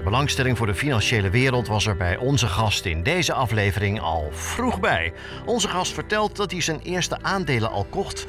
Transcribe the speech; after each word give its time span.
De 0.00 0.06
belangstelling 0.06 0.56
voor 0.56 0.66
de 0.66 0.74
financiële 0.74 1.30
wereld 1.30 1.68
was 1.68 1.86
er 1.86 1.96
bij 1.96 2.16
onze 2.16 2.46
gast 2.46 2.84
in 2.84 3.02
deze 3.02 3.32
aflevering 3.32 4.00
al 4.00 4.28
vroeg 4.30 4.80
bij. 4.80 5.12
Onze 5.44 5.68
gast 5.68 5.92
vertelt 5.92 6.36
dat 6.36 6.50
hij 6.50 6.60
zijn 6.60 6.80
eerste 6.82 7.22
aandelen 7.22 7.70
al 7.70 7.84
kocht 7.90 8.26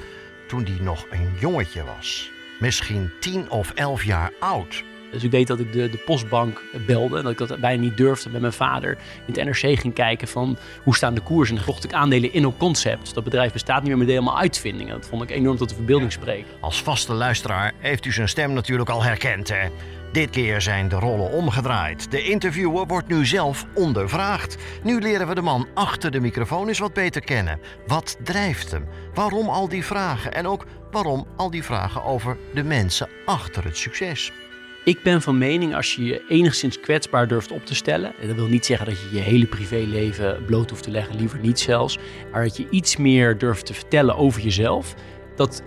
toen 0.47 0.63
hij 0.63 0.77
nog 0.81 1.05
een 1.09 1.33
jongetje 1.39 1.83
was. 1.83 2.31
Misschien 2.59 3.11
10 3.19 3.49
of 3.49 3.71
11 3.71 4.03
jaar 4.03 4.31
oud. 4.39 4.83
Dus 5.11 5.23
ik 5.23 5.31
weet 5.31 5.47
dat 5.47 5.59
ik 5.59 5.73
de, 5.73 5.89
de 5.89 5.97
postbank 5.97 6.61
belde 6.85 7.17
en 7.17 7.23
dat 7.23 7.31
ik 7.31 7.47
dat 7.47 7.59
bijna 7.59 7.81
niet 7.81 7.97
durfde 7.97 8.29
met 8.29 8.41
mijn 8.41 8.53
vader 8.53 8.97
in 9.27 9.33
het 9.33 9.45
NRC 9.45 9.79
ging 9.79 9.93
kijken 9.93 10.27
van 10.27 10.57
hoe 10.83 10.95
staan 10.95 11.13
de 11.13 11.21
koersen. 11.21 11.55
En 11.55 11.63
dan 11.65 11.73
kocht 11.73 11.83
ik 11.83 11.93
aandelen 11.93 12.33
in 12.33 12.57
Concept. 12.57 13.13
Dat 13.13 13.23
bedrijf 13.23 13.51
bestaat 13.51 13.79
niet 13.79 13.89
meer, 13.89 13.97
met 13.97 14.07
helemaal 14.07 14.39
uitvindingen. 14.39 14.93
Dat 14.93 15.07
vond 15.07 15.21
ik 15.21 15.29
enorm 15.29 15.57
tot 15.57 15.69
de 15.69 15.75
verbeelding 15.75 16.11
spreken. 16.11 16.51
Als 16.59 16.81
vaste 16.81 17.13
luisteraar 17.13 17.73
heeft 17.77 18.05
u 18.05 18.11
zijn 18.11 18.29
stem 18.29 18.53
natuurlijk 18.53 18.89
al 18.89 19.03
herkend, 19.03 19.49
hè? 19.49 19.67
Dit 20.11 20.29
keer 20.29 20.61
zijn 20.61 20.87
de 20.87 20.95
rollen 20.95 21.31
omgedraaid. 21.31 22.11
De 22.11 22.23
interviewer 22.23 22.87
wordt 22.87 23.07
nu 23.07 23.25
zelf 23.25 23.65
ondervraagd. 23.73 24.57
Nu 24.83 24.99
leren 24.99 25.27
we 25.27 25.35
de 25.35 25.41
man 25.41 25.67
achter 25.73 26.11
de 26.11 26.19
microfoon 26.19 26.67
eens 26.67 26.79
wat 26.79 26.93
beter 26.93 27.21
kennen. 27.21 27.59
Wat 27.87 28.17
drijft 28.23 28.71
hem? 28.71 28.85
Waarom 29.13 29.49
al 29.49 29.69
die 29.69 29.85
vragen? 29.85 30.33
En 30.33 30.47
ook 30.47 30.65
waarom 30.91 31.27
al 31.35 31.49
die 31.49 31.63
vragen 31.63 32.03
over 32.03 32.37
de 32.53 32.63
mensen 32.63 33.09
achter 33.25 33.63
het 33.63 33.77
succes? 33.77 34.31
Ik 34.83 35.03
ben 35.03 35.21
van 35.21 35.37
mening 35.37 35.75
als 35.75 35.95
je 35.95 36.05
je 36.05 36.23
enigszins 36.27 36.79
kwetsbaar 36.79 37.27
durft 37.27 37.51
op 37.51 37.65
te 37.65 37.75
stellen. 37.75 38.13
En 38.21 38.27
dat 38.27 38.35
wil 38.35 38.47
niet 38.47 38.65
zeggen 38.65 38.85
dat 38.85 39.01
je 39.01 39.15
je 39.15 39.21
hele 39.21 39.45
privéleven 39.45 40.45
bloot 40.45 40.69
hoeft 40.69 40.83
te 40.83 40.91
leggen, 40.91 41.15
liever 41.15 41.39
niet 41.39 41.59
zelfs. 41.59 41.97
Maar 42.31 42.43
dat 42.43 42.57
je 42.57 42.67
iets 42.69 42.97
meer 42.97 43.37
durft 43.37 43.65
te 43.65 43.73
vertellen 43.73 44.15
over 44.15 44.41
jezelf. 44.41 44.93
Dat 45.35 45.63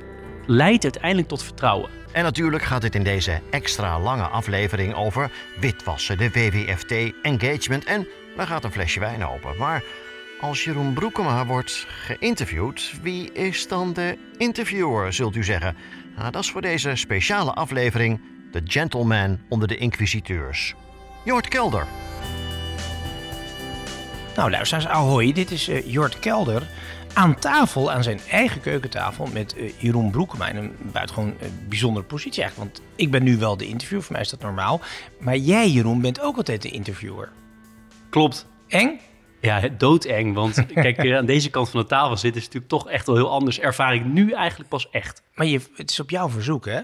leidt 0.47 0.83
uiteindelijk 0.83 1.29
tot 1.29 1.43
vertrouwen. 1.43 1.91
En 2.13 2.23
natuurlijk 2.23 2.63
gaat 2.63 2.83
het 2.83 2.95
in 2.95 3.03
deze 3.03 3.41
extra 3.51 4.01
lange 4.01 4.27
aflevering 4.27 4.95
over 4.95 5.31
witwassen, 5.61 6.19
de 6.19 6.31
WWFT, 6.31 7.13
engagement 7.23 7.85
en 7.85 8.07
daar 8.37 8.47
gaat 8.47 8.65
een 8.65 8.73
flesje 8.73 9.01
wijn 9.01 9.27
open. 9.27 9.57
Maar 9.59 9.85
als 10.41 10.65
Jeroen 10.65 10.93
Broekema 10.93 11.47
wordt 11.47 11.87
geïnterviewd, 11.89 12.93
wie 13.03 13.33
is 13.33 13.69
dan 13.69 13.93
de 13.93 14.19
interviewer, 14.37 15.13
zult 15.13 15.37
u 15.37 15.45
zeggen? 15.45 15.77
Nou, 16.17 16.31
dat 16.31 16.43
is 16.43 16.51
voor 16.51 16.61
deze 16.61 16.95
speciale 16.95 17.53
aflevering 17.53 18.21
de 18.53 18.61
gentleman 18.65 19.39
onder 19.49 19.69
de 19.69 19.77
inquisiteurs. 19.77 20.75
Jort 21.25 21.49
Kelder. 21.49 21.87
Nou, 24.37 24.51
luisteraars, 24.51 24.87
ahoy. 24.87 25.33
Dit 25.33 25.51
is 25.51 25.69
uh, 25.69 25.93
Jort 25.93 26.19
Kelder 26.19 26.63
aan 27.15 27.39
tafel, 27.39 27.93
aan 27.93 28.03
zijn 28.03 28.21
eigen 28.31 28.61
keukentafel, 28.61 29.27
met 29.33 29.57
uh, 29.57 29.73
Jeroen 29.79 30.11
Broekema 30.11 30.49
in 30.49 30.57
een 30.57 30.73
buitengewoon 30.93 31.35
uh, 31.43 31.49
bijzondere 31.69 32.07
positie 32.07 32.43
eigenlijk. 32.43 32.75
Want 32.75 32.89
ik 32.97 33.11
ben 33.11 33.23
nu 33.23 33.39
wel 33.39 33.57
de 33.57 33.67
interviewer, 33.67 34.05
voor 34.05 34.13
mij 34.13 34.23
is 34.23 34.31
dat 34.31 34.41
normaal. 34.41 34.81
Maar 35.21 35.37
jij, 35.37 35.71
Jeroen, 35.71 36.01
bent 36.01 36.21
ook 36.21 36.37
altijd 36.37 36.63
de 36.63 36.71
interviewer. 36.71 37.33
Klopt. 38.11 38.47
Eng? 38.69 39.01
Ja, 39.41 39.69
doodeng. 39.79 40.35
Want 40.35 40.67
kijk, 40.75 41.13
aan 41.13 41.27
deze 41.27 41.51
kant 41.51 41.69
van 41.69 41.81
de 41.81 41.87
tafel 41.87 42.17
zitten 42.17 42.41
is 42.41 42.47
natuurlijk 42.47 42.73
toch 42.73 42.89
echt 42.89 43.07
wel 43.07 43.17
heel 43.17 43.31
anders. 43.31 43.61
Ervaar 43.61 43.95
ik 43.95 44.05
nu 44.05 44.33
eigenlijk 44.33 44.71
pas 44.71 44.91
echt. 44.91 45.23
Maar 45.35 45.47
je, 45.47 45.61
het 45.75 45.91
is 45.91 46.01
op 46.01 46.11
jouw 46.11 46.29
verzoek, 46.29 46.67
hè? 46.67 46.81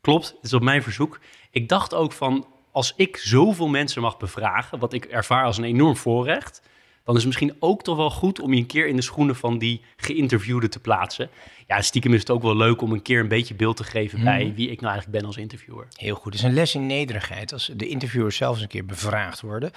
Klopt, 0.00 0.26
het 0.26 0.44
is 0.44 0.52
op 0.52 0.62
mijn 0.62 0.82
verzoek. 0.82 1.18
Ik 1.50 1.68
dacht 1.68 1.94
ook 1.94 2.12
van, 2.12 2.46
als 2.72 2.92
ik 2.96 3.16
zoveel 3.16 3.68
mensen 3.68 4.02
mag 4.02 4.16
bevragen, 4.16 4.78
wat 4.78 4.92
ik 4.92 5.04
ervaar 5.04 5.44
als 5.44 5.58
een 5.58 5.64
enorm 5.64 5.96
voorrecht, 5.96 6.62
dan 7.04 7.16
is 7.16 7.24
het 7.24 7.26
misschien 7.26 7.56
ook 7.58 7.82
toch 7.82 7.96
wel 7.96 8.10
goed 8.10 8.40
om 8.40 8.52
je 8.52 8.60
een 8.60 8.66
keer 8.66 8.86
in 8.86 8.96
de 8.96 9.02
schoenen 9.02 9.36
van 9.36 9.58
die 9.58 9.80
geïnterviewde 9.96 10.68
te 10.68 10.78
plaatsen. 10.78 11.30
Ja, 11.66 11.80
stiekem 11.80 12.14
is 12.14 12.20
het 12.20 12.30
ook 12.30 12.42
wel 12.42 12.56
leuk 12.56 12.82
om 12.82 12.92
een 12.92 13.02
keer 13.02 13.20
een 13.20 13.28
beetje 13.28 13.54
beeld 13.54 13.76
te 13.76 13.84
geven 13.84 14.24
bij 14.24 14.52
wie 14.56 14.70
ik 14.70 14.80
nou 14.80 14.92
eigenlijk 14.92 15.18
ben 15.18 15.26
als 15.26 15.36
interviewer. 15.36 15.86
Heel 15.96 16.14
goed. 16.14 16.24
Het 16.24 16.34
is 16.34 16.42
een 16.42 16.54
les 16.54 16.74
in 16.74 16.86
nederigheid 16.86 17.52
als 17.52 17.70
de 17.76 17.88
interviewers 17.88 18.36
zelfs 18.36 18.60
een 18.60 18.68
keer 18.68 18.86
bevraagd 18.86 19.40
worden. 19.40 19.70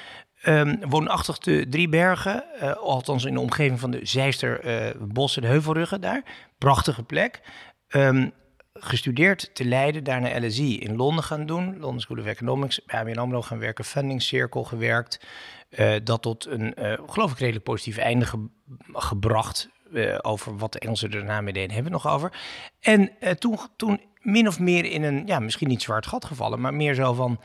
um, 0.45 0.79
woonachtig 0.89 1.39
te 1.39 1.67
Driebergen. 1.69 2.45
Uh, 2.63 2.73
althans 2.73 3.25
in 3.25 3.35
de 3.35 3.41
omgeving 3.41 3.81
van 3.81 3.91
de 3.91 4.01
Zeister 4.03 4.65
uh, 4.65 4.91
bossen, 5.01 5.43
de 5.43 5.49
Heuvelruggen 5.49 6.01
daar. 6.01 6.23
Prachtige 6.59 7.03
plek. 7.03 7.41
Um, 7.89 8.33
gestudeerd 8.81 9.51
te 9.55 9.65
Leiden, 9.65 10.05
daarna 10.05 10.47
LSI 10.47 10.79
in 10.79 10.97
Londen 10.97 11.25
gaan 11.25 11.47
doen. 11.47 11.65
London 11.65 12.01
School 12.01 12.19
of 12.19 12.27
Economics, 12.27 12.85
bij 12.85 13.01
ABN 13.01 13.19
AMRO 13.19 13.43
gaan 13.43 13.59
werken, 13.59 13.85
Funding 13.85 14.23
Circle 14.23 14.65
gewerkt. 14.65 15.27
Uh, 15.71 15.95
dat 16.05 16.23
tot 16.23 16.47
een, 16.47 16.75
uh, 16.79 16.99
geloof 17.07 17.33
ik, 17.33 17.39
redelijk 17.39 17.65
positief 17.65 17.97
einde 17.97 18.27
ge 18.27 18.49
gebracht. 18.93 19.69
Uh, 19.93 20.19
over 20.21 20.57
wat 20.57 20.73
de 20.73 20.79
Engelsen 20.79 21.11
daarna 21.11 21.41
mee 21.41 21.53
deden, 21.53 21.75
hebben 21.75 21.93
we 21.93 21.99
nog 21.99 22.15
over. 22.15 22.33
En 22.81 23.11
toen, 23.39 23.59
toen 23.77 24.01
min 24.21 24.49
of 24.49 24.61
meer 24.61 24.85
in 24.85 25.03
een, 25.03 25.27
ja, 25.27 25.39
misschien 25.39 25.69
niet 25.69 25.83
zwart 25.83 26.07
gat 26.07 26.25
gevallen, 26.25 26.61
maar 26.61 26.75
meer 26.75 26.95
zo 26.95 27.13
van... 27.13 27.41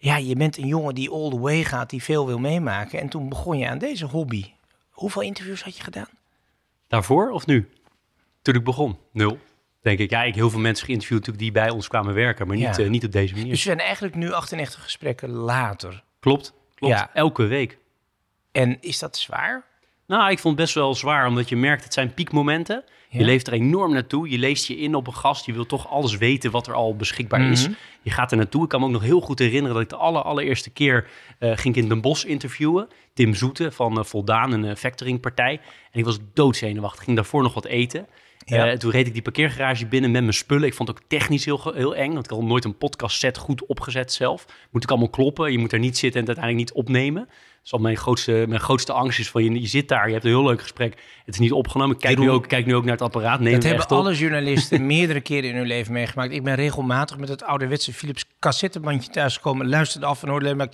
Ja, 0.00 0.16
je 0.16 0.36
bent 0.36 0.56
een 0.56 0.66
jongen 0.66 0.94
die 0.94 1.10
all 1.10 1.30
the 1.30 1.38
way 1.38 1.64
gaat, 1.64 1.90
die 1.90 2.02
veel 2.02 2.26
wil 2.26 2.38
meemaken. 2.38 3.00
En 3.00 3.08
toen 3.08 3.28
begon 3.28 3.58
je 3.58 3.68
aan 3.68 3.78
deze 3.78 4.06
hobby. 4.06 4.52
Hoeveel 4.90 5.22
interviews 5.22 5.62
had 5.62 5.76
je 5.76 5.82
gedaan? 5.82 6.08
Daarvoor 6.88 7.30
of 7.30 7.46
nu? 7.46 7.68
Toen 8.42 8.54
ik 8.54 8.64
begon? 8.64 8.98
Nul 9.12 9.38
denk 9.88 9.98
ik. 9.98 10.10
Ja, 10.10 10.22
ik 10.22 10.34
heel 10.34 10.50
veel 10.50 10.60
mensen 10.60 10.86
geïnterviewd 10.86 11.18
natuurlijk 11.18 11.44
die 11.44 11.62
bij 11.62 11.70
ons 11.70 11.88
kwamen 11.88 12.14
werken, 12.14 12.46
maar 12.46 12.56
niet, 12.56 12.76
ja. 12.76 12.82
uh, 12.82 12.90
niet 12.90 13.04
op 13.04 13.12
deze 13.12 13.34
manier. 13.34 13.50
Dus 13.50 13.64
we 13.64 13.68
zijn 13.68 13.80
eigenlijk 13.80 14.14
nu 14.14 14.32
98 14.32 14.82
gesprekken 14.82 15.30
later. 15.30 16.02
Klopt, 16.20 16.52
klopt. 16.74 16.94
Ja. 16.94 17.10
Elke 17.14 17.46
week. 17.46 17.78
En 18.52 18.80
is 18.80 18.98
dat 18.98 19.16
zwaar? 19.16 19.64
Nou, 20.06 20.30
ik 20.30 20.38
vond 20.38 20.54
het 20.56 20.64
best 20.64 20.74
wel 20.74 20.94
zwaar, 20.94 21.26
omdat 21.26 21.48
je 21.48 21.56
merkt, 21.56 21.84
het 21.84 21.92
zijn 21.92 22.14
piekmomenten. 22.14 22.84
Ja. 23.08 23.18
Je 23.18 23.24
leeft 23.24 23.46
er 23.46 23.52
enorm 23.52 23.92
naartoe. 23.92 24.30
Je 24.30 24.38
leest 24.38 24.66
je 24.66 24.76
in 24.76 24.94
op 24.94 25.06
een 25.06 25.14
gast. 25.14 25.46
Je 25.46 25.52
wil 25.52 25.66
toch 25.66 25.88
alles 25.88 26.16
weten 26.16 26.50
wat 26.50 26.66
er 26.66 26.74
al 26.74 26.96
beschikbaar 26.96 27.40
mm 27.40 27.44
-hmm. 27.44 27.54
is. 27.54 27.68
Je 28.02 28.10
gaat 28.10 28.30
er 28.30 28.36
naartoe. 28.36 28.62
Ik 28.62 28.68
kan 28.68 28.80
me 28.80 28.86
ook 28.86 28.92
nog 28.92 29.02
heel 29.02 29.20
goed 29.20 29.38
herinneren 29.38 29.72
dat 29.72 29.82
ik 29.82 29.88
de 29.88 29.96
aller, 29.96 30.22
allereerste 30.22 30.70
keer 30.70 31.08
uh, 31.40 31.56
ging 31.56 31.76
ik 31.76 31.82
in 31.82 31.88
Den 31.88 32.00
Bosch 32.00 32.24
interviewen. 32.24 32.88
Tim 33.14 33.34
Zoete 33.34 33.72
van 33.72 33.98
uh, 33.98 34.04
Voldaan, 34.04 34.52
een 34.52 34.64
uh, 34.64 34.74
factoringpartij. 34.74 35.60
En 35.90 35.98
ik 35.98 36.04
was 36.04 36.18
doodzenuwachtig. 36.32 36.98
Ik 36.98 37.04
ging 37.04 37.16
daarvoor 37.16 37.42
nog 37.42 37.54
wat 37.54 37.64
eten. 37.64 38.06
Ja. 38.48 38.72
Uh, 38.72 38.76
toen 38.76 38.90
reed 38.90 39.06
ik 39.06 39.12
die 39.12 39.22
parkeergarage 39.22 39.86
binnen 39.86 40.10
met 40.10 40.22
mijn 40.22 40.34
spullen. 40.34 40.66
Ik 40.66 40.74
vond 40.74 40.88
het 40.88 40.98
ook 40.98 41.08
technisch 41.08 41.44
heel, 41.44 41.72
heel 41.74 41.94
eng. 41.94 42.12
Want 42.12 42.24
ik 42.24 42.30
had 42.30 42.42
nooit 42.42 42.64
een 42.64 42.78
podcast 42.78 43.18
set 43.18 43.38
goed 43.38 43.66
opgezet 43.66 44.12
zelf. 44.12 44.44
Moet 44.70 44.82
ik 44.82 44.90
allemaal 44.90 45.08
kloppen. 45.08 45.52
Je 45.52 45.58
moet 45.58 45.72
er 45.72 45.78
niet 45.78 45.98
zitten 45.98 46.20
en 46.20 46.26
het 46.26 46.36
uiteindelijk 46.36 46.68
niet 46.68 46.84
opnemen. 46.84 47.28
Dus 47.62 47.72
al 47.72 47.78
mijn 47.78 47.96
grootste, 47.96 48.44
mijn 48.48 48.60
grootste 48.60 48.92
angst 48.92 49.18
is 49.18 49.30
van 49.30 49.44
je, 49.44 49.60
je 49.60 49.66
zit 49.66 49.88
daar, 49.88 50.06
je 50.06 50.12
hebt 50.12 50.24
een 50.24 50.30
heel 50.30 50.44
leuk 50.44 50.60
gesprek. 50.60 50.94
Het 51.24 51.34
is 51.34 51.40
niet 51.40 51.52
opgenomen. 51.52 51.94
Ik 51.94 52.00
kijk, 52.00 52.18
nu 52.18 52.30
ook, 52.30 52.48
kijk 52.48 52.66
nu 52.66 52.74
ook 52.74 52.82
naar 52.82 52.92
het 52.92 53.02
apparaat. 53.02 53.40
Neem 53.40 53.54
dat 53.54 53.62
hebben 53.62 53.86
alle 53.86 54.14
journalisten 54.14 54.86
meerdere 54.96 55.20
keren 55.20 55.50
in 55.50 55.56
hun 55.56 55.66
leven 55.66 55.92
meegemaakt. 55.92 56.32
Ik 56.32 56.42
ben 56.42 56.54
regelmatig 56.54 57.18
met 57.18 57.28
het 57.28 57.42
ouderwetse 57.42 57.92
Philips 57.92 58.24
cassettebandje 58.38 59.10
thuisgekomen. 59.10 59.68
Luisterde 59.68 60.06
af 60.06 60.22
en 60.22 60.28
hoorde 60.28 60.44
alleen 60.44 60.56
maar... 60.56 60.68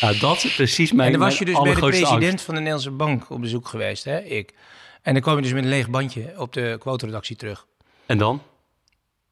Nou, 0.00 0.18
dat 0.18 0.44
is 0.44 0.54
precies 0.54 0.92
mijn 0.92 1.12
En 1.12 1.18
dan 1.18 1.28
was 1.28 1.38
je 1.38 1.44
dus 1.44 1.60
bij 1.60 1.74
de 1.74 1.78
president 1.80 2.22
angst. 2.22 2.44
van 2.44 2.54
de 2.54 2.60
Nederlandse 2.60 2.90
Bank 2.90 3.30
op 3.30 3.40
bezoek 3.40 3.68
geweest, 3.68 4.04
hè? 4.04 4.20
Ik. 4.20 4.54
En 5.02 5.12
dan 5.12 5.22
kwam 5.22 5.36
je 5.36 5.42
dus 5.42 5.52
met 5.52 5.62
een 5.62 5.68
leeg 5.68 5.90
bandje 5.90 6.32
op 6.36 6.52
de 6.52 6.76
quoteredactie 6.78 7.36
terug. 7.36 7.66
En 8.06 8.18
dan? 8.18 8.42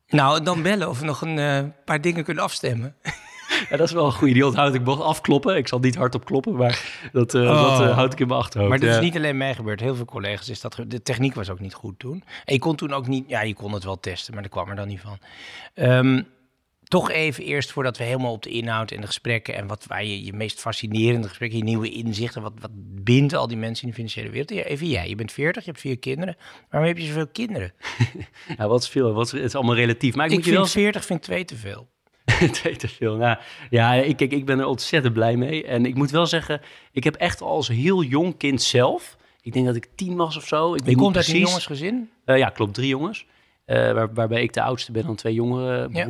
Nou, 0.08 0.42
dan 0.42 0.62
bellen 0.62 0.88
of 0.88 0.98
we 1.00 1.04
nog 1.04 1.20
een 1.20 1.36
uh, 1.36 1.60
paar 1.84 2.00
dingen 2.00 2.24
kunnen 2.24 2.42
afstemmen. 2.42 2.96
Ja, 3.70 3.76
dat 3.76 3.86
is 3.86 3.92
wel 3.92 4.06
een 4.06 4.12
goede. 4.12 4.34
Die 4.34 4.46
onthoud 4.46 4.74
ik 4.74 4.84
mocht 4.84 5.02
afkloppen. 5.02 5.56
Ik 5.56 5.68
zal 5.68 5.78
niet 5.78 5.96
hardop 5.96 6.24
kloppen, 6.24 6.56
maar 6.56 7.08
dat, 7.12 7.34
uh, 7.34 7.42
oh. 7.42 7.62
dat 7.62 7.80
uh, 7.80 7.94
houd 7.94 8.12
ik 8.12 8.20
in 8.20 8.26
mijn 8.26 8.40
achterhoofd. 8.40 8.70
Maar 8.70 8.80
dat 8.80 8.88
ja. 8.88 8.94
is 8.94 9.02
niet 9.02 9.16
alleen 9.16 9.36
mij 9.36 9.54
gebeurd. 9.54 9.80
Heel 9.80 9.94
veel 9.94 10.04
collega's 10.04 10.48
is 10.48 10.60
dat... 10.60 10.78
De 10.86 11.02
techniek 11.02 11.34
was 11.34 11.50
ook 11.50 11.60
niet 11.60 11.74
goed 11.74 11.98
toen. 11.98 12.24
En 12.44 12.54
je 12.54 12.58
kon 12.58 12.76
toen 12.76 12.92
ook 12.92 13.06
niet... 13.06 13.28
Ja, 13.28 13.40
je 13.40 13.54
kon 13.54 13.72
het 13.72 13.84
wel 13.84 14.00
testen, 14.00 14.34
maar 14.34 14.42
dat 14.42 14.52
kwam 14.52 14.68
er 14.68 14.76
dan 14.76 14.88
niet 14.88 15.00
van. 15.00 15.18
Um, 15.74 16.26
toch 16.88 17.10
even 17.10 17.44
eerst 17.44 17.72
voordat 17.72 17.96
we 17.96 18.04
helemaal 18.04 18.32
op 18.32 18.42
de 18.42 18.50
inhoud 18.50 18.90
en 18.90 19.00
de 19.00 19.06
gesprekken 19.06 19.54
en 19.54 19.66
wat 19.66 19.84
waar 19.86 20.04
je 20.04 20.24
je 20.24 20.32
meest 20.32 20.60
fascinerende 20.60 21.28
gesprekken, 21.28 21.58
je 21.58 21.64
nieuwe 21.64 21.90
inzichten, 21.90 22.42
wat, 22.42 22.52
wat 22.60 22.70
bindt 23.04 23.32
al 23.32 23.46
die 23.48 23.56
mensen 23.56 23.82
in 23.82 23.88
de 23.88 23.94
financiële 23.94 24.30
wereld? 24.30 24.50
Ja, 24.50 24.62
Even 24.62 24.86
jij, 24.86 25.08
je 25.08 25.14
bent 25.14 25.32
40, 25.32 25.64
je 25.64 25.70
hebt 25.70 25.82
vier 25.82 25.98
kinderen. 25.98 26.36
Waarom 26.70 26.88
heb 26.88 26.98
je 26.98 27.06
zoveel 27.06 27.26
kinderen? 27.26 27.72
Ja, 28.56 28.68
wat 28.72 28.82
is 28.82 28.88
veel? 28.88 29.12
Wat 29.12 29.26
is, 29.26 29.32
het 29.32 29.42
is 29.42 29.54
allemaal 29.54 29.74
relatief. 29.74 30.14
Maar 30.14 30.26
ik, 30.26 30.30
Ik 30.30 30.36
moet 30.36 30.46
je 30.46 30.52
wel 30.52 30.66
vind 30.66 30.82
40 30.84 31.04
vind 31.04 31.22
twee 31.22 31.44
te 31.44 31.56
veel. 31.56 31.88
Twee 32.52 32.76
te 32.76 32.88
veel. 32.88 33.16
Nou, 33.16 33.38
ja, 33.70 33.94
ik, 33.94 34.16
kijk, 34.16 34.32
ik 34.32 34.46
ben 34.46 34.58
er 34.58 34.66
ontzettend 34.66 35.14
blij 35.14 35.36
mee. 35.36 35.64
En 35.64 35.86
ik 35.86 35.94
moet 35.94 36.10
wel 36.10 36.26
zeggen, 36.26 36.60
ik 36.92 37.04
heb 37.04 37.14
echt 37.14 37.40
al 37.40 37.48
als 37.48 37.68
heel 37.68 38.02
jong 38.02 38.36
kind 38.36 38.62
zelf... 38.62 39.16
Ik 39.42 39.52
denk 39.52 39.66
dat 39.66 39.76
ik 39.76 39.88
tien 39.94 40.16
was 40.16 40.36
of 40.36 40.46
zo. 40.46 40.74
Ik 40.74 40.86
Je 40.86 40.96
komt 40.96 41.16
uit 41.16 41.28
een 41.28 41.38
jongensgezin? 41.38 42.10
Eh, 42.24 42.38
ja, 42.38 42.48
klopt. 42.48 42.74
Drie 42.74 42.88
jongens. 42.88 43.26
Eh, 43.64 43.92
waar, 43.92 44.14
waarbij 44.14 44.42
ik 44.42 44.52
de 44.52 44.62
oudste 44.62 44.92
ben 44.92 45.06
dan 45.06 45.14
twee 45.14 45.34
jongere 45.34 45.88
Ja. 45.92 46.06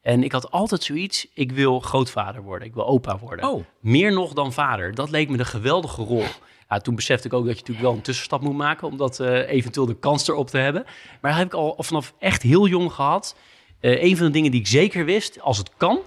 En 0.00 0.22
ik 0.22 0.32
had 0.32 0.50
altijd 0.50 0.82
zoiets, 0.82 1.26
ik 1.34 1.52
wil 1.52 1.80
grootvader 1.80 2.42
worden. 2.42 2.68
Ik 2.68 2.74
wil 2.74 2.86
opa 2.86 3.18
worden. 3.18 3.50
Oh. 3.50 3.64
Meer 3.80 4.12
nog 4.12 4.32
dan 4.32 4.52
vader. 4.52 4.94
Dat 4.94 5.10
leek 5.10 5.28
me 5.28 5.38
een 5.38 5.46
geweldige 5.46 6.02
rol. 6.02 6.24
Ja, 6.68 6.78
toen 6.78 6.94
besefte 6.94 7.26
ik 7.26 7.32
ook 7.32 7.44
dat 7.44 7.52
je 7.52 7.60
natuurlijk 7.60 7.86
wel 7.86 7.96
een 7.96 8.02
tussenstap 8.02 8.40
moet 8.40 8.56
maken... 8.56 8.88
om 8.88 8.96
dat 8.96 9.20
eh, 9.20 9.48
eventueel 9.48 9.86
de 9.86 9.98
kans 9.98 10.28
erop 10.28 10.48
te 10.48 10.58
hebben. 10.58 10.84
Maar 11.20 11.30
dat 11.30 11.40
heb 11.40 11.46
ik 11.46 11.54
al 11.54 11.74
vanaf 11.78 12.14
echt 12.18 12.42
heel 12.42 12.66
jong 12.66 12.92
gehad. 12.92 13.36
Eh, 13.80 14.02
een 14.02 14.16
van 14.16 14.26
de 14.26 14.32
dingen 14.32 14.50
die 14.50 14.60
ik 14.60 14.66
zeker 14.66 15.04
wist, 15.04 15.40
als 15.40 15.58
het 15.58 15.70
kan... 15.76 15.98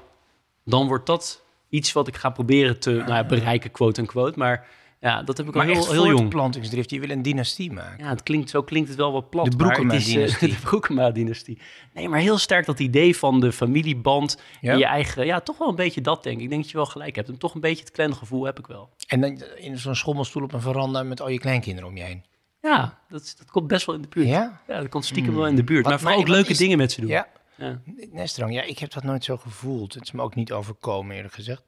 dan 0.66 0.88
wordt 0.88 1.06
dat 1.06 1.44
iets 1.70 1.92
wat 1.92 2.08
ik 2.08 2.16
ga 2.16 2.30
proberen 2.30 2.80
te 2.80 2.92
nou 2.92 3.14
ja, 3.14 3.26
bereiken, 3.26 3.72
quote-unquote. 3.72 4.40
Maar 4.40 4.68
ja, 5.02 5.24
dat 5.24 5.38
heb 5.38 5.48
ik 5.48 5.54
al 5.54 5.58
Maar 5.60 5.70
heel, 5.70 5.82
echt 5.82 5.92
heel 5.92 6.06
jong. 6.06 6.18
voortplantingsdrift, 6.18 6.90
je 6.90 7.00
wil 7.00 7.10
een 7.10 7.22
dynastie 7.22 7.72
maken. 7.72 8.04
Ja, 8.04 8.10
het 8.10 8.24
klinkt, 8.24 8.50
zo 8.50 8.64
klinkt 8.64 8.90
het 8.90 8.98
wel 8.98 9.12
wat 9.12 9.30
plat. 9.30 9.46
De 9.46 9.52
eh, 9.52 9.58
Broekema-dynastie. 9.58 10.50
de 10.54 10.56
Broekema-dynastie. 10.62 11.58
Nee, 11.94 12.10
maar 12.10 12.20
heel 12.20 12.38
sterk 12.38 12.66
dat 12.66 12.80
idee 12.80 13.18
van 13.18 13.40
de 13.40 13.52
familieband. 13.52 14.42
Ja? 14.62 14.72
En 14.72 14.78
je 14.78 14.86
eigen, 14.86 15.26
ja, 15.26 15.40
toch 15.40 15.58
wel 15.58 15.70
een 15.70 15.76
beetje 15.76 16.02
dat 16.02 16.24
denk 16.24 16.38
ik. 16.38 16.44
Ik 16.44 16.50
denk 16.50 16.62
dat 16.62 16.72
je 16.72 16.78
wel 16.78 16.86
gelijk 16.86 17.16
hebt. 17.16 17.28
En 17.30 17.38
toch 17.38 17.54
een 17.54 17.62
beetje 17.62 17.84
het 17.84 17.92
clangevoel 17.94 18.44
heb 18.46 18.60
ik 18.60 18.68
wel. 18.68 18.90
En 19.08 19.22
dan 19.22 19.42
in 19.58 19.78
zo'n 19.78 19.96
schommelstoel 19.96 20.44
op 20.44 20.54
een 20.54 20.62
veranda 20.62 21.04
met 21.04 21.22
al 21.22 21.30
je 21.30 21.40
kleinkinderen 21.40 21.90
om 21.90 21.98
je 21.98 22.04
heen. 22.04 22.24
Ja, 22.62 23.00
dat, 23.10 23.36
dat 23.38 23.52
komt 23.52 23.68
best 23.68 23.86
wel 23.86 23.96
in 23.96 24.02
de 24.02 24.08
buurt. 24.08 24.28
Ja? 24.28 24.62
Ja, 24.68 24.80
dat 24.80 24.90
komt 24.90 25.06
stiekem 25.06 25.36
wel 25.36 25.48
in 25.48 25.56
de 25.56 25.64
buurt. 25.64 25.82
Wat- 25.84 25.92
maar 25.92 26.00
vooral 26.02 26.20
ook 26.20 26.28
leuke 26.28 26.50
is- 26.50 26.58
dingen 26.58 26.78
met 26.78 26.92
ze 26.92 27.02
doen. 27.02 27.10
Ja, 27.10 27.28
Ja. 27.56 27.82
Nestrang, 28.12 28.54
ja, 28.54 28.62
ik 28.62 28.80
heb 28.80 28.92
dat 28.92 29.04
nooit 29.04 29.24
zo 29.24 29.38
gevoeld. 29.38 29.94
Het 29.94 30.04
is 30.04 30.12
me 30.12 30.22
ook 30.22 30.36
niet 30.36 30.52
overkomen, 30.52 31.16
eerlijk 31.16 31.34
gezegd. 31.34 31.64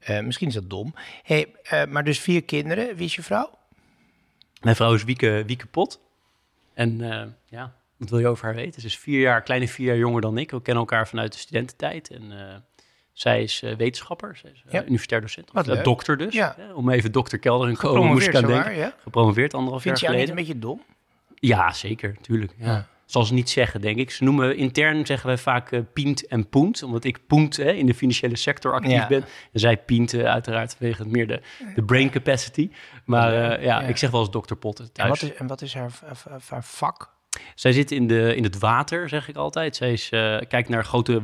Eh, 0.00 0.20
misschien 0.20 0.48
is 0.48 0.54
dat 0.54 0.70
dom. 0.70 0.94
Hey, 1.22 1.52
eh, 1.62 1.84
maar 1.86 2.04
dus 2.04 2.18
vier 2.20 2.44
kinderen. 2.44 2.96
Wie 2.96 3.04
is 3.06 3.14
je 3.14 3.22
vrouw? 3.22 3.58
Mijn 4.60 4.76
vrouw 4.76 4.94
is 4.94 5.04
Wieke, 5.04 5.42
Wieke 5.46 5.66
Pot. 5.66 6.00
En 6.74 7.00
eh, 7.12 7.26
ja, 7.48 7.72
wat 7.96 8.10
wil 8.10 8.18
je 8.18 8.26
over 8.26 8.44
haar 8.44 8.54
weten? 8.54 8.80
Ze 8.80 8.86
is 8.86 8.98
vier 8.98 9.20
jaar, 9.20 9.42
kleine 9.42 9.68
vier 9.68 9.86
jaar 9.86 9.96
jonger 9.96 10.20
dan 10.20 10.38
ik. 10.38 10.50
We 10.50 10.62
kennen 10.62 10.82
elkaar 10.82 11.08
vanuit 11.08 11.32
de 11.32 11.38
studententijd. 11.38 12.10
En 12.10 12.32
zij 13.12 13.42
is 13.42 13.60
wetenschapper. 13.60 14.36
Zij 14.36 14.50
is 14.50 14.62
Ja. 14.68 14.82
universitair 14.84 15.20
docent. 15.20 15.50
Wat 15.52 15.66
leuk. 15.66 15.84
dokter 15.84 16.16
dus. 16.16 16.34
Ja. 16.34 16.56
Om 16.74 16.90
even 16.90 17.12
dokter 17.12 17.38
Kelder 17.38 17.68
en 17.68 17.76
komen, 17.76 18.06
moest 18.06 18.26
ik 18.26 18.34
aan 18.34 18.42
denken. 18.46 18.64
waar, 18.64 18.74
ja? 18.76 18.94
Gepromoveerd 19.02 19.54
anderhalf 19.54 19.82
Vind 19.82 19.98
je 20.00 20.06
jaar 20.06 20.14
haar 20.14 20.20
niet 20.26 20.30
geleden. 20.30 20.52
een 20.52 20.58
beetje 20.60 20.68
dom? 20.68 20.84
Ja, 21.34 21.72
zeker, 21.72 22.16
tuurlijk. 22.20 22.52
Ja. 22.58 22.86
Zal 23.10 23.24
ze 23.24 23.34
niet 23.34 23.50
zeggen, 23.50 23.80
denk 23.80 23.96
ik. 23.96 24.10
Ze 24.10 24.24
noemen 24.24 24.56
intern, 24.56 25.06
zeggen 25.06 25.26
wij 25.26 25.38
vaak 25.38 25.82
Pient 25.92 26.26
en 26.26 26.48
Poent. 26.48 26.82
Omdat 26.82 27.04
ik 27.04 27.26
Poent 27.26 27.56
hè, 27.56 27.72
in 27.72 27.86
de 27.86 27.94
financiële 27.94 28.36
sector 28.36 28.72
actief 28.72 28.92
Ja. 28.92 29.06
ben. 29.06 29.24
En 29.52 29.60
zij 29.60 29.76
Pient 29.76 30.14
eh, 30.14 30.24
uiteraard 30.24 30.74
vanwege 30.78 31.06
meer 31.06 31.26
de, 31.26 31.40
de 31.74 31.82
brain 31.84 32.10
capacity. 32.10 32.70
Maar 33.04 33.32
eh, 33.32 33.64
ja, 33.64 33.80
Ja. 33.80 33.86
ik 33.86 33.96
zeg 33.96 34.10
wel 34.10 34.20
eens 34.20 34.30
dokter 34.30 34.56
Potten 34.56 34.88
En 34.92 35.08
wat 35.08 35.22
is, 35.22 35.34
en 35.34 35.46
wat 35.46 35.62
is 35.62 35.74
haar, 35.74 35.90
haar, 36.04 36.40
haar 36.48 36.64
vak? 36.64 37.10
Zij 37.54 37.72
zit 37.72 37.90
in, 37.90 38.06
de, 38.06 38.34
in 38.36 38.42
het 38.42 38.58
water, 38.58 39.08
zeg 39.08 39.28
ik 39.28 39.36
altijd. 39.36 39.76
Zij 39.76 39.92
is, 39.92 40.10
eh, 40.10 40.38
kijkt 40.48 40.68
naar 40.68 40.84
grote 40.84 41.22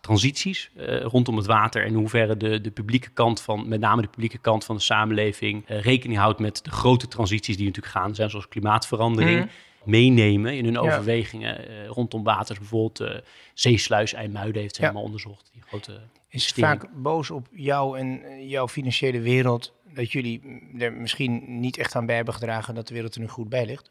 transities 0.00 0.70
rondom 1.02 1.36
het 1.36 1.46
water. 1.46 1.82
En 1.82 1.88
in 1.88 1.94
hoeverre 1.94 2.36
de, 2.36 2.60
de 2.60 2.70
publieke 2.70 3.10
kant 3.10 3.40
van, 3.40 3.68
met 3.68 3.80
name 3.80 4.02
de 4.02 4.08
publieke 4.08 4.38
kant 4.38 4.64
van 4.64 4.76
de 4.76 4.82
samenleving, 4.82 5.64
rekening 5.66 6.18
houdt 6.18 6.38
met 6.38 6.64
de 6.64 6.70
grote 6.70 7.08
transities 7.08 7.56
die 7.56 7.66
natuurlijk 7.66 7.94
gaan 7.94 8.14
zijn, 8.14 8.30
zoals 8.30 8.48
klimaatverandering. 8.48 9.38
Mhm. 9.38 9.48
Meenemen 9.88 10.56
in 10.56 10.64
hun 10.64 10.72
Ja. 10.72 10.80
overwegingen 10.80 11.68
eh, 11.68 11.86
rondom 11.86 12.22
water. 12.22 12.56
Bijvoorbeeld 12.58 13.00
eh 13.00 13.20
Zeesluis, 13.54 14.12
IJmuiden 14.12 14.62
heeft 14.62 14.78
helemaal 14.78 15.02
onderzocht. 15.02 15.50
Die 15.52 15.62
grote 15.62 16.00
Is 16.28 16.52
vaak 16.56 16.86
boos 16.94 17.30
op 17.30 17.46
jou 17.52 17.98
en 17.98 18.22
eh, 18.22 18.50
jouw 18.50 18.68
financiële 18.68 19.20
wereld... 19.20 19.74
dat 19.94 20.12
jullie 20.12 20.60
er 20.78 20.92
misschien 20.92 21.60
niet 21.60 21.76
echt 21.76 21.94
aan 21.94 22.06
bij 22.06 22.16
hebben 22.16 22.34
gedragen... 22.34 22.74
dat 22.74 22.88
de 22.88 22.94
wereld 22.94 23.14
er 23.14 23.20
nu 23.20 23.28
goed 23.28 23.48
bij 23.48 23.66
ligt? 23.66 23.90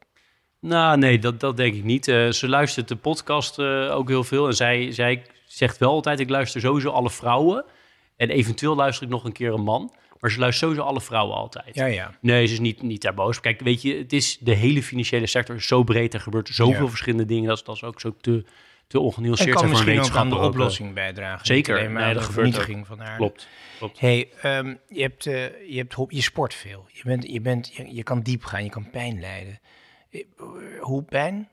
Nou, 0.60 0.98
nee, 0.98 1.20
dat, 1.20 1.40
dat 1.40 1.58
denk 1.58 1.76
ik 1.76 1.84
niet. 1.84 2.06
Ze 2.06 2.44
luistert 2.48 2.88
de 2.88 2.96
podcast 2.96 3.60
ook 3.90 4.08
heel 4.08 4.24
veel. 4.24 4.48
En 4.48 4.54
zij, 4.54 4.92
zij 4.92 5.26
zegt 5.46 5.78
wel 5.78 5.92
altijd, 5.92 6.20
ik 6.20 6.30
luister 6.30 6.62
sowieso 6.62 6.90
alle 6.90 7.10
vrouwen. 7.10 7.66
En 8.16 8.30
eventueel 8.30 8.76
luister 8.76 9.04
ik 9.04 9.10
nog 9.10 9.24
een 9.24 9.32
keer 9.32 9.54
een 9.54 9.64
man. 9.64 9.92
Maar 10.20 10.32
ze 10.32 10.40
luistert 10.40 10.70
sowieso 10.70 10.90
alle 10.90 11.02
vrouwen 11.02 11.36
altijd. 11.36 11.76
Ja, 11.76 11.86
ja. 11.86 12.18
Nee, 12.22 12.46
ze 12.48 12.54
is 12.54 12.60
niet, 12.60 12.82
niet 12.82 13.02
daar 13.02 13.14
boos. 13.14 13.40
Kijk, 13.40 13.62
weet 13.62 13.82
je, 13.82 13.96
het 13.96 14.14
is 14.14 14.38
de 14.40 14.54
hele 14.54 14.84
financiële 14.84 15.28
sector 15.28 15.56
is 15.56 15.68
zo 15.68 15.84
breed. 15.84 16.14
Er 16.14 16.20
gebeurt 16.20 16.50
zoveel 16.54 16.84
Ja. 16.84 16.90
verschillende 16.90 17.26
dingen. 17.26 17.48
Dat 17.48 17.58
is, 17.58 17.64
dat 17.64 17.76
is 17.76 17.84
ook 17.84 18.00
zo 18.00 18.16
te, 18.22 18.46
te 18.88 18.98
En 18.98 19.04
ongenuanceerd 19.04 19.50
kan 19.50 19.58
voor 19.70 19.80
een 19.80 19.86
misschien 19.86 20.12
ook 20.12 20.18
aan 20.18 20.30
de 20.30 20.36
eh, 20.36 20.44
oplossing 20.44 20.94
bijdragen. 20.94 21.46
Zeker. 21.46 21.78
Alleen 21.78 21.92
maar 21.92 22.06
Nee, 22.06 22.14
dat 22.14 22.26
de 22.26 22.32
vernietiging 22.32 22.88
van 22.88 23.00
haar. 23.00 23.18
Klopt. 23.18 23.48
klopt. 23.78 24.00
Hey, 24.00 24.30
ehm, 24.42 24.76
je, 24.88 25.02
hebt, 25.02 25.26
eh, 25.26 25.34
je, 25.70 25.78
hebt, 25.78 25.96
je 26.08 26.22
sport 26.22 26.54
veel. 26.54 26.86
Je, 26.92 27.02
bent, 27.04 27.28
je, 27.32 27.42
bent, 27.42 27.76
je, 27.76 27.96
je 27.96 28.04
kan 28.04 28.22
diep 28.22 28.44
gaan, 28.44 28.64
je 28.64 28.70
kan 28.70 28.90
pijn 28.90 29.20
lijden. 29.20 29.60
Eh, 30.12 30.24
Hoe 30.80 31.04
pijn? 31.04 31.50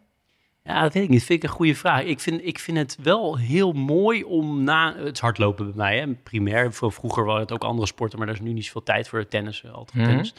Ja, 0.67 0.83
dat 0.83 0.93
weet 0.93 1.03
ik 1.03 1.09
niet. 1.09 1.25
Vind 1.25 1.43
ik 1.43 1.49
een 1.49 1.55
goede 1.57 1.75
vraag. 1.75 2.03
Ik 2.03 2.21
vind, 2.21 2.45
ik 2.47 2.59
vind 2.59 2.79
het 2.79 2.97
wel 3.03 3.39
heel 3.39 3.73
mooi 3.73 4.23
om 4.25 4.63
na 4.65 4.95
het 4.97 5.15
is 5.15 5.21
hardlopen 5.21 5.65
bij 5.67 5.75
mij, 5.77 5.99
hè, 5.99 6.15
primair. 6.15 6.73
Voor 6.73 6.93
Vroeger 6.93 7.25
waren 7.25 7.41
het 7.41 7.53
ook 7.53 7.65
andere 7.65 7.87
sporten, 7.87 8.19
maar 8.19 8.27
daar 8.27 8.37
is 8.37 8.43
nu 8.43 8.53
niet 8.53 8.65
zoveel 8.65 8.83
tijd 8.83 9.09
voor. 9.09 9.29
Tennis, 9.29 9.65
altijd 9.73 9.97
Mhm. 9.97 10.07
tennis. 10.09 10.35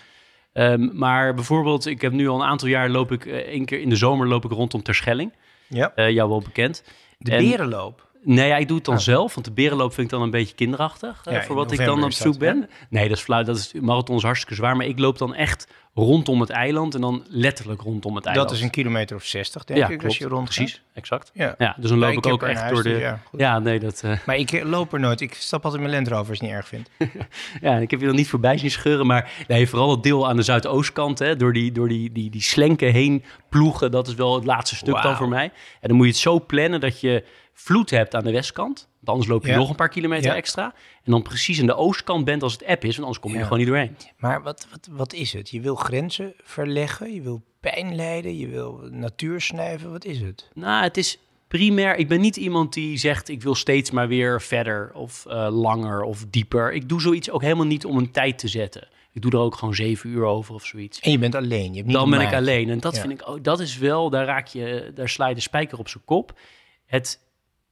Ehm, 0.53 0.89
maar 0.97 1.33
bijvoorbeeld, 1.33 1.85
ik 1.85 2.01
heb 2.01 2.11
nu 2.11 2.27
al 2.27 2.35
een 2.41 2.47
aantal 2.47 2.67
jaar 2.67 2.89
loop 2.89 3.11
ik 3.11 3.25
eh, 3.25 3.33
één 3.35 3.65
keer 3.65 3.79
in 3.81 3.89
de 3.89 3.95
zomer 3.95 4.27
loop 4.27 4.45
ik 4.45 4.51
rondom 4.51 4.81
Terschelling. 4.83 5.33
Ja. 5.67 5.91
Eh 5.95 6.09
jou 6.09 6.29
wel 6.29 6.41
bekend. 6.41 6.83
De 7.17 7.31
En- 7.31 7.49
berenloop. 7.49 8.07
Nee, 8.27 8.47
ja, 8.47 8.57
ik 8.57 8.67
doe 8.67 8.75
het 8.77 8.85
dan 8.85 8.95
Ah. 8.95 9.01
zelf, 9.01 9.33
want 9.35 9.45
de 9.45 9.53
berenloop 9.53 9.93
vind 9.93 10.07
ik 10.07 10.13
dan 10.13 10.21
een 10.21 10.31
beetje 10.31 10.55
kinderachtig. 10.55 11.21
eh, 11.25 11.33
Ja, 11.33 11.43
voor 11.43 11.55
wat 11.55 11.71
ik 11.71 11.85
dan 11.85 12.03
op 12.03 12.11
zoek 12.11 12.33
hè? 12.33 12.39
ben. 12.39 12.69
Nee, 12.89 13.07
dat 13.07 13.17
is 13.17 13.23
flauw. 13.23 13.43
Dat 13.43 13.57
is, 13.57 13.73
marathon 13.81 14.15
is 14.15 14.23
hartstikke 14.23 14.55
zwaar, 14.55 14.75
maar 14.77 14.85
ik 14.85 14.99
loop 14.99 15.17
dan 15.17 15.33
echt 15.35 15.67
rondom 15.93 16.41
het 16.41 16.49
eiland 16.49 16.95
en 16.95 17.01
dan 17.01 17.23
letterlijk 17.27 17.81
rondom 17.81 18.15
het 18.15 18.25
eiland. 18.25 18.49
Dat 18.49 18.57
is 18.57 18.63
een 18.63 18.69
kilometer 18.69 19.15
of 19.15 19.23
60, 19.23 19.63
denk 19.63 19.79
ja, 19.79 19.85
ik, 19.85 19.89
klopt. 19.91 20.03
als 20.05 20.17
je 20.17 20.27
rond 20.27 20.43
Precies, 20.43 20.81
exact. 20.93 21.31
Ja. 21.33 21.55
Ja, 21.57 21.75
dus 21.79 21.89
dan 21.89 21.99
loop 21.99 22.11
Ja, 22.11 22.17
ik 22.17 22.25
ook 22.25 22.43
echt 22.43 22.59
huis, 22.61 22.73
door 22.73 22.83
de... 22.83 23.13
Ja, 23.37 23.59
nee, 23.59 23.79
dat... 23.79 24.01
eh, 24.03 24.17
Maar 24.25 24.35
ik 24.37 24.63
loop 24.63 24.93
er 24.93 24.99
nooit. 24.99 25.21
Ik 25.21 25.33
stap 25.33 25.63
altijd 25.63 25.81
mijn 25.81 25.93
Land 25.93 26.07
Rover 26.07 26.29
als 26.29 26.39
je 26.39 26.45
het 26.45 26.53
niet 26.53 26.63
erg 26.63 26.67
vindt. 26.67 26.89
ja, 27.61 27.77
ik 27.77 27.91
heb 27.91 27.99
je 27.99 28.05
nog 28.05 28.15
niet 28.15 28.29
voorbij 28.29 28.57
zien 28.57 28.71
scheuren, 28.71 29.05
maar 29.05 29.31
nee, 29.47 29.69
vooral 29.69 29.91
het 29.91 30.03
deel 30.03 30.27
aan 30.27 30.35
de 30.35 30.41
zuidoostkant, 30.41 31.19
hè, 31.19 31.35
door, 31.35 31.53
die, 31.53 31.71
door 31.71 31.87
die, 31.87 32.11
die, 32.11 32.29
die 32.29 32.41
slenken 32.41 32.91
heen 32.91 33.23
ploegen, 33.49 33.91
dat 33.91 34.07
is 34.07 34.13
wel 34.13 34.35
het 34.35 34.45
laatste 34.45 34.75
stuk 34.75 35.01
dan 35.01 35.15
voor 35.15 35.29
mij. 35.29 35.51
En 35.81 35.87
dan 35.87 35.95
moet 35.97 36.05
je 36.05 36.11
het 36.11 36.21
zo 36.21 36.39
plannen 36.45 36.79
dat 36.79 36.99
je 36.99 37.23
vloed 37.57 37.89
hebt 37.89 38.15
aan 38.15 38.23
de 38.23 38.31
westkant, 38.31 38.87
want 38.93 39.07
anders 39.07 39.27
loop 39.27 39.45
je 39.45 39.51
Ja. 39.51 39.57
nog 39.57 39.69
een 39.69 39.75
paar 39.75 39.89
kilometer 39.89 40.29
Ja. 40.31 40.35
extra. 40.35 40.73
En 41.03 41.11
dan 41.11 41.21
precies 41.21 41.59
aan 41.59 41.65
de 41.65 41.75
oostkant 41.75 42.25
bent 42.25 42.43
als 42.43 42.53
het 42.53 42.65
app 42.65 42.83
is, 42.83 42.89
want 42.89 42.99
anders 43.01 43.19
kom 43.19 43.31
je 43.31 43.37
er 43.37 43.43
gewoon 43.43 43.59
niet 43.59 43.67
doorheen. 43.67 43.95
Maar 44.17 44.43
wat, 44.43 44.67
wat, 44.71 44.87
wat 44.91 45.13
is 45.13 45.33
het? 45.33 45.49
Je 45.49 45.61
wil 45.61 45.75
grenzen 45.75 46.33
verleggen, 46.43 47.13
je 47.13 47.21
wil 47.21 47.41
pijn 47.59 47.95
lijden, 47.95 48.37
je 48.37 48.47
wil 48.47 48.87
natuur 48.91 49.41
snuiven. 49.41 49.91
Wat 49.91 50.05
is 50.05 50.19
het? 50.21 50.49
Nou, 50.53 50.83
het 50.83 50.97
is 50.97 51.17
primair. 51.47 51.95
Ik 51.95 52.07
ben 52.07 52.21
niet 52.21 52.35
iemand 52.37 52.73
die 52.73 52.97
zegt 52.97 53.29
ik 53.29 53.41
wil 53.41 53.55
steeds 53.55 53.91
maar 53.91 54.07
weer 54.07 54.41
verder 54.41 54.91
of 54.93 55.25
eh, 55.25 55.47
langer 55.51 56.01
of 56.01 56.25
dieper. 56.29 56.73
Ik 56.73 56.89
doe 56.89 57.01
zoiets 57.01 57.29
ook 57.29 57.41
helemaal 57.41 57.65
niet 57.65 57.85
om 57.85 57.97
een 57.97 58.11
tijd 58.11 58.37
te 58.37 58.47
zetten. 58.47 58.87
Ik 59.11 59.21
doe 59.21 59.31
er 59.31 59.37
ook 59.37 59.55
gewoon 59.55 59.75
zeven 59.75 60.09
uur 60.09 60.23
over 60.23 60.53
of 60.53 60.65
zoiets. 60.65 60.99
En 60.99 61.11
je 61.11 61.19
bent 61.19 61.35
alleen. 61.35 61.69
Je 61.69 61.75
hebt 61.75 61.85
niet 61.85 61.95
Dan 61.95 62.09
ben 62.09 62.21
ik 62.21 62.33
alleen. 62.33 62.69
En 62.69 62.79
dat 62.79 62.95
Ja. 62.95 63.01
vind 63.01 63.13
ik, 63.21 63.27
oh, 63.27 63.37
dat 63.41 63.59
is 63.59 63.77
wel, 63.77 64.09
daar 64.09 64.25
raak 64.25 64.47
je, 64.47 64.91
daar 64.95 65.09
sla 65.09 65.27
je 65.27 65.35
de 65.35 65.41
spijker 65.41 65.77
op 65.79 65.87
zijn 65.89 66.03
kop. 66.05 66.39
Het 66.85 67.19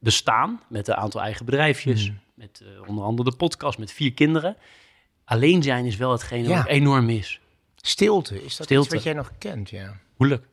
bestaan 0.03 0.61
met 0.69 0.87
een 0.87 0.95
aantal 0.95 1.21
eigen 1.21 1.45
bedrijfjes, 1.45 2.05
Mhm. 2.09 2.17
met 2.33 2.61
eh, 2.63 2.87
onder 2.89 3.03
andere 3.03 3.29
de 3.29 3.35
podcast, 3.35 3.77
met 3.77 3.91
vier 3.91 4.13
kinderen. 4.13 4.57
Alleen 5.25 5.63
zijn 5.63 5.85
is 5.85 5.95
wel 5.95 6.11
hetgene 6.11 6.47
Ja. 6.47 6.57
wat 6.57 6.67
enorm 6.67 7.09
is. 7.09 7.39
Stilte, 7.75 8.35
is 8.43 8.55
dat 8.57 8.65
Stilte. 8.65 8.85
iets 8.85 8.93
wat 8.93 9.03
jij 9.03 9.13
nog 9.13 9.31
kent? 9.37 9.69
Ja. 9.69 9.97
Moeilijk. 10.17 10.47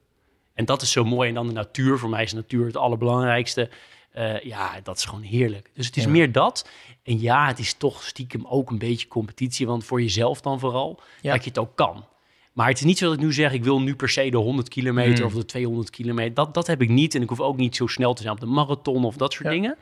En 0.55 0.65
dat 0.65 0.83
is 0.83 0.93
zo 0.93 1.05
mooi. 1.05 1.29
En 1.29 1.35
dan 1.35 1.47
de 1.47 1.53
natuur. 1.53 1.99
Voor 1.99 2.09
mij 2.11 2.23
is 2.23 2.31
de 2.31 2.37
natuur 2.37 2.67
het 2.67 2.77
allerbelangrijkste. 2.77 3.71
Eh, 4.11 4.41
ja, 4.41 4.81
dat 4.83 4.97
is 4.97 5.05
gewoon 5.05 5.23
heerlijk. 5.23 5.71
Dus 5.75 5.87
het 5.87 5.97
is 5.97 6.05
Ja. 6.05 6.09
meer 6.11 6.33
dat. 6.33 6.69
En 7.03 7.21
ja, 7.21 7.47
het 7.47 7.59
is 7.59 7.75
toch 7.75 8.03
stiekem 8.03 8.47
ook 8.47 8.71
een 8.71 8.79
beetje 8.79 9.09
competitie. 9.09 9.67
Want 9.67 9.85
voor 9.85 10.01
jezelf 10.03 10.41
dan 10.41 10.61
vooral, 10.61 11.01
Ja. 11.21 11.33
dat 11.33 11.43
je 11.45 11.49
het 11.51 11.59
ook 11.59 11.77
kan. 11.77 12.05
Maar 12.53 12.69
het 12.69 12.79
is 12.79 12.85
niet 12.85 12.99
zo 12.99 13.05
dat 13.07 13.15
ik 13.15 13.21
nu 13.21 13.33
zeg, 13.33 13.53
ik 13.53 13.65
wil 13.65 13.81
nu 13.81 13.95
per 13.97 14.09
se 14.09 14.31
de 14.31 14.37
100 14.37 14.69
kilometer 14.69 15.15
Hmm. 15.17 15.25
of 15.27 15.33
de 15.35 15.45
200 15.45 15.91
kilometer. 15.91 16.35
Dat, 16.35 16.55
dat 16.55 16.67
heb 16.67 16.83
ik 16.83 16.89
niet. 16.89 17.15
En 17.15 17.23
ik 17.23 17.29
hoef 17.29 17.41
ook 17.41 17.57
niet 17.57 17.77
zo 17.77 17.87
snel 17.87 18.15
te 18.15 18.23
zijn 18.23 18.35
op 18.35 18.41
de 18.41 18.47
marathon 18.47 19.05
of 19.05 19.17
dat 19.17 19.33
soort 19.33 19.45
Ja. 19.45 19.51
dingen. 19.51 19.77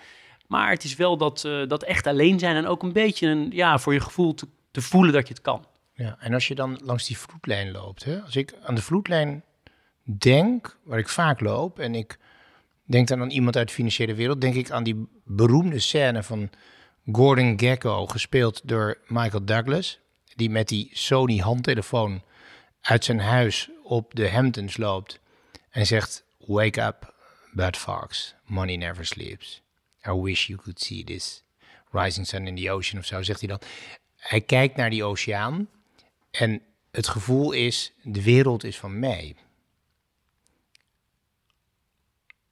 Maar 0.47 0.71
het 0.71 0.85
is 0.85 0.97
wel 0.97 1.17
dat, 1.17 1.45
eh, 1.45 1.67
dat 1.67 1.83
echt 1.83 2.07
alleen 2.07 2.39
zijn 2.39 2.57
en 2.57 2.67
ook 2.67 2.83
een 2.83 2.93
beetje 2.93 3.27
een, 3.29 3.49
ja, 3.53 3.79
voor 3.79 3.93
je 3.93 4.01
gevoel 4.01 4.35
te, 4.35 4.47
te 4.71 4.81
voelen 4.81 5.13
dat 5.13 5.29
je 5.29 5.35
het 5.35 5.43
kan. 5.43 5.65
Ja, 5.95 6.17
en 6.21 6.35
als 6.35 6.49
je 6.49 6.55
dan 6.55 6.79
langs 6.85 7.07
die 7.07 7.19
vloedlijn 7.19 7.71
loopt, 7.71 8.05
hè? 8.05 8.21
als 8.21 8.37
ik 8.37 8.55
aan 8.65 8.75
de 8.75 8.83
vloedlijn 8.83 9.43
denk, 10.05 10.79
waar 10.85 10.99
ik 10.99 11.09
vaak 11.09 11.41
loop 11.41 11.79
en 11.79 11.95
ik 11.95 12.19
denk 12.85 13.09
dan 13.09 13.21
aan 13.21 13.31
iemand 13.31 13.57
uit 13.57 13.69
de 13.69 13.75
financiële 13.75 14.15
wereld, 14.15 14.41
denk 14.41 14.55
ik 14.55 14.71
aan 14.71 14.83
die 14.85 15.07
beroemde 15.25 15.79
scène 15.79 16.23
van 16.23 16.51
Gordon 17.13 17.59
Gekko, 17.61 18.07
gespeeld 18.07 18.61
door 18.65 18.99
Michael 19.07 19.45
Douglas, 19.45 19.99
die 20.37 20.51
met 20.51 20.69
die 20.69 20.91
Sony 20.93 21.37
handtelefoon 21.39 22.23
uit 22.89 23.05
zijn 23.05 23.21
huis 23.21 23.71
op 23.83 24.15
de 24.15 24.31
Hamptons 24.31 24.77
loopt 24.77 25.21
en 25.71 25.87
zegt: 25.87 26.25
Wake 26.39 26.81
up, 26.83 27.15
Bud 27.53 27.77
Fox, 27.77 28.35
money 28.45 28.77
never 28.77 29.07
sleeps. 29.07 29.63
I 30.07 30.11
wish 30.11 30.47
you 30.47 30.59
could 30.59 30.81
see 30.81 31.05
this 31.05 31.43
rising 31.91 32.27
sun 32.27 32.47
in 32.47 32.57
the 32.57 32.71
ocean 32.71 33.01
of 33.01 33.07
zo, 33.07 33.23
zegt 33.23 33.41
hij 33.41 33.49
dan. 33.49 33.61
Hij 34.17 34.41
kijkt 34.41 34.77
naar 34.77 34.91
die 34.91 35.05
oceaan 35.05 35.69
en 36.31 36.63
het 36.91 37.09
gevoel 37.09 37.53
is: 37.53 37.93
de 38.03 38.23
wereld 38.23 38.65
is 38.65 38.79
van 38.79 38.99
mij. 38.99 39.37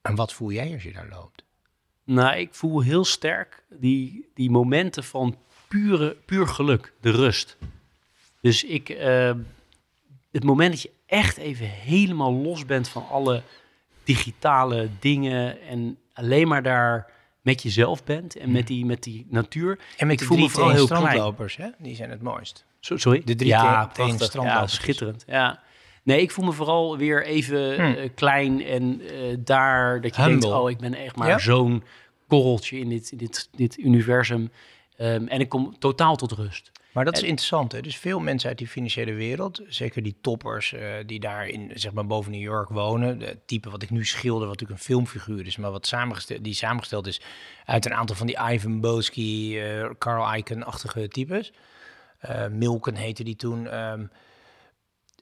En 0.03 0.15
wat 0.15 0.33
voel 0.33 0.53
jij 0.53 0.73
als 0.73 0.83
je 0.83 0.93
daar 0.93 1.09
loopt? 1.09 1.45
Nou, 2.05 2.37
ik 2.37 2.55
voel 2.55 2.81
heel 2.81 3.05
sterk 3.05 3.63
die, 3.69 4.31
die 4.35 4.51
momenten 4.51 5.05
van 5.05 5.39
pure, 5.69 6.17
puur 6.25 6.47
geluk, 6.47 6.93
de 7.01 7.11
rust. 7.11 7.57
Dus 8.41 8.65
ik, 8.65 8.89
uh, 8.89 9.31
het 10.37 10.45
moment 10.45 10.71
dat 10.71 10.83
je 10.83 10.91
echt 11.07 11.37
even 11.37 11.67
helemaal 11.67 12.33
los 12.33 12.65
bent 12.65 12.89
van 12.89 13.09
alle 13.09 13.43
digitale 14.05 14.89
dingen 15.01 15.61
en 15.61 15.99
alleen 16.13 16.49
maar 16.49 16.63
daar 16.63 17.11
met 17.41 17.63
jezelf 17.63 18.05
bent 18.05 18.37
en 18.37 18.53
met 18.53 18.67
die, 18.67 18.87
met 18.87 19.03
die 19.03 19.27
natuur. 19.29 19.79
En 19.97 20.07
met 20.07 20.21
ik 20.21 20.27
voel 20.27 20.39
me 20.39 20.73
heel 20.73 20.85
strandlopers, 20.85 21.57
hè? 21.57 21.69
die 21.79 21.95
zijn 21.95 22.11
het 22.11 22.23
mooist. 22.23 22.65
sorry? 22.81 23.23
De 23.25 23.35
drie 23.35 23.51
ja, 23.51 23.89
strandlopers. 23.93 24.53
Ja, 24.53 24.67
schitterend. 24.67 25.25
Ja. 25.27 25.63
Nee, 26.03 26.21
ik 26.21 26.31
voel 26.31 26.45
me 26.45 26.53
vooral 26.53 26.97
weer 26.97 27.25
even 27.25 27.75
hm. 27.75 27.81
eh, 27.81 28.11
klein 28.15 28.65
en 28.65 29.01
uh, 29.01 29.37
daar 29.39 30.01
dat 30.01 30.17
je 30.17 30.23
denkt, 30.25 30.45
oh, 30.45 30.71
ik 30.71 30.79
ben 30.79 30.95
echt 30.95 31.17
maar 31.17 31.41
zo'n 31.41 31.83
korreltje 32.29 32.79
in 32.79 32.89
dit, 32.89 33.19
dit, 33.19 33.49
dit 33.53 33.79
universum. 33.79 34.51
Um, 34.99 35.29
en 35.29 35.41
ik 35.41 35.49
kom 35.49 35.79
totaal 35.79 36.17
tot 36.17 36.33
rust. 36.33 36.71
Maar 36.97 37.05
dat 37.05 37.17
is 37.17 37.23
interessant. 37.23 37.73
Hè? 37.73 37.81
Dus 37.81 37.97
veel 37.97 38.21
mensen 38.21 38.49
uit 38.49 38.59
die 38.59 38.69
financiële 38.69 39.13
wereld, 39.13 39.61
zeker 39.69 40.03
die 40.03 40.17
toppers 40.21 40.73
uh, 40.73 40.95
die 41.07 41.21
daar 41.21 41.47
in, 41.47 41.71
zeg 41.75 41.93
maar, 41.93 42.07
boven 42.07 42.33
New 42.33 42.41
York 42.41 42.69
wonen. 42.69 43.19
De 43.19 43.39
type 43.47 43.71
wat 43.71 43.83
ik 43.83 43.91
nu 43.91 44.05
schilder, 44.05 44.49
wat 44.49 44.61
natuurlijk 44.61 44.81
een 44.81 44.87
filmfiguur 44.87 45.47
is, 45.47 45.57
maar 45.57 45.71
wat 45.71 45.87
samengesteld, 45.87 46.45
die 46.45 46.55
samengesteld 46.55 47.07
is 47.07 47.21
uit 47.65 47.87
een 47.87 47.95
aantal 47.95 48.17
van 48.17 48.27
die 48.27 48.39
Ivan 48.51 48.81
Boski, 48.81 49.61
uh, 49.61 49.91
Carl 49.99 50.37
Icahn-achtige 50.37 51.09
types. 51.09 51.53
Uh, 52.29 52.47
Milken 52.47 52.95
heette 52.95 53.25
die 53.25 53.37
toen. 53.37 53.81
Um, 53.81 54.11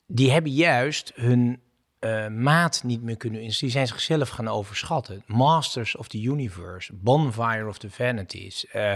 die 0.07 0.31
hebben 0.31 0.53
juist 0.53 1.13
hun 1.15 1.61
uh, 2.01 2.29
maat 2.29 2.83
niet 2.83 3.03
meer 3.03 3.17
kunnen 3.17 3.41
in. 3.41 3.55
Die 3.59 3.71
zijn 3.71 3.87
zichzelf 3.87 4.29
gaan 4.29 4.49
overschatten. 4.49 5.23
Masters 5.27 5.97
of 5.97 6.09
the 6.09 6.23
Universe, 6.23 6.93
Bonfire 6.95 7.69
of 7.69 7.79
the 7.79 7.91
Vanities, 7.91 8.67
uh, 8.75 8.95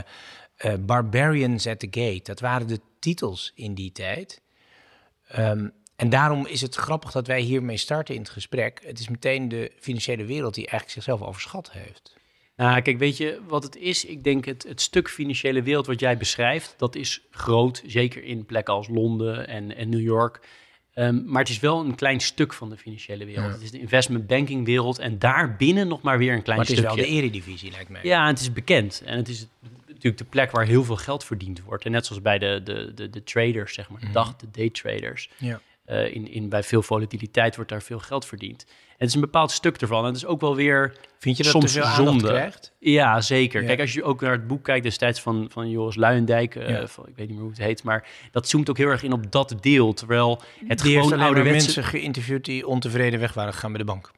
uh, 0.65 0.75
Barbarians 0.81 1.67
at 1.67 1.79
the 1.79 1.89
Gate. 1.91 2.21
Dat 2.23 2.41
waren 2.41 2.67
de 2.67 2.81
titels 2.99 3.53
in 3.55 3.75
die 3.75 3.93
tijd. 3.93 4.41
Um, 5.39 5.73
en 5.97 6.09
daarom 6.09 6.47
is 6.47 6.61
het 6.61 6.75
grappig 6.75 7.11
dat 7.11 7.27
wij 7.27 7.41
hiermee 7.41 7.77
starten 7.77 8.15
in 8.15 8.21
het 8.21 8.31
gesprek. 8.31 8.81
Het 8.85 8.99
is 8.99 9.09
meteen 9.09 9.49
de 9.49 9.73
financiële 9.81 10.25
wereld 10.25 10.55
die 10.55 10.67
eigenlijk 10.67 10.93
zichzelf 10.93 11.29
overschat 11.29 11.73
heeft. 11.73 12.17
Nou, 12.57 12.81
kijk, 12.81 12.99
weet 12.99 13.17
je 13.17 13.41
wat 13.47 13.63
het 13.63 13.77
is? 13.77 14.05
Ik 14.05 14.25
denk 14.25 14.45
het, 14.45 14.63
het 14.69 14.81
stuk 14.81 15.11
financiële 15.11 15.63
wereld 15.63 15.87
wat 15.87 16.01
jij 16.01 16.17
beschrijft, 16.17 16.75
dat 16.77 16.95
is 16.95 17.23
groot. 17.31 17.83
Zeker 17.87 18.25
in 18.25 18.47
plekken 18.47 18.75
als 18.75 18.89
Londen 18.89 19.49
en, 19.49 19.77
en 19.77 19.89
New 19.89 20.01
York. 20.01 20.41
Um, 20.95 21.23
maar 21.27 21.43
het 21.43 21.51
is 21.51 21.61
wel 21.61 21.81
een 21.85 21.95
klein 21.95 22.21
stuk 22.21 22.53
van 22.53 22.71
de 22.71 22.77
financiële 22.77 23.25
wereld. 23.25 23.53
Het 23.53 23.63
is 23.63 23.71
de 23.71 23.79
investment 23.79 24.27
banking 24.27 24.65
wereld 24.65 24.99
en 24.99 25.19
daarbinnen 25.19 25.89
nog 25.89 26.03
maar 26.03 26.19
weer 26.19 26.33
een 26.35 26.43
klein 26.43 26.65
stukje. 26.65 26.83
Maar 26.83 26.91
het 26.91 27.01
is 27.01 27.07
wel 27.07 27.15
de 27.15 27.21
eredivisie, 27.21 27.71
lijkt 27.71 27.89
mij. 27.89 28.01
Ja, 28.03 28.27
het 28.27 28.41
is 28.41 28.53
bekend. 28.53 29.03
En 29.05 29.17
het 29.17 29.29
is 29.29 29.47
natuurlijk 29.99 30.23
de 30.23 30.29
plek 30.31 30.51
waar 30.51 30.65
heel 30.65 30.85
veel 30.85 30.97
geld 30.97 31.25
verdiend 31.25 31.63
wordt. 31.63 31.85
En 31.85 31.91
net 31.91 32.07
zoals 32.07 32.23
bij 32.23 32.39
de, 32.39 32.61
de, 32.65 32.95
de, 32.95 33.11
de 33.11 33.23
traders, 33.23 33.75
zeg 33.75 33.89
maar, 33.89 34.01
de 34.01 34.07
mhm. 34.07 34.15
dag, 34.15 34.37
de 34.37 34.51
day 34.51 34.71
traders. 34.71 35.31
Ja. 35.37 35.61
Uh, 35.87 36.15
in, 36.15 36.31
in, 36.31 36.49
bij 36.49 36.63
veel 36.63 36.83
volatiliteit 36.83 37.57
wordt 37.57 37.71
daar 37.71 37.83
veel 37.83 37.99
geld 37.99 38.27
verdiend 38.27 38.67
het 38.99 39.09
is 39.09 39.15
een 39.15 39.21
bepaald 39.21 39.51
stuk 39.51 39.77
ervan. 39.77 40.01
En 40.01 40.07
het 40.07 40.17
is 40.17 40.27
ook 40.27 40.41
wel 40.41 40.57
weer 40.57 40.95
Vind 41.19 41.37
je 41.37 41.43
dat 41.43 41.53
soms 41.53 41.73
veel 41.73 41.85
zonde. 41.85 42.27
krijgt? 42.27 42.73
Ja, 42.79 43.21
zeker. 43.21 43.65
Kijk, 43.65 43.81
als 43.81 43.93
je 43.93 44.03
ook 44.03 44.21
naar 44.21 44.33
het 44.33 44.47
boek 44.47 44.65
kijkt 44.65 44.85
destijds 44.85 45.21
van, 45.21 45.47
van 45.51 45.71
Joris 45.71 45.97
Luijendijk, 45.97 46.55
uh, 46.55 46.87
van, 46.87 47.07
ik 47.07 47.17
weet 47.17 47.27
niet 47.27 47.29
meer 47.29 47.41
hoe 47.41 47.51
het 47.51 47.59
heet, 47.59 47.83
maar 47.83 48.09
dat 48.31 48.49
zoomt 48.49 48.71
ook 48.71 48.77
heel 48.77 48.89
erg 48.89 49.03
in 49.03 49.13
op 49.13 49.33
dat 49.33 49.55
deel. 49.61 49.93
Terwijl 49.93 50.43
het 50.67 50.83
die 50.83 51.01
gewoon 51.01 51.21
ouderwetse... 51.21 51.65
mensen 51.65 51.85
geïnterviewd 51.85 52.45
die 52.45 52.67
ontevreden 52.67 53.21
weg 53.21 53.35
waren 53.35 53.53
gegaan 53.53 53.71
bij 53.71 53.81
de 53.81 53.87
bank. 53.87 54.11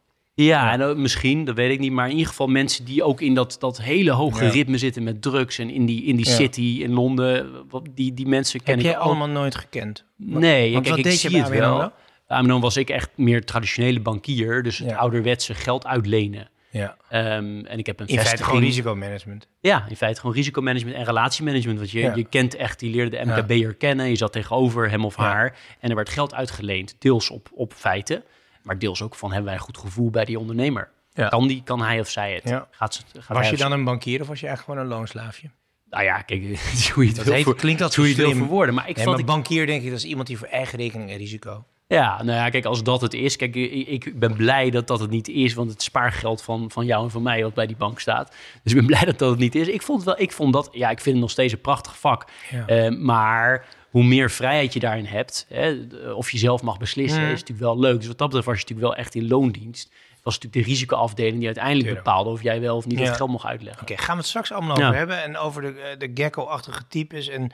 Ja, 0.44 0.72
en 0.72 0.80
uh, 0.80 0.94
misschien, 0.94 1.44
dat 1.44 1.54
weet 1.54 1.70
ik 1.70 1.78
niet, 1.78 1.92
maar 1.92 2.04
in 2.04 2.12
ieder 2.12 2.26
geval 2.26 2.46
mensen 2.46 2.84
die 2.84 3.02
ook 3.02 3.20
in 3.20 3.34
dat, 3.34 3.56
dat 3.58 3.82
hele 3.82 4.10
hoge 4.10 4.48
ritme 4.48 4.78
zitten 4.78 5.02
met 5.02 5.22
drugs 5.22 5.58
en 5.58 5.70
in 5.70 5.86
die, 5.86 6.04
in 6.04 6.16
die 6.16 6.28
city 6.28 6.78
in 6.82 6.92
Londen, 6.92 7.66
die, 7.94 8.14
die 8.14 8.26
mensen 8.26 8.62
ken 8.62 8.76
Heb 8.76 8.84
ik 8.84 8.90
jij 8.90 8.96
allemaal 8.96 9.28
nooit 9.28 9.54
gekend? 9.54 10.04
Nee, 10.16 10.72
Want 10.72 10.84
kijk, 10.84 10.88
wat 10.88 10.98
ik 10.98 11.04
deed 11.04 11.18
zie 11.18 11.30
je 11.30 11.38
het 11.38 11.48
wel. 11.48 11.92
Ja, 12.28 12.42
dan 12.42 12.60
was 12.60 12.76
ik 12.76 12.90
echt 12.90 13.10
meer 13.16 13.44
traditionele 13.44 14.00
bankier. 14.00 14.62
Dus 14.62 14.78
het 14.78 14.96
ouderwetse 14.96 15.54
geld 15.54 15.86
uitlenen. 15.86 16.50
Ja. 16.70 16.96
Um, 17.36 17.66
en 17.66 17.78
ik 17.78 17.86
heb 17.86 18.00
een 18.00 18.06
in 18.06 18.20
feite 18.20 18.44
gewoon 18.44 18.62
risicomanagement. 18.62 19.48
Ja, 19.60 19.86
in 19.88 19.96
feite 19.96 20.20
gewoon 20.20 20.36
risicomanagement 20.36 20.96
en 20.96 21.04
relatiemanagement. 21.04 21.78
Want 21.78 21.90
je, 21.90 22.12
je 22.14 22.24
kent 22.24 22.54
echt, 22.54 22.78
die 22.78 22.90
leerde 22.90 23.16
de 23.16 23.24
MKB'er 23.24 23.74
kennen. 23.74 24.08
Je 24.08 24.16
zat 24.16 24.32
tegenover 24.32 24.90
hem 24.90 25.04
of 25.04 25.16
haar. 25.16 25.56
En 25.80 25.90
er 25.90 25.96
werd 25.96 26.08
geld 26.08 26.34
uitgeleend. 26.34 26.96
Deels 26.98 27.30
op, 27.30 27.48
op 27.54 27.72
feiten. 27.72 28.24
Maar 28.62 28.78
deels 28.78 29.02
ook 29.02 29.14
van, 29.14 29.28
hebben 29.28 29.46
wij 29.46 29.54
een 29.54 29.64
goed 29.64 29.78
gevoel 29.78 30.10
bij 30.10 30.24
die 30.24 30.38
ondernemer? 30.38 30.90
Kan, 31.28 31.46
die, 31.46 31.62
kan 31.62 31.82
hij 31.82 32.00
of 32.00 32.08
zij 32.08 32.34
het? 32.34 32.62
Gaat 32.70 32.94
ze, 32.94 33.02
gaat 33.18 33.36
was 33.36 33.50
je 33.50 33.56
dan 33.56 33.72
een 33.72 33.84
bankier 33.84 34.20
of 34.20 34.26
was 34.26 34.40
je 34.40 34.46
eigenlijk 34.46 34.78
gewoon 34.78 34.92
een 34.92 34.98
loonslaafje? 34.98 35.50
Nou 35.90 36.04
ja, 36.04 36.22
kijk, 36.22 36.42
hoe 36.94 37.04
je 37.04 37.12
het 37.12 37.24
dat 37.24 37.42
voor, 37.42 37.56
klinkt 37.56 37.80
dat 37.80 37.94
hoe 37.94 38.08
je 38.16 38.22
het 38.22 38.36
verwoorden. 38.36 38.74
Maar 38.74 38.88
ik 38.88 38.96
nee, 38.96 39.04
vond 39.04 39.16
maar 39.16 39.26
bankier 39.26 39.66
denk 39.66 39.82
ik 39.82 39.88
dat 39.88 39.98
is 39.98 40.04
iemand 40.04 40.26
die 40.26 40.38
voor 40.38 40.46
eigen 40.46 40.78
rekening 40.78 41.10
en 41.10 41.16
risico. 41.16 41.64
Ja, 41.86 42.22
nou 42.22 42.38
ja, 42.38 42.48
kijk, 42.48 42.64
als 42.64 42.82
dat 42.82 43.00
het 43.00 43.14
is. 43.14 43.36
Kijk, 43.36 43.54
ik 43.54 44.18
ben 44.18 44.36
blij 44.36 44.70
dat 44.70 44.86
dat 44.86 45.00
het 45.00 45.10
niet 45.10 45.28
is, 45.28 45.54
want 45.54 45.70
het 45.70 45.82
spaargeld 45.82 46.42
van, 46.42 46.70
van 46.70 46.86
jou 46.86 47.04
en 47.04 47.10
van 47.10 47.22
mij 47.22 47.42
wat 47.42 47.54
bij 47.54 47.66
die 47.66 47.76
bank 47.76 48.00
staat. 48.00 48.34
Dus 48.62 48.72
ik 48.72 48.78
ben 48.78 48.86
blij 48.96 49.04
dat 49.04 49.18
dat 49.18 49.30
het 49.30 49.38
niet 49.38 49.54
is. 49.54 49.68
Ik 49.68 49.82
vond, 49.82 50.04
wel, 50.04 50.20
ik 50.20 50.32
vond 50.32 50.52
dat, 50.52 50.68
ja, 50.72 50.90
ik 50.90 51.00
vind 51.00 51.14
het 51.14 51.24
nog 51.24 51.30
steeds 51.30 51.52
een 51.52 51.60
prachtig 51.60 51.98
vak. 51.98 52.24
Uh, 52.68 52.88
maar 52.88 53.66
hoe 53.90 54.04
meer 54.04 54.30
vrijheid 54.30 54.72
je 54.72 54.80
daarin 54.80 55.04
hebt, 55.04 55.46
hè, 55.48 55.80
of 56.12 56.30
je 56.30 56.38
zelf 56.38 56.62
mag 56.62 56.78
beslissen, 56.78 57.22
is 57.22 57.28
natuurlijk 57.28 57.60
wel 57.60 57.78
leuk. 57.78 57.98
Dus 57.98 58.06
wat 58.06 58.18
dat 58.18 58.26
betreft 58.26 58.46
was 58.46 58.56
je 58.56 58.62
natuurlijk 58.62 58.88
wel 58.88 58.96
echt 58.96 59.14
in 59.14 59.28
loondienst. 59.28 59.92
was 60.22 60.34
natuurlijk 60.34 60.66
de 60.66 60.72
risicoafdeling 60.72 61.36
die 61.36 61.46
uiteindelijk 61.46 61.94
bepaalde 61.94 62.30
of 62.30 62.42
jij 62.42 62.60
wel 62.60 62.76
of 62.76 62.86
niet 62.86 62.98
het 62.98 63.16
geld 63.16 63.30
mocht 63.30 63.44
uitleggen. 63.44 63.82
Oké, 63.82 63.96
gaan 63.96 64.14
we 64.14 64.20
het 64.20 64.28
straks 64.28 64.52
allemaal 64.52 64.76
over 64.76 64.94
hebben. 64.94 65.22
En 65.22 65.36
over 65.36 65.62
de, 65.62 65.80
eh, 65.80 65.98
de 65.98 66.10
gecko-achtige 66.14 66.86
types. 66.88 67.28
En 67.28 67.52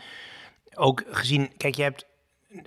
ook 0.74 1.04
gezien, 1.10 1.50
kijk, 1.56 1.74
je 1.74 1.82
hebt 1.82 2.06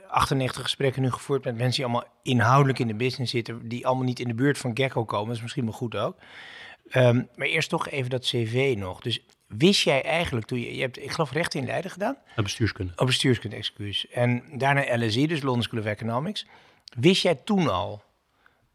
98 0.07 0.61
gesprekken 0.61 1.01
nu 1.01 1.11
gevoerd 1.11 1.43
met 1.43 1.57
mensen 1.57 1.75
die 1.75 1.83
allemaal 1.83 2.11
inhoudelijk 2.23 2.79
in 2.79 2.87
de 2.87 2.95
business 2.95 3.31
zitten, 3.31 3.67
die 3.67 3.87
allemaal 3.87 4.05
niet 4.05 4.19
in 4.19 4.27
de 4.27 4.33
buurt 4.33 4.57
van 4.57 4.71
Gecko 4.73 5.05
komen. 5.05 5.27
Dat 5.27 5.35
is 5.35 5.41
misschien 5.41 5.63
wel 5.63 5.73
goed 5.73 5.95
ook. 5.95 6.17
Um, 6.93 7.29
maar 7.35 7.47
eerst 7.47 7.69
toch 7.69 7.89
even 7.89 8.09
dat 8.09 8.25
cv 8.25 8.75
nog. 8.77 9.01
Dus 9.01 9.19
wist 9.57 9.83
jij 9.83 10.03
eigenlijk 10.03 10.45
toen 10.45 10.59
je, 10.59 10.75
je 10.75 10.81
hebt, 10.81 10.97
ik 10.97 11.11
geloof, 11.11 11.31
recht 11.31 11.53
in 11.53 11.65
Leiden 11.65 11.91
gedaan? 11.91 12.17
Op 12.35 12.43
bestuurskunde. 12.43 12.91
Op 12.95 13.05
bestuurskunde, 13.05 13.55
excuus. 13.55 14.07
En 14.07 14.43
daarna 14.53 15.05
LSE, 15.05 15.27
dus 15.27 15.41
London 15.41 15.63
School 15.63 15.79
of 15.79 15.85
Economics. 15.85 16.45
Wist 16.99 17.21
jij 17.21 17.35
toen 17.35 17.69
al 17.69 18.03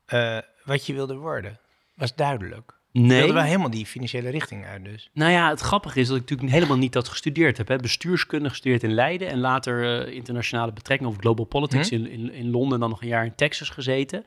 uh, 0.08 0.38
wat 0.64 0.86
je 0.86 0.92
wilde 0.92 1.14
worden? 1.14 1.58
Was 1.94 2.14
duidelijk? 2.14 2.72
Nee. 2.92 3.10
Je 3.10 3.18
wilde 3.18 3.32
wel 3.32 3.42
helemaal 3.42 3.70
die 3.70 3.86
financiële 3.86 4.30
richting 4.30 4.66
uit 4.66 4.84
dus. 4.84 5.10
Nou 5.12 5.32
ja, 5.32 5.48
het 5.48 5.60
grappige 5.60 6.00
is 6.00 6.06
dat 6.06 6.16
ik 6.16 6.22
natuurlijk 6.22 6.52
helemaal 6.52 6.76
niet 6.76 6.92
dat 6.92 7.08
gestudeerd 7.08 7.56
heb. 7.56 7.68
Hè. 7.68 7.76
Bestuurskunde 7.76 8.48
gestudeerd 8.48 8.82
in 8.82 8.92
Leiden 8.92 9.28
en 9.28 9.38
later 9.38 10.06
uh, 10.06 10.14
internationale 10.14 10.72
betrekkingen 10.72 11.12
of 11.12 11.18
global 11.18 11.44
politics 11.44 11.88
hm? 11.88 11.94
in, 11.94 12.08
in, 12.08 12.32
in 12.32 12.50
Londen. 12.50 12.80
Dan 12.80 12.90
nog 12.90 13.02
een 13.02 13.08
jaar 13.08 13.24
in 13.24 13.34
Texas 13.34 13.68
gezeten. 13.68 14.24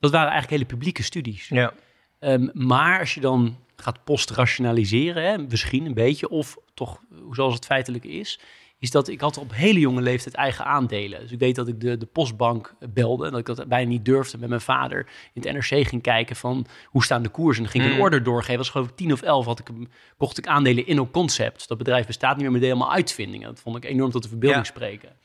Dat 0.00 0.10
waren 0.10 0.30
eigenlijk 0.30 0.62
hele 0.62 0.74
publieke 0.74 1.02
studies. 1.02 1.48
Ja. 1.48 1.72
Um, 2.20 2.50
maar 2.52 2.98
als 2.98 3.14
je 3.14 3.20
dan 3.20 3.56
gaat 3.82 4.04
postrationaliseren, 4.04 5.22
hè, 5.22 5.38
misschien 5.38 5.86
een 5.86 5.94
beetje, 5.94 6.28
of 6.28 6.56
toch 6.74 7.00
zoals 7.30 7.54
het 7.54 7.66
feitelijk 7.66 8.04
is, 8.04 8.40
is 8.82 8.90
dat 8.90 9.08
ik 9.08 9.20
had 9.20 9.38
op 9.38 9.54
hele 9.54 9.78
jonge 9.78 10.00
leeftijd 10.00 10.34
eigen 10.34 10.64
aandelen. 10.64 11.20
Dus 11.20 11.32
ik 11.32 11.38
weet 11.38 11.54
dat 11.54 11.68
ik 11.68 11.80
de, 11.80 11.96
de 11.96 12.06
postbank 12.06 12.74
belde 12.92 13.24
en 13.24 13.30
dat 13.30 13.40
ik 13.40 13.46
dat 13.46 13.68
bijna 13.68 13.88
niet 13.88 14.04
durfde 14.04 14.38
met 14.38 14.48
mijn 14.48 14.60
vader 14.60 15.06
in 15.32 15.42
het 15.42 15.52
NRC 15.52 15.86
ging 15.88 16.02
kijken 16.02 16.36
van 16.36 16.66
hoe 16.86 17.04
staan 17.04 17.22
de 17.22 17.28
koersen. 17.28 17.64
En 17.64 17.70
ging 17.70 17.84
ik 17.84 17.90
een 17.90 17.96
mm. 17.96 18.02
order 18.02 18.22
doorgeven. 18.22 18.56
was 18.56 18.70
geloof 18.70 18.88
ik 18.88 18.96
tien 18.96 19.12
of 19.12 19.22
elf, 19.22 19.44
had 19.44 19.58
ik, 19.58 19.66
kocht 20.16 20.38
ik 20.38 20.46
aandelen 20.46 20.86
in 20.86 21.10
Concept. 21.10 21.68
Dat 21.68 21.78
bedrijf 21.78 22.06
bestaat 22.06 22.34
niet 22.34 22.42
meer, 22.42 22.52
met 22.52 22.62
helemaal 22.62 22.92
uitvindingen. 22.92 23.48
Dat 23.48 23.60
vond 23.60 23.76
ik 23.76 23.84
enorm 23.84 24.10
tot 24.10 24.22
de 24.22 24.28
verbeelding 24.28 24.66
spreken. 24.66 25.16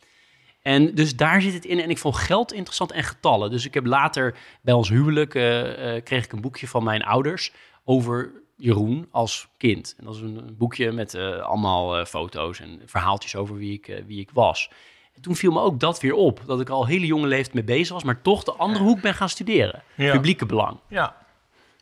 En 0.62 0.96
dus 0.96 1.16
daar 1.16 1.42
zit 1.42 1.54
het 1.54 1.66
in. 1.66 1.80
En 1.80 1.90
ik 1.90 1.98
vond 1.98 2.16
geld 2.16 2.54
interessant 2.54 2.92
en 2.92 3.04
getallen. 3.04 3.50
Dus 3.50 3.66
ik 3.66 3.74
heb 3.74 3.86
later 3.86 4.38
bij 4.62 4.74
ons 4.74 4.90
huwelijk 4.90 5.34
uh, 5.34 5.96
uh, 5.96 6.04
kreeg 6.04 6.24
ik 6.24 6.32
een 6.32 6.42
boekje 6.42 6.68
van 6.68 6.84
mijn 6.84 7.04
ouders 7.04 7.54
over 7.84 8.32
Jeroen 8.58 9.08
als 9.12 9.48
kind. 9.58 9.96
En 9.98 10.06
dat 10.06 10.16
is 10.16 10.22
een, 10.22 10.56
boekje 10.58 10.92
met 10.92 11.14
uh, 11.14 11.40
allemaal 11.40 12.00
uh, 12.00 12.06
foto's 12.06 12.60
en 12.60 12.82
verhaaltjes 12.86 13.36
over 13.36 13.56
wie 13.56 13.74
ik, 13.74 13.88
uh, 13.88 13.98
wie 14.08 14.20
ik 14.20 14.30
was. 14.34 14.70
En 15.14 15.22
toen 15.22 15.36
viel 15.36 15.52
me 15.52 15.60
ook 15.60 15.80
dat 15.80 16.00
weer 16.02 16.14
op, 16.14 16.42
dat 16.46 16.62
ik 16.62 16.70
al 16.70 16.86
hele 16.86 17.06
jonge 17.06 17.28
leeftijd 17.28 17.54
mee 17.54 17.64
bezig 17.64 17.94
was, 17.94 18.04
maar 18.04 18.22
toch 18.22 18.44
de 18.44 18.54
andere 18.54 18.84
hoek 18.84 19.02
ben 19.02 19.14
gaan 19.14 19.30
studeren. 19.30 19.84
Publieke 19.96 20.46
belang. 20.46 20.80
Ja. 20.88 21.16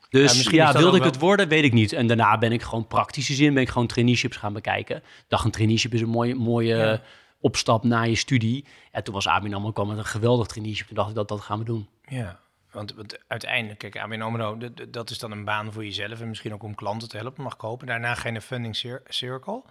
Dus 0.09 0.49
ja, 0.49 0.71
wilde 0.71 0.95
ik 0.95 1.03
wel- 1.03 1.11
het 1.11 1.19
worden, 1.19 1.47
weet 1.47 1.63
ik 1.63 1.73
niet. 1.73 1.93
En 1.93 2.07
daarna 2.07 2.37
ben 2.37 2.51
ik 2.51 2.61
gewoon 2.61 2.87
praktische 2.87 3.33
zin, 3.33 3.53
ben 3.53 3.63
ik 3.63 3.69
gewoon 3.69 3.87
traineeships 3.87 4.37
gaan 4.37 4.53
bekijken. 4.53 4.95
Ik 4.97 5.03
dacht, 5.27 5.45
een 5.45 5.51
traineeship 5.51 5.93
is 5.93 6.01
een 6.01 6.09
mooie, 6.09 6.35
mooie 6.35 6.75
Ja. 6.75 7.01
opstap 7.39 7.83
na 7.83 8.01
je 8.01 8.15
studie. 8.15 8.65
En 8.91 9.03
toen 9.03 9.13
was 9.13 9.27
ABN 9.27 9.53
AMRO 9.53 9.71
kwam 9.71 9.87
met 9.87 9.97
een 9.97 10.05
geweldig 10.05 10.47
traineeship. 10.47 10.87
Toen 10.87 10.95
dacht 10.95 11.09
ik, 11.09 11.15
dat, 11.15 11.27
dat 11.27 11.41
gaan 11.41 11.59
we 11.59 11.65
doen. 11.65 11.87
Ja, 12.07 12.39
want, 12.75 12.93
want 12.93 13.17
uiteindelijk, 13.27 13.79
kijk, 13.79 13.97
ABN 13.97 14.21
AMRO, 14.21 14.57
dat 14.89 15.09
is 15.09 15.19
dan 15.19 15.31
een 15.31 15.45
baan 15.45 15.73
voor 15.73 15.83
jezelf 15.83 16.21
en 16.21 16.27
misschien 16.27 16.53
ook 16.53 16.63
om 16.63 16.75
klanten 16.75 17.09
te 17.09 17.17
helpen, 17.17 17.43
mag 17.43 17.55
kopen. 17.55 17.87
Daarna 17.87 18.17
naar 18.23 18.41
Funding 18.41 18.75
Cir- 18.75 19.03
Circle. 19.07 19.63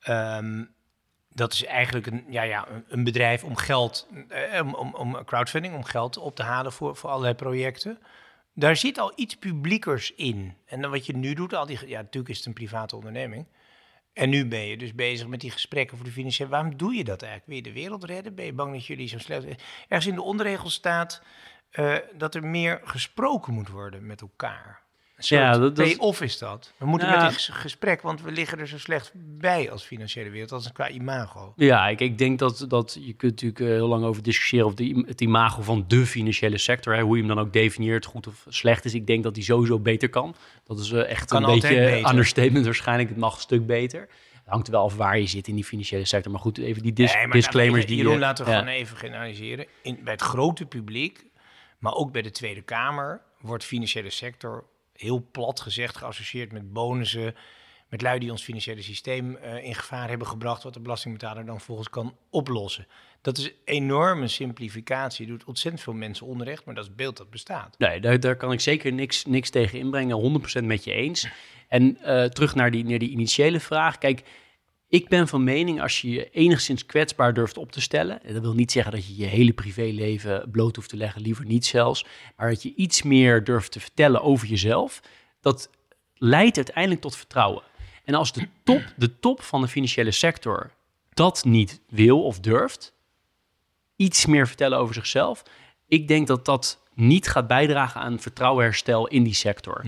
Ehm, 0.00 0.64
dat 1.28 1.52
is 1.52 1.64
eigenlijk 1.64 2.06
een, 2.06 2.24
ja, 2.28 2.42
ja, 2.42 2.66
een- 2.88 3.04
bedrijf 3.04 3.44
om 3.44 3.56
geld, 3.56 4.08
eh, 4.28 4.60
om, 4.62 4.74
om, 4.74 4.94
om 4.94 5.24
crowdfunding, 5.24 5.74
om 5.74 5.84
geld 5.84 6.16
op 6.16 6.34
te 6.36 6.42
halen 6.42 6.72
voor, 6.72 6.96
voor 6.96 7.10
allerlei 7.10 7.34
projecten. 7.34 7.98
Daar 8.54 8.76
zit 8.76 8.98
al 8.98 9.12
iets 9.16 9.36
publiekers 9.36 10.14
in. 10.14 10.54
En 10.66 10.80
dan 10.80 10.90
wat 10.90 11.06
je 11.06 11.16
nu 11.16 11.34
doet, 11.34 11.54
al 11.54 11.66
die, 11.66 11.88
ja, 11.88 12.00
natuurlijk 12.00 12.28
is 12.32 12.36
het 12.36 12.46
een 12.46 12.52
private 12.52 12.96
onderneming. 12.96 13.46
En 14.12 14.28
nu 14.30 14.46
ben 14.46 14.66
je 14.66 14.76
dus 14.76 14.94
bezig 14.94 15.26
met 15.26 15.40
die 15.40 15.50
gesprekken 15.50 15.96
voor 15.96 16.06
de 16.06 16.12
financiële. 16.12 16.50
Waarom 16.50 16.76
doe 16.76 16.94
je 16.94 17.04
dat 17.04 17.22
eigenlijk? 17.22 17.46
Wil 17.46 17.56
je 17.56 17.74
de 17.74 17.80
wereld 17.80 18.04
redden? 18.04 18.34
Ben 18.34 18.44
je 18.44 18.52
bang 18.52 18.72
dat 18.72 18.86
jullie 18.86 19.08
zo 19.08 19.18
slecht... 19.18 19.44
Ergens 19.88 20.06
in 20.06 20.14
de 20.14 20.22
onderregel 20.22 20.70
staat 20.70 21.22
eh, 21.70 21.94
dat 22.16 22.34
er 22.34 22.44
meer 22.46 22.80
gesproken 22.84 23.52
moet 23.54 23.68
worden 23.68 24.06
met 24.06 24.20
elkaar. 24.20 24.86
Ja, 25.20 25.58
dat- 25.58 25.76
dat- 25.76 26.20
is 26.20 26.38
dat. 26.38 26.72
We 26.76 26.86
moeten 26.86 27.10
met 27.10 27.20
dit 27.20 27.48
gesprek, 27.52 28.02
want 28.02 28.22
we 28.22 28.30
liggen 28.30 28.58
er 28.58 28.68
zo 28.68 28.78
slecht 28.78 29.12
bij 29.14 29.70
als 29.70 29.84
financiële 29.84 30.30
wereld. 30.30 30.64
Een 30.64 30.72
qua 30.72 30.88
imago. 30.90 31.52
Ja, 31.56 31.88
ik, 31.88 32.00
ik 32.00 32.18
denk 32.18 32.38
dat, 32.38 32.64
dat 32.68 32.98
je 33.00 33.12
kunt 33.12 33.32
natuurlijk 33.32 33.60
eh, 33.60 33.66
heel 33.66 33.88
lang 33.88 34.04
over 34.04 34.22
discussiëren 34.22 34.66
of 34.66 34.74
de, 34.74 35.04
het 35.06 35.20
imago 35.20 35.62
van 35.62 35.84
de 35.88 36.06
financiële 36.06 36.58
sector, 36.58 36.94
hè, 36.94 37.02
hoe 37.02 37.16
je 37.16 37.24
hem 37.24 37.34
dan 37.34 37.44
ook 37.44 37.52
definieert, 37.52 38.04
goed 38.04 38.26
of 38.26 38.46
slecht 38.48 38.84
is. 38.84 38.94
Ik 38.94 39.06
denk 39.06 39.22
dat 39.22 39.34
die 39.34 39.44
sowieso 39.44 39.78
beter 39.78 40.08
kan. 40.08 40.34
Dat 40.64 40.78
is 40.78 40.92
eh, 40.92 41.10
echt 41.10 41.28
Kan 41.28 41.44
een 41.44 41.50
beetje 41.60 41.68
beter. 41.68 42.08
understatement 42.10 42.64
waarschijnlijk. 42.64 43.08
Het 43.08 43.18
mag 43.18 43.34
een 43.34 43.40
stuk 43.40 43.66
beter. 43.66 44.00
Het 44.00 44.56
hangt 44.56 44.68
wel 44.68 44.82
af 44.84 44.96
waar 44.96 45.18
je 45.18 45.26
zit 45.26 45.48
in 45.48 45.54
die 45.54 45.64
financiële 45.64 46.04
sector. 46.04 46.32
Maar 46.32 46.40
goed, 46.40 46.58
even 46.58 46.82
die 46.82 46.92
dis- 46.92 47.14
Nee, 47.14 47.26
maar 47.26 47.36
disclaimers 47.36 47.84
nou, 47.84 47.94
die... 47.96 48.04
Jeroen, 48.04 48.18
laten 48.18 48.44
we 48.44 48.50
ja. 48.50 48.58
gewoon 48.58 48.74
even 48.74 48.96
generaliseren. 48.96 49.66
In, 49.82 49.98
bij 50.04 50.12
het 50.12 50.22
grote 50.22 50.66
publiek, 50.66 51.24
maar 51.78 51.94
ook 51.94 52.12
bij 52.12 52.22
de 52.22 52.30
Tweede 52.30 52.62
Kamer, 52.62 53.22
wordt 53.40 53.64
financiële 53.64 54.10
sector 54.10 54.64
heel 54.92 55.28
plat 55.30 55.60
gezegd 55.60 55.96
geassocieerd 55.96 56.52
met 56.52 56.72
bonussen, 56.72 57.34
met 57.88 58.02
lui 58.02 58.18
die 58.18 58.30
ons 58.30 58.42
financiële 58.42 58.82
systeem 58.82 59.36
eh, 59.36 59.64
in 59.64 59.74
gevaar 59.74 60.08
hebben 60.08 60.26
gebracht, 60.26 60.62
wat 60.62 60.74
de 60.74 60.80
belastingbetaler 60.80 61.46
dan 61.46 61.60
volgens 61.60 61.90
kan 61.90 62.16
oplossen. 62.30 62.86
Dat 63.22 63.38
is 63.38 63.44
een 63.44 63.54
enorme 63.64 64.28
simplificatie, 64.28 65.26
doet 65.26 65.44
ontzettend 65.44 65.82
veel 65.82 65.92
mensen 65.92 66.26
onrecht, 66.26 66.64
maar 66.64 66.74
dat 66.74 66.84
is 66.84 66.94
beeld 66.94 67.16
dat 67.16 67.30
bestaat. 67.30 67.78
Nee, 67.78 68.00
daar, 68.00 68.20
daar 68.20 68.36
kan 68.36 68.52
ik 68.52 68.60
zeker 68.60 68.92
niks, 68.92 69.24
niks 69.24 69.50
tegen 69.50 69.78
inbrengen. 69.78 70.40
100% 70.60 70.64
met 70.64 70.84
je 70.84 70.92
eens. 70.92 71.28
En 71.68 71.96
eh, 71.96 72.24
terug 72.24 72.54
naar 72.54 72.70
die, 72.70 72.84
naar 72.84 72.98
die 72.98 73.10
initiële 73.10 73.60
vraag. 73.60 73.98
Kijk, 73.98 74.22
ik 74.88 75.08
ben 75.08 75.28
van 75.28 75.44
mening 75.44 75.80
als 75.80 76.00
je 76.00 76.10
je 76.10 76.30
enigszins 76.30 76.86
kwetsbaar 76.86 77.34
durft 77.34 77.56
op 77.56 77.72
te 77.72 77.80
stellen. 77.80 78.24
en 78.24 78.32
Dat 78.32 78.42
wil 78.42 78.54
niet 78.54 78.72
zeggen 78.72 78.92
dat 78.92 79.06
je 79.06 79.16
je 79.16 79.26
hele 79.26 79.52
privéleven 79.52 80.50
bloot 80.50 80.76
hoeft 80.76 80.88
te 80.88 80.96
leggen, 80.96 81.22
liever 81.22 81.44
niet 81.44 81.66
zelfs. 81.66 82.04
Maar 82.36 82.48
dat 82.48 82.62
je 82.62 82.74
iets 82.74 83.02
meer 83.02 83.44
durft 83.44 83.72
te 83.72 83.80
vertellen 83.80 84.22
over 84.22 84.46
jezelf. 84.46 85.02
Dat 85.40 85.70
leidt 86.14 86.56
uiteindelijk 86.56 87.00
tot 87.00 87.16
vertrouwen. 87.16 87.62
En 88.04 88.14
als 88.14 88.32
de 88.32 88.48
top, 88.64 88.92
de 88.96 89.18
top 89.18 89.42
van 89.42 89.60
de 89.60 89.68
financiële 89.68 90.10
sector 90.10 90.70
dat 91.10 91.44
niet 91.44 91.80
wil 91.88 92.24
of 92.24 92.40
durft, 92.40 92.92
iets 93.96 94.26
meer 94.26 94.46
vertellen 94.46 94.78
over 94.78 94.94
zichzelf. 94.94 95.42
Ik 95.86 96.08
denk 96.08 96.26
dat 96.26 96.44
dat 96.44 96.82
niet 96.94 97.28
gaat 97.28 97.46
bijdragen 97.46 98.00
aan 98.00 98.20
vertrouwenherstel 98.20 99.08
in 99.08 99.22
die 99.22 99.34
sector. 99.34 99.84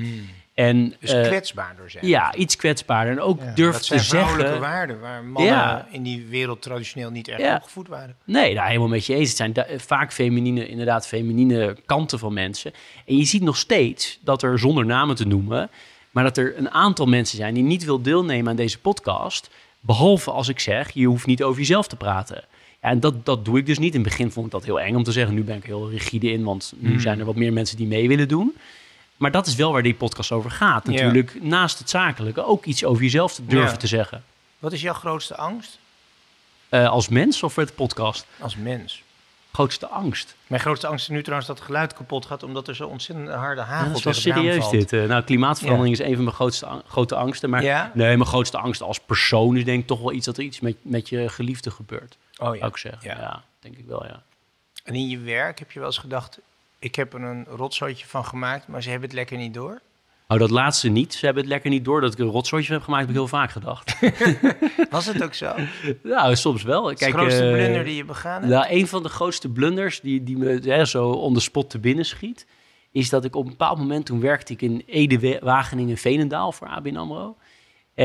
En 0.55 0.95
Dus 1.01 1.13
eh, 1.13 1.23
kwetsbaarder 1.27 1.91
zijn. 1.91 2.07
ja, 2.07 2.35
iets 2.35 2.57
kwetsbaarder. 2.57 3.13
En 3.13 3.21
ook 3.21 3.41
Ja, 3.43 3.53
durf 3.55 3.73
dat 3.73 3.81
te 3.83 3.87
zijn 3.87 4.01
vrouwelijke 4.01 4.43
zeggen. 4.43 4.61
waarden 4.61 5.01
waar 5.01 5.25
mannen 5.25 5.53
Ja. 5.53 5.87
in 5.91 6.03
die 6.03 6.27
wereld 6.29 6.63
traditioneel 6.63 7.11
niet 7.11 7.29
echt 7.29 7.41
Ja. 7.41 7.55
opgevoed 7.57 7.89
waren. 7.89 8.17
Nee, 8.25 8.55
daar 8.55 8.67
helemaal 8.67 8.89
met 8.89 9.07
je 9.07 9.15
eens. 9.15 9.29
Het 9.29 9.37
zijn 9.37 9.81
vaak 9.81 10.13
feminine, 10.13 10.69
inderdaad, 10.69 11.07
feminine 11.07 11.77
kanten 11.87 12.19
van 12.19 12.33
mensen. 12.33 12.73
En 13.07 13.17
je 13.17 13.25
ziet 13.25 13.43
nog 13.43 13.57
steeds 13.57 14.19
dat 14.23 14.43
er, 14.43 14.59
zonder 14.59 14.87
namen 14.87 15.17
te 15.17 15.27
noemen, 15.27 15.71
maar 16.11 16.25
dat 16.25 16.37
er 16.37 16.59
een 16.59 16.71
aantal 16.71 17.07
mensen 17.07 17.37
zijn 17.37 17.55
die 17.55 17.63
niet 17.63 17.85
wil 17.85 18.03
deelnemen 18.03 18.51
aan 18.51 18.57
deze 18.57 18.79
podcast. 18.79 19.51
Behalve 19.81 20.31
als 20.31 20.49
ik 20.49 20.61
zeg, 20.61 20.91
je 20.91 21.07
hoeft 21.07 21.27
niet 21.27 21.43
over 21.43 21.59
jezelf 21.61 21.87
te 21.87 21.97
praten. 21.97 22.45
Ja, 22.83 22.89
en 22.89 23.01
dat, 23.01 23.25
dat 23.27 23.45
doe 23.45 23.59
ik 23.59 23.67
dus 23.67 23.79
niet. 23.79 23.95
In 23.95 24.01
het 24.01 24.09
begin 24.09 24.31
vond 24.31 24.47
ik 24.47 24.53
dat 24.53 24.65
heel 24.65 24.81
eng 24.81 24.95
om 24.95 25.03
te 25.03 25.13
zeggen. 25.13 25.35
Nu 25.35 25.43
ben 25.45 25.57
ik 25.57 25.65
heel 25.65 25.91
rigide 25.91 26.33
in, 26.33 26.45
want 26.45 26.73
nu 26.77 27.01
zijn 27.01 27.19
er 27.19 27.25
wat 27.25 27.37
meer 27.37 27.53
mensen 27.53 27.77
die 27.77 27.87
mee 27.87 28.09
willen 28.09 28.29
doen. 28.29 28.55
Maar 29.21 29.31
dat 29.31 29.47
is 29.47 29.55
wel 29.55 29.73
waar 29.73 29.83
die 29.83 29.95
podcast 29.95 30.33
over 30.33 30.51
gaat. 30.51 30.87
Ja. 30.87 30.93
Natuurlijk, 30.93 31.43
naast 31.43 31.79
het 31.79 31.91
zakelijke, 31.91 32.45
ook 32.45 32.65
iets 32.65 32.85
over 32.85 33.03
jezelf 33.03 33.35
te 33.35 33.47
durven 33.47 33.71
Ja. 33.71 33.77
te 33.77 33.87
zeggen. 33.87 34.25
Wat 34.59 34.73
is 34.73 34.81
jouw 34.81 34.93
grootste 34.95 35.37
angst 35.37 35.79
Eh, 36.69 36.89
als 36.89 37.09
mens 37.09 37.43
of 37.43 37.53
voor 37.53 37.67
de 37.67 37.73
podcast? 37.73 38.27
als 38.41 38.57
mens? 38.57 39.03
Grootste 39.53 39.87
angst. 39.89 40.35
Mijn 40.47 40.61
grootste 40.61 40.87
angst 40.87 41.09
is 41.09 41.15
nu 41.15 41.21
trouwens 41.21 41.49
dat 41.49 41.57
het 41.59 41.67
geluid 41.67 41.93
kapot 41.95 42.27
gaat, 42.27 42.43
omdat 42.43 42.69
er 42.69 42.75
zo 42.77 42.87
ontzettend 42.87 43.29
harde 43.29 43.61
Ja, 43.61 43.67
hagel 43.67 43.89
dat 43.89 43.97
is 43.97 44.05
wel 44.05 44.13
serieus 44.15 44.69
dit. 44.69 44.93
eh. 44.93 45.05
nou, 45.05 45.23
klimaatverandering 45.23 45.95
is 45.99 46.05
een 46.07 46.15
van 46.15 46.25
mijn 46.25 46.37
grootste, 46.37 46.67
ang- 46.67 46.83
grote 46.87 47.15
angsten. 47.15 47.51
Maar 47.51 47.63
Ja? 47.63 47.91
nee, 47.95 48.17
mijn 48.17 48.29
grootste 48.29 48.59
angst 48.59 48.83
als 48.83 49.01
persoon 49.01 49.57
is 49.57 49.65
denk 49.65 49.81
ik 49.81 49.87
toch 49.87 50.01
wel 50.01 50.13
iets 50.13 50.27
dat 50.27 50.37
er 50.37 50.43
iets 50.45 50.61
met, 50.61 50.77
met 50.83 51.09
je 51.09 51.29
geliefde 51.29 51.71
gebeurt. 51.71 52.17
Oh 52.39 52.57
ja. 52.57 52.67
ik 52.67 52.77
zeggen. 52.77 53.01
Ja. 53.11 53.19
Ja. 53.21 53.43
denk 53.61 53.77
ik 53.77 53.85
wel, 53.87 54.07
ja. 54.07 54.23
En 54.85 54.95
in 54.95 55.09
je 55.09 55.19
werk 55.19 55.59
heb 55.59 55.71
je 55.71 55.79
wel 55.79 55.89
eens 55.89 55.99
gedacht, 55.99 56.39
ik 56.81 56.95
heb 56.95 57.15
er 57.15 57.23
een 57.23 57.45
rotzooitje 57.45 58.07
van 58.07 58.25
gemaakt, 58.25 58.69
maar 58.69 58.83
ze 58.83 58.91
hebben 58.91 59.09
het 59.09 59.17
lekker 59.19 59.37
niet 59.37 59.55
door. 59.55 59.81
Oh, 60.29 60.39
dat 60.39 60.51
laatste 60.51 60.89
niet. 60.89 61.15
Ze 61.15 61.25
hebben 61.25 61.43
het 61.43 61.53
lekker 61.53 61.71
niet 61.71 61.85
door 61.85 62.01
dat 62.01 62.13
ik 62.13 62.19
een 62.19 62.27
rotsoortje 62.27 62.73
heb 62.73 62.83
gemaakt. 62.83 63.01
Heb 63.01 63.11
ik 63.11 63.17
heel 63.17 63.29
vaak 63.29 63.51
gedacht. 63.51 63.99
Was 64.91 65.07
het 65.07 65.23
ook 65.23 65.35
zo? 65.35 65.55
nou, 66.03 66.37
soms 66.37 66.63
wel. 66.63 66.85
Kijk, 66.85 66.99
de 66.99 67.19
grootste 67.19 67.49
eh, 67.49 67.53
blunder 67.53 67.85
die 67.85 67.97
je 67.97 68.05
begaan 68.05 68.41
hebt? 68.41 68.53
Nou, 68.53 68.67
een 68.69 68.87
van 68.87 69.03
de 69.03 69.09
grootste 69.09 69.49
blunders 69.49 70.01
die, 70.01 70.23
die 70.23 70.37
me 70.37 70.61
hè, 70.63 70.85
zo 70.85 71.11
on 71.11 71.35
the 71.35 71.41
spot 71.41 71.71
te 71.71 71.79
binnen 71.79 72.05
schiet, 72.05 72.47
is 72.93 73.09
dat 73.09 73.25
ik 73.25 73.37
op 73.37 73.45
een 73.45 73.51
bepaald 73.51 73.79
moment, 73.79 74.07
toen 74.07 74.21
werkte 74.21 74.53
ik 74.53 74.63
in 74.63 74.83
Ede, 74.87 75.39
Wageningen, 75.43 75.97
Veenendaal 75.97 76.53
voor 76.53 76.69
ABN 76.69 76.97
AMRO. 76.97 77.37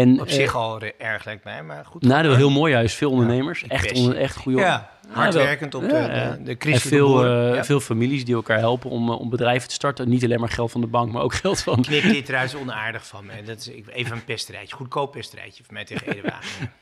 En, 0.01 0.19
Op 0.21 0.27
eh, 0.27 0.33
zich 0.33 0.55
al 0.55 0.79
re- 0.79 0.91
erg 0.97 1.25
lijkt 1.25 1.43
mij, 1.43 1.63
maar 1.63 1.85
goed. 1.85 2.01
Nou, 2.03 2.23
dat 2.23 2.35
heel 2.35 2.49
mooi 2.49 2.71
juist. 2.73 2.95
Veel 2.95 3.11
ondernemers. 3.11 3.63
ik 3.63 3.71
echt, 3.71 3.91
onder, 3.97 4.15
echt 4.17 4.35
goede 4.35 4.59
Ja, 4.59 4.89
hardwerkend 5.09 5.75
op 5.75 5.81
de, 5.81 5.95
Ja, 5.95 6.31
de, 6.31 6.43
de 6.57 6.71
En 6.71 6.79
veel, 6.79 7.25
eh, 7.25 7.55
Ja. 7.55 7.63
veel 7.63 7.79
families 7.79 8.25
die 8.25 8.35
elkaar 8.35 8.57
helpen 8.59 8.89
om, 8.89 9.09
eh, 9.09 9.19
om 9.19 9.29
bedrijven 9.29 9.67
te 9.67 9.73
starten. 9.73 10.09
Niet 10.09 10.23
alleen 10.23 10.39
maar 10.39 10.49
geld 10.49 10.71
van 10.71 10.81
de 10.81 10.87
bank, 10.87 11.11
maar 11.11 11.21
ook 11.21 11.33
geld 11.43 11.61
van... 11.61 11.81
Knip 11.81 12.03
dit 12.03 12.29
eruit 12.29 12.55
onaardig 12.55 13.07
van 13.07 13.25
me. 13.25 13.33
Dat 13.45 13.57
is 13.57 13.67
ik- 13.67 13.85
even 13.93 14.11
een 14.15 14.23
pesterijtje, 14.23 14.75
goedkoop 14.75 15.11
pesterijtje 15.11 15.63
voor 15.63 15.73
mij 15.73 15.85
tegen 15.85 16.07
Edewagen. 16.07 16.71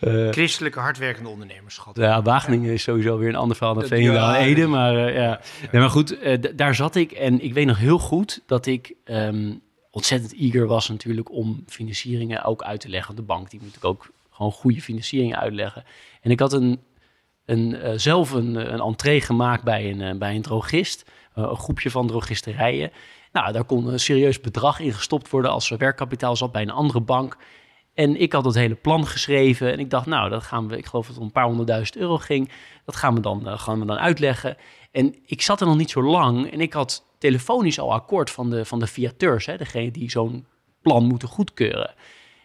Eh, 0.00 0.28
Christelijke 0.30 0.78
hardwerkende 0.80 1.28
ondernemers, 1.28 1.74
schat. 1.74 1.96
ja, 1.96 2.22
Wageningen 2.22 2.72
is 2.72 2.82
sowieso 2.82 3.18
weer 3.18 3.28
een 3.28 3.34
ander 3.36 3.56
verhaal 3.56 3.74
dan 3.74 3.86
Veenendaal 3.86 4.34
en 4.34 4.40
Ede. 4.44 4.66
Maar 4.66 5.06
eh, 5.06 5.14
ja. 5.14 5.40
Nee, 5.72 5.80
maar 5.80 5.90
goed, 5.90 6.18
eh, 6.18 6.38
daar 6.54 6.74
zat 6.74 6.94
ik. 6.94 7.12
En 7.12 7.42
ik 7.44 7.54
weet 7.54 7.66
nog 7.66 7.78
heel 7.78 7.98
goed 7.98 8.42
dat 8.46 8.66
ik 8.66 8.92
ehm, 9.04 9.52
ontzettend 9.96 10.34
eager 10.34 10.66
was 10.66 10.88
natuurlijk 10.88 11.32
om 11.32 11.62
financieringen 11.66 12.44
ook 12.44 12.62
uit 12.62 12.80
te 12.80 12.88
leggen. 12.88 13.16
De 13.16 13.22
bank 13.22 13.50
die 13.50 13.60
moet 13.62 13.84
ook 13.84 14.10
gewoon 14.30 14.52
goede 14.52 14.82
financieringen 14.82 15.38
uitleggen. 15.38 15.84
En 16.20 16.30
ik 16.30 16.40
had 16.40 16.52
een, 16.52 16.80
een, 17.44 17.74
eh, 17.74 17.92
zelf 17.96 18.30
een, 18.30 18.72
een 18.72 18.80
entree 18.80 19.20
gemaakt 19.20 19.62
bij 19.62 19.90
een, 19.90 20.00
eh, 20.00 20.18
bij 20.18 20.34
een 20.34 20.42
drogist. 20.42 21.04
eh, 21.34 21.44
een 21.48 21.56
groepje 21.56 21.90
van 21.90 22.06
drogisterijen. 22.06 22.90
Nou, 23.32 23.52
daar 23.52 23.64
kon 23.64 23.86
een 23.86 24.00
serieus 24.00 24.40
bedrag 24.40 24.80
in 24.80 24.92
gestopt 24.92 25.30
worden 25.30 25.50
als 25.50 25.70
er 25.70 25.78
werkkapitaal 25.78 26.36
zat 26.36 26.52
bij 26.52 26.62
een 26.62 26.70
andere 26.70 27.00
bank. 27.00 27.36
En 27.96 28.20
ik 28.20 28.32
had 28.32 28.44
het 28.44 28.54
hele 28.54 28.74
plan 28.74 29.06
geschreven 29.06 29.72
en 29.72 29.78
ik 29.78 29.90
dacht, 29.90 30.06
nou, 30.06 30.30
dat 30.30 30.42
gaan 30.42 30.68
we, 30.68 30.76
ik 30.76 30.86
geloof 30.86 31.06
dat 31.06 31.14
het 31.14 31.20
om 31.20 31.26
een 31.26 31.32
paar 31.32 31.44
honderdduizend 31.44 31.96
euro 31.96 32.18
ging. 32.18 32.50
Dat 32.84 32.96
gaan 32.96 33.14
we 33.14 33.20
dan, 33.20 33.48
eh, 33.48 33.58
gaan 33.58 33.80
we 33.80 33.86
dan 33.86 33.98
uitleggen. 33.98 34.56
En 34.96 35.14
ik 35.26 35.42
zat 35.42 35.60
er 35.60 35.66
nog 35.66 35.76
niet 35.76 35.90
zo 35.90 36.02
lang 36.02 36.50
en 36.50 36.60
ik 36.60 36.72
had 36.72 37.06
telefonisch 37.18 37.78
al 37.78 37.92
akkoord 37.92 38.30
van 38.30 38.50
de, 38.50 38.64
van 38.64 38.78
de 38.78 38.88
hè, 39.44 39.56
degene 39.56 39.90
die 39.90 40.10
zo'n 40.10 40.46
plan 40.82 41.04
moeten 41.04 41.28
goedkeuren. 41.28 41.94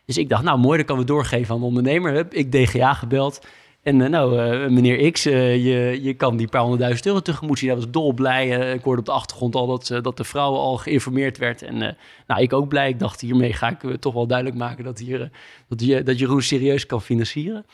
Dus 0.05 0.17
ik 0.17 0.29
dacht, 0.29 0.43
nou 0.43 0.59
mooi, 0.59 0.77
dat 0.77 0.87
kan 0.87 0.97
we 0.97 1.03
doorgeven 1.03 1.53
aan 1.53 1.59
de 1.59 1.65
ondernemer. 1.65 2.13
Hup, 2.13 2.33
ik 2.33 2.51
DGA 2.51 2.93
gebeld. 2.93 3.47
En 3.81 4.01
eh, 4.01 4.09
nou, 4.09 4.39
eh, 4.39 4.69
meneer 4.69 5.11
X, 5.11 5.25
eh, 5.25 5.55
je, 5.55 6.03
je 6.03 6.13
kan 6.13 6.37
die 6.37 6.47
paar 6.47 6.61
honderdduizend 6.61 7.05
euro 7.05 7.19
tegemoet 7.19 7.59
zien. 7.59 7.69
Hij 7.69 7.77
was 7.77 7.89
dolblij. 7.89 8.73
Ik 8.73 8.83
hoorde 8.83 8.99
op 8.99 9.05
de 9.05 9.11
achtergrond 9.11 9.55
al 9.55 9.67
dat, 9.67 9.99
dat 10.01 10.17
de 10.17 10.23
vrouw 10.23 10.55
al 10.55 10.77
geïnformeerd 10.77 11.37
werd. 11.37 11.61
En 11.61 11.97
nou, 12.27 12.41
ik 12.41 12.53
ook 12.53 12.67
blij. 12.67 12.89
Ik 12.89 12.99
dacht, 12.99 13.21
hiermee 13.21 13.53
ga 13.53 13.69
ik 13.69 13.95
toch 13.99 14.13
wel 14.13 14.27
duidelijk 14.27 14.57
maken 14.57 14.83
dat, 14.83 14.99
hier, 14.99 15.29
dat, 15.67 15.85
je, 15.85 16.03
dat 16.03 16.19
Jeroen 16.19 16.41
serieus 16.41 16.85
kan 16.85 17.01
financieren. 17.01 17.65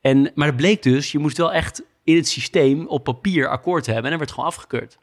En, 0.00 0.30
maar 0.34 0.46
het 0.46 0.56
bleek 0.56 0.82
dus, 0.82 1.12
je 1.12 1.18
moest 1.18 1.36
wel 1.36 1.52
echt 1.52 1.82
in 2.04 2.16
het 2.16 2.28
systeem 2.28 2.86
op 2.86 3.04
papier 3.04 3.48
akkoord 3.48 3.86
hebben. 3.86 4.04
En 4.04 4.10
dat 4.10 4.18
werd 4.18 4.30
gewoon 4.30 4.46
afgekeurd. 4.48 4.98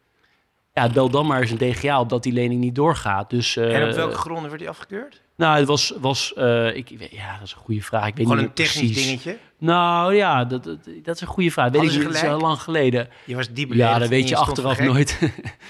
Ja, 0.73 0.89
bel 0.89 1.09
dan 1.09 1.25
maar 1.27 1.41
eens 1.41 1.51
een 1.51 1.57
DGA 1.57 1.99
op 1.99 2.09
dat 2.09 2.23
die 2.23 2.33
lening 2.33 2.61
niet 2.61 2.75
doorgaat. 2.75 3.29
Dus, 3.29 3.55
eh, 3.57 3.75
En 3.81 3.89
op 3.89 3.95
welke 3.95 4.15
gronden 4.15 4.47
werd 4.47 4.59
die 4.59 4.69
afgekeurd? 4.69 5.21
Nou, 5.35 5.57
het 5.57 5.67
was, 5.67 5.93
was 5.99 6.33
eh, 6.33 6.75
ik, 6.75 6.89
ja, 7.11 7.33
dat 7.37 7.45
is 7.47 7.51
een 7.51 7.57
goede 7.57 7.81
vraag. 7.81 8.07
Ik 8.07 8.15
weet 8.15 8.25
Gewoon 8.25 8.41
niet 8.41 8.47
een 8.49 8.53
technisch 8.65 8.91
precies. 8.91 9.05
dingetje. 9.05 9.37
Nou 9.57 10.15
ja, 10.15 10.45
dat, 10.45 10.63
dat, 10.63 10.77
dat 11.03 11.15
is 11.15 11.21
een 11.21 11.27
goede 11.27 11.51
vraag. 11.51 11.71
Weet 11.71 11.81
ik 11.83 11.91
niet, 11.91 12.03
het 12.03 12.13
is 12.15 12.23
al 12.23 12.39
lang 12.39 12.61
geleden. 12.61 13.09
Je 13.25 13.35
was 13.35 13.51
diep 13.53 13.73
Ja, 13.73 13.99
dat 13.99 14.09
weet 14.09 14.29
je 14.29 14.35
achteraf 14.35 14.79
nooit. 14.79 15.17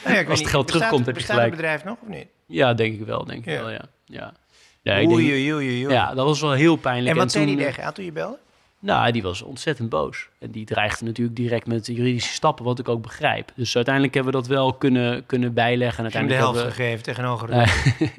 Nou 0.06 0.16
ja, 0.18 0.26
Als 0.30 0.40
het 0.40 0.48
geld 0.50 0.66
bestaat- 0.66 0.66
terugkomt, 0.66 1.06
heb 1.06 1.18
je 1.18 1.24
gelijk. 1.24 1.46
het 1.46 1.56
bedrijf 1.56 1.84
nog 1.84 1.98
of 2.02 2.08
niet? 2.08 2.28
Ja, 2.46 2.74
denk 2.74 3.00
ik 3.00 3.06
wel, 3.06 3.26
denk 3.26 3.46
ik 3.46 3.54
Ja. 3.54 3.60
wel, 3.60 3.70
ja. 3.70 3.82
Ja. 4.06 4.34
Ja, 4.82 4.94
ik 4.96 5.08
Oei, 5.10 5.26
denk- 5.28 5.38
oei, 5.38 5.54
oei, 5.54 5.86
oei. 5.86 5.94
ja, 5.94 6.14
dat 6.14 6.26
was 6.26 6.42
wel 6.42 6.52
heel 6.52 6.76
pijnlijk. 6.76 7.10
En 7.16 7.22
wat 7.22 7.32
zei 7.32 7.46
toen, 7.46 7.56
die 7.56 7.66
tegen 7.66 7.82
jou 7.82 7.94
toen 7.94 8.06
je 8.06 8.12
belde? 8.12 8.38
Nou, 8.82 9.12
die 9.12 9.22
was 9.22 9.42
ontzettend 9.42 9.90
boos. 9.90 10.30
En 10.40 10.52
die 10.52 10.66
dreigde 10.66 11.06
natuurlijk 11.06 11.36
direct 11.38 11.68
met 11.68 11.88
juridische 11.88 12.34
stappen, 12.34 12.66
wat 12.66 12.80
ik 12.80 12.90
ook 12.90 13.02
begrijp. 13.02 13.52
Dus 13.56 13.76
uiteindelijk 13.76 14.14
hebben 14.14 14.34
we 14.34 14.40
dat 14.40 14.48
wel 14.48 14.74
kunnen, 14.74 15.26
kunnen 15.26 15.54
bijleggen. 15.54 16.06
En 16.06 16.12
hem 16.12 16.28
de 16.28 16.34
uiteindelijk 16.34 16.60
helft 16.66 16.78
we- 16.78 16.84
gegeven 16.84 17.04
tegenover 17.04 17.50
Nee. 17.50 17.66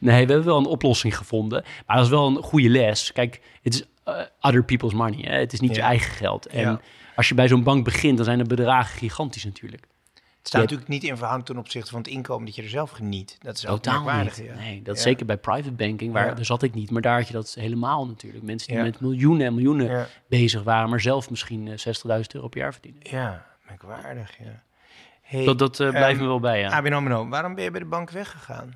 nee, 0.00 0.26
we 0.26 0.32
hebben 0.32 0.44
wel 0.44 0.58
een 0.58 0.66
oplossing 0.66 1.16
gevonden. 1.16 1.64
Maar 1.86 1.96
dat 1.96 2.04
is 2.04 2.10
wel 2.10 2.26
een 2.26 2.42
goede 2.42 2.68
les. 2.68 3.12
Kijk, 3.12 3.40
het 3.62 3.74
is 3.74 3.84
eh, 4.04 4.14
other 4.40 4.64
people's 4.64 4.92
money. 4.92 5.18
Hè? 5.22 5.38
Het 5.38 5.52
is 5.52 5.60
niet 5.60 5.74
je 5.74 5.80
eigen 5.82 6.10
geld. 6.14 6.46
En 6.46 6.60
Ja. 6.60 6.80
als 7.16 7.28
je 7.28 7.34
bij 7.34 7.48
zo'n 7.48 7.62
bank 7.62 7.84
begint, 7.84 8.16
dan 8.16 8.24
zijn 8.24 8.38
de 8.38 8.44
bedragen 8.44 8.98
gigantisch 8.98 9.44
natuurlijk. 9.44 9.86
Het 10.46 10.54
staat 10.54 10.64
natuurlijk 10.70 10.90
niet 10.90 11.04
in 11.10 11.16
verhouding 11.16 11.48
ten 11.48 11.58
opzichte 11.58 11.90
van 11.90 11.98
het 11.98 12.08
inkomen 12.08 12.46
dat 12.46 12.54
je 12.54 12.62
er 12.62 12.68
zelf 12.68 12.90
geniet. 12.90 13.38
Dat 13.42 13.56
is 13.56 13.66
ook 13.66 13.74
Totaal 13.82 13.94
merkwaardig. 14.04 14.38
niet. 14.38 14.46
Ja. 14.46 14.54
Nee, 14.54 14.82
dat 14.82 14.96
Ja. 14.96 15.02
zeker 15.02 15.26
bij 15.26 15.36
private 15.36 15.72
banking, 15.72 16.12
waar 16.12 16.34
daar 16.34 16.44
zat 16.44 16.62
ik 16.62 16.74
niet. 16.74 16.90
Maar 16.90 17.02
daar 17.02 17.16
had 17.18 17.26
je 17.26 17.32
dat 17.32 17.54
helemaal 17.54 18.06
natuurlijk. 18.06 18.44
Mensen 18.44 18.72
die 18.74 18.82
met 18.82 19.00
miljoenen 19.00 19.46
en 19.46 19.54
miljoenen 19.54 20.06
bezig 20.28 20.62
waren, 20.62 20.90
maar 20.90 21.00
zelf 21.00 21.30
misschien 21.30 21.68
eh, 21.68 21.76
60.000 22.18 22.34
euro 22.34 22.48
per 22.48 22.60
jaar 22.60 22.72
verdienen. 22.72 23.00
Ja, 23.04 23.46
merkwaardig, 23.68 24.38
ja. 24.38 24.62
Hey, 25.22 25.44
Dat, 25.44 25.58
dat 25.58 25.80
eh, 25.80 25.88
blijft 25.90 26.10
ehm, 26.12 26.20
me 26.22 26.26
wel 26.26 26.40
bij, 26.40 26.60
ja. 26.60 26.70
ABN 26.70 26.92
AMRO, 26.92 27.28
waarom 27.28 27.54
ben 27.54 27.64
je 27.64 27.70
bij 27.70 27.80
de 27.80 27.86
bank 27.86 28.10
weggegaan? 28.10 28.74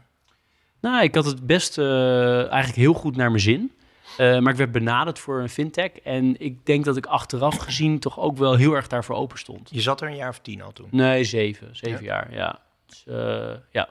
Nou, 0.81 1.03
ik 1.03 1.15
had 1.15 1.25
het 1.25 1.47
best 1.47 1.79
eh, 1.79 2.39
eigenlijk 2.39 2.75
heel 2.75 2.93
goed 2.95 3.17
naar 3.17 3.29
mijn 3.31 3.43
zin. 3.43 3.73
Eh, 4.16 4.38
maar 4.38 4.53
ik 4.53 4.59
werd 4.59 4.73
benaderd 4.73 5.18
voor 5.18 5.40
een 5.40 5.49
fintech. 5.49 5.90
En 5.92 6.40
ik 6.40 6.66
denk 6.66 6.85
dat 6.85 6.96
ik 6.96 7.07
achteraf 7.07 7.57
gezien 7.57 7.99
toch 7.99 8.18
ook 8.18 8.37
wel 8.37 8.55
heel 8.55 8.75
erg 8.75 8.87
daarvoor 8.87 9.16
open 9.16 9.38
stond. 9.38 9.68
Je 9.73 9.81
zat 9.81 10.01
er 10.01 10.09
een 10.09 10.16
jaar 10.16 10.29
of 10.29 10.38
tien 10.38 10.62
al 10.62 10.73
toen. 10.73 10.88
Nee, 10.90 11.25
zeven. 11.25 11.77
Zeven 11.77 12.05
jaar, 12.05 12.33
ja. 12.33 12.59
Dus, 12.87 13.05
eh, 13.07 13.55
ja. 13.70 13.88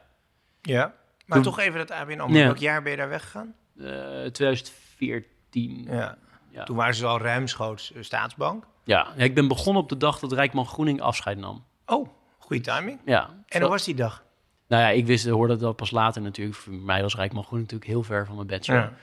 Ja. 0.62 0.93
Maar 1.25 1.38
Toen- 1.41 1.53
toch 1.53 1.60
even 1.60 1.77
dat 1.79 1.91
ABN 1.91 2.19
AMRO. 2.19 2.38
Ja. 2.38 2.43
Welk 2.43 2.58
jaar 2.58 2.82
ben 2.82 2.91
je 2.91 2.97
daar 2.97 3.10
weggegaan? 3.10 3.53
Eh, 3.79 3.86
2014. 4.32 5.84
Ja. 5.88 5.93
Ja. 5.93 6.17
Ja. 6.51 6.63
Toen 6.63 6.75
waren 6.75 6.95
ze 6.95 7.05
al 7.05 7.19
ruimschoots 7.19 7.93
eh, 7.93 8.01
staatsbank. 8.01 8.67
Ja. 8.84 9.13
ik 9.15 9.34
ben 9.36 9.47
begonnen 9.47 9.82
op 9.84 9.89
de 9.89 9.97
dag 9.97 10.19
dat 10.19 10.32
Rijkman 10.32 10.65
Groening 10.65 11.01
afscheid 11.01 11.38
nam. 11.38 11.63
Oh, 11.86 12.10
goede 12.38 12.62
timing. 12.63 12.99
Ja. 13.05 13.29
En 13.47 13.62
hoe 13.62 13.69
was 13.69 13.84
die 13.84 13.95
dag? 13.95 14.23
Nou 14.67 14.84
ja, 14.84 14.89
ik 14.89 15.05
wist, 15.05 15.27
hoorde 15.27 15.55
dat 15.55 15.75
pas 15.75 15.91
later 15.91 16.21
natuurlijk. 16.21 16.58
Voor 16.58 16.73
mij 16.73 17.01
was 17.01 17.15
Rijkman 17.15 17.43
Groening 17.43 17.71
natuurlijk 17.71 17.97
heel 17.97 18.03
ver 18.15 18.25
van 18.25 18.36
mijn 18.36 18.47
bachelor. 18.47 18.79
Ja. 18.82 18.93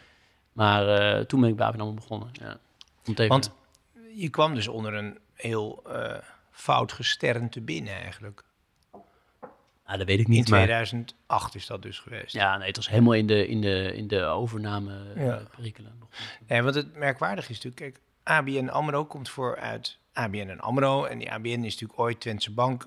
Maar 0.57 0.88
eh, 0.88 1.25
toen 1.25 1.40
ben 1.40 1.51
ik 1.51 1.57
bij 1.57 1.66
ABN 1.66 1.95
begonnen. 1.95 2.29
Ja. 2.33 2.59
Even- 3.05 3.29
Want 3.29 3.51
je 4.14 4.29
kwam 4.29 4.55
dus 4.55 4.69
onder 4.69 4.95
een 4.95 5.19
heel 5.35 5.83
eh, 5.92 6.19
fout 6.51 6.92
gesternte 6.92 7.61
binnen 7.61 7.95
eigenlijk. 7.95 8.45
Ah, 9.85 9.99
dat 9.99 10.07
weet 10.07 10.19
ik 10.21 10.27
In 10.27 10.31
niet. 10.33 10.49
maar- 10.49 10.59
2008 10.64 11.55
is 11.55 11.66
dat 11.66 11.83
dus 11.83 11.99
geweest. 11.99 12.33
Ja, 12.33 12.57
nee, 12.57 12.66
het 12.66 12.77
was 12.77 12.88
helemaal 12.88 13.12
in 13.12 13.27
de, 13.27 13.47
in 13.49 13.61
de, 13.61 13.92
in 13.97 14.09
de 14.09 14.23
overname 14.25 14.99
Ja. 15.16 15.23
ja. 15.25 15.42
perikelen. 15.57 15.92
Nee, 16.47 16.62
want 16.62 16.75
het 16.75 16.97
merkwaardig 16.97 17.49
is 17.49 17.61
natuurlijk, 17.62 17.77
kijk, 17.83 18.01
ABN 18.23 18.69
AMRO 18.69 19.05
komt 19.05 19.29
voor 19.29 19.57
uit 19.59 19.99
ABN 20.12 20.49
en 20.49 20.61
AMRO. 20.61 21.05
En 21.05 21.19
die 21.19 21.33
ABN 21.33 21.49
is 21.49 21.73
natuurlijk 21.73 21.99
ooit 22.01 22.21
Twentse 22.21 22.53
Bank 22.53 22.87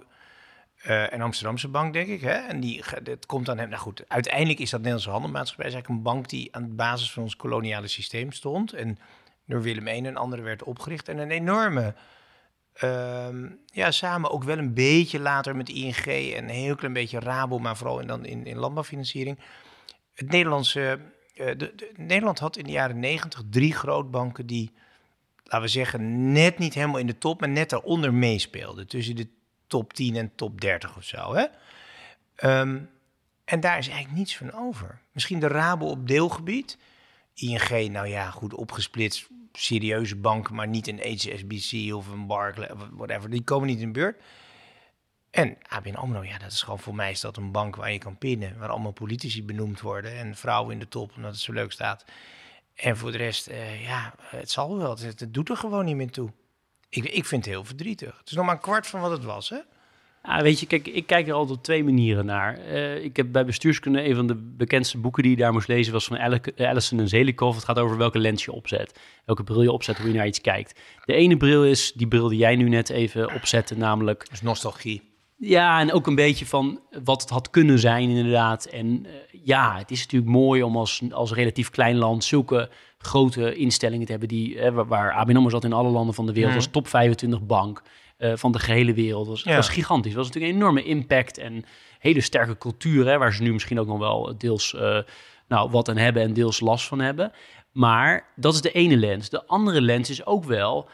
eh, 0.80 1.14
en 1.14 1.22
Amsterdamse 1.22 1.68
Bank, 1.68 1.94
denk 1.94 2.08
ik. 2.08 2.22
Hè? 2.22 2.34
En 2.48 2.60
die, 2.60 2.84
dat 3.04 3.26
komt 3.26 3.50
aan 3.50 3.58
hem. 3.58 3.70
Nou 3.70 3.82
goed, 3.82 4.04
uiteindelijk 4.08 4.60
is 4.60 4.70
dat 4.70 4.80
Nederlandse 4.80 5.12
Handelmaatschappij 5.12 5.66
is 5.68 5.74
eigenlijk 5.74 6.02
een 6.06 6.12
bank 6.14 6.30
die 6.30 6.56
aan 6.56 6.64
de 6.68 6.74
basis 6.76 7.12
van 7.12 7.24
ons 7.24 7.36
koloniale 7.36 7.88
systeem 7.88 8.32
stond. 8.32 8.74
En 8.74 8.98
door 9.46 9.62
Willem 9.62 9.88
I 9.88 10.06
en 10.06 10.16
anderen 10.16 10.46
werd 10.46 10.64
opgericht. 10.64 11.10
En 11.10 11.18
een 11.18 11.32
enorme, 11.32 11.94
ehm, 12.74 13.48
ja, 13.66 13.92
samen 13.92 14.32
ook 14.32 14.44
wel 14.44 14.58
een 14.58 14.74
beetje 14.74 15.20
later 15.20 15.56
met 15.56 15.70
ING 15.70 16.06
en 16.06 16.44
een 16.44 16.50
heel 16.50 16.76
klein 16.76 16.94
beetje 16.94 17.20
Rabo, 17.20 17.60
maar 17.60 17.78
vooral 17.78 18.00
in, 18.00 18.08
dan 18.08 18.26
in, 18.26 18.46
in 18.46 18.58
landbouwfinanciering. 18.58 19.40
Het 20.14 20.32
Nederlandse, 20.32 21.00
eh, 21.36 21.58
de- 21.58 21.92
Nederland 21.96 22.40
had 22.40 22.58
in 22.58 22.64
de 22.64 22.72
jaren 22.72 23.00
negentig 23.00 23.42
drie 23.50 23.74
grootbanken 23.74 24.46
die, 24.46 24.72
laten 25.44 25.62
we 25.62 25.68
zeggen, 25.68 26.32
net 26.32 26.58
niet 26.58 26.74
helemaal 26.74 27.00
in 27.00 27.08
de 27.08 27.18
top, 27.18 27.40
maar 27.40 27.50
net 27.50 27.70
daaronder 27.70 28.14
meespeelden. 28.14 28.88
Tussen 28.88 29.16
de 29.16 29.28
top 29.70 29.94
10 29.94 30.16
en 30.16 30.36
top 30.36 30.62
30 30.62 30.98
of 30.98 31.04
zo. 31.04 31.34
Hè? 31.34 31.46
Ehm, 32.36 32.80
en 33.46 33.60
daar 33.60 33.78
is 33.78 33.88
eigenlijk 33.88 34.18
niets 34.18 34.38
van 34.38 34.54
over. 34.54 35.00
Misschien 35.12 35.40
de 35.40 35.48
Rabo 35.48 35.86
op 35.86 36.08
deelgebied. 36.08 36.78
ING, 37.34 37.92
nou 37.92 38.08
ja, 38.08 38.30
goed 38.30 38.54
opgesplitst, 38.54 39.30
serieuze 39.54 40.16
banken, 40.16 40.56
maar 40.56 40.68
niet 40.68 40.88
een 40.88 41.00
HSBC 41.00 41.94
of 41.94 42.08
een 42.08 42.28
Barclays, 42.28 42.72
whatever. 42.92 43.30
Die 43.30 43.44
komen 43.44 43.68
niet 43.68 43.80
in 43.80 43.86
de 43.86 44.00
beurt. 44.00 44.22
En 45.32 45.58
ABN 45.68 45.96
AMRO, 45.96 46.24
ja, 46.24 46.38
dat 46.38 46.52
is 46.52 46.62
gewoon 46.62 46.80
voor 46.80 46.96
mij 46.96 47.12
is 47.12 47.22
dat 47.22 47.38
een 47.38 47.52
bank 47.52 47.76
waar 47.76 47.92
je 47.92 47.98
kan 47.98 48.18
pinnen, 48.18 48.58
waar 48.58 48.70
allemaal 48.70 48.92
politici 48.92 49.44
benoemd 49.44 49.82
worden 49.82 50.18
en 50.18 50.36
vrouwen 50.36 50.74
in 50.74 50.80
de 50.80 50.88
top, 50.88 51.16
omdat 51.16 51.32
het 51.32 51.42
zo 51.42 51.54
leuk 51.54 51.72
staat. 51.72 52.06
En 52.76 52.98
voor 52.98 53.12
de 53.12 53.18
rest, 53.18 53.48
eh, 53.48 53.84
ja, 53.84 54.14
het 54.20 54.52
zal 54.52 54.78
wel. 54.78 54.90
Het, 54.90 55.20
het 55.20 55.34
doet 55.34 55.50
er 55.50 55.58
gewoon 55.58 55.86
niet 55.86 55.96
meer 55.96 56.12
toe. 56.12 56.32
Ik, 56.90 57.04
ik 57.06 57.26
vind 57.26 57.46
het 57.46 57.54
heel 57.54 57.66
verdrietig. 57.66 58.18
Het 58.18 58.30
is 58.30 58.36
nog 58.36 58.46
maar 58.46 58.56
een 58.56 58.62
kwart 58.62 58.88
van 58.88 59.02
wat 59.02 59.12
het 59.12 59.24
was, 59.24 59.50
hè? 59.50 59.58
Ja, 60.24 60.42
weet 60.42 60.60
je, 60.60 60.66
kijk, 60.66 60.88
ik 60.88 61.08
kijk 61.08 61.28
er 61.28 61.34
altijd 61.34 61.58
op 61.58 61.64
twee 61.64 61.84
manieren 61.84 62.26
naar. 62.26 62.58
Eh, 62.58 63.04
ik 63.04 63.18
heb 63.18 63.32
bij 63.32 63.46
bestuurskunde 63.46 64.06
een 64.06 64.16
van 64.16 64.28
de 64.28 64.36
bekendste 64.36 64.98
boeken 64.98 65.24
die 65.24 65.32
je 65.32 65.38
daar 65.38 65.54
moest 65.54 65.68
lezen 65.68 65.94
was 65.94 66.06
van 66.06 66.18
Allison 66.58 67.00
en 67.00 67.08
Zelikov. 67.08 67.56
Het 67.56 67.64
gaat 67.64 67.80
over 67.80 67.98
welke 67.98 68.20
lens 68.20 68.46
je 68.46 68.52
opzet, 68.52 69.00
welke 69.26 69.44
bril 69.44 69.62
je 69.62 69.72
opzet, 69.72 69.98
hoe 69.98 70.08
je 70.08 70.14
naar 70.14 70.28
iets 70.28 70.42
kijkt. 70.42 70.80
De 71.06 71.14
ene 71.14 71.38
bril 71.38 71.66
is 71.66 71.94
die 71.94 72.08
bril 72.08 72.28
die 72.28 72.38
jij 72.38 72.56
nu 72.56 72.70
net 72.70 72.90
even 72.90 73.34
opzette, 73.34 73.78
namelijk 73.78 74.28
is 74.32 74.42
nostalgie. 74.42 75.09
Ja, 75.42 75.80
en 75.80 75.92
ook 75.94 76.08
een 76.08 76.16
beetje 76.16 76.46
van 76.46 76.80
wat 77.04 77.22
het 77.22 77.30
had 77.30 77.50
kunnen 77.50 77.80
zijn, 77.80 78.10
inderdaad. 78.10 78.66
En 78.66 79.06
eh, 79.06 79.12
ja, 79.44 79.78
het 79.78 79.92
is 79.92 80.02
natuurlijk 80.02 80.32
mooi 80.32 80.64
om 80.64 80.78
als, 80.78 81.02
als 81.12 81.34
relatief 81.34 81.70
klein 81.70 81.96
land 81.98 82.24
zulke 82.24 82.70
grote 82.98 83.56
instellingen 83.56 84.06
te 84.06 84.12
hebben 84.12 84.30
die, 84.30 84.60
eh, 84.60 84.72
waar, 84.74 84.88
waar 84.88 85.14
ABN 85.14 85.36
AMRO 85.36 85.50
zat 85.50 85.64
in 85.64 85.74
alle 85.74 85.90
landen 85.90 86.14
van 86.16 86.26
de 86.26 86.32
wereld, 86.34 86.52
Mhm. 86.54 86.62
als 86.62 86.72
top 86.72 86.88
25 86.88 87.42
bank 87.46 87.82
eh, 88.18 88.32
van 88.36 88.52
de 88.52 88.60
gehele 88.60 88.94
wereld. 88.94 89.28
was, 89.28 89.44
Ja. 89.44 89.56
was 89.56 89.70
gigantisch. 89.70 90.12
Het 90.12 90.18
was 90.20 90.28
natuurlijk 90.28 90.54
een 90.54 90.60
enorme 90.60 90.84
impact 90.84 91.38
en 91.38 91.66
hele 92.00 92.22
sterke 92.22 92.58
cultuur, 92.58 93.06
hè, 93.08 93.18
waar 93.18 93.34
ze 93.34 93.42
nu 93.44 93.54
misschien 93.54 93.80
ook 93.80 93.88
nog 93.88 93.98
wel 94.00 94.34
deels 94.38 94.76
nou, 95.48 95.70
wat 95.70 95.90
aan 95.90 95.98
hebben 95.98 96.22
en 96.24 96.34
deels 96.34 96.60
last 96.60 96.88
van 96.88 97.00
hebben. 97.00 97.32
Maar 97.72 98.26
dat 98.36 98.54
is 98.54 98.62
de 98.62 98.72
ene 98.72 98.98
lens. 98.98 99.30
De 99.30 99.46
andere 99.48 99.82
lens 99.82 100.10
is 100.10 100.26
ook 100.26 100.44
wel, 100.46 100.90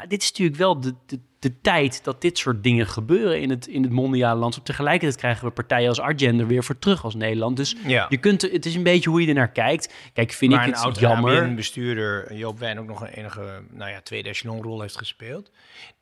ja, 0.00 0.06
dit 0.06 0.22
is 0.22 0.28
natuurlijk 0.30 0.58
wel 0.58 0.80
de, 0.80 0.94
de, 1.06 1.20
de 1.38 1.60
tijd 1.60 2.04
dat 2.04 2.20
dit 2.20 2.38
soort 2.38 2.62
dingen 2.62 2.86
gebeuren 2.86 3.40
in 3.40 3.50
het, 3.50 3.66
in 3.66 3.82
het 3.82 3.92
mondiale 3.92 4.40
landschap. 4.40 4.64
Tegelijkertijd 4.64 5.16
krijgen 5.20 5.44
we 5.46 5.50
partijen 5.50 5.88
als 5.88 6.00
Argender 6.00 6.46
weer 6.46 6.64
voor 6.64 6.78
terug 6.78 7.04
als 7.04 7.14
Nederland. 7.14 7.56
Dus 7.56 7.76
Ja. 7.86 8.06
je 8.08 8.16
kunt, 8.16 8.42
het 8.42 8.66
is 8.66 8.74
een 8.74 8.82
beetje 8.82 9.10
hoe 9.10 9.20
je 9.20 9.28
er 9.28 9.34
naar 9.34 9.50
kijkt. 9.50 9.94
Kijk, 10.12 10.32
vind 10.32 10.52
Waar 10.52 10.60
ik 10.60 10.68
een 10.68 10.74
het 10.74 10.84
oud 10.84 10.98
jammer. 10.98 11.42
ABN-bestuurder 11.42 12.34
Joop 12.34 12.58
Wijn 12.58 12.78
ook 12.78 12.86
nog 12.86 13.00
een 13.00 13.06
enige, 13.08 13.62
nou 13.70 13.90
ja, 13.90 14.00
tweede 14.00 14.32
rol 14.42 14.80
heeft 14.80 14.98
gespeeld. 14.98 15.50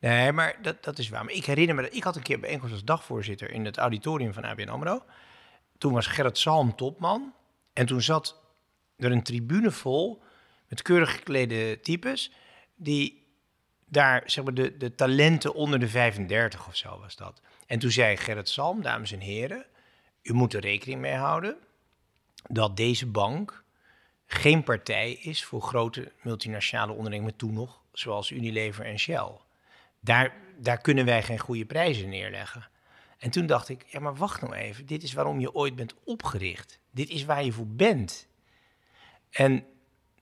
Nee, 0.00 0.32
maar 0.32 0.56
dat, 0.62 0.84
dat 0.84 0.98
is 0.98 1.08
waar. 1.08 1.24
Maar 1.24 1.34
ik 1.34 1.44
herinner 1.44 1.74
me 1.74 1.82
dat 1.82 1.94
ik 1.94 2.02
had 2.02 2.16
een 2.16 2.22
keer 2.22 2.40
bijeenkomst 2.40 2.74
als 2.74 2.84
dagvoorzitter 2.84 3.50
in 3.50 3.64
het 3.64 3.76
auditorium 3.76 4.32
van 4.32 4.44
ABN 4.44 4.68
AMRO. 4.68 5.02
Toen 5.78 5.92
was 5.92 6.06
Gerrit 6.06 6.38
Salm 6.38 6.76
topman. 6.76 7.32
En 7.72 7.86
toen 7.86 8.02
zat 8.02 8.42
er 8.96 9.12
een 9.12 9.22
tribune 9.22 9.70
vol 9.70 10.22
met 10.68 10.82
keurig 10.82 11.12
geklede 11.12 11.80
types 11.80 12.32
die 12.76 13.25
daar, 13.86 14.22
zeg 14.26 14.44
maar, 14.44 14.54
de, 14.54 14.76
de 14.76 14.94
talenten 14.94 15.54
onder 15.54 15.78
de 15.78 15.88
35 15.88 16.66
of 16.68 16.76
zo 16.76 16.98
was 16.98 17.16
dat. 17.16 17.40
En 17.66 17.78
toen 17.78 17.90
zei 17.90 18.16
Gerrit 18.16 18.48
Salm, 18.48 18.82
dames 18.82 19.12
en 19.12 19.20
heren, 19.20 19.66
u 20.22 20.32
moet 20.32 20.54
er 20.54 20.60
rekening 20.60 21.00
mee 21.00 21.14
houden 21.14 21.56
dat 22.48 22.76
deze 22.76 23.06
bank 23.06 23.64
geen 24.26 24.62
partij 24.62 25.12
is 25.12 25.44
voor 25.44 25.62
grote 25.62 26.12
multinationale 26.22 26.92
ondernemingen 26.92 27.36
toen 27.36 27.52
nog, 27.52 27.82
zoals 27.92 28.30
Unilever 28.30 28.84
en 28.84 28.98
Shell. 28.98 29.30
Daar, 30.00 30.32
daar 30.58 30.80
kunnen 30.80 31.04
wij 31.04 31.22
geen 31.22 31.38
goede 31.38 31.64
prijzen 31.64 32.08
neerleggen. 32.08 32.68
En 33.18 33.30
toen 33.30 33.46
dacht 33.46 33.68
ik, 33.68 33.84
ja, 33.88 34.00
maar 34.00 34.14
wacht 34.14 34.40
nou 34.40 34.54
even, 34.54 34.86
dit 34.86 35.02
is 35.02 35.12
waarom 35.12 35.40
je 35.40 35.54
ooit 35.54 35.76
bent 35.76 35.94
opgericht. 36.04 36.78
Dit 36.90 37.08
is 37.08 37.24
waar 37.24 37.44
je 37.44 37.52
voor 37.52 37.68
bent. 37.68 38.28
En 39.30 39.66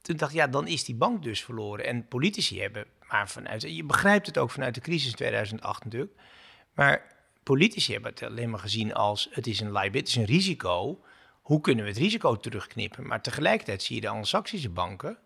toen 0.03 0.16
dacht 0.16 0.33
ik, 0.33 0.38
ja, 0.38 0.46
dan 0.46 0.66
is 0.66 0.85
die 0.85 0.94
bank 0.94 1.22
dus 1.22 1.44
verloren. 1.44 1.85
En 1.85 2.09
politici 2.09 2.61
hebben, 2.61 2.87
maar 3.09 3.29
vanuit, 3.29 3.62
je 3.62 3.85
begrijpt 3.85 4.27
het 4.27 4.38
ook 4.38 4.51
vanuit 4.51 4.75
de 4.75 4.81
crisis 4.81 5.12
2008 5.12 5.85
natuurlijk, 5.85 6.12
maar 6.75 7.12
politici 7.43 7.93
hebben 7.93 8.11
het 8.11 8.23
alleen 8.23 8.51
maar 8.51 8.61
gezien 8.61 8.95
als, 8.95 9.29
het 9.31 9.47
is 9.47 9.61
een 9.61 9.73
liability, 9.73 9.99
het 9.99 10.09
is 10.09 10.17
een 10.17 10.25
risico. 10.25 11.05
Hoe 11.43 11.61
kunnen 11.61 11.85
we 11.85 11.90
het 11.90 11.99
risico 12.01 12.37
terugknippen? 12.37 13.07
Maar 13.07 13.23
tegelijkertijd 13.23 13.83
zie 13.83 13.95
je 13.95 14.01
de 14.01 14.09
Anglo-Saxische 14.09 14.71
banken 14.71 15.19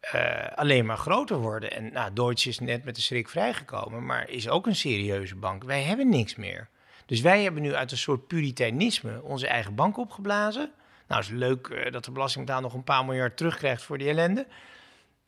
eh, 0.00 0.46
alleen 0.54 0.86
maar 0.86 0.96
groter 0.96 1.36
worden. 1.36 1.70
En 1.70 1.92
nou, 1.92 2.12
Deutsche 2.12 2.48
is 2.48 2.58
net 2.58 2.84
met 2.84 2.94
de 2.94 3.00
schrik 3.00 3.28
vrijgekomen, 3.28 4.06
maar 4.06 4.28
is 4.28 4.48
ook 4.48 4.66
een 4.66 4.76
serieuze 4.76 5.36
bank. 5.36 5.64
Wij 5.64 5.82
hebben 5.82 6.08
niks 6.08 6.34
meer. 6.34 6.68
Dus 7.06 7.20
wij 7.20 7.42
hebben 7.42 7.62
nu 7.62 7.74
uit 7.74 7.90
een 7.90 7.96
soort 7.96 8.26
puriteïnisme 8.26 9.22
onze 9.22 9.46
eigen 9.46 9.74
bank 9.74 9.96
opgeblazen. 9.96 10.70
Nou, 11.08 11.20
is 11.20 11.28
leuk 11.28 11.68
eh, 11.68 11.92
dat 11.92 12.04
de 12.04 12.10
belastingbetaler 12.10 12.62
nog 12.64 12.74
een 12.74 12.84
paar 12.84 13.04
miljard 13.04 13.36
terugkrijgt 13.36 13.82
voor 13.82 13.98
die 13.98 14.08
ellende. 14.08 14.46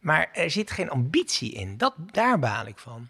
Maar 0.06 0.28
er 0.32 0.50
zit 0.50 0.70
geen 0.70 0.90
ambitie 0.90 1.52
in. 1.52 1.74
Dat, 1.76 1.94
daar 2.12 2.38
baal 2.38 2.66
ik 2.66 2.78
van. 2.78 3.08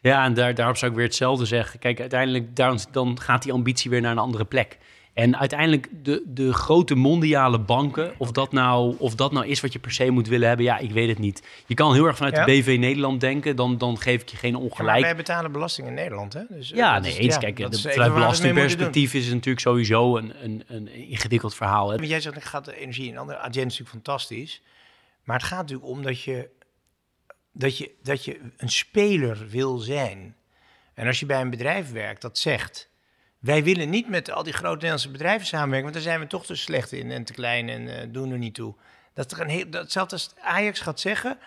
Ja, 0.00 0.24
en 0.24 0.34
daar, 0.34 0.54
daarop 0.54 0.76
zou 0.76 0.90
ik 0.90 0.96
weer 0.96 1.06
hetzelfde 1.06 1.44
zeggen. 1.44 1.78
Kijk, 1.78 2.00
uiteindelijk 2.00 2.56
dan, 2.56 2.78
dan 2.90 3.20
gaat 3.20 3.42
die 3.42 3.52
ambitie 3.52 3.90
weer 3.90 4.00
naar 4.00 4.10
een 4.12 4.18
andere 4.18 4.44
plek. 4.44 4.78
En 5.14 5.38
uiteindelijk 5.38 5.88
de, 6.02 6.22
de 6.26 6.52
grote 6.52 6.94
mondiale 6.94 7.58
banken, 7.58 8.12
of 8.18 8.30
dat, 8.32 8.52
nou, 8.52 8.94
of 8.98 9.14
dat 9.14 9.32
nou 9.32 9.46
is 9.46 9.60
wat 9.60 9.72
je 9.72 9.78
per 9.78 9.90
se 9.92 10.10
moet 10.10 10.28
willen 10.28 10.48
hebben, 10.48 10.66
ja, 10.66 10.78
ik 10.78 10.90
weet 10.90 11.08
het 11.08 11.18
niet. 11.18 11.42
Je 11.66 11.74
kan 11.74 11.94
heel 11.94 12.06
erg 12.06 12.16
vanuit 12.16 12.36
Ja. 12.36 12.44
de 12.44 12.52
BV 12.52 12.76
Nederland 12.78 13.20
denken, 13.20 13.56
dan, 13.56 13.78
dan 13.78 13.98
geef 13.98 14.22
ik 14.22 14.28
je 14.28 14.36
geen 14.36 14.52
Ja, 14.52 14.58
maar 14.58 14.66
ongelijk. 14.70 15.00
wij 15.00 15.16
betalen 15.16 15.52
belasting 15.52 15.86
in 15.88 15.94
Nederland, 15.94 16.32
hè? 16.32 16.40
Dus, 16.48 16.68
Ja, 16.68 16.98
nee, 16.98 17.10
is- 17.10 17.16
eens. 17.18 17.34
ja, 17.34 17.40
Kijk, 17.40 17.56
de, 17.70 17.78
vanuit 17.90 18.14
belastingperspectief 18.14 19.14
is 19.14 19.24
het 19.24 19.34
natuurlijk 19.34 19.60
sowieso 19.60 20.16
een, 20.16 20.32
een, 20.42 20.62
een 20.66 20.94
ingewikkeld 20.94 21.54
verhaal. 21.54 21.90
Hè. 21.90 21.96
Want 21.96 22.08
jij 22.08 22.20
zegt, 22.20 22.36
ik 22.36 22.42
ga 22.44 22.60
de 22.60 22.76
energie 22.80 23.08
in 23.08 23.18
andere 23.18 23.38
agenda 23.38 23.58
is 23.58 23.64
natuurlijk 23.64 23.90
fantastisch. 23.90 24.60
Maar 25.24 25.36
het 25.36 25.46
gaat 25.46 25.60
natuurlijk 25.60 25.88
om 25.88 26.02
dat 26.02 26.22
je, 26.22 26.50
dat, 27.52 27.78
je, 27.78 27.94
dat 28.02 28.24
je 28.24 28.40
een 28.56 28.70
speler 28.70 29.48
wil 29.48 29.78
zijn. 29.78 30.36
En 30.94 31.06
als 31.06 31.20
je 31.20 31.26
bij 31.26 31.40
een 31.40 31.50
bedrijf 31.50 31.92
werkt 31.92 32.22
dat 32.22 32.38
zegt... 32.38 32.90
wij 33.38 33.64
willen 33.64 33.90
niet 33.90 34.08
met 34.08 34.30
al 34.30 34.42
die 34.42 34.52
grote 34.52 34.74
Nederlandse 34.74 35.10
bedrijven 35.10 35.46
samenwerken... 35.46 35.82
want 35.82 35.94
daar 35.94 36.12
zijn 36.12 36.20
we 36.20 36.26
toch 36.26 36.46
te 36.46 36.54
slecht 36.54 36.92
in 36.92 37.10
en 37.10 37.24
te 37.24 37.32
klein 37.32 37.68
en 37.68 38.00
eh, 38.00 38.08
doen 38.12 38.32
er 38.32 38.38
niet 38.38 38.54
toe. 38.54 38.74
Dat 39.12 39.28
toch 39.28 39.38
een 39.38 39.48
heel, 39.48 39.70
datzelfde 39.70 40.14
als 40.14 40.34
Ajax 40.40 40.80
gaat 40.80 41.00
zeggen... 41.00 41.38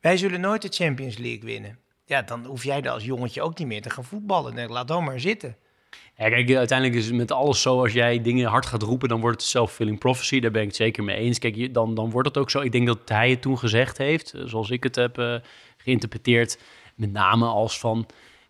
wij 0.00 0.16
zullen 0.16 0.40
nooit 0.40 0.62
de 0.62 0.68
Champions 0.68 1.18
League 1.18 1.44
winnen. 1.44 1.78
Ja, 2.04 2.22
dan 2.22 2.44
hoef 2.44 2.64
jij 2.64 2.80
daar 2.80 2.92
als 2.92 3.04
jongetje 3.04 3.42
ook 3.42 3.58
niet 3.58 3.68
meer 3.68 3.82
te 3.82 3.90
gaan 3.90 4.04
voetballen. 4.04 4.70
Laat 4.70 4.88
dan 4.88 5.04
maar 5.04 5.20
zitten. 5.20 5.56
Ja, 6.18 6.28
kijk, 6.28 6.54
uiteindelijk 6.54 6.98
is 6.98 7.06
het 7.06 7.14
met 7.14 7.32
alles 7.32 7.62
zo, 7.62 7.80
als 7.82 7.92
jij 7.92 8.22
dingen 8.22 8.48
hard 8.48 8.66
gaat 8.66 8.82
roepen, 8.82 9.08
dan 9.08 9.20
wordt 9.20 9.40
het 9.40 9.50
self-fulfilling 9.50 9.98
prophecy. 9.98 10.40
Daar 10.40 10.50
ben 10.50 10.60
ik 10.62 10.66
het 10.66 10.76
zeker 10.76 11.04
mee 11.04 11.16
eens. 11.16 11.38
Kijk, 11.38 11.74
dan, 11.74 11.94
dan 11.94 12.10
wordt 12.10 12.28
het 12.28 12.38
ook 12.38 12.50
zo. 12.50 12.60
Ik 12.60 12.72
denk 12.72 12.86
dat 12.86 12.98
hij 13.04 13.30
het 13.30 13.42
toen 13.42 13.58
gezegd 13.58 13.98
heeft, 13.98 14.32
eh, 14.32 14.42
zoals 14.44 14.70
ik 14.70 14.82
het 14.82 14.94
heb 14.96 15.18
eh, 15.18 15.34
geïnterpreteerd, 15.76 16.58
met 16.94 17.12
name 17.12 17.46
als 17.46 17.78
van, 17.78 18.06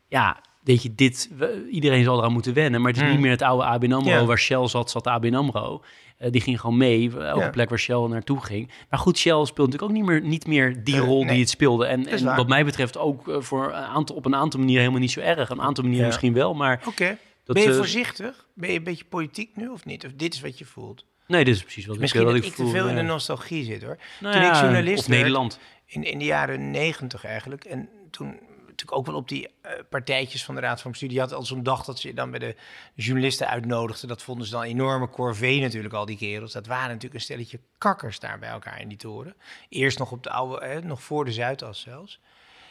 ja, 0.09 0.41
weet 0.65 0.83
je, 0.83 0.95
dit, 0.95 1.31
we- 1.37 1.69
iedereen 1.71 2.05
zal 2.05 2.19
eraan 2.19 2.33
moeten 2.33 2.55
wennen, 2.55 2.81
maar 2.81 2.89
het 2.91 2.97
is 3.01 3.07
Hmm. 3.07 3.13
niet 3.13 3.23
meer 3.23 3.31
het 3.31 3.43
oude 3.43 3.65
ABN 3.65 3.93
AMRO, 3.93 4.25
waar 4.27 4.39
Shell 4.39 4.67
zat, 4.69 4.91
zat 4.91 5.07
ABN 5.07 5.35
AMRO. 5.35 5.83
Eh, 6.19 6.31
die 6.33 6.41
ging 6.41 6.61
gewoon 6.61 6.77
mee, 6.77 7.11
elke 7.19 7.41
Ja. 7.45 7.51
plek 7.51 7.69
waar 7.69 7.79
Shell 7.79 8.07
naartoe 8.09 8.41
ging. 8.45 8.71
Maar 8.91 8.99
goed, 8.99 9.19
Shell 9.19 9.45
speelt 9.45 9.71
natuurlijk 9.73 9.83
ook 9.83 9.91
niet 9.99 10.05
meer, 10.05 10.21
niet 10.23 10.47
meer 10.47 10.85
die 10.85 10.99
rol 10.99 11.21
nee. 11.25 11.31
die 11.33 11.41
het 11.41 11.49
speelde. 11.51 11.87
En, 11.87 12.25
wat 12.37 12.49
mij 12.49 12.65
betreft 12.65 12.99
ook 12.99 13.37
voor 13.39 13.67
een 13.67 13.73
aantal, 13.75 14.17
op 14.17 14.27
een 14.27 14.35
aantal 14.35 14.59
manieren 14.61 14.81
helemaal 14.83 15.03
niet 15.03 15.11
zo 15.13 15.21
erg. 15.21 15.49
Een 15.51 15.61
aantal 15.63 15.83
manieren 15.83 16.05
Ja. 16.07 16.11
misschien 16.13 16.33
wel, 16.33 16.55
maar... 16.55 16.83
Oké. 16.87 17.19
Dat, 17.47 17.57
ben 17.57 17.65
je 17.65 17.75
voorzichtig? 17.75 18.47
Ben 18.55 18.71
je 18.71 18.77
een 18.77 18.85
beetje 18.85 19.05
politiek 19.05 19.57
nu 19.57 19.69
of 19.69 19.85
niet? 19.85 20.05
Of 20.05 20.13
dit 20.13 20.35
is 20.35 20.41
wat 20.41 20.59
je 20.59 20.65
voelt? 20.65 21.05
Nee, 21.27 21.45
dit 21.45 21.55
is 21.55 21.63
precies 21.63 21.87
wat 21.87 21.99
Misschien 21.99 22.21
ik, 22.21 22.27
dat 22.27 22.37
ik, 22.37 22.45
ik 22.45 22.55
te 22.55 22.63
voel, 22.63 22.71
veel 22.71 22.89
in 22.89 22.95
de 22.95 23.03
nostalgie 23.03 23.65
zit 23.65 23.83
hoor. 23.83 23.99
Nou 24.21 24.35
toen 24.35 24.45
ik 24.45 24.55
journalist 24.55 25.07
werd, 25.07 25.21
Nederland. 25.21 25.59
In, 25.87 26.05
in 26.05 26.19
de 26.19 26.25
jaren 26.25 26.71
negentig 26.71 27.25
eigenlijk. 27.25 27.65
En 27.65 27.89
toen 28.11 28.39
natuurlijk 28.77 28.99
ook 28.99 29.07
wel 29.07 29.15
op 29.15 29.29
die 29.29 29.49
eh, 29.61 29.73
partijtjes 29.91 30.45
van 30.45 30.55
de 30.55 30.61
Raad 30.61 30.81
van 30.81 30.91
Bestuur. 30.91 31.09
Die 31.09 31.21
had 31.21 31.33
al 31.33 31.43
zo'n 31.43 31.63
dag 31.63 31.85
dat 31.85 31.99
ze 31.99 32.15
dan 32.15 32.31
bij 32.31 32.39
de 32.39 32.57
journalisten 32.95 33.49
uitnodigden. 33.49 34.09
Dat 34.09 34.23
vonden 34.23 34.47
ze 34.47 34.53
dan 34.53 34.63
enorme 34.63 35.09
corvée 35.09 35.61
natuurlijk, 35.61 35.95
al 35.95 36.07
die 36.07 36.17
kerels. 36.17 36.53
Dat 36.53 36.67
waren 36.67 36.89
natuurlijk 36.89 37.15
een 37.15 37.21
stelletje 37.21 37.61
kakkers 37.79 38.19
daar 38.19 38.39
bij 38.39 38.49
elkaar 38.49 38.81
in 38.81 38.89
die 38.89 38.99
toren. 38.99 39.35
Eerst 39.69 39.99
nog 39.99 40.13
op 40.13 40.23
de 40.23 40.31
oude, 40.31 40.61
eh, 40.61 40.83
nog 40.83 41.03
voor 41.03 41.25
de 41.25 41.33
Zuidas 41.33 41.81
zelfs. 41.81 42.21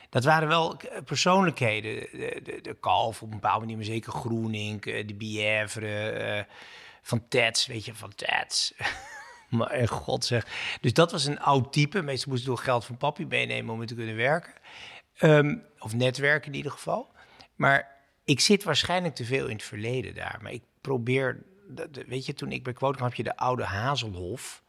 Dat 0.09 0.23
waren 0.23 0.47
wel 0.47 0.77
eh, 0.77 1.01
persoonlijkheden. 1.03 1.95
De, 1.95 2.39
de, 2.43 2.61
de 2.61 2.73
Kalf 2.79 3.21
op 3.21 3.27
een 3.27 3.39
bepaalde 3.39 3.59
manier, 3.59 3.75
maar 3.75 3.85
zeker 3.85 4.11
Groening, 4.11 4.85
eh, 4.85 5.07
de 5.07 5.13
Bièvre, 5.13 6.09
eh, 6.09 6.43
Van 7.01 7.27
Tets, 7.27 7.67
weet 7.67 7.85
je, 7.85 7.95
Van 7.95 8.15
Tets. 8.15 8.73
maar 9.49 9.87
god 9.87 10.25
zeg. 10.25 10.47
Dus 10.81 10.93
dat 10.93 11.11
was 11.11 11.25
een 11.25 11.39
oud 11.39 11.73
type. 11.73 12.01
Meestal 12.01 12.31
moest 12.31 12.45
door 12.45 12.57
geld 12.57 12.85
van 12.85 12.97
papi 12.97 13.25
meenemen 13.25 13.73
om 13.73 13.85
te 13.85 13.95
kunnen 13.95 14.15
werken. 14.15 14.53
Ehm, 15.15 15.57
of 15.79 15.93
netwerken 15.93 16.51
in 16.51 16.57
ieder 16.57 16.71
geval. 16.71 17.11
Maar 17.55 17.95
ik 18.25 18.39
zit 18.39 18.63
waarschijnlijk 18.63 19.15
te 19.15 19.25
veel 19.25 19.47
in 19.47 19.55
het 19.55 19.65
verleden 19.65 20.15
daar. 20.15 20.39
Maar 20.41 20.51
ik 20.51 20.63
probeer, 20.81 21.43
weet 22.07 22.25
je, 22.25 22.33
toen 22.33 22.51
ik 22.51 22.63
bij 22.63 22.73
Quote 22.73 22.95
kwam, 22.95 23.07
had 23.07 23.17
je 23.17 23.23
de 23.23 23.37
oude 23.37 23.63
Hazelhof. 23.63 24.63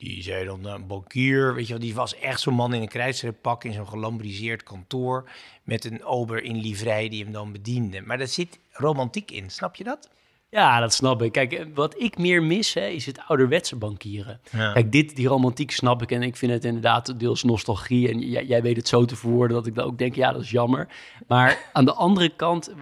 Die 0.00 0.22
zei 0.22 0.44
dan 0.44 0.64
een 0.64 0.86
bankier, 0.86 1.54
weet 1.54 1.66
je 1.66 1.72
wel, 1.72 1.82
die 1.82 1.94
was 1.94 2.18
echt 2.18 2.40
zo'n 2.40 2.54
man 2.54 2.74
in 2.74 2.82
een 2.82 2.88
krijtstreeppak 2.88 3.64
in 3.64 3.72
zo'n 3.72 3.88
gelambriseerd 3.88 4.62
kantoor 4.62 5.30
met 5.62 5.84
een 5.84 6.04
ober 6.04 6.42
in 6.42 6.56
livrei 6.56 7.08
die 7.08 7.22
hem 7.22 7.32
dan 7.32 7.52
bediende. 7.52 8.00
Maar 8.00 8.18
daar 8.18 8.26
zit 8.26 8.58
romantiek 8.72 9.30
in, 9.30 9.50
snap 9.50 9.76
je 9.76 9.84
dat? 9.84 10.10
Ja, 10.50 10.80
dat 10.80 10.94
snap 10.94 11.22
ik. 11.22 11.32
Kijk, 11.32 11.66
wat 11.74 12.00
ik 12.00 12.18
meer 12.18 12.42
mis 12.42 12.74
hè, 12.74 12.86
is 12.86 13.06
het 13.06 13.20
ouderwetse 13.26 13.76
bankieren. 13.76 14.40
Ja. 14.50 14.72
Kijk, 14.72 14.92
dit, 14.92 15.16
die 15.16 15.28
romantiek 15.28 15.70
snap 15.70 16.02
ik 16.02 16.10
en 16.10 16.22
ik 16.22 16.36
vind 16.36 16.52
het 16.52 16.64
inderdaad 16.64 17.18
deels 17.18 17.42
nostalgie. 17.42 18.08
En 18.08 18.18
jij, 18.18 18.44
jij 18.44 18.62
weet 18.62 18.76
het 18.76 18.88
zo 18.88 19.04
te 19.04 19.16
verwoorden 19.16 19.56
dat 19.56 19.66
ik 19.66 19.74
dan 19.74 19.84
ook 19.84 19.98
denk, 19.98 20.14
ja, 20.14 20.32
dat 20.32 20.42
is 20.42 20.50
jammer. 20.50 20.88
Maar 21.26 21.58
aan 21.72 21.84
de 21.84 21.94
andere 21.94 22.28
kant, 22.28 22.74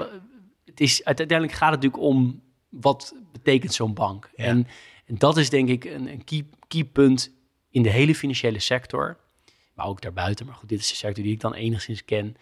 het 0.64 0.80
is, 0.80 1.04
uiteindelijk 1.04 1.52
gaat 1.52 1.72
het 1.72 1.82
natuurlijk 1.82 2.02
om 2.02 2.42
wat 2.68 3.14
betekent 3.32 3.74
zo'n 3.74 3.94
bank. 3.94 4.30
Ja. 4.36 4.44
En, 4.44 4.66
en 5.08 5.18
dat 5.18 5.36
is 5.36 5.50
denk 5.50 5.68
ik 5.68 5.84
een, 5.84 6.08
een 6.08 6.24
key, 6.24 6.46
key 6.68 6.84
punt 6.84 7.32
in 7.70 7.82
de 7.82 7.90
hele 7.90 8.14
financiële 8.14 8.58
sector. 8.58 9.18
Maar 9.74 9.86
ook 9.86 10.00
daarbuiten. 10.00 10.46
Maar 10.46 10.54
goed, 10.54 10.68
dit 10.68 10.80
is 10.80 10.88
de 10.88 10.94
sector 10.94 11.24
die 11.24 11.32
ik 11.32 11.40
dan 11.40 11.54
enigszins 11.54 12.04
ken. 12.04 12.36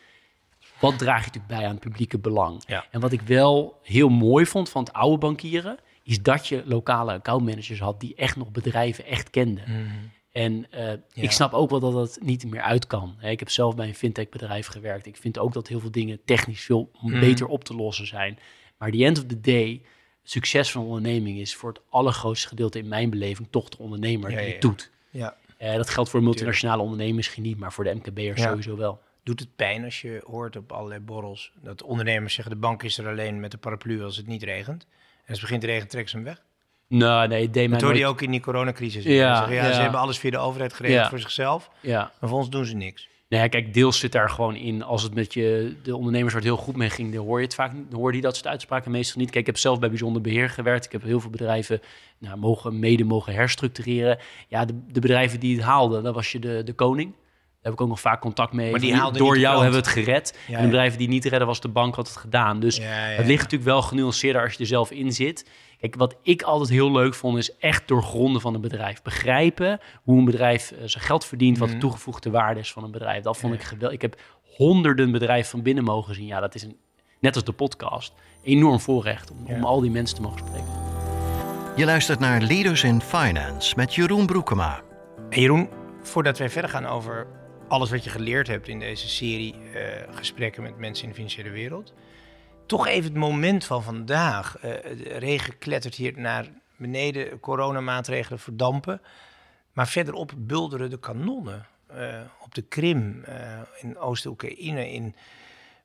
Wat 0.81 0.99
draag 0.99 1.21
je 1.21 1.27
natuurlijk 1.27 1.55
bij 1.55 1.65
aan 1.65 1.75
het 1.75 1.81
publieke 1.81 2.19
belang? 2.19 2.63
Ja. 2.67 2.87
En 2.91 3.01
wat 3.01 3.13
ik 3.13 3.21
wel 3.21 3.79
heel 3.83 4.09
mooi 4.09 4.47
vond 4.47 4.69
van 4.69 4.85
het 4.85 4.93
oude 4.93 5.19
bankieren, 5.19 5.79
is 6.03 6.23
dat 6.23 6.47
je 6.47 6.63
lokale 6.67 7.13
accountmanagers 7.13 7.81
had 7.81 8.01
die 8.01 8.15
echt 8.15 8.37
nog 8.37 8.51
bedrijven 8.51 9.05
echt 9.07 9.31
kenden. 9.31 9.65
En 10.33 10.71
eh, 10.71 10.93
ik 11.13 11.31
snap 11.31 11.53
ook 11.53 11.71
wel 11.71 11.81
dat 11.81 11.93
dat 11.93 12.19
niet 12.23 12.51
meer 12.51 12.61
uit 12.61 12.87
kan. 12.87 13.15
Hè, 13.19 13.31
Ik 13.31 13.39
heb 13.39 13.51
zelf 13.51 13.75
bij 13.75 13.89
een 13.89 13.95
fintech 13.95 14.29
bedrijf 14.29 14.67
gewerkt. 14.67 15.07
Ik 15.07 15.17
vind 15.17 15.39
ook 15.39 15.53
dat 15.53 15.69
heel 15.69 15.81
veel 15.81 15.91
dingen 15.91 16.21
technisch 16.25 16.65
veel 16.65 16.91
beter 17.03 17.47
op 17.47 17.65
te 17.65 17.75
lossen 17.75 18.07
zijn. 18.07 18.39
Maar 18.79 18.91
the 18.91 19.05
end 19.05 19.19
of 19.19 19.25
the 19.25 19.41
day, 19.41 19.83
succes 20.31 20.71
van 20.71 20.81
een 20.81 20.87
onderneming 20.87 21.39
is 21.39 21.55
voor 21.55 21.69
het 21.73 21.81
allergrootste 21.91 22.49
gedeelte 22.49 22.79
in 22.79 22.89
mijn 22.89 23.11
beleving 23.11 23.49
toch 23.51 23.69
de 23.69 23.79
ondernemer 23.79 24.31
Ja, 24.31 24.37
die 24.37 24.45
het 24.47 24.55
ja. 24.55 24.61
doet. 24.61 24.91
Ja. 25.11 25.37
Eh, 25.57 25.75
dat 25.77 25.91
geldt 25.91 26.11
voor 26.11 26.23
multinationale 26.23 26.83
ondernemers 26.83 27.17
misschien 27.17 27.43
niet, 27.43 27.59
maar 27.59 27.73
voor 27.73 27.85
de 27.85 27.95
MKB'ers 27.95 28.41
Ja. 28.41 28.49
sowieso 28.49 28.77
wel. 28.77 29.01
Doet 29.23 29.41
het 29.41 29.57
pijn 29.57 29.85
als 29.85 30.01
je 30.01 30.21
hoort 30.27 30.57
op 30.57 30.73
allerlei 30.73 31.01
borrels 31.01 31.53
dat 31.63 31.83
ondernemers 31.83 32.35
zeggen 32.35 32.55
de 32.55 32.61
bank 32.61 32.83
is 32.83 32.99
er 32.99 33.09
alleen 33.09 33.41
met 33.41 33.51
de 33.51 33.57
paraplu 33.59 34.03
als 34.05 34.17
het 34.17 34.27
niet 34.27 34.43
regent. 34.43 34.83
En 34.83 34.89
als 35.19 35.29
het 35.29 35.41
begint 35.41 35.61
te 35.61 35.67
regenen, 35.67 35.89
trekken 35.89 36.11
ze 36.11 36.17
hem 36.17 36.25
weg. 36.27 36.43
Nou, 36.89 37.29
nee, 37.29 37.51
deed 37.51 37.71
Dat 37.71 37.81
hoorde 37.81 37.99
je 37.99 38.05
nooit- 38.05 38.15
ook 38.15 38.23
in 38.23 38.31
die 38.31 38.41
coronacrisis. 38.41 39.05
Ja, 39.05 39.37
zeggen, 39.37 39.55
ja, 39.55 39.67
ja. 39.67 39.73
Ze 39.75 39.81
hebben 39.81 40.01
alles 40.01 40.19
via 40.19 40.31
de 40.31 40.39
overheid 40.39 40.73
geregeld 40.73 41.03
Ja. 41.03 41.09
voor 41.09 41.19
zichzelf. 41.19 41.71
Ja. 41.81 42.13
Maar 42.21 42.29
voor 42.31 42.39
ons 42.39 42.51
doen 42.51 42.65
ze 42.65 42.75
niks. 42.77 43.09
Nou 43.29 43.43
ja, 43.43 43.49
kijk, 43.49 43.75
deels 43.75 43.99
zit 43.99 44.13
daar 44.13 44.31
gewoon 44.31 44.57
in. 44.57 44.83
Als 44.83 45.03
het 45.03 45.15
met 45.15 45.35
je, 45.35 45.77
de 45.83 45.97
ondernemers 45.97 46.33
waar 46.33 46.43
het 46.43 46.53
heel 46.53 46.63
goed 46.63 46.77
mee 46.77 46.91
ging, 46.91 47.15
dan 47.15 47.25
hoor 47.25 47.39
je 47.39 47.45
het 47.45 47.55
vaak 47.55 47.73
hoor 47.93 48.15
je 48.15 48.21
dat 48.21 48.35
soort 48.35 48.47
uitspraken 48.47 48.91
meestal 48.91 49.21
niet. 49.21 49.31
Kijk, 49.31 49.41
ik 49.41 49.47
heb 49.47 49.59
zelf 49.59 49.79
bij 49.79 49.89
bijzonder 49.89 50.23
beheer 50.23 50.51
gewerkt. 50.51 50.85
Ik 50.85 50.93
heb 50.93 51.03
heel 51.03 51.21
veel 51.21 51.31
bedrijven 51.31 51.81
nou, 52.19 52.39
mogen, 52.39 52.79
mede 52.79 53.05
mogen 53.05 53.35
herstructureren. 53.35 54.19
Ja, 54.49 54.65
de, 54.65 54.75
de 54.93 55.01
bedrijven 55.01 55.41
die 55.41 55.57
het 55.57 55.65
haalden, 55.65 56.03
dat 56.03 56.15
was 56.15 56.33
je 56.33 56.39
de, 56.39 56.63
de 56.65 56.73
koning. 56.73 57.13
Daar 57.13 57.75
heb 57.75 57.75
ik 57.75 57.81
ook 57.81 57.89
nog 57.89 58.01
vaak 58.01 58.21
contact 58.21 58.53
mee. 58.53 58.71
Maar 58.71 58.81
die 58.81 58.95
haalden 58.95 59.19
Door 59.19 59.39
jou 59.39 59.63
hebben 59.63 59.81
we 59.81 59.87
het 59.87 59.97
gered. 59.97 60.39
Ja, 60.47 60.57
en 60.57 60.63
de 60.63 60.69
bedrijven 60.69 60.99
die 60.99 61.09
niet 61.09 61.25
redden, 61.25 61.47
was 61.47 61.61
de 61.61 61.69
bank 61.69 61.95
had 61.95 62.09
het 62.09 62.17
gedaan. 62.17 62.61
Dus 62.61 62.77
Ja, 62.77 62.83
ja, 62.85 63.17
het 63.17 63.27
ligt 63.27 63.43
natuurlijk 63.43 63.71
wel 63.71 63.83
genuanceerder 63.83 64.43
als 64.43 64.53
je 64.53 64.59
er 64.59 64.67
zelf 64.67 64.91
in 64.91 65.13
zit. 65.13 65.47
Kijk, 65.89 65.99
wat 66.11 66.17
ik 66.23 66.43
altijd 66.43 66.71
heel 66.71 66.93
leuk 66.93 67.15
vond, 67.15 67.39
is 67.39 67.57
echt 67.57 67.89
doorgronden 67.89 68.41
van 68.41 68.55
een 68.55 68.61
bedrijf. 68.61 69.03
Begrijpen 69.03 69.81
hoe 70.03 70.19
een 70.19 70.25
bedrijf 70.25 70.71
eh, 70.71 70.79
zijn 70.85 71.05
geld 71.05 71.25
verdient, 71.25 71.59
wat 71.59 71.67
de 71.69 71.75
Mhm. 71.75 71.83
toegevoegde 71.83 72.31
waarde 72.31 72.61
is 72.61 72.73
van 72.73 72.85
een 72.85 72.91
bedrijf. 72.91 73.23
Dat 73.23 73.37
vond 73.37 73.55
ik 73.55 73.63
geweldig. 73.63 73.93
Ik 73.95 74.03
heb 74.03 74.21
honderden 74.57 75.11
bedrijven 75.13 75.51
van 75.51 75.63
binnen 75.63 75.85
mogen 75.85 76.15
zien. 76.15 76.27
Ja, 76.27 76.41
dat 76.41 76.55
is 76.55 76.63
een, 76.63 76.77
net 77.21 77.35
als 77.35 77.45
de 77.45 77.53
podcast, 77.53 78.13
enorm 78.43 78.81
voorrecht 78.81 79.31
om, 79.31 79.47
om 79.47 79.65
al 79.65 79.81
die 79.81 79.91
mensen 79.91 80.17
te 80.17 80.23
mogen 80.23 80.39
spreken. 80.39 80.67
Je 81.77 81.85
luistert 81.85 82.19
naar 82.19 82.41
Leaders 82.41 82.83
in 82.85 83.01
Finance 83.01 83.75
met 83.77 83.95
Jeroen 83.95 84.27
Broekema. 84.27 84.81
En 85.31 85.41
Jeroen, 85.41 85.69
voordat 86.03 86.39
wij 86.39 86.51
verder 86.51 86.71
gaan 86.71 86.87
over 86.87 87.27
alles 87.69 87.91
wat 87.91 88.05
je 88.05 88.11
geleerd 88.11 88.47
hebt 88.47 88.69
in 88.69 88.79
deze 88.81 89.09
serie 89.09 89.55
eh, 89.75 90.15
gesprekken 90.15 90.63
met 90.63 90.79
mensen 90.79 91.03
in 91.05 91.09
de 91.11 91.15
financiële 91.17 91.51
wereld, 91.51 91.93
toch 92.67 92.87
even 92.87 93.05
het 93.05 93.21
moment 93.21 93.65
van 93.65 93.83
vandaag. 93.83 94.59
Eh, 94.59 94.63
de 94.97 95.17
regen 95.19 95.59
klettert 95.59 95.95
hier 95.95 96.19
naar 96.21 96.47
beneden, 96.77 97.41
coronamaatregelen 97.41 98.39
verdampen. 98.39 99.01
Maar 99.73 99.89
verderop 99.89 100.33
bulderen 100.37 100.91
de 100.91 100.99
kanonnen 100.99 101.67
eh, 101.87 102.21
op 102.41 102.55
de 102.55 102.63
Krim, 102.63 103.25
eh, 103.25 103.61
in 103.81 103.99
Oost-Oekraïne, 103.99 104.93
in 104.93 105.15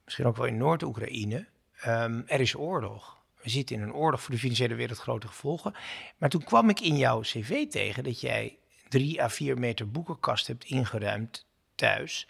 misschien 0.06 0.26
ook 0.26 0.38
wel 0.38 0.46
in 0.46 0.58
Noord-Oekraïne. 0.58 1.48
Ehm, 1.82 2.22
er 2.26 2.40
is 2.40 2.56
oorlog. 2.56 3.18
We 3.42 3.50
zitten 3.50 3.76
in 3.76 3.82
een 3.82 3.94
oorlog 3.94 4.22
voor 4.22 4.34
de 4.34 4.40
financiële 4.40 4.76
wereld 4.76 5.00
grote 5.00 5.28
gevolgen. 5.28 5.74
Maar 6.18 6.30
toen 6.30 6.44
kwam 6.44 6.70
ik 6.70 6.80
in 6.80 6.98
jouw 6.98 7.20
cv 7.20 7.68
tegen 7.68 8.04
dat 8.04 8.22
jij 8.22 8.58
drie 8.90 9.22
à 9.22 9.30
vier 9.30 9.58
meter 9.58 9.92
boekenkast 9.92 10.48
hebt 10.48 10.64
ingeruimd 10.64 11.46
thuis 11.76 12.28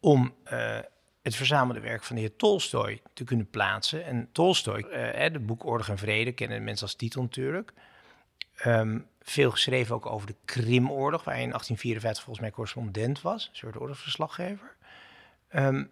om 0.00 0.34
het 1.22 1.36
verzamelde 1.36 1.80
werk 1.80 2.02
van 2.02 2.16
de 2.16 2.22
heer 2.22 2.36
Tolstoy 2.36 3.00
te 3.12 3.24
kunnen 3.24 3.50
plaatsen. 3.50 4.04
En 4.04 4.28
Tolstoy, 4.32 4.80
eh, 4.80 5.32
de 5.32 5.38
boek 5.38 5.66
Oorlog 5.66 5.88
en 5.88 5.98
Vrede, 5.98 6.32
kennen 6.32 6.64
mensen 6.64 6.86
als 6.86 6.94
titel 6.94 7.22
natuurlijk. 7.22 7.72
Ehm, 8.56 8.98
veel 9.20 9.50
geschreven 9.50 9.94
ook 9.94 10.06
over 10.06 10.26
de 10.26 10.34
Krimoorlog, 10.44 11.24
waar 11.24 11.34
hij 11.34 11.42
in 11.42 11.52
1854 11.52 12.24
volgens 12.24 12.44
mij 12.44 12.54
correspondent 12.54 13.20
was, 13.20 13.48
een 13.48 13.56
soort 13.56 13.80
oorlogsverslaggever. 13.80 14.76
Ehm, 15.48 15.84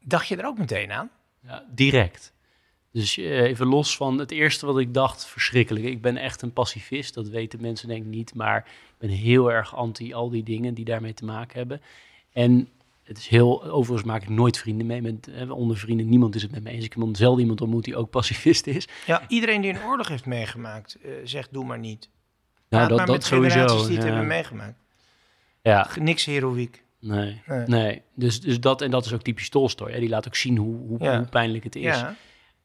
dacht 0.00 0.28
je 0.28 0.36
er 0.36 0.46
ook 0.46 0.58
meteen 0.58 0.92
aan? 0.92 1.10
Ja, 1.40 1.64
direct. 1.70 2.32
Dus 2.90 3.18
eh, 3.18 3.42
even 3.42 3.66
los 3.66 3.96
van 3.96 4.18
het 4.18 4.30
eerste 4.30 4.66
wat 4.66 4.78
ik 4.78 4.94
dacht, 4.94 5.26
verschrikkelijk. 5.26 5.84
Ik 5.84 6.02
ben 6.02 6.16
echt 6.16 6.42
een 6.42 6.52
pacifist, 6.52 7.14
dat 7.14 7.28
weten 7.28 7.60
mensen 7.60 7.88
denk 7.88 8.04
ik 8.04 8.10
niet. 8.10 8.34
Maar 8.34 8.58
ik 8.58 8.98
ben 8.98 9.10
heel 9.10 9.52
erg 9.52 9.74
anti 9.74 10.14
al 10.14 10.30
die 10.30 10.42
dingen 10.42 10.74
die 10.74 10.84
daarmee 10.84 11.14
te 11.14 11.24
maken 11.24 11.58
hebben. 11.58 11.82
En 12.32 12.68
het 13.04 13.18
is 13.18 13.28
heel, 13.28 13.64
overigens 13.64 14.08
maak 14.08 14.22
ik 14.22 14.28
nooit 14.28 14.58
vrienden 14.58 14.86
mee. 14.86 15.02
Met, 15.02 15.28
eh, 15.28 15.50
onder 15.50 15.76
vrienden, 15.76 16.08
niemand 16.08 16.34
is 16.34 16.42
het 16.42 16.50
met 16.50 16.62
me 16.62 16.70
eens. 16.70 16.84
Ik 16.84 16.94
heb 16.98 17.08
zelden 17.16 17.40
iemand 17.40 17.60
ontmoet 17.60 17.84
die 17.84 17.96
ook 17.96 18.10
pacifist 18.10 18.66
is. 18.66 18.88
Ja, 19.06 19.22
iedereen 19.28 19.60
die 19.60 19.70
een 19.70 19.82
oorlog 19.84 20.08
heeft 20.08 20.26
meegemaakt, 20.26 20.98
eh, 21.02 21.10
zegt 21.24 21.52
doe 21.52 21.64
maar 21.64 21.78
niet. 21.78 22.08
Nou, 22.68 22.88
dat, 22.88 22.96
maar 22.96 23.06
dat 23.06 23.16
met 23.16 23.24
sowieso. 23.24 23.54
generaties 23.58 23.86
die 23.86 23.94
het 23.96 24.04
ja. 24.04 24.10
hebben 24.10 24.26
meegemaakt. 24.28 24.78
ja, 25.62 25.88
Niks 26.00 26.24
heroïek. 26.24 26.84
nee. 27.00 27.42
Nee. 27.46 27.66
Nee, 27.66 28.02
dus, 28.14 28.40
dus 28.40 28.60
dat 28.60 28.82
en 28.82 28.90
dat 28.90 29.04
is 29.04 29.12
ook 29.12 29.22
typisch 29.22 29.48
Tolstoy. 29.48 29.92
Hè? 29.92 30.00
Die 30.00 30.08
laat 30.08 30.26
ook 30.26 30.34
zien 30.36 30.56
hoe, 30.56 30.76
hoe, 30.76 30.98
Ja. 31.02 31.16
hoe 31.16 31.26
pijnlijk 31.28 31.64
het 31.64 31.76
is. 31.76 31.82
Ja, 31.82 32.16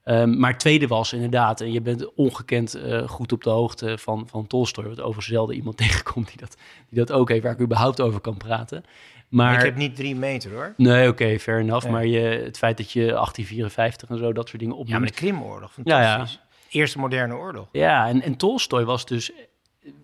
Ehm, 0.03 0.39
maar 0.39 0.49
het 0.51 0.59
tweede 0.59 0.87
was 0.87 1.13
inderdaad, 1.13 1.61
en 1.61 1.71
je 1.71 1.81
bent 1.81 2.13
ongekend 2.13 2.73
eh, 2.73 3.07
goed 3.07 3.31
op 3.31 3.43
de 3.43 3.49
hoogte 3.49 3.97
van, 3.97 4.27
van 4.27 4.47
Tolstoy, 4.47 4.83
wat 4.87 4.99
overigens 4.99 5.25
zelden 5.27 5.55
iemand 5.55 5.77
tegenkomt 5.87 6.27
die 6.27 6.37
dat, 6.37 6.57
die 6.89 6.99
dat 6.99 7.11
ook 7.11 7.29
heeft, 7.29 7.43
waar 7.43 7.53
ik 7.53 7.59
überhaupt 7.61 8.01
over 8.01 8.19
kan 8.19 8.37
praten. 8.37 8.83
Maar, 9.29 9.53
ik 9.53 9.61
heb 9.61 9.75
niet 9.75 9.95
drie 9.95 10.15
meter 10.15 10.51
hoor. 10.51 10.73
nee, 10.77 11.07
oké, 11.09 11.39
fair 11.39 11.59
enough. 11.59 11.89
Maar 11.89 12.05
je, 12.05 12.19
het 12.19 12.57
feit 12.57 12.77
dat 12.77 12.91
je 12.91 12.99
1854 13.05 14.09
en 14.09 14.17
zo, 14.17 14.33
dat 14.33 14.47
soort 14.49 14.59
dingen 14.59 14.75
Ja, 14.75 14.81
opnoemt. 14.81 14.99
maar 15.01 15.09
de 15.09 15.15
Krimoorlog, 15.15 15.71
Ja, 15.83 16.01
ja. 16.01 16.09
fantastisch. 16.09 16.39
Eerste 16.69 16.99
moderne 16.99 17.35
oorlog. 17.35 17.67
Ja, 17.71 18.07
en, 18.07 18.21
en 18.21 18.35
Tolstoy 18.35 18.83
was 18.83 19.05
dus, 19.05 19.31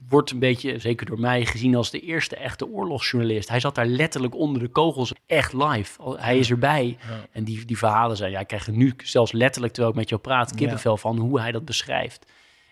wordt 0.07 0.31
een 0.31 0.39
beetje, 0.39 0.79
zeker 0.79 1.05
door 1.05 1.19
mij, 1.19 1.45
gezien 1.45 1.75
als 1.75 1.91
de 1.91 1.99
eerste 1.99 2.35
echte 2.35 2.67
oorlogsjournalist. 2.67 3.49
Hij 3.49 3.59
zat 3.59 3.75
daar 3.75 3.85
letterlijk 3.85 4.35
onder 4.35 4.61
de 4.61 4.67
kogels, 4.67 5.13
echt 5.25 5.53
live. 5.53 6.15
Hij 6.17 6.37
is 6.37 6.49
erbij. 6.49 6.97
Ja. 7.07 7.25
En 7.31 7.43
die, 7.43 7.65
die 7.65 7.77
verhalen 7.77 8.17
zijn, 8.17 8.31
ja, 8.31 8.39
ik 8.39 8.47
krijg 8.47 8.67
er 8.67 8.73
nu 8.73 8.93
zelfs 9.03 9.31
letterlijk, 9.31 9.73
terwijl 9.73 9.93
ik 9.93 9.99
met 9.99 10.09
jou 10.09 10.21
praat, 10.21 10.55
kippenvel 10.55 10.97
van 10.97 11.17
hoe 11.17 11.39
hij 11.39 11.51
dat 11.51 11.65
beschrijft. 11.65 12.25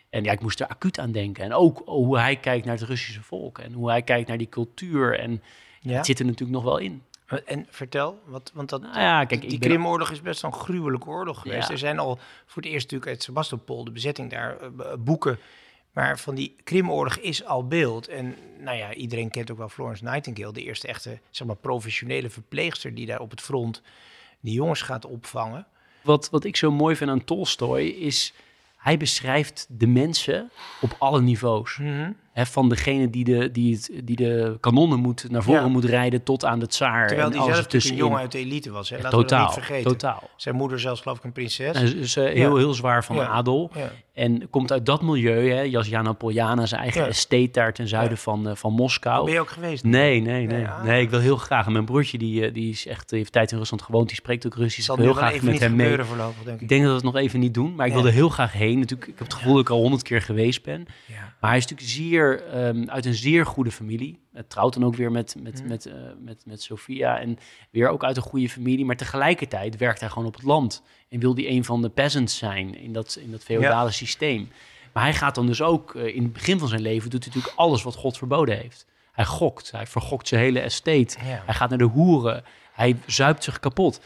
En 0.10 0.24
ja, 0.24 0.32
ik 0.32 0.42
moest 0.42 0.60
er 0.60 0.68
acuut 0.68 1.00
aan 1.00 1.12
denken. 1.12 1.44
En 1.44 1.54
ook 1.54 1.82
hoe 1.86 2.20
hij 2.20 2.36
kijkt 2.36 2.66
naar 2.66 2.78
het 2.78 2.88
Russische 2.88 3.24
volk 3.24 3.58
en 3.58 3.74
hoe 3.74 3.90
hij 3.90 4.02
kijkt 4.02 4.28
naar 4.28 4.38
die 4.38 4.50
cultuur. 4.50 5.20
En 5.20 5.42
Ja? 5.80 5.96
het 5.96 6.06
zit 6.06 6.20
er 6.20 6.26
natuurlijk 6.26 6.52
nog 6.52 6.64
wel 6.64 6.78
in. 6.78 7.04
En 7.46 7.66
vertel, 7.70 8.20
wat, 8.26 8.52
want 8.54 8.70
dat, 8.70 8.82
Nou 8.82 9.00
ja, 9.00 9.26
kijk, 9.26 9.50
die 9.50 9.60
Krimoorlog 9.60 10.12
is 10.12 10.22
best 10.22 10.44
een 10.44 10.54
gruwelijke 10.54 11.08
oorlog 11.08 11.42
geweest. 11.42 11.68
Ja. 11.68 11.74
Er 11.74 11.80
zijn 11.80 12.00
al 12.00 12.20
voor 12.46 12.62
het 12.62 12.72
eerst 12.72 12.84
natuurlijk 12.84 13.12
uit 13.12 13.24
Sebastopol, 13.24 13.84
de 13.84 13.92
bezetting 13.92 14.32
daar, 14.32 14.58
eh, 14.60 14.94
boeken. 15.00 15.40
Maar 15.94 16.20
van 16.20 16.36
die 16.36 16.56
Krimoorlog 16.64 17.18
is 17.18 17.46
al 17.46 17.68
beeld. 17.68 18.08
En 18.08 18.36
nou 18.60 18.78
ja, 18.78 18.94
iedereen 18.94 19.30
kent 19.30 19.52
ook 19.52 19.58
wel 19.58 19.70
Florence 19.70 20.04
Nightingale, 20.04 20.54
de 20.54 20.64
eerste 20.64 20.88
echte 20.88 21.20
zeg 21.30 21.48
maar, 21.48 21.56
professionele 21.56 22.30
verpleegster 22.30 22.96
die 22.96 23.06
daar 23.06 23.20
op 23.20 23.30
het 23.30 23.42
front 23.42 23.82
die 24.40 24.54
jongens 24.54 24.82
gaat 24.82 25.06
opvangen. 25.06 25.68
Wat, 26.02 26.30
wat 26.30 26.44
ik 26.44 26.56
zo 26.56 26.72
mooi 26.72 26.96
vind 26.96 27.10
aan 27.10 27.24
Tolstoy 27.24 27.82
is, 27.84 28.34
hij 28.78 28.98
beschrijft 28.98 29.66
de 29.70 29.88
mensen 29.88 30.52
op 30.82 30.96
alle 31.00 31.22
niveaus. 31.22 31.80
Van 32.36 32.70
degene 32.70 33.10
die 33.10 33.24
de, 33.24 33.52
die, 33.52 33.74
het, 33.76 33.92
die 34.04 34.16
de 34.16 34.58
kanonnen 34.60 35.00
moet, 35.00 35.26
naar 35.30 35.44
voren 35.44 35.62
Ja. 35.62 35.68
moet 35.68 35.86
rijden 35.86 36.24
tot 36.24 36.46
aan 36.46 36.60
de 36.60 36.68
tsaar. 36.68 37.08
Terwijl 37.08 37.28
en 37.28 37.34
die 37.34 37.54
zelf 37.54 37.74
een 37.90 37.96
jongen 37.96 38.20
uit 38.20 38.32
de 38.32 38.38
elite 38.38 38.72
was. 38.72 38.90
Hè? 38.90 38.96
Laten 38.96 39.10
we 39.12 39.16
dat 39.18 39.28
totaal, 39.28 39.46
niet 39.46 39.54
vergeten. 39.54 39.92
totaal. 39.92 40.30
Zijn 40.38 40.56
moeder 40.56 40.80
zelfs 40.80 41.02
geloof 41.02 41.18
ik 41.18 41.24
een 41.24 41.32
prinses. 41.32 41.76
Hij 41.78 41.84
is, 41.86 41.94
is, 41.94 42.16
eh, 42.16 42.24
heel, 42.34 42.58
heel 42.58 42.74
zwaar 42.74 43.04
van 43.04 43.16
Ja. 43.16 43.28
adel. 43.28 43.72
Ja. 43.76 43.92
En 44.14 44.50
komt 44.50 44.72
uit 44.72 44.86
dat 44.86 45.02
milieu, 45.02 45.50
hè, 45.52 45.62
Jasjana 45.62 46.14
Poljana, 46.14 46.66
zijn 46.66 46.82
eigen 46.82 47.02
Ja. 47.02 47.08
estate 47.08 47.50
daar 47.52 47.74
ten 47.74 47.88
zuiden 47.88 48.16
Ja. 48.16 48.22
van, 48.22 48.48
eh, 48.50 48.56
van 48.56 48.74
Moskou. 48.74 49.24
Ben 49.26 49.34
je 49.34 49.40
ook 49.40 49.50
geweest? 49.50 49.84
Nee, 49.84 50.22
nee, 50.22 50.46
nee. 50.48 50.58
Nee. 50.58 50.68
Nee, 50.84 51.02
ik 51.02 51.10
wil 51.10 51.20
heel 51.20 51.38
graag. 51.38 51.66
En 51.66 51.72
mijn 51.72 51.86
broertje, 51.86 52.18
die, 52.18 52.46
eh, 52.46 52.54
die 52.54 52.70
is 52.72 52.88
echt, 52.88 53.10
die 53.10 53.18
heeft 53.18 53.32
tijd 53.32 53.52
in 53.52 53.58
Rusland 53.58 53.82
gewoond, 53.84 54.08
die 54.08 54.16
spreekt 54.18 54.46
ook 54.46 54.56
Russisch. 54.56 54.86
zal 54.86 54.96
ik 54.96 55.02
wil 55.02 55.10
heel 55.12 55.20
graag 55.20 55.32
even 55.34 55.44
met 55.46 55.54
niet 55.54 55.64
hem 55.64 55.72
mee. 55.76 55.80
gebeuren 55.88 56.06
voorlopig, 56.06 56.44
denk 56.44 56.56
ik. 56.56 56.62
Ik 56.62 56.70
denk 56.70 56.82
dat 56.82 56.90
we 56.90 56.96
het 56.96 57.06
nog 57.06 57.16
even 57.16 57.40
niet 57.40 57.54
doen, 57.54 57.76
maar 57.76 57.88
ik 57.88 57.94
wilde 57.94 58.12
heel 58.12 58.30
graag 58.30 58.52
heen. 58.54 58.80
Natuurlijk, 58.80 59.10
ik 59.12 59.18
heb 59.18 59.28
het 59.28 59.36
gevoel 59.36 59.54
dat 59.54 59.62
ik 59.62 59.70
al 59.70 59.80
honderd 59.82 60.04
keer 60.04 60.22
geweest 60.22 60.64
ben. 60.64 60.86
Ja. 61.06 61.16
Maar 61.40 61.50
hij 61.52 61.60
is 61.60 61.68
natuurlijk 61.68 61.90
zeer, 61.90 62.23
ehm, 62.32 62.90
uit 62.90 63.06
een 63.06 63.14
zeer 63.14 63.46
goede 63.46 63.72
familie. 63.72 64.20
Het 64.34 64.50
trouwt 64.50 64.74
dan 64.74 64.86
ook 64.86 64.96
weer 64.96 65.12
met, 65.12 65.36
met, 65.42 65.60
Mhm. 65.60 65.68
met, 65.68 65.86
eh, 65.86 65.94
met, 66.20 66.44
met 66.46 66.62
Sophia. 66.62 67.20
En 67.20 67.38
weer 67.72 67.90
ook 67.90 68.04
uit 68.04 68.18
een 68.18 68.24
goede 68.24 68.50
familie. 68.50 68.86
Maar 68.86 68.96
tegelijkertijd 68.96 69.78
werkt 69.78 70.00
hij 70.00 70.10
gewoon 70.10 70.28
op 70.28 70.34
het 70.34 70.44
land. 70.44 70.84
En 71.10 71.20
wil 71.20 71.36
hij 71.36 71.50
een 71.50 71.64
van 71.66 71.82
de 71.82 71.90
peasants 71.90 72.38
zijn 72.38 72.76
in 72.76 72.94
dat, 72.94 73.18
in 73.22 73.32
dat 73.32 73.44
feodale 73.44 73.92
systeem. 73.92 74.50
Maar 74.94 75.04
hij 75.04 75.14
gaat 75.14 75.36
dan 75.36 75.46
dus 75.46 75.62
ook, 75.62 75.96
eh, 75.96 76.16
in 76.16 76.24
het 76.24 76.34
begin 76.34 76.60
van 76.60 76.68
zijn 76.68 76.82
leven, 76.82 77.10
doet 77.10 77.24
hij 77.24 77.34
natuurlijk 77.34 77.60
alles 77.60 77.84
wat 77.84 77.96
God 77.96 78.18
verboden 78.18 78.58
heeft. 78.58 78.86
Hij 79.12 79.26
gokt, 79.26 79.72
hij 79.72 79.88
vergokt 79.88 80.28
zijn 80.28 80.42
hele 80.42 80.60
estate. 80.60 81.18
Ja. 81.26 81.42
Hij 81.46 81.54
gaat 81.54 81.70
naar 81.70 81.78
de 81.78 81.84
hoeren, 81.84 82.44
hij 82.74 82.96
zuipt 83.06 83.44
zich 83.44 83.60
kapot. 83.60 84.02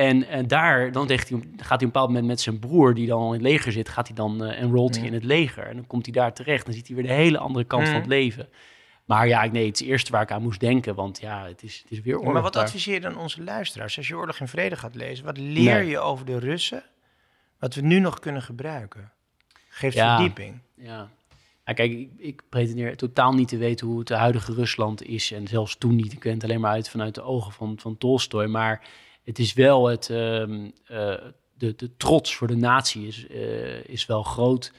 En, 0.00 0.28
en 0.28 0.46
daar 0.46 0.92
dan 0.92 1.08
zegt 1.08 1.28
hij, 1.28 1.38
gaat 1.38 1.48
hij 1.56 1.74
op 1.74 1.80
een 1.80 1.86
bepaald 1.86 2.08
moment 2.08 2.26
met 2.26 2.40
zijn 2.40 2.58
broer, 2.58 2.94
die 2.94 3.06
dan 3.06 3.18
al 3.20 3.26
in 3.26 3.32
het 3.32 3.42
leger 3.42 3.72
zit, 3.72 3.88
gaat 3.88 4.06
hij 4.06 4.16
dan 4.16 4.44
eh 4.44 4.62
enrolt 4.62 4.96
hij 4.96 5.06
in 5.06 5.12
het 5.12 5.24
leger. 5.24 5.66
En 5.66 5.74
dan 5.76 5.86
komt 5.86 6.04
hij 6.04 6.14
daar 6.14 6.32
terecht. 6.32 6.64
Dan 6.64 6.74
ziet 6.74 6.86
hij 6.86 6.96
weer 6.96 7.06
de 7.06 7.12
hele 7.12 7.38
andere 7.38 7.64
kant 7.64 7.86
van 7.88 7.96
het 7.96 8.06
leven. 8.06 8.48
Maar 9.04 9.28
ja, 9.28 9.46
nee, 9.46 9.66
het 9.66 9.74
is 9.74 9.80
het 9.80 9.88
eerste 9.88 10.12
waar 10.12 10.22
ik 10.22 10.30
aan 10.30 10.42
moest 10.42 10.60
denken, 10.60 10.94
want 10.94 11.20
ja, 11.20 11.46
het 11.46 11.62
is, 11.62 11.78
het 11.82 11.90
is 11.90 12.00
weer 12.00 12.18
oorlog 12.18 12.32
Maar 12.32 12.42
wat 12.42 12.52
daar. 12.52 12.62
adviseer 12.62 12.94
je 12.94 13.00
dan 13.00 13.18
onze 13.18 13.42
luisteraars? 13.42 13.96
Als 13.96 14.08
je 14.08 14.16
Oorlog 14.16 14.40
in 14.40 14.48
Vrede 14.48 14.76
gaat 14.76 14.94
lezen, 14.94 15.24
wat 15.24 15.38
leer 15.38 15.74
Nee. 15.74 15.88
je 15.88 15.98
over 15.98 16.26
de 16.26 16.38
Russen 16.38 16.82
wat 17.58 17.74
we 17.74 17.80
nu 17.80 17.98
nog 18.00 18.18
kunnen 18.18 18.42
gebruiken? 18.42 19.12
Geeft 19.68 19.96
Ja. 19.96 20.14
verdieping. 20.16 20.58
Ja. 20.74 21.08
ja, 21.64 21.72
kijk, 21.72 21.90
ik, 21.92 22.08
ik 22.16 22.42
pretendeer 22.48 22.96
totaal 22.96 23.32
niet 23.32 23.48
te 23.48 23.56
weten 23.56 23.86
hoe 23.86 23.98
het 23.98 24.08
huidige 24.08 24.52
Rusland 24.52 25.02
is. 25.02 25.32
En 25.32 25.46
zelfs 25.48 25.76
toen 25.78 25.96
niet. 25.96 26.12
Ik 26.12 26.18
ken 26.20 26.32
het 26.34 26.44
alleen 26.44 26.60
maar 26.60 26.70
uit 26.72 26.88
vanuit 26.88 27.14
de 27.14 27.22
ogen 27.22 27.52
van, 27.52 27.78
van 27.80 27.98
Tolstoy. 27.98 28.46
Maar 28.46 28.82
het 29.24 29.38
is 29.38 29.52
wel 29.52 29.86
het... 29.88 30.10
ehm, 30.10 30.68
eh, 30.86 31.14
de, 31.54 31.74
de 31.76 31.96
trots 31.96 32.34
voor 32.34 32.46
de 32.46 32.56
natie 32.56 33.06
is, 33.06 33.26
eh, 33.26 33.84
is 33.84 34.06
wel 34.06 34.22
groot. 34.22 34.72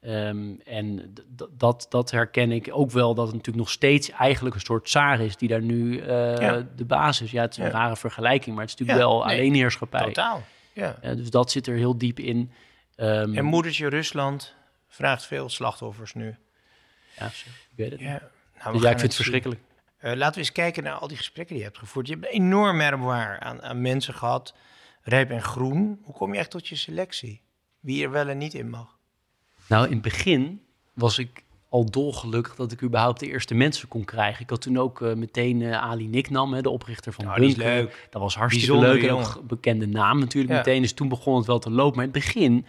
Ehm, 0.00 0.54
en 0.64 1.14
dat, 1.50 1.86
dat 1.88 2.10
herken 2.10 2.52
ik 2.52 2.68
ook 2.72 2.90
wel, 2.90 3.14
dat 3.14 3.24
het 3.26 3.34
natuurlijk 3.34 3.64
nog 3.64 3.70
steeds 3.74 4.10
eigenlijk 4.10 4.54
een 4.54 4.60
soort 4.60 4.84
tsaar 4.84 5.20
is 5.20 5.36
die 5.36 5.48
daar 5.48 5.62
nu 5.62 5.98
eh, 5.98 6.06
Ja. 6.40 6.66
de 6.76 6.84
basis. 6.84 7.30
Ja, 7.30 7.40
het 7.42 7.50
is 7.50 7.56
een 7.58 7.64
Ja. 7.64 7.70
rare 7.70 7.96
vergelijking, 7.96 8.54
maar 8.56 8.64
het 8.64 8.72
is 8.74 8.78
natuurlijk 8.80 9.06
Ja, 9.08 9.14
wel 9.14 9.24
nee, 9.24 9.36
alleenheerschappij. 9.36 10.04
Totaal. 10.04 10.42
Ja. 10.72 10.96
Dus 11.14 11.30
dat 11.30 11.50
zit 11.50 11.66
er 11.66 11.76
heel 11.76 11.98
diep 11.98 12.18
in. 12.18 12.50
Ehm, 12.96 13.34
En 13.36 13.44
moedertje 13.44 13.88
Rusland 13.88 14.54
vraagt 14.88 15.26
veel 15.26 15.48
slachtoffers 15.48 16.14
nu. 16.14 16.36
ja, 17.18 17.26
ik 17.26 17.44
weet 17.76 17.90
het. 17.90 18.00
Ja, 18.00 18.20
nou, 18.62 18.72
Dus 18.72 18.82
ik 18.82 18.88
vind 18.88 19.02
het 19.02 19.14
verschrikkelijk. 19.14 19.60
Eh, 20.00 20.14
laten 20.14 20.34
we 20.34 20.38
eens 20.40 20.52
kijken 20.52 20.82
naar 20.82 20.92
al 20.94 21.08
die 21.08 21.16
gesprekken 21.16 21.54
die 21.54 21.64
je 21.64 21.68
hebt 21.70 21.80
gevoerd. 21.80 22.06
Je 22.06 22.12
hebt 22.12 22.26
een 22.26 22.32
enorm 22.32 22.80
repertoire 22.80 23.38
aan, 23.40 23.62
aan 23.62 23.80
mensen 23.80 24.14
gehad, 24.14 24.54
rijp 25.02 25.30
en 25.30 25.42
groen. 25.42 25.98
Hoe 26.02 26.14
kom 26.14 26.32
je 26.32 26.38
echt 26.38 26.50
tot 26.50 26.68
je 26.68 26.76
selectie? 26.76 27.40
Wie 27.80 28.02
er 28.04 28.10
wel 28.10 28.28
en 28.28 28.38
niet 28.38 28.54
in 28.54 28.70
mag? 28.70 28.98
Nou, 29.68 29.86
in 29.86 29.92
het 29.92 30.02
begin 30.02 30.62
was 30.94 31.18
ik 31.18 31.44
al 31.68 31.90
dolgelukkig 31.90 32.54
dat 32.54 32.72
ik 32.72 32.82
überhaupt 32.82 33.20
de 33.20 33.26
eerste 33.26 33.54
mensen 33.54 33.88
kon 33.88 34.04
krijgen. 34.04 34.42
Ik 34.42 34.50
had 34.50 34.60
toen 34.62 34.78
ook 34.78 35.02
eh, 35.02 35.14
meteen 35.14 35.62
eh, 35.62 35.82
Ali 35.82 36.06
Niknam, 36.08 36.52
hè, 36.54 36.60
de 36.62 36.70
oprichter 36.70 37.12
van 37.12 37.26
Oh, 37.26 37.34
die 37.34 37.48
is 37.48 37.56
leuk. 37.56 38.06
Dat 38.10 38.22
was 38.22 38.34
hartstikke 38.36 38.72
Bijzonder 38.72 39.00
leuk 39.00 39.10
en 39.10 39.14
ook 39.14 39.46
bekende 39.46 39.86
naam 39.86 40.18
natuurlijk 40.18 40.52
Ja. 40.52 40.58
meteen. 40.58 40.82
Dus 40.82 40.92
toen 40.92 41.08
begon 41.08 41.36
het 41.36 41.46
wel 41.46 41.58
te 41.58 41.70
lopen. 41.70 41.96
Maar 41.96 42.04
in 42.06 42.10
het 42.12 42.24
begin, 42.24 42.66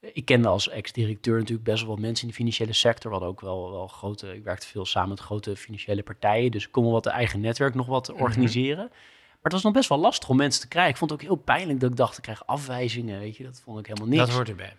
ik 0.00 0.24
kende 0.24 0.48
als 0.48 0.68
ex-directeur 0.68 1.38
natuurlijk 1.38 1.64
best 1.64 1.80
wel 1.80 1.90
wat 1.90 1.98
mensen 1.98 2.22
in 2.24 2.30
de 2.30 2.36
financiële 2.36 2.72
sector. 2.72 3.10
We 3.10 3.16
hadden 3.16 3.28
ook 3.28 3.40
wel, 3.40 3.70
wel 3.70 3.86
grote, 3.86 4.34
ik 4.34 4.44
werkte 4.44 4.66
veel 4.66 4.86
samen 4.86 5.08
met 5.08 5.20
grote 5.20 5.56
financiële 5.56 6.02
partijen. 6.02 6.50
Dus 6.50 6.64
ik 6.66 6.72
kon 6.72 6.82
wel 6.82 6.92
wat 6.92 7.04
de 7.04 7.10
eigen 7.10 7.40
netwerk 7.40 7.74
nog 7.74 7.86
wat 7.86 8.08
Mhm. 8.08 8.22
organiseren. 8.22 8.88
Maar 8.88 9.52
het 9.52 9.52
was 9.52 9.62
nog 9.62 9.72
best 9.72 9.88
wel 9.88 9.98
lastig 9.98 10.28
om 10.28 10.36
mensen 10.36 10.60
te 10.60 10.68
krijgen. 10.68 10.90
Ik 10.92 10.96
vond 10.98 11.10
het 11.10 11.20
ook 11.20 11.26
heel 11.26 11.36
pijnlijk 11.36 11.80
dat 11.80 11.90
ik 11.90 11.96
dacht, 11.96 12.16
ik 12.16 12.22
krijg 12.22 12.46
afwijzingen, 12.46 13.18
weet 13.20 13.36
je. 13.36 13.44
Dat 13.44 13.60
vond 13.64 13.78
ik 13.78 13.86
helemaal 13.86 14.08
niks. 14.08 14.20
Dat 14.26 14.34
hoort 14.34 14.48
erbij. 14.48 14.72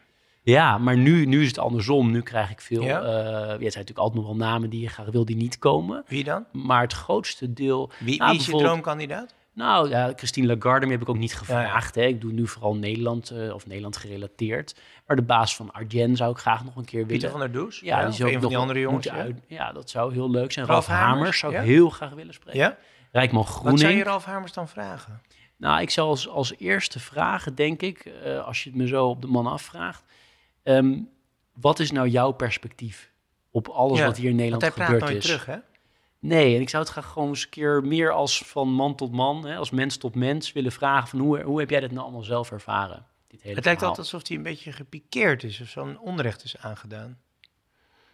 Ja, 0.43 0.77
maar 0.77 0.97
nu, 0.97 1.25
nu 1.25 1.41
is 1.41 1.47
het 1.47 1.57
andersom. 1.57 2.11
Nu 2.11 2.21
krijg 2.21 2.51
ik 2.51 2.61
veel. 2.61 2.81
Ja? 2.83 2.87
Ja? 2.87 3.01
er 3.01 3.47
zijn 3.47 3.59
natuurlijk 3.59 3.97
altijd 3.97 4.17
nog 4.17 4.25
wel 4.25 4.35
namen 4.47 4.69
die 4.69 4.81
je 4.81 4.87
graag 4.89 5.05
wil 5.09 5.25
die 5.25 5.35
niet 5.35 5.57
komen. 5.59 6.03
Wie 6.07 6.23
dan? 6.23 6.45
Maar 6.51 6.81
het 6.81 6.93
grootste 6.93 7.53
deel. 7.53 7.91
Wie, 7.99 8.17
Nou, 8.17 8.31
wie 8.31 8.39
is 8.39 8.45
je 8.45 8.51
droomkandidaat? 8.57 9.33
Nou 9.53 9.89
ja, 9.89 10.13
Christine 10.15 10.47
Lagarde 10.47 10.87
heb 10.87 11.01
ik 11.01 11.09
ook 11.09 11.17
niet 11.17 11.31
ja. 11.31 11.37
gevraagd. 11.37 11.95
Hè. 11.95 12.01
Ik 12.01 12.21
doe 12.21 12.31
nu 12.31 12.47
vooral 12.47 12.75
Nederland 12.75 13.29
eh, 13.29 13.53
of 13.53 13.65
Nederland 13.67 13.97
gerelateerd. 13.97 14.75
Maar 15.07 15.15
de 15.15 15.21
baas 15.21 15.55
van 15.55 15.71
Arjen 15.71 16.15
zou 16.15 16.31
ik 16.31 16.37
graag 16.37 16.63
nog 16.63 16.75
een 16.75 16.85
keer 16.85 17.05
willen. 17.05 17.07
Pieter 17.07 17.29
van 17.29 17.39
der 17.39 17.51
Does? 17.51 17.79
ja, 17.79 18.05
die 18.05 18.13
zou 18.13 18.29
een 18.29 18.35
ook 18.35 18.41
van 18.41 18.49
die 18.49 18.59
andere 18.59 18.79
jongens. 18.79 19.05
Ja, 19.05 19.13
uit- 19.13 19.41
ja, 19.47 19.71
dat 19.71 19.89
zou 19.89 20.13
heel 20.13 20.29
leuk 20.31 20.51
zijn. 20.51 20.65
Ralf 20.65 20.87
Ralf, 20.87 20.99
Hamers, 20.99 21.17
Hamers, 21.17 21.39
zou 21.39 21.53
ik 21.55 21.61
heel 21.61 21.89
graag 21.89 22.13
willen 22.13 22.33
spreken. 22.33 22.59
ja? 22.59 22.77
Rijkman 23.11 23.43
Wat 23.43 23.53
zou 23.53 23.69
je 23.71 23.77
Groening. 23.77 24.03
Ralf 24.03 24.25
Hamers 24.25 24.53
dan 24.53 24.67
vragen? 24.67 25.21
Nou, 25.57 25.81
ik 25.81 25.89
zou 25.89 26.09
als, 26.09 26.27
als 26.29 26.53
eerste 26.57 26.99
vragen, 26.99 27.55
denk 27.55 27.81
ik, 27.81 27.99
eh, 27.99 28.45
als 28.45 28.63
je 28.63 28.69
het 28.69 28.77
me 28.77 28.87
zo 28.87 29.05
op 29.07 29.21
de 29.21 29.27
man 29.27 29.47
afvraagt. 29.47 30.03
ehm, 30.63 30.99
wat 31.53 31.79
is 31.79 31.91
nou 31.91 32.07
jouw 32.07 32.31
perspectief 32.31 33.11
op 33.51 33.67
alles 33.67 34.01
wat 34.01 34.17
hier 34.17 34.29
in 34.29 34.35
Nederland 34.35 34.73
praat 34.73 34.89
gebeurd 34.89 35.09
is? 35.09 35.23
terug, 35.25 35.45
hè? 35.45 35.57
Nee, 36.21 36.55
en 36.55 36.61
ik 36.61 36.69
zou 36.69 36.83
het 36.83 36.91
graag 36.91 37.07
gewoon 37.07 37.27
eens 37.27 37.43
een 37.43 37.49
keer 37.49 37.83
meer 37.83 38.11
als 38.11 38.43
van 38.45 38.67
man 38.67 38.95
tot 38.95 39.11
man, 39.11 39.45
hè, 39.45 39.55
als 39.55 39.69
mens 39.69 39.97
tot 39.97 40.15
mens 40.15 40.51
willen 40.51 40.71
vragen 40.71 41.07
van 41.07 41.19
hoe, 41.19 41.41
hoe 41.41 41.59
heb 41.59 41.69
jij 41.69 41.79
dit 41.79 41.91
nou 41.91 42.03
allemaal 42.03 42.23
zelf 42.23 42.51
ervaren? 42.51 43.05
Dit 43.27 43.41
hele 43.41 43.55
Het 43.55 43.65
lijkt 43.65 43.81
altijd 43.81 43.99
alsof 43.99 44.27
hij 44.27 44.37
een 44.37 44.43
beetje 44.43 44.71
gepikeerd 44.71 45.43
is 45.43 45.61
of 45.61 45.67
zo'n 45.67 45.99
onrecht 45.99 46.43
is 46.43 46.57
aangedaan. 46.57 47.19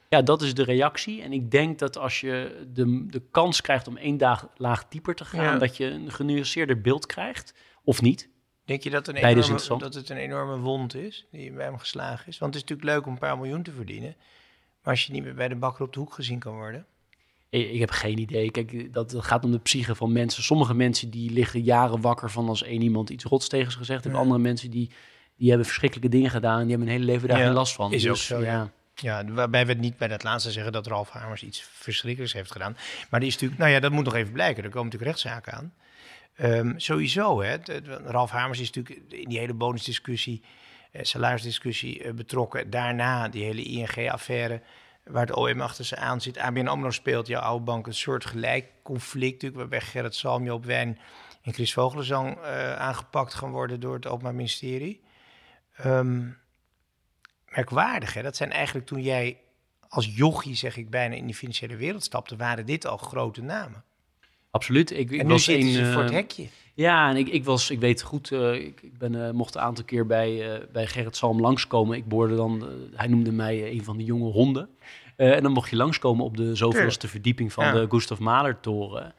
Ja, 0.09 0.21
dat 0.21 0.41
is 0.41 0.53
de 0.53 0.63
reactie. 0.63 1.21
En 1.21 1.33
ik 1.33 1.51
denk 1.51 1.79
dat 1.79 1.97
als 1.97 2.19
je 2.19 2.65
de, 2.73 3.05
de 3.05 3.21
kans 3.31 3.61
krijgt 3.61 3.87
om 3.87 3.97
één 3.97 4.17
dag 4.17 4.49
laag 4.55 4.87
dieper 4.87 5.15
te 5.15 5.25
gaan, 5.25 5.43
Ja. 5.43 5.57
dat 5.57 5.77
je 5.77 5.85
een 5.85 6.11
genuanceerder 6.11 6.81
beeld 6.81 7.05
krijgt. 7.05 7.53
Of 7.83 8.01
niet. 8.01 8.29
Denk 8.65 8.83
je 8.83 8.89
dat, 8.89 9.07
een 9.07 9.15
enorme, 9.15 9.77
dat 9.77 9.93
het 9.93 10.09
een 10.09 10.17
enorme 10.17 10.57
wond 10.57 10.95
is 10.95 11.27
die 11.31 11.51
bij 11.51 11.65
hem 11.65 11.77
geslagen 11.77 12.27
is? 12.27 12.37
Want 12.37 12.53
het 12.53 12.63
is 12.63 12.69
natuurlijk 12.69 12.97
leuk 12.97 13.05
om 13.05 13.13
een 13.13 13.19
paar 13.19 13.37
miljoen 13.37 13.63
te 13.63 13.71
verdienen. 13.71 14.15
Maar 14.81 14.93
als 14.93 15.05
je 15.05 15.11
niet 15.13 15.23
meer 15.23 15.33
bij 15.35 15.47
de 15.47 15.55
bakker 15.55 15.85
op 15.85 15.93
de 15.93 15.99
hoek 15.99 16.13
gezien 16.13 16.39
kan 16.39 16.53
worden. 16.53 16.85
Ik, 17.49 17.71
ik 17.71 17.79
heb 17.79 17.91
geen 17.91 18.17
idee. 18.17 18.51
Kijk, 18.51 18.93
dat, 18.93 19.11
dat 19.11 19.25
gaat 19.25 19.43
om 19.43 19.51
de 19.51 19.59
psyche 19.59 19.95
van 19.95 20.11
mensen. 20.11 20.43
Sommige 20.43 20.73
mensen 20.73 21.09
die 21.09 21.31
liggen 21.31 21.61
jaren 21.61 22.01
wakker 22.01 22.31
van 22.31 22.47
als 22.47 22.63
één 22.63 22.81
iemand 22.81 23.09
iets 23.09 23.23
rots 23.23 23.47
tegen 23.47 23.71
ze 23.71 23.77
gezegd 23.77 24.03
heeft. 24.03 24.15
Ja. 24.15 24.21
Andere 24.21 24.39
mensen 24.39 24.71
die, 24.71 24.91
die 25.35 25.49
hebben 25.49 25.65
verschrikkelijke 25.67 26.15
dingen 26.15 26.31
gedaan. 26.31 26.59
Die 26.59 26.69
hebben 26.69 26.87
hun 26.87 26.95
hele 26.97 27.11
leven 27.11 27.27
daar 27.27 27.37
geen 27.37 27.51
last 27.51 27.73
van. 27.73 27.93
is 27.93 28.07
ook 28.07 28.13
Dus, 28.13 28.25
zo, 28.25 28.41
ja. 28.41 28.71
Ja, 29.01 29.25
waarbij 29.25 29.65
we 29.65 29.71
het 29.71 29.81
niet 29.81 29.97
bij 29.97 30.07
dat 30.07 30.23
laatste 30.23 30.51
zeggen 30.51 30.71
dat 30.71 30.87
Ralf 30.87 31.09
Hamers 31.09 31.43
iets 31.43 31.61
verschrikkelijks 31.61 32.33
heeft 32.33 32.51
gedaan. 32.51 32.77
Maar 33.09 33.19
die 33.19 33.29
is 33.29 33.33
natuurlijk, 33.33 33.61
nou 33.61 33.73
ja, 33.73 33.79
dat 33.79 33.91
moet 33.91 34.05
nog 34.05 34.15
even 34.15 34.33
blijken. 34.33 34.63
Er 34.63 34.69
komen 34.69 34.85
natuurlijk 34.91 35.11
rechtszaken 35.11 35.53
aan. 35.53 35.73
Ehm, 36.35 36.73
sowieso, 36.77 37.41
hè. 37.41 37.55
Ralf 38.05 38.31
Hamers 38.31 38.59
is 38.59 38.71
natuurlijk 38.71 39.13
in 39.13 39.29
die 39.29 39.39
hele 39.39 39.53
bonusdiscussie, 39.53 40.41
eh, 40.91 41.03
salarisdiscussie 41.03 42.03
eh, 42.03 42.13
betrokken. 42.13 42.69
Daarna 42.69 43.29
die 43.29 43.43
hele 43.43 43.63
ING-affaire, 43.63 44.61
waar 45.09 45.25
het 45.25 45.35
OM 45.35 45.61
achter 45.61 45.85
ze 45.85 45.95
aan 45.95 46.21
zit. 46.21 46.37
ABN 46.37 46.67
AMRO 46.67 46.91
speelt, 46.91 47.27
jouw 47.27 47.41
oude 47.41 47.63
bank, 47.63 47.87
een 47.87 47.93
soort 47.93 48.25
gelijk 48.25 48.65
conflict 48.83 49.31
natuurlijk, 49.31 49.59
waarbij 49.59 49.81
Gerrit 49.81 50.15
Salm, 50.15 50.43
Joop 50.43 50.65
Wijn 50.65 50.99
en 51.41 51.53
Chris 51.53 51.73
Vogelenzang 51.73 52.37
eh, 52.37 52.75
aangepakt 52.75 53.33
gaan 53.33 53.51
worden 53.51 53.79
door 53.79 53.93
het 53.93 54.07
Openbaar 54.07 54.35
Ministerie. 54.35 55.03
Ehm, 55.75 56.29
merkwaardig, 57.49 58.13
hè? 58.13 58.21
Dat 58.21 58.35
zijn 58.35 58.51
eigenlijk 58.51 58.87
toen 58.87 59.01
jij 59.01 59.37
als 59.89 60.15
jochie, 60.15 60.55
zeg 60.55 60.77
ik 60.77 60.89
bijna, 60.89 61.15
in 61.15 61.25
die 61.25 61.35
financiële 61.35 61.75
wereld 61.75 62.03
stapte, 62.03 62.35
waren 62.35 62.65
dit 62.65 62.85
al 62.85 62.97
grote 62.97 63.41
namen. 63.41 63.83
Absoluut. 64.51 64.91
Ik, 64.91 65.11
ik 65.11 65.19
en 65.19 65.25
nu 65.25 65.31
was 65.31 65.43
zitten 65.43 65.67
een, 65.67 65.73
ze 65.73 65.91
voor 65.91 66.01
het 66.01 66.11
eh, 66.11 66.17
hekje. 66.17 66.47
Ja, 66.77 67.09
en 67.09 67.15
ik, 67.17 67.27
ik 67.27 67.45
was, 67.45 67.69
ik 67.71 67.79
weet 67.79 68.01
goed, 68.01 68.31
eh, 68.31 68.53
ik, 68.53 68.81
ik 68.81 68.97
ben, 68.97 69.25
eh, 69.27 69.31
mocht 69.31 69.55
een 69.55 69.61
aantal 69.61 69.83
keer 69.85 70.05
bij, 70.05 70.53
eh, 70.53 70.61
bij 70.71 70.87
Gerrit 70.87 71.15
Salm 71.15 71.41
langskomen. 71.41 71.97
Ik 71.97 72.07
boorde 72.07 72.35
dan, 72.35 72.63
hij 72.95 73.07
noemde 73.07 73.31
mij 73.31 73.71
een 73.71 73.83
van 73.83 73.97
de 73.97 74.03
jonge 74.03 74.31
honden. 74.31 74.69
En 75.15 75.43
dan 75.43 75.51
mocht 75.51 75.69
je 75.69 75.75
langskomen 75.75 76.25
op 76.25 76.37
de 76.37 76.55
zoveelste 76.55 77.07
verdieping 77.07 77.53
van 77.53 77.65
Ja. 77.65 77.71
de 77.71 77.85
Gustav 77.89 78.19
Mahler 78.19 78.59
toren. 78.59 79.13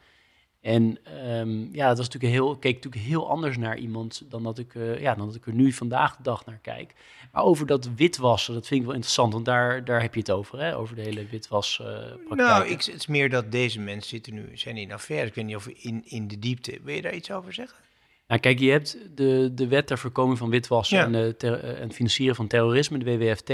En 0.61 0.99
ehm, 1.05 1.75
ja, 1.75 1.89
het 1.89 1.99
was 1.99 2.07
natuurlijk 2.09 2.33
heel, 2.33 2.57
keek 2.57 2.75
natuurlijk 2.75 3.03
heel 3.05 3.29
anders 3.29 3.57
naar 3.57 3.79
iemand 3.79 4.23
dan 4.29 4.43
dat, 4.43 4.59
ik, 4.59 4.75
eh, 4.75 5.01
ja, 5.01 5.15
dan 5.15 5.27
dat 5.27 5.35
ik 5.35 5.47
er 5.47 5.53
nu 5.53 5.73
vandaag 5.73 6.17
de 6.17 6.23
dag 6.23 6.47
naar 6.47 6.59
kijk. 6.63 6.95
Maar 7.33 7.43
over 7.43 7.67
dat 7.67 7.91
witwassen, 7.97 8.55
dat 8.55 8.67
vind 8.67 8.81
ik 8.81 8.87
wel 8.87 8.95
interessant, 8.95 9.33
want 9.33 9.45
daar, 9.45 9.85
daar 9.85 10.03
heb 10.03 10.15
je 10.15 10.21
het 10.21 10.31
over, 10.31 10.61
hè? 10.61 10.77
over 10.77 10.97
de 10.97 11.03
hele 11.03 11.27
witwaspraktijk. 11.27 12.35
Nou, 12.35 12.65
ik, 12.67 12.83
het 12.83 12.95
is 12.95 13.07
meer 13.07 13.31
dat 13.31 13.53
deze 13.53 13.81
mensen 13.81 14.09
zitten 14.09 14.35
nu, 14.35 14.51
zijn 14.55 14.77
in 14.77 14.93
affaire. 14.93 15.27
Ik 15.27 15.35
weet 15.35 15.45
niet 15.45 15.57
of 15.57 15.67
in, 15.69 16.03
in 16.05 16.29
de 16.29 16.39
diepte. 16.39 16.79
Wil 16.83 16.95
je 16.95 17.03
daar 17.03 17.15
iets 17.15 17.31
over 17.31 17.53
zeggen? 17.53 17.79
Nou, 18.27 18.41
kijk, 18.41 18.59
je 18.59 18.71
hebt 18.71 18.99
de, 19.15 19.51
de 19.55 19.67
wet 19.69 19.87
ter 19.87 19.99
voorkoming 19.99 20.39
van 20.39 20.51
witwassen 20.51 20.99
Ja. 20.99 21.05
en, 21.19 21.37
ter- 21.37 21.65
eh, 21.65 21.81
en 21.81 21.93
financieren 21.93 22.37
van 22.37 22.47
terrorisme, 22.47 22.99
de 22.99 23.17
WWFT. 23.17 23.47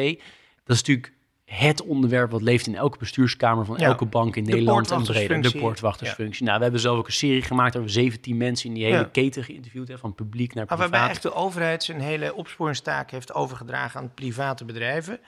Dat 0.65 0.77
is 0.77 0.83
natuurlijk 0.83 1.13
het 1.55 1.83
onderwerp 1.83 2.31
wat 2.31 2.43
leeft 2.43 2.67
in 2.67 2.75
elke 2.75 2.99
bestuurskamer 2.99 3.65
van 3.65 3.77
Ja. 3.79 3.85
elke 3.87 4.05
bank 4.05 4.37
in 4.37 4.45
De 4.45 4.51
Nederland 4.51 4.91
en 4.91 5.03
breder. 5.03 5.43
De 5.43 5.59
poortwachtersfunctie. 5.59 6.45
Nou, 6.45 6.57
we 6.57 6.63
hebben 6.63 6.81
zelf 6.81 6.99
ook 6.99 7.07
een 7.07 7.13
serie 7.13 7.43
gemaakt 7.43 7.75
waar 7.75 7.83
we 7.83 7.89
17 7.89 8.37
mensen 8.37 8.69
in 8.69 8.75
die 8.75 8.85
hele 8.85 8.97
Ja. 8.97 9.09
keten 9.13 9.45
geïnterviewd 9.45 9.89
hebben, 9.89 9.99
van 10.07 10.15
publiek 10.15 10.55
naar 10.55 10.67
Maar 10.67 10.77
privaat. 10.77 10.91
waarbij 10.91 11.11
echt 11.11 11.23
de 11.23 11.33
overheid 11.35 11.83
zijn 11.85 12.01
hele 12.01 12.35
opsporingstaak 12.35 13.11
heeft 13.11 13.35
overgedragen 13.35 14.01
aan 14.01 14.15
private 14.15 14.65
bedrijven. 14.65 15.21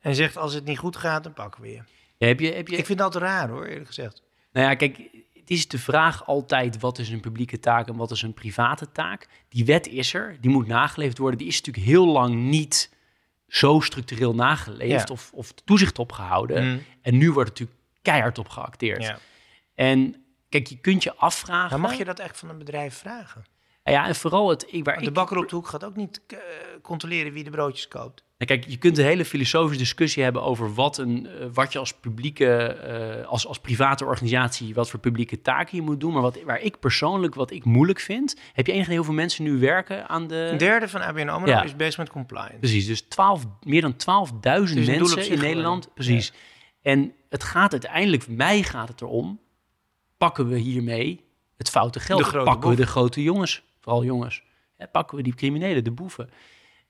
En 0.00 0.14
zegt, 0.14 0.36
als 0.36 0.54
het 0.54 0.64
niet 0.64 0.78
goed 0.78 0.96
gaat, 0.96 1.22
dan 1.22 1.32
pakken 1.32 1.62
we 1.62 1.68
je. 1.70 1.80
Heb 2.18 2.40
je, 2.40 2.52
heb 2.52 2.68
je, 2.68 2.76
Ik 2.76 2.86
vind 2.86 2.98
dat 2.98 3.14
raar 3.14 3.48
hoor, 3.48 3.64
eerlijk 3.66 3.86
gezegd. 3.86 4.22
Nou 4.52 4.66
ja, 4.66 4.74
kijk, 4.74 4.96
het 5.34 5.50
is 5.50 5.68
de 5.68 5.78
vraag 5.78 6.26
altijd 6.26 6.80
wat 6.80 6.98
is 6.98 7.08
een 7.10 7.20
publieke 7.20 7.60
taak 7.60 7.88
en 7.88 7.96
wat 7.96 8.10
is 8.10 8.22
een 8.22 8.34
private 8.34 8.92
taak. 8.92 9.28
Die 9.48 9.64
wet 9.64 9.86
is 9.86 10.14
er, 10.14 10.36
die 10.40 10.50
moet 10.50 10.66
nageleefd 10.66 11.18
worden. 11.18 11.38
Die 11.38 11.48
is 11.48 11.56
natuurlijk 11.62 11.86
heel 11.86 12.06
lang 12.06 12.34
niet 12.34 12.90
zo 13.50 13.80
structureel 13.80 14.34
nageleefd 14.34 15.08
Ja. 15.08 15.14
of, 15.14 15.30
of 15.32 15.52
toezicht 15.52 15.98
op 15.98 16.12
gehouden. 16.12 16.64
Mm. 16.64 16.82
En 17.02 17.18
nu 17.18 17.32
wordt 17.32 17.50
er 17.50 17.54
natuurlijk 17.58 17.78
keihard 18.02 18.38
op 18.38 18.48
geacteerd. 18.48 19.02
Ja. 19.02 19.18
En 19.74 20.24
kijk, 20.48 20.66
je 20.66 20.76
kunt 20.76 21.02
je 21.02 21.14
afvragen... 21.14 21.80
Maar 21.80 21.90
mag 21.90 21.98
je 21.98 22.04
dat 22.04 22.18
echt 22.18 22.38
van 22.38 22.48
een 22.48 22.58
bedrijf 22.58 22.94
vragen? 22.94 23.44
Ja, 23.90 24.06
en 24.06 24.14
vooral 24.14 24.48
het... 24.48 24.66
Ik, 24.68 24.84
waar 24.84 24.98
de 24.98 25.06
ik, 25.06 25.12
bakker 25.12 25.36
op 25.36 25.48
de 25.48 25.54
hoek 25.54 25.68
gaat 25.68 25.84
ook 25.84 25.96
niet 25.96 26.20
eh, 26.26 26.38
controleren 26.82 27.32
wie 27.32 27.44
de 27.44 27.50
broodjes 27.50 27.88
koopt. 27.88 28.22
Nou, 28.38 28.58
kijk, 28.58 28.70
je 28.70 28.76
kunt 28.76 28.98
een 28.98 29.04
hele 29.04 29.24
filosofische 29.24 29.82
discussie 29.82 30.22
hebben 30.22 30.42
over 30.42 30.74
wat, 30.74 30.98
een, 30.98 31.26
eh, 31.26 31.46
wat 31.52 31.72
je 31.72 31.78
als 31.78 31.94
publieke, 31.94 32.56
eh, 32.56 33.26
als, 33.26 33.46
als 33.46 33.58
private 33.58 34.04
organisatie, 34.04 34.74
wat 34.74 34.90
voor 34.90 35.00
publieke 35.00 35.42
taken 35.42 35.76
je 35.76 35.82
moet 35.82 36.00
doen. 36.00 36.12
Maar 36.12 36.22
wat, 36.22 36.42
waar 36.42 36.60
ik 36.60 36.78
persoonlijk, 36.78 37.34
wat 37.34 37.50
ik 37.50 37.64
moeilijk 37.64 38.00
vind, 38.00 38.36
heb 38.52 38.66
je 38.66 38.72
enig 38.72 38.84
idee 38.84 38.96
hoeveel 38.96 39.14
mensen 39.14 39.44
nu 39.44 39.58
werken 39.58 40.08
aan 40.08 40.26
de... 40.26 40.48
Een 40.52 40.58
derde 40.58 40.88
van 40.88 41.00
ABN 41.00 41.28
AMRO 41.28 41.50
Ja. 41.50 41.62
is 41.62 41.76
bezig 41.76 41.98
met 41.98 42.10
compliance. 42.10 42.58
Precies, 42.58 42.86
dus 42.86 43.00
12, 43.00 43.46
meer 43.62 43.80
dan 43.80 43.92
12.000 43.92 44.34
Het 44.40 44.78
is 44.78 44.86
een 44.86 44.98
doel 44.98 45.08
op 45.08 45.14
mensen 45.14 45.34
in 45.34 45.40
Nederland. 45.40 45.94
Precies. 45.94 46.32
En 46.82 47.12
het 47.28 47.44
gaat 47.44 47.72
uiteindelijk, 47.72 48.28
mij 48.28 48.62
gaat 48.62 48.88
het 48.88 49.00
erom, 49.00 49.40
pakken 50.16 50.48
we 50.48 50.58
hiermee 50.58 51.24
het 51.56 51.70
foute 51.70 52.00
geld? 52.00 52.18
De 52.18 52.24
grote 52.24 52.44
pakken 52.44 52.70
we 52.70 52.76
de 52.76 52.86
grote 52.86 53.22
jongens, 53.22 53.62
vooral 53.80 54.04
jongens? 54.04 54.42
Hè, 54.76 54.88
pakken 54.88 55.16
we 55.16 55.22
die 55.22 55.34
criminelen, 55.34 55.84
de 55.84 55.90
boeven? 55.90 56.30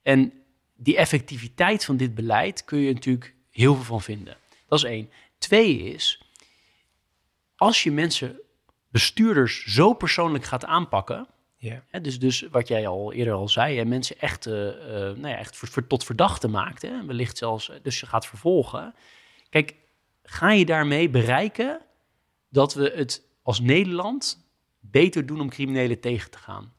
En 0.03 0.32
die 0.76 0.97
effectiviteit 0.97 1.84
van 1.84 1.97
dit 1.97 2.14
beleid 2.14 2.64
kun 2.64 2.78
je 2.78 2.93
natuurlijk 2.93 3.34
heel 3.51 3.74
veel 3.74 3.84
van 3.84 4.03
vinden. 4.03 4.36
Dat 4.68 4.78
is 4.78 4.84
één. 4.84 5.11
Twee 5.38 5.78
is, 5.78 6.22
als 7.57 7.82
je 7.82 7.93
mensen, 7.93 8.41
bestuurders, 8.88 9.64
zo 9.64 9.93
persoonlijk 9.93 10.45
gaat 10.45 10.64
aanpakken... 10.64 11.28
Hè, 11.91 12.01
dus, 12.01 12.18
dus 12.18 12.41
wat 12.51 12.68
jij 12.68 12.86
al 12.86 13.12
eerder 13.12 13.34
al 13.34 13.49
zei, 13.49 13.76
hè, 13.76 13.84
mensen 13.84 14.18
echt, 14.18 14.47
eh, 14.47 14.68
eh, 14.68 15.16
nou 15.16 15.28
ja, 15.28 15.36
echt 15.36 15.57
voor, 15.57 15.68
voor- 15.68 15.86
tot 15.86 16.05
verdachte 16.05 16.49
maakt. 16.49 16.82
Hè, 16.82 17.07
wellicht 17.07 17.38
zelfs, 17.38 17.68
eh, 17.70 17.76
dus 17.82 18.01
je 18.01 18.07
gaat 18.07 18.26
vervolgen. 18.26 18.95
Kijk, 19.49 19.74
ga 20.22 20.53
je 20.53 20.64
daarmee 20.64 21.09
bereiken 21.09 21.80
dat 22.49 22.74
we 22.74 22.93
het 22.95 23.22
als 23.43 23.61
Nederland 23.61 24.49
beter 24.78 25.26
doen 25.26 25.41
om 25.41 25.51
criminelen 25.51 26.01
tegen 26.01 26.30
te 26.30 26.38
gaan? 26.38 26.72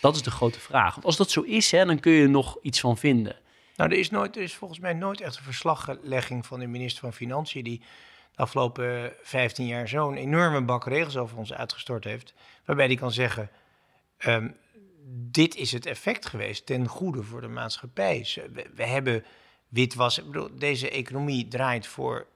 Dat 0.00 0.14
is 0.16 0.22
de 0.22 0.30
grote 0.30 0.60
vraag. 0.60 0.92
Want 0.94 1.06
als 1.06 1.16
dat 1.16 1.30
zo 1.30 1.40
is, 1.40 1.70
hè, 1.70 1.84
dan 1.84 2.00
kun 2.00 2.12
je 2.12 2.22
er 2.22 2.28
nog 2.28 2.58
iets 2.62 2.80
van 2.80 2.96
vinden. 2.96 3.36
Nou, 3.76 3.90
er 3.90 3.98
is, 3.98 4.10
nooit, 4.10 4.36
er 4.36 4.42
is 4.42 4.54
volgens 4.54 4.80
mij 4.80 4.92
nooit 4.92 5.20
echt 5.20 5.36
een 5.36 5.42
verslaglegging 5.42 6.46
van 6.46 6.60
de 6.60 6.66
minister 6.66 7.00
van 7.00 7.12
Financiën... 7.12 7.64
die 7.64 7.78
de 8.32 8.42
afgelopen 8.42 9.12
15 9.22 9.66
jaar 9.66 9.88
zo'n 9.88 10.16
enorme 10.16 10.62
bak 10.62 10.86
regels 10.86 11.16
over 11.16 11.36
ons 11.38 11.52
uitgestort 11.52 12.04
heeft... 12.04 12.34
waarbij 12.64 12.86
die 12.86 12.98
kan 12.98 13.12
zeggen... 13.12 13.50
ehm, 14.16 14.48
dit 15.08 15.54
is 15.56 15.72
het 15.72 15.86
effect 15.86 16.26
geweest 16.26 16.66
ten 16.66 16.86
goede 16.86 17.22
voor 17.22 17.40
de 17.40 17.48
maatschappij. 17.48 18.26
We, 18.74 18.84
hebben 18.84 19.24
witwas... 19.68 20.18
Ik 20.18 20.26
bedoel, 20.26 20.48
deze 20.58 20.90
economie 20.90 21.48
draait 21.48 21.86
voor 21.86 22.26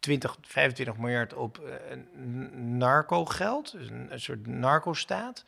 20, 0.00 0.36
25 0.42 0.96
miljard 0.96 1.34
op 1.34 1.58
eh, 1.58 1.96
n- 1.96 2.78
narco-geld. 2.78 3.72
Dus 3.72 3.88
een, 3.88 4.12
een 4.12 4.20
soort 4.20 4.46
narco-staat. 4.46 5.44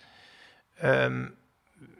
Ehm, 0.74 1.28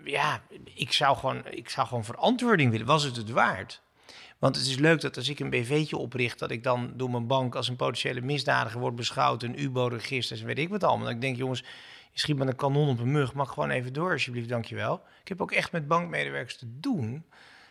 ja, 0.05 0.43
ik 0.75 0.93
zou, 0.93 1.17
gewoon, 1.17 1.47
ik 1.47 1.69
zou 1.69 1.87
gewoon 1.87 2.05
verantwoording 2.05 2.71
willen. 2.71 2.87
Was 2.87 3.03
het 3.03 3.17
het 3.17 3.31
waard? 3.31 3.83
Want 4.39 4.57
het 4.57 4.67
is 4.67 4.79
leuk 4.79 5.01
dat 5.01 5.17
als 5.17 5.29
ik 5.29 5.41
een 5.41 5.51
BV'tje 5.51 5.97
opricht, 5.97 6.39
dat 6.39 6.51
ik 6.51 6.63
dan 6.63 6.93
door 6.97 7.11
mijn 7.11 7.27
bank 7.27 7.55
als 7.55 7.69
een 7.69 7.77
potentiële 7.77 8.21
misdadiger 8.21 8.81
word 8.81 8.95
beschouwd, 8.95 9.43
een 9.43 9.63
UBO-registers 9.63 10.41
en 10.41 10.47
weet 10.47 10.59
ik 10.59 10.69
wat 10.69 10.85
allemaal. 10.85 11.05
Dat 11.05 11.15
ik 11.15 11.21
denk, 11.21 11.37
jongens, 11.37 11.61
je 12.13 12.19
schiet 12.21 12.37
met 12.37 12.49
een 12.49 12.57
kanon 12.57 12.89
op 12.89 12.99
een 12.99 13.13
mug, 13.13 13.35
mag 13.35 13.53
gewoon 13.53 13.71
even 13.71 13.93
door, 13.93 14.13
alsjeblieft, 14.13 14.49
dankjewel. 14.49 15.03
Ik 15.23 15.29
heb 15.29 15.43
ook 15.43 15.53
echt 15.53 15.73
met 15.73 15.89
bankmedewerkers 15.89 16.57
te 16.57 16.67
doen. 16.81 17.25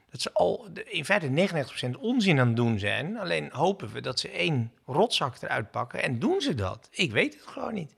Dat 0.10 0.22
ze 0.22 0.34
al 0.34 0.68
in 0.86 1.06
feite 1.06 1.50
99% 1.88 2.00
onzin 2.00 2.40
aan 2.40 2.48
het 2.48 2.56
doen 2.56 2.80
zijn. 2.80 3.18
Alleen 3.18 3.50
hopen 3.52 3.92
we 3.92 4.02
dat 4.02 4.20
ze 4.20 4.30
één 4.30 4.72
rotzak 4.86 5.42
eruit 5.42 5.72
pakken. 5.72 6.04
En 6.04 6.20
doen 6.20 6.42
ze 6.42 6.56
dat? 6.56 6.88
Ik 6.92 7.12
weet 7.12 7.34
het 7.34 7.48
gewoon 7.48 7.74
niet. 7.74 7.96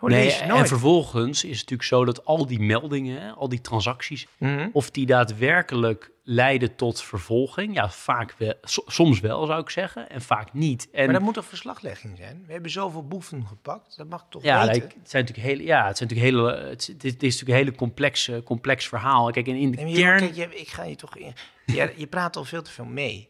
Nee, 0.00 0.24
je 0.26 0.32
en 0.32 0.66
vervolgens 0.66 1.44
is 1.44 1.50
het 1.50 1.58
natuurlijk 1.70 1.88
zo 1.88 2.04
dat 2.04 2.24
al 2.24 2.46
die 2.46 2.60
meldingen, 2.60 3.34
al 3.36 3.48
die 3.48 3.60
transacties, 3.60 4.26
Mhm. 4.38 4.68
of 4.72 4.90
die 4.90 5.06
daadwerkelijk 5.06 6.10
leiden 6.22 6.74
tot 6.76 7.02
vervolging. 7.02 7.74
Ja, 7.74 7.90
vaak 7.90 8.34
wel, 8.38 8.54
so- 8.62 8.82
soms 8.86 9.20
wel 9.20 9.46
zou 9.46 9.60
ik 9.60 9.70
zeggen, 9.70 10.10
en 10.10 10.22
vaak 10.22 10.52
niet. 10.52 10.88
En 10.92 11.04
Maar 11.04 11.14
dat 11.14 11.22
moet 11.22 11.34
toch 11.34 11.44
verslaglegging 11.44 12.16
zijn? 12.16 12.42
We 12.46 12.52
hebben 12.52 12.70
zoveel 12.70 13.06
boeven 13.06 13.46
gepakt. 13.46 13.96
Dat 13.96 14.08
mag 14.08 14.26
toch 14.28 14.42
ja, 14.42 14.58
weten? 14.66 14.72
like, 14.82 14.94
het 15.00 15.10
zijn 15.10 15.24
natuurlijk 15.24 15.54
hele, 15.54 15.62
ja, 15.68 15.86
het 15.86 15.96
zijn 15.96 16.08
natuurlijk 16.08 16.36
hele, 16.36 16.68
het, 16.68 16.80
is- 16.80 16.86
het 16.86 17.04
is, 17.04 17.12
het 17.12 17.22
is 17.22 17.32
natuurlijk 17.32 17.58
een 17.60 17.64
hele 17.66 17.76
complex, 17.78 18.30
complex 18.44 18.88
verhaal. 18.88 19.30
Kijk, 19.30 19.46
en 19.48 19.56
in 19.56 19.70
de 19.70 19.82
Nee, 19.82 19.94
kern, 19.94 20.18
kijk, 20.18 20.34
je- 20.34 20.56
ik 20.60 20.68
ga 20.68 20.84
je 20.84 20.96
toch 20.96 21.16
in. 21.16 21.32
Ja, 21.66 21.90
je 21.96 22.06
praat 22.06 22.36
al 22.36 22.44
veel 22.44 22.62
te 22.62 22.70
veel 22.70 22.84
mee. 22.84 23.28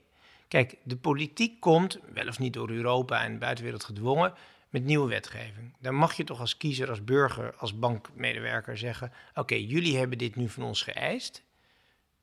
Kijk, 0.48 0.76
de 0.82 0.96
politiek 0.96 1.60
komt, 1.60 1.98
wel 2.12 2.28
of 2.28 2.38
niet 2.38 2.52
door 2.52 2.70
Europa 2.70 3.24
en 3.24 3.32
de 3.32 3.38
buitenwereld 3.38 3.84
gedwongen, 3.84 4.32
met 4.75 4.85
nieuwe 4.85 5.09
wetgeving. 5.09 5.72
Dan 5.81 5.95
mag 5.95 6.14
je 6.16 6.25
toch 6.25 6.41
als 6.41 6.57
kiezer, 6.57 6.89
als 6.89 7.05
burger, 7.05 7.55
als 7.57 7.79
bankmedewerker 7.79 8.79
zeggen: 8.79 9.12
Oké, 9.35 9.55
jullie 9.55 9.99
hebben 9.99 10.18
dit 10.18 10.37
nu 10.37 10.49
van 10.49 10.62
ons 10.62 10.83
geëist. 10.83 11.43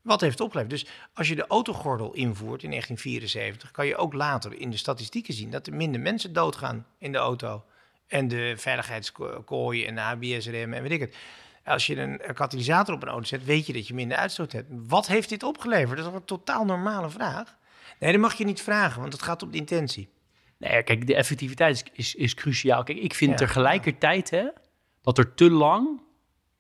Wat 0.01 0.21
heeft 0.21 0.33
het 0.33 0.41
opgeleverd? 0.41 0.81
Dus 0.81 0.91
als 1.13 1.27
je 1.27 1.35
de 1.35 1.47
autogordel 1.47 2.13
invoert 2.13 2.63
in 2.63 2.69
1974, 2.69 3.71
kan 3.71 3.85
je 3.85 3.95
ook 3.95 4.13
later 4.13 4.59
in 4.59 4.69
de 4.69 4.77
statistieken 4.77 5.33
zien 5.33 5.51
dat 5.51 5.67
er 5.67 5.73
minder 5.73 6.01
mensen 6.01 6.33
doodgaan 6.33 6.85
in 6.97 7.11
de 7.11 7.17
auto. 7.17 7.63
En 8.07 8.27
de 8.27 8.53
veiligheidskooien 8.57 9.87
en 9.87 9.95
de 9.95 10.01
ABS-remmen 10.01 10.77
en 10.77 10.83
weet 10.83 10.91
ik 10.91 10.99
het. 10.99 11.15
Als 11.65 11.87
je 11.87 11.97
een, 11.97 12.21
katalysator 12.33 12.95
op 12.95 13.01
een 13.01 13.07
auto 13.07 13.25
zet, 13.25 13.45
weet 13.45 13.65
je 13.65 13.73
dat 13.73 13.87
je 13.87 13.93
minder 13.93 14.17
uitstoot 14.17 14.51
hebt. 14.51 14.67
Wat 14.69 15.07
heeft 15.07 15.29
dit 15.29 15.43
opgeleverd? 15.43 15.97
Dat 15.97 16.07
is 16.07 16.13
een 16.13 16.25
totaal 16.25 16.65
normale 16.65 17.09
vraag. 17.09 17.57
Nee, 17.99 18.11
dat 18.11 18.21
mag 18.21 18.33
je 18.33 18.45
niet 18.45 18.61
vragen, 18.61 19.01
want 19.01 19.13
het 19.13 19.21
gaat 19.21 19.43
op 19.43 19.51
de 19.51 19.57
intentie. 19.57 20.09
Nee, 20.61 20.83
kijk, 20.83 21.07
de 21.07 21.15
effectiviteit 21.15 21.75
is, 21.75 21.83
is, 21.93 22.15
is 22.15 22.33
cruciaal. 22.33 22.83
Kijk, 22.83 22.97
ik 22.97 23.13
vind 23.13 23.37
tegelijkertijd 23.37 24.29
hè, 24.29 24.45
dat 25.01 25.17
er 25.17 25.33
te 25.33 25.49
lang 25.51 26.01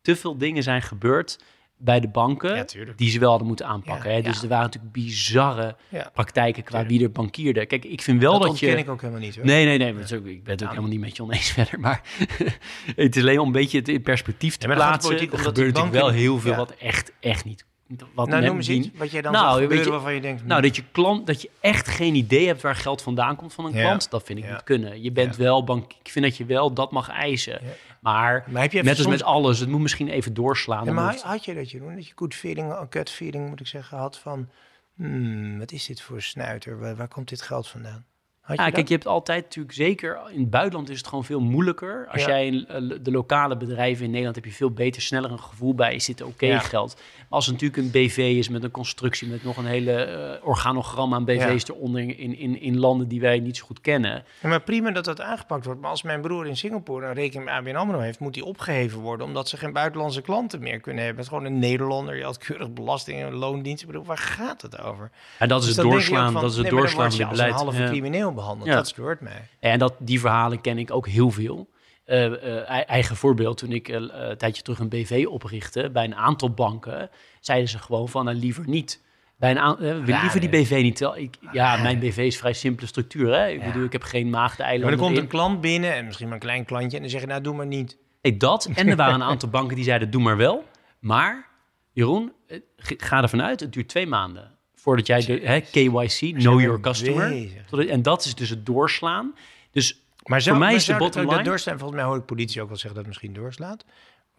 te 0.01 0.15
veel 0.15 0.37
dingen 0.37 0.63
zijn 0.63 0.81
gebeurd 0.81 1.39
bij 1.77 1.99
de 1.99 2.07
banken 2.07 2.67
die 2.95 3.09
ze 3.09 3.19
wel 3.19 3.29
hadden 3.29 3.47
moeten 3.47 3.65
aanpakken. 3.65 4.13
hè? 4.13 4.21
Dus 4.21 4.41
er 4.41 4.47
waren 4.47 4.65
natuurlijk 4.65 4.93
bizarre 4.93 5.75
praktijken 6.13 6.63
qua 6.63 6.85
wie 6.85 7.03
er 7.03 7.11
bankierde. 7.11 7.65
Kijk, 7.65 7.85
ik 7.85 8.01
vind 8.01 8.21
wel 8.21 8.39
dat, 8.39 8.47
dat 8.47 8.59
je... 8.59 8.65
ken 8.65 8.77
ik 8.77 8.89
ook 8.89 9.01
helemaal 9.01 9.21
niet. 9.21 9.35
Hoor. 9.35 9.45
Nee, 9.45 9.65
nee, 9.65 9.77
nee. 9.77 9.93
Ook, 9.93 10.25
ik 10.25 10.43
ben 10.43 10.53
het 10.53 10.63
ook 10.63 10.69
helemaal 10.69 10.89
niet 10.89 10.99
met 10.99 11.15
je 11.15 11.23
oneens 11.23 11.51
verder. 11.57 11.79
Maar 11.79 12.01
het 12.95 13.15
is 13.15 13.21
alleen 13.21 13.39
om 13.39 13.45
een 13.45 13.51
beetje 13.51 13.77
het 13.77 13.87
in 13.87 14.01
perspectief 14.01 14.57
te 14.57 14.67
plaatsen. 14.67 15.19
Er 15.19 15.19
gebeurt 15.19 15.43
natuurlijk 15.43 15.93
wel 15.93 16.09
heel 16.09 16.39
veel 16.39 16.55
wat 16.55 16.71
echt, 16.71 17.11
echt 17.19 17.45
niet 17.45 17.65
wat 18.13 18.27
nou, 18.27 18.45
noem 18.45 18.55
eens 18.55 18.69
iets 18.69 18.89
wat 18.93 19.11
jij 19.11 19.21
dan 19.21 19.31
nou, 19.31 19.67
weet 19.67 19.83
je, 19.83 19.89
waarvan 19.89 20.13
je 20.13 20.21
denkt... 20.21 20.45
Nou, 20.45 20.61
dat 20.61 20.75
je, 20.75 20.83
klant, 20.91 21.27
dat 21.27 21.41
je 21.41 21.49
echt 21.59 21.87
geen 21.87 22.15
idee 22.15 22.47
hebt 22.47 22.61
waar 22.61 22.75
geld 22.75 23.01
vandaan 23.01 23.35
komt 23.35 23.53
van 23.53 23.65
een 23.65 23.71
klant, 23.71 24.09
dat 24.09 24.23
vind 24.23 24.39
ik 24.39 24.49
niet 24.49 24.63
kunnen. 24.63 25.01
Je 25.01 25.11
bent 25.11 25.35
wel 25.35 25.63
bank, 25.63 25.93
ik 26.03 26.11
vind 26.11 26.25
dat 26.25 26.37
je 26.37 26.45
wel 26.45 26.73
dat 26.73 26.91
mag 26.91 27.09
eisen. 27.09 27.61
Maar, 27.99 28.43
maar 28.49 28.61
heb 28.61 28.71
je 28.71 28.83
net 28.83 28.97
als 28.97 29.07
met 29.07 29.23
alles, 29.23 29.59
het 29.59 29.69
moet 29.69 29.81
misschien 29.81 30.07
even 30.07 30.33
doorslaan. 30.33 30.93
maar 30.93 31.19
had 31.23 31.45
je 31.45 31.53
dat, 31.53 31.69
doen? 31.69 31.95
Dat 31.95 32.07
je 32.07 32.13
goed 32.15 32.35
feeling, 32.35 32.75
gut 32.89 33.09
feeling 33.09 33.49
moet 33.49 33.59
ik 33.59 33.67
zeggen, 33.67 33.97
had 33.97 34.17
van... 34.17 34.49
Hmm, 34.95 35.59
wat 35.59 35.71
is 35.71 35.85
dit 35.85 36.01
voor 36.01 36.21
snuiter? 36.21 36.79
Waar, 36.79 36.95
waar 36.95 37.07
komt 37.07 37.29
dit 37.29 37.41
geld 37.41 37.67
vandaan? 37.67 38.05
Ja, 38.55 38.69
kijk, 38.69 38.87
je 38.87 38.93
hebt 38.93 39.07
altijd 39.07 39.43
natuurlijk 39.43 39.75
zeker 39.75 40.19
in 40.31 40.39
het 40.39 40.49
buitenland 40.49 40.89
is 40.89 40.97
het 40.97 41.07
gewoon 41.07 41.23
veel 41.23 41.39
moeilijker. 41.39 42.07
Als 42.11 42.25
jij 42.25 42.47
in, 42.47 42.67
eh, 42.67 42.81
de 43.01 43.11
lokale 43.11 43.57
bedrijven 43.57 44.03
in 44.03 44.09
Nederland 44.09 44.35
heb 44.35 44.45
je 44.45 44.51
veel 44.51 44.71
beter, 44.71 45.01
sneller 45.01 45.31
een 45.31 45.39
gevoel 45.39 45.75
bij. 45.75 45.95
Is 45.95 46.05
dit 46.05 46.21
oké 46.21 46.59
geld? 46.59 46.95
Maar 46.95 47.25
als 47.29 47.45
het 47.45 47.61
natuurlijk 47.61 47.83
een 47.83 47.91
BV 47.91 48.17
is 48.17 48.49
met 48.49 48.63
een 48.63 48.71
constructie, 48.71 49.27
met 49.27 49.43
nog 49.43 49.57
een 49.57 49.65
hele 49.65 50.37
uh, 50.41 50.47
organogram 50.47 51.13
aan 51.13 51.25
BV's 51.25 51.67
eronder 51.67 52.19
in, 52.19 52.37
in, 52.37 52.61
in 52.61 52.79
landen 52.79 53.07
die 53.07 53.21
wij 53.21 53.39
niet 53.39 53.57
zo 53.57 53.65
goed 53.65 53.81
kennen. 53.81 54.23
maar 54.41 54.61
prima 54.61 54.91
dat 54.91 55.05
dat 55.05 55.21
aangepakt 55.21 55.65
wordt. 55.65 55.81
Maar 55.81 55.89
als 55.89 56.01
mijn 56.01 56.21
broer 56.21 56.47
in 56.47 56.57
Singapore 56.57 57.05
een 57.05 57.13
rekening 57.13 57.45
met 57.45 57.53
ABN 57.53 57.75
AMRO 57.75 57.99
heeft, 57.99 58.19
moet 58.19 58.33
die 58.33 58.45
opgeheven 58.45 58.99
worden 58.99 59.27
omdat 59.27 59.49
ze 59.49 59.57
geen 59.57 59.73
buitenlandse 59.73 60.21
klanten 60.21 60.59
meer 60.59 60.79
kunnen 60.79 61.03
hebben. 61.03 61.23
Het 61.23 61.31
is 61.31 61.37
gewoon 61.37 61.53
een 61.53 61.59
Nederlander, 61.59 62.15
je 62.15 62.23
had 62.23 62.37
keurig 62.37 62.73
belasting 62.73 63.21
en 63.21 63.33
loondienst. 63.33 63.85
Waar 64.05 64.17
gaat 64.17 64.61
het 64.61 64.79
over? 64.79 65.11
En 65.37 65.47
dat 65.47 65.61
is 65.61 65.67
dus 65.67 65.75
het 65.75 65.85
doorslaan, 65.85 66.33
dat 66.33 66.43
is 66.43 66.57
het 66.57 66.61
nee, 66.61 66.79
doorslaan 66.79 67.11
van 67.11 67.29
beleid. 67.29 67.51
Een 67.51 67.57
halve 67.57 67.83
crimineel 67.83 68.33
behandeld. 68.41 68.69
Ja. 68.69 68.75
Dat 68.75 68.87
stoort 68.87 69.21
mij. 69.21 69.47
En 69.59 69.79
dat, 69.79 69.93
die 69.99 70.19
verhalen 70.19 70.61
ken 70.61 70.77
ik 70.77 70.91
ook 70.91 71.07
heel 71.07 71.31
veel. 71.31 71.69
Uh, 72.05 72.25
uh, 72.25 72.89
eigen 72.89 73.15
voorbeeld, 73.15 73.57
toen 73.57 73.71
ik 73.71 73.89
uh, 73.89 73.95
een 73.95 74.37
tijdje 74.37 74.61
terug 74.61 74.79
een 74.79 74.89
BV 74.89 75.25
oprichtte 75.29 75.89
bij 75.89 76.03
een 76.03 76.15
aantal 76.15 76.49
banken, 76.49 77.09
zeiden 77.39 77.69
ze 77.69 77.79
gewoon 77.79 78.09
van 78.09 78.29
liever 78.33 78.67
niet. 78.67 79.01
Bij 79.37 79.55
een 79.55 79.77
wil 79.77 80.19
liever 80.21 80.39
die 80.39 80.49
BV 80.49 80.79
niet. 80.81 81.01
Ik, 81.15 81.37
ja, 81.51 81.77
mijn 81.77 81.99
BV 81.99 82.17
is 82.17 82.37
vrij 82.37 82.53
simpele 82.53 82.87
structuur. 82.87 83.33
Hè? 83.33 83.47
Ik 83.47 83.63
bedoel, 83.63 83.83
ik 83.83 83.91
heb 83.91 84.03
geen 84.03 84.29
maagdeilanden. 84.29 84.81
Maar 84.81 84.91
er 84.91 85.05
komt 85.05 85.17
een 85.17 85.27
klant 85.27 85.61
binnen 85.61 85.93
en 85.93 86.05
misschien 86.05 86.25
maar 86.25 86.35
een 86.35 86.41
klein 86.41 86.65
klantje 86.65 86.95
en 86.95 87.01
dan 87.01 87.11
zeg 87.11 87.21
je 87.21 87.27
nou 87.27 87.41
doe 87.41 87.55
maar 87.55 87.65
niet. 87.65 87.97
Ik 88.21 88.39
dat 88.39 88.69
en 88.73 88.87
er 88.87 88.95
waren 88.95 89.15
een 89.15 89.23
aantal 89.33 89.49
banken 89.49 89.75
die 89.75 89.85
zeiden 89.85 90.11
doe 90.11 90.21
maar 90.21 90.37
wel. 90.37 90.63
Maar 90.99 91.47
Jeroen, 91.91 92.33
ga 92.77 93.21
ervan 93.21 93.41
uit, 93.41 93.59
het 93.59 93.73
duurt 93.73 93.87
twee 93.87 94.07
maanden 94.07 94.50
voordat 94.81 95.07
jij 95.07 95.25
de 95.25 95.39
hè, 95.43 95.59
KYC, 95.59 96.37
Know 96.37 96.61
Your 96.61 96.79
Customer. 96.79 97.89
En 97.89 98.01
dat 98.01 98.25
is 98.25 98.35
dus 98.35 98.49
het 98.49 98.65
doorslaan. 98.65 99.35
Dus 99.71 100.01
maar 100.23 100.41
voor 100.41 100.57
mij 100.57 100.75
is 100.75 100.85
de 100.85 100.95
bottom 100.95 101.29
line... 101.29 101.43
Doorslaan, 101.43 101.77
volgens 101.77 101.99
mij 101.99 102.09
hoor 102.09 102.17
ik 102.17 102.25
politie 102.25 102.61
ook 102.61 102.67
wel 102.67 102.77
zeggen 102.77 102.95
dat 102.95 103.05
het 103.05 103.07
misschien 103.07 103.33
doorslaat. 103.33 103.85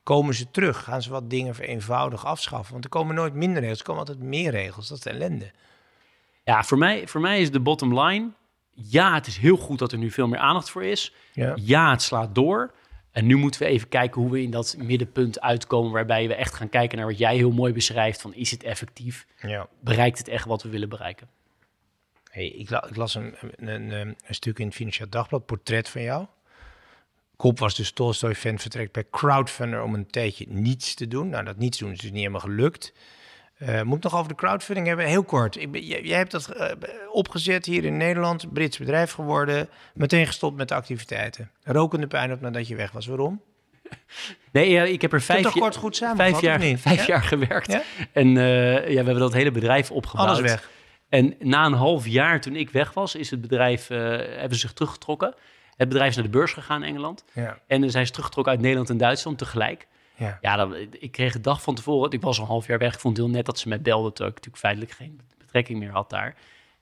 Komen 0.02 0.34
ze 0.34 0.50
terug? 0.50 0.84
Gaan 0.84 1.02
ze 1.02 1.10
wat 1.10 1.30
dingen 1.30 1.54
vereenvoudig 1.54 2.26
afschaffen? 2.26 2.72
Want 2.72 2.84
er 2.84 2.90
komen 2.90 3.14
nooit 3.14 3.34
minder 3.34 3.60
regels, 3.60 3.78
er 3.78 3.84
komen 3.84 4.00
altijd 4.00 4.22
meer 4.22 4.50
regels. 4.50 4.88
Dat 4.88 4.96
is 4.96 5.02
de 5.02 5.10
ellende. 5.10 5.50
Ja, 6.44 6.62
voor 6.62 6.78
mij, 6.78 7.08
voor 7.08 7.20
mij 7.20 7.40
is 7.40 7.50
de 7.50 7.60
bottom 7.60 8.00
line... 8.00 8.30
Ja, 8.74 9.14
het 9.14 9.26
is 9.26 9.36
heel 9.36 9.56
goed 9.56 9.78
dat 9.78 9.92
er 9.92 9.98
nu 9.98 10.10
veel 10.10 10.28
meer 10.28 10.38
aandacht 10.38 10.70
voor 10.70 10.84
is. 10.84 11.14
Ja, 11.32 11.52
ja 11.60 11.90
het 11.90 12.02
slaat 12.02 12.34
door. 12.34 12.74
En 13.12 13.26
nu 13.26 13.36
moeten 13.36 13.62
we 13.62 13.66
even 13.66 13.88
kijken 13.88 14.20
hoe 14.20 14.30
we 14.30 14.42
in 14.42 14.50
dat 14.50 14.76
middenpunt 14.78 15.40
uitkomen, 15.40 15.92
waarbij 15.92 16.28
we 16.28 16.34
echt 16.34 16.54
gaan 16.54 16.68
kijken 16.68 16.98
naar 16.98 17.06
wat 17.06 17.18
jij 17.18 17.36
heel 17.36 17.50
mooi 17.50 17.72
beschrijft: 17.72 18.20
van 18.20 18.34
is 18.34 18.50
het 18.50 18.62
effectief? 18.62 19.26
Ja. 19.40 19.68
Bereikt 19.80 20.18
het 20.18 20.28
echt 20.28 20.46
wat 20.46 20.62
we 20.62 20.68
willen 20.68 20.88
bereiken? 20.88 21.28
Hey, 22.30 22.46
ik, 22.46 22.70
ik, 22.70 22.96
las 22.96 23.14
een, 23.14 23.34
een, 23.56 23.90
een, 23.90 24.16
stuk 24.28 24.58
in 24.58 24.66
het 24.66 24.74
Financieel 24.74 25.08
Dagblad, 25.08 25.46
portret 25.46 25.88
van 25.88 26.02
jou. 26.02 26.26
Kop 27.36 27.58
was 27.58 27.74
dus 27.74 27.92
Tolstoy-fan 27.92 28.58
vertrekt 28.58 28.92
bij 28.92 29.06
crowdfunder 29.10 29.82
om 29.82 29.94
een 29.94 30.06
tijdje 30.06 30.46
niets 30.48 30.94
te 30.94 31.08
doen. 31.08 31.28
Nou, 31.28 31.44
dat 31.44 31.56
niets 31.56 31.78
doen 31.78 31.90
is 31.90 31.98
dus 31.98 32.10
niet 32.10 32.18
helemaal 32.18 32.40
gelukt. 32.40 32.92
Uh, 33.68 33.82
moet 33.82 33.96
ik 33.96 34.02
nog 34.02 34.16
over 34.16 34.28
de 34.28 34.34
crowdfunding 34.34 34.86
hebben? 34.86 35.06
Heel 35.06 35.22
kort. 35.24 35.56
Ik 35.56 35.70
ben, 35.70 35.84
jij, 35.84 36.02
jij, 36.02 36.16
hebt 36.16 36.30
dat 36.30 36.56
uh, 36.56 36.66
opgezet 37.12 37.66
hier 37.66 37.84
in 37.84 37.96
Nederland, 37.96 38.52
Brits 38.52 38.78
bedrijf 38.78 39.12
geworden, 39.12 39.68
meteen 39.94 40.26
gestopt 40.26 40.56
met 40.56 40.68
de 40.68 40.74
activiteiten. 40.74 41.50
Rokende 41.62 42.06
pijn 42.06 42.32
op 42.32 42.40
nadat 42.40 42.68
je 42.68 42.76
weg 42.76 42.90
was. 42.90 43.06
Waarom? 43.06 43.42
Nee, 44.52 44.92
ik 44.92 45.02
heb 45.02 45.12
er 45.12 45.20
vijf, 45.20 45.42
toch 45.42 45.52
kort 45.52 45.76
goed 45.76 45.96
vijf 46.16 46.40
jaar, 46.40 46.60
vijf 46.60 47.06
jaar 47.06 47.22
gewerkt. 47.22 47.78
En 48.12 48.36
uh, 48.36 48.74
ja, 48.74 48.82
we 48.82 48.94
hebben 48.94 49.18
dat 49.18 49.32
hele 49.32 49.50
bedrijf 49.50 49.90
opgebouwd. 49.90 50.28
Alles 50.28 50.40
weg. 50.40 50.70
En 51.08 51.34
na 51.38 51.66
een 51.66 51.72
half 51.72 52.06
jaar 52.06 52.40
toen 52.40 52.56
ik 52.56 52.70
weg 52.70 52.92
was, 52.92 53.14
is 53.14 53.30
het 53.30 53.40
bedrijf, 53.40 53.88
hebben 53.88 54.52
ze 54.52 54.58
zich 54.58 54.72
teruggetrokken. 54.72 55.34
Het 55.76 55.88
bedrijf 55.88 56.10
is 56.10 56.16
naar 56.16 56.24
de 56.24 56.30
beurs 56.30 56.52
gegaan 56.52 56.82
in 56.82 56.88
Engeland. 56.88 57.24
Ja. 57.32 57.58
En 57.66 57.80
dan 57.80 57.90
zijn 57.90 58.06
ze 58.06 58.10
teruggetrokken 58.10 58.52
uit 58.52 58.62
Nederland 58.62 58.90
en 58.90 58.96
Duitsland 58.96 59.38
tegelijk. 59.38 59.86
Ja, 60.22 60.38
ja 60.40 60.56
dan, 60.56 60.74
ik 60.90 61.12
kreeg 61.12 61.32
de 61.32 61.40
dag 61.40 61.62
van 61.62 61.74
tevoren, 61.74 62.10
ik 62.10 62.20
was 62.20 62.38
een 62.38 62.44
half 62.44 62.66
jaar 62.66 62.78
weg, 62.78 62.94
ik 62.94 63.00
vond 63.00 63.16
het 63.16 63.26
heel 63.26 63.34
net 63.34 63.46
dat 63.46 63.58
ze 63.58 63.68
mij 63.68 63.80
belden, 63.80 64.12
terwijl 64.12 64.36
ik 64.36 64.44
natuurlijk 64.44 64.64
feitelijk 64.64 64.92
geen 64.92 65.20
betrekking 65.38 65.78
meer 65.78 65.90
had 65.90 66.10
daar. 66.10 66.34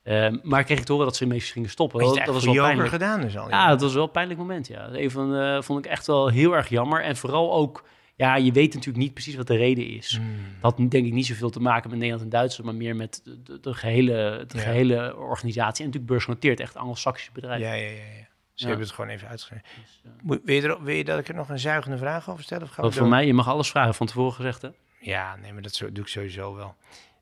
Uh, 0.03 0.27
maar 0.43 0.63
kreeg 0.63 0.77
ik 0.77 0.85
te 0.85 0.91
horen 0.91 1.07
dat 1.07 1.15
ze 1.15 1.23
ermee 1.23 1.39
gingen 1.39 1.69
stoppen. 1.69 1.99
Dat, 1.99 2.15
dat 2.15 2.33
was 2.33 2.45
wel 2.45 2.53
pijnlijk. 2.53 2.89
gedaan 2.89 3.21
dus 3.21 3.37
al. 3.37 3.49
Ja, 3.49 3.69
dat 3.69 3.81
was 3.81 3.93
wel 3.93 4.03
een 4.03 4.11
pijnlijk 4.11 4.39
moment, 4.39 4.67
ja. 4.67 4.89
Even 4.89 5.29
uh, 5.29 5.61
vond 5.61 5.85
ik 5.85 5.91
echt 5.91 6.07
wel 6.07 6.27
heel 6.27 6.55
erg 6.55 6.69
jammer. 6.69 7.03
En 7.03 7.15
vooral 7.15 7.53
ook, 7.53 7.85
ja, 8.15 8.35
je 8.35 8.51
weet 8.51 8.73
natuurlijk 8.73 9.03
niet 9.03 9.13
precies 9.13 9.35
wat 9.35 9.47
de 9.47 9.55
reden 9.55 9.87
is. 9.87 10.17
Hmm. 10.17 10.35
Dat 10.61 10.77
had 10.77 10.91
denk 10.91 11.05
ik 11.05 11.13
niet 11.13 11.25
zoveel 11.25 11.49
te 11.49 11.59
maken 11.59 11.89
met 11.89 11.99
Nederland 11.99 12.23
en 12.23 12.29
Duitsland, 12.29 12.71
maar 12.71 12.79
meer 12.79 12.95
met 12.95 13.21
de, 13.23 13.59
de, 13.59 13.73
gehele, 13.73 14.43
de 14.47 14.57
gehele 14.57 15.15
organisatie. 15.17 15.79
En 15.79 15.85
natuurlijk 15.85 16.11
beursgenoteerd, 16.11 16.59
echt 16.59 16.75
Anglo-Saxische 16.75 17.31
bedrijf. 17.31 17.61
Ja, 17.61 17.73
ja, 17.73 17.89
ja. 17.89 17.91
ja. 17.91 18.27
Ze 18.61 18.67
hebben 18.67 18.85
het 18.85 18.95
gewoon 18.95 19.09
even 19.09 19.27
uitgeschreven. 19.27 19.65
Dus, 19.81 20.01
uh... 20.05 20.11
wil, 20.43 20.55
je 20.55 20.83
wil, 20.83 20.95
je 20.95 21.03
dat 21.03 21.19
ik 21.19 21.27
er 21.27 21.35
nog 21.35 21.49
een 21.49 21.59
zuigende 21.59 21.97
vraag 21.97 22.29
over 22.29 22.43
stel? 22.43 22.61
Of 22.61 22.69
gaan 22.69 22.85
we 22.85 22.91
voor 22.91 23.07
mij, 23.07 23.25
je 23.25 23.33
mag 23.33 23.47
alles 23.47 23.69
vragen 23.69 23.93
van 23.93 24.07
tevoren 24.07 24.33
gezegd, 24.33 24.61
hè? 24.61 24.69
Ja, 24.99 25.35
nee, 25.35 25.53
maar 25.53 25.61
dat 25.61 25.77
doe 25.77 26.03
ik 26.03 26.07
sowieso 26.07 26.55
wel. 26.55 26.75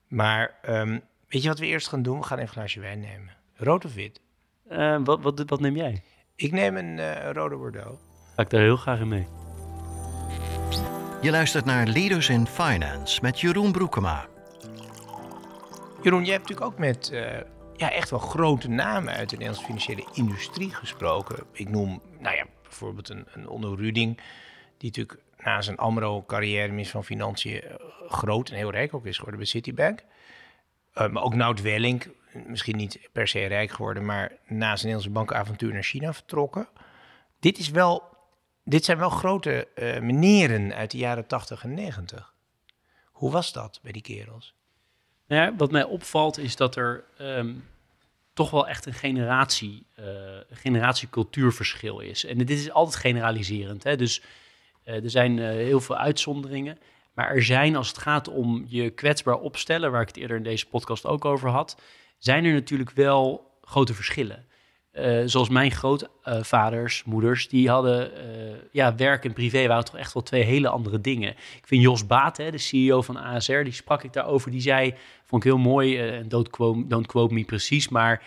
Maar 0.07 0.55
um, 0.69 1.01
weet 1.27 1.41
je 1.41 1.47
wat 1.47 1.59
we 1.59 1.65
eerst 1.65 1.87
gaan 1.87 2.01
doen? 2.01 2.19
We 2.19 2.25
gaan 2.25 2.37
even 2.37 2.49
een 2.49 2.53
glaasje 2.53 2.79
wijn 2.79 2.99
nemen. 2.99 3.35
Rood 3.55 3.85
of 3.85 3.93
wit? 3.93 4.21
Uh, 4.71 4.99
wat, 5.03 5.21
wat, 5.21 5.43
wat 5.45 5.59
neem 5.59 5.75
jij? 5.75 6.03
Ik 6.35 6.51
neem 6.51 6.77
een 6.77 6.97
uh, 6.97 7.31
rode 7.31 7.55
Bordeaux. 7.55 7.99
Ga 8.35 8.41
ik 8.41 8.49
daar 8.49 8.61
heel 8.61 8.77
graag 8.77 8.99
in 8.99 9.07
mee. 9.07 9.27
Je 11.21 11.31
luistert 11.31 11.65
naar 11.65 11.87
Leaders 11.87 12.29
in 12.29 12.47
Finance 12.47 13.19
met 13.21 13.39
Jeroen 13.39 13.71
Broekema. 13.71 14.27
Jeroen, 16.03 16.23
jij 16.23 16.33
hebt 16.33 16.49
natuurlijk 16.49 16.71
ook 16.71 16.77
met 16.77 17.11
ja, 17.79 17.91
echt 17.91 18.09
wel 18.09 18.19
grote 18.19 18.69
namen 18.69 19.13
uit 19.13 19.29
de 19.29 19.35
Nederlandse 19.35 19.65
financiële 19.65 20.07
industrie 20.13 20.73
gesproken. 20.73 21.43
Ik 21.51 21.69
noem 21.69 22.01
nou 22.19 22.35
ja, 22.35 22.45
bijvoorbeeld 22.63 23.09
een, 23.09 23.25
een 23.33 23.47
Onno 23.47 23.73
Ruding, 23.73 24.17
die 24.77 24.89
natuurlijk 24.89 25.19
na 25.37 25.61
zijn 25.61 25.77
AMRO-carrière, 25.77 26.67
minister 26.67 26.91
van 26.91 27.03
Financiën, 27.03 27.61
eh, 27.61 27.75
groot 28.07 28.49
en 28.49 28.55
heel 28.55 28.71
rijk 28.71 28.93
ook 28.93 29.05
is 29.05 29.15
geworden 29.15 29.39
bij 29.39 29.47
Citibank. 29.49 30.03
Uh, 30.95 31.07
maar 31.07 31.23
ook 31.23 31.35
Nout 31.35 31.61
Welling, 31.61 32.11
misschien 32.47 32.75
niet 32.75 33.09
per 33.11 33.27
se 33.27 33.45
rijk 33.45 33.71
geworden, 33.71 34.05
maar 34.05 34.31
na 34.47 34.75
zijn 34.75 34.91
Nederlandse 34.93 35.09
bankavontuur 35.09 35.73
naar 35.73 35.83
China 35.83 36.13
vertrokken. 36.13 36.67
Dit, 37.39 37.57
is 37.57 37.69
wel, 37.69 38.03
dit 38.63 38.85
zijn 38.85 38.97
wel 38.97 39.09
grote 39.09 39.67
uh, 39.75 39.99
meneren 39.99 40.73
uit 40.73 40.91
de 40.91 40.97
jaren 40.97 41.27
80 41.27 41.63
en 41.63 41.73
90. 41.73 42.33
Hoe 43.05 43.31
was 43.31 43.53
dat 43.53 43.79
bij 43.81 43.91
die 43.91 44.01
kerels? 44.01 44.58
Nou 45.29 45.53
wat 45.57 45.71
mij 45.71 45.83
opvalt 45.83 46.37
is 46.37 46.55
dat 46.55 46.75
er 46.75 47.03
ehm, 47.17 47.53
toch 48.33 48.49
wel 48.49 48.67
echt 48.67 48.85
een 48.85 48.93
generatie, 48.93 49.85
uh, 49.99 50.05
generatiecultuurverschil 50.51 51.99
is. 51.99 52.25
En 52.25 52.37
dit 52.37 52.49
is 52.49 52.71
altijd 52.71 52.95
generaliserend. 52.95 53.83
Hè? 53.83 53.95
Dus 53.95 54.21
uh, 54.85 55.03
er 55.03 55.09
zijn 55.09 55.37
uh, 55.37 55.47
heel 55.47 55.79
veel 55.79 55.97
uitzonderingen. 55.97 56.77
Maar 57.13 57.29
er 57.29 57.43
zijn, 57.43 57.75
als 57.75 57.87
het 57.87 57.97
gaat 57.97 58.27
om 58.27 58.65
je 58.67 58.89
kwetsbaar 58.89 59.39
opstellen, 59.39 59.91
waar 59.91 60.01
ik 60.01 60.07
het 60.07 60.17
eerder 60.17 60.37
in 60.37 60.43
deze 60.43 60.65
podcast 60.65 61.05
ook 61.05 61.25
over 61.25 61.49
had, 61.49 61.81
zijn 62.17 62.45
er 62.45 62.53
natuurlijk 62.53 62.91
wel 62.91 63.51
grote 63.61 63.93
verschillen. 63.93 64.45
Uh, 64.99 65.21
zoals 65.25 65.49
mijn 65.49 65.71
grootvaders, 65.71 67.03
moeders, 67.03 67.47
die 67.47 67.69
hadden 67.69 68.11
uh, 68.11 68.55
ja, 68.71 68.95
werk 68.95 69.25
en 69.25 69.33
privé 69.33 69.67
waren 69.67 69.85
toch 69.85 69.97
echt 69.97 70.13
wel 70.13 70.23
twee 70.23 70.43
hele 70.43 70.69
andere 70.69 71.01
dingen. 71.01 71.29
Ik 71.29 71.63
vind 71.65 71.81
Jos 71.81 72.07
Baat, 72.07 72.37
hè, 72.37 72.51
de 72.51 72.57
CEO 72.57 73.01
van 73.01 73.17
ASR, 73.17 73.63
die 73.63 73.73
sprak 73.73 74.03
ik 74.03 74.13
daarover. 74.13 74.51
Die 74.51 74.61
zei, 74.61 74.93
vond 75.25 75.43
ik 75.43 75.49
heel 75.49 75.59
mooi, 75.59 75.97
en 75.97 76.23
uh, 76.23 76.29
don't, 76.29 76.49
quote, 76.49 76.87
don't 76.87 77.07
quote 77.07 77.33
me 77.33 77.43
precies, 77.43 77.89
maar 77.89 78.23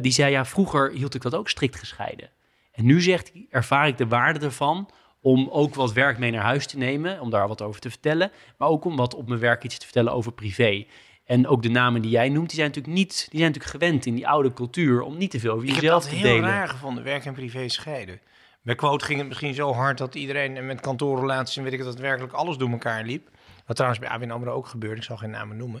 die 0.00 0.12
zei, 0.12 0.30
ja, 0.30 0.44
vroeger 0.44 0.90
hield 0.90 1.14
ik 1.14 1.22
dat 1.22 1.34
ook 1.34 1.48
strikt 1.48 1.76
gescheiden. 1.76 2.30
En 2.72 2.84
nu 2.84 3.00
zegt 3.00 3.30
hij, 3.32 3.46
ervaar 3.50 3.88
ik 3.88 3.98
de 3.98 4.06
waarde 4.06 4.44
ervan 4.44 4.88
om 5.20 5.48
ook 5.50 5.74
wat 5.74 5.92
werk 5.92 6.18
mee 6.18 6.30
naar 6.30 6.42
huis 6.42 6.66
te 6.66 6.78
nemen, 6.78 7.20
om 7.20 7.30
daar 7.30 7.48
wat 7.48 7.62
over 7.62 7.80
te 7.80 7.90
vertellen, 7.90 8.30
maar 8.58 8.68
ook 8.68 8.84
om 8.84 8.96
wat 8.96 9.14
op 9.14 9.28
mijn 9.28 9.40
werk 9.40 9.64
iets 9.64 9.78
te 9.78 9.84
vertellen 9.84 10.12
over 10.12 10.32
privé. 10.32 10.86
En 11.32 11.46
ook 11.46 11.62
de 11.62 11.68
namen 11.68 12.02
die 12.02 12.10
jij 12.10 12.28
noemt, 12.28 12.48
die 12.48 12.56
zijn 12.56 12.68
natuurlijk 12.68 12.96
niet, 12.96 13.08
die 13.30 13.40
zijn 13.40 13.52
natuurlijk 13.52 13.84
gewend 13.84 14.06
in 14.06 14.14
die 14.14 14.28
oude 14.28 14.52
cultuur 14.52 15.02
om 15.02 15.16
niet 15.16 15.30
te 15.30 15.40
veel 15.40 15.52
over 15.52 15.64
Ik 15.64 15.72
heb 15.72 15.82
jezelf 15.82 16.02
dat 16.02 16.12
te 16.12 16.16
heel 16.18 16.34
delen. 16.34 16.50
raar 16.50 16.68
gevonden, 16.68 17.04
werk 17.04 17.24
en 17.24 17.32
privé 17.32 17.68
scheiden. 17.68 18.20
Bij 18.62 18.74
Quote 18.74 19.04
ging 19.04 19.18
het 19.18 19.28
misschien 19.28 19.54
zo 19.54 19.72
hard 19.72 19.98
dat 19.98 20.14
iedereen 20.14 20.66
met 20.66 20.80
kantoorrelaties 20.80 21.56
en 21.56 21.62
weet 21.62 21.72
ik 21.72 21.78
het, 21.78 21.88
dat 21.88 21.98
werkelijk 21.98 22.32
alles 22.32 22.56
door 22.56 22.70
elkaar 22.70 23.04
liep. 23.04 23.28
Wat 23.66 23.76
trouwens 23.76 24.02
bij 24.02 24.10
ABN 24.10 24.30
AMRO 24.30 24.52
ook 24.52 24.66
gebeurde, 24.66 24.96
ik 24.96 25.02
zal 25.02 25.16
geen 25.16 25.30
namen 25.30 25.56
noemen. 25.56 25.80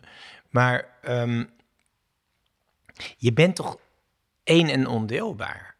Maar 0.50 0.88
ehm, 1.02 1.44
je 3.16 3.32
bent 3.32 3.56
toch 3.56 3.78
één 4.44 4.68
en 4.68 4.86
ondeelbaar. 4.86 5.74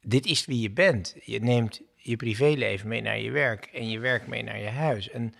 Dit 0.00 0.26
is 0.26 0.44
wie 0.44 0.60
je 0.60 0.70
bent. 0.70 1.16
Je 1.22 1.40
neemt 1.40 1.80
je 1.96 2.16
privéleven 2.16 2.88
mee 2.88 3.02
naar 3.02 3.18
je 3.18 3.30
werk 3.30 3.64
en 3.64 3.90
je 3.90 3.98
werk 3.98 4.26
mee 4.26 4.42
naar 4.42 4.58
je 4.58 4.70
huis. 4.70 5.10
En 5.10 5.34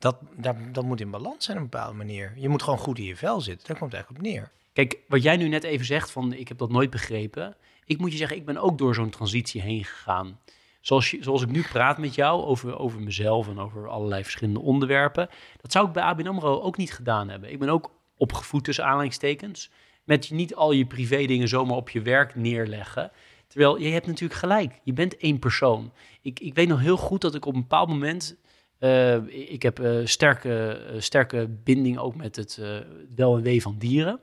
dat, 0.00 0.16
dat, 0.36 0.56
dat 0.72 0.84
moet 0.84 1.00
in 1.00 1.10
balans 1.10 1.44
zijn 1.44 1.56
op 1.56 1.62
een 1.62 1.70
bepaalde 1.70 1.96
manier. 1.96 2.32
Je 2.36 2.48
moet 2.48 2.62
gewoon 2.62 2.78
goed 2.78 2.98
in 2.98 3.04
je 3.04 3.16
vel 3.16 3.40
zitten. 3.40 3.66
Daar 3.66 3.78
komt 3.78 3.92
het 3.92 4.00
eigenlijk 4.00 4.24
op 4.24 4.32
neer. 4.32 4.50
Kijk, 4.72 4.98
wat 5.08 5.22
jij 5.22 5.36
nu 5.36 5.48
net 5.48 5.64
even 5.64 5.86
zegt 5.86 6.10
van 6.10 6.32
ik 6.32 6.48
heb 6.48 6.58
dat 6.58 6.70
nooit 6.70 6.90
begrepen. 6.90 7.56
Ik 7.84 7.98
moet 7.98 8.12
je 8.12 8.18
zeggen, 8.18 8.36
ik 8.36 8.44
ben 8.44 8.56
ook 8.56 8.78
door 8.78 8.94
zo'n 8.94 9.10
transitie 9.10 9.60
heen 9.60 9.84
gegaan. 9.84 10.38
Zoals, 10.80 11.10
je, 11.10 11.22
zoals 11.22 11.42
ik 11.42 11.50
nu 11.50 11.62
praat 11.62 11.98
met 11.98 12.14
jou 12.14 12.42
over, 12.42 12.78
over 12.78 13.00
mezelf 13.00 13.48
en 13.48 13.58
over 13.58 13.88
allerlei 13.88 14.22
verschillende 14.22 14.60
onderwerpen. 14.60 15.28
Dat 15.60 15.72
zou 15.72 15.86
ik 15.86 15.92
bij 15.92 16.02
ABN 16.02 16.26
AMRO 16.26 16.60
ook 16.60 16.76
niet 16.76 16.92
gedaan 16.92 17.28
hebben. 17.28 17.52
Ik 17.52 17.58
ben 17.58 17.68
ook 17.68 17.90
opgevoed 18.16 18.64
tussen 18.64 18.84
aanhalingstekens. 18.84 19.70
Met 20.04 20.30
niet 20.30 20.54
al 20.54 20.72
je 20.72 20.86
privé 20.86 21.26
dingen 21.26 21.48
zomaar 21.48 21.76
op 21.76 21.90
je 21.90 22.02
werk 22.02 22.34
neerleggen. 22.34 23.10
Terwijl 23.46 23.78
je 23.78 23.88
hebt 23.88 24.06
natuurlijk 24.06 24.40
gelijk. 24.40 24.80
Je 24.82 24.92
bent 24.92 25.16
één 25.16 25.38
persoon. 25.38 25.92
Ik, 26.22 26.40
ik 26.40 26.54
weet 26.54 26.68
nog 26.68 26.80
heel 26.80 26.96
goed 26.96 27.20
dat 27.20 27.34
ik 27.34 27.46
op 27.46 27.54
een 27.54 27.60
bepaald 27.60 27.88
moment... 27.88 28.36
eh, 28.80 29.50
ik 29.52 29.62
heb 29.62 29.78
eh, 29.80 29.90
sterke, 30.04 30.68
eh, 30.92 31.00
sterke 31.00 31.48
binding 31.64 31.98
ook 31.98 32.14
met 32.16 32.36
het 32.36 32.58
eh, 32.60 32.68
wel 33.16 33.36
en 33.36 33.42
wee 33.42 33.62
van 33.62 33.74
dieren. 33.78 34.20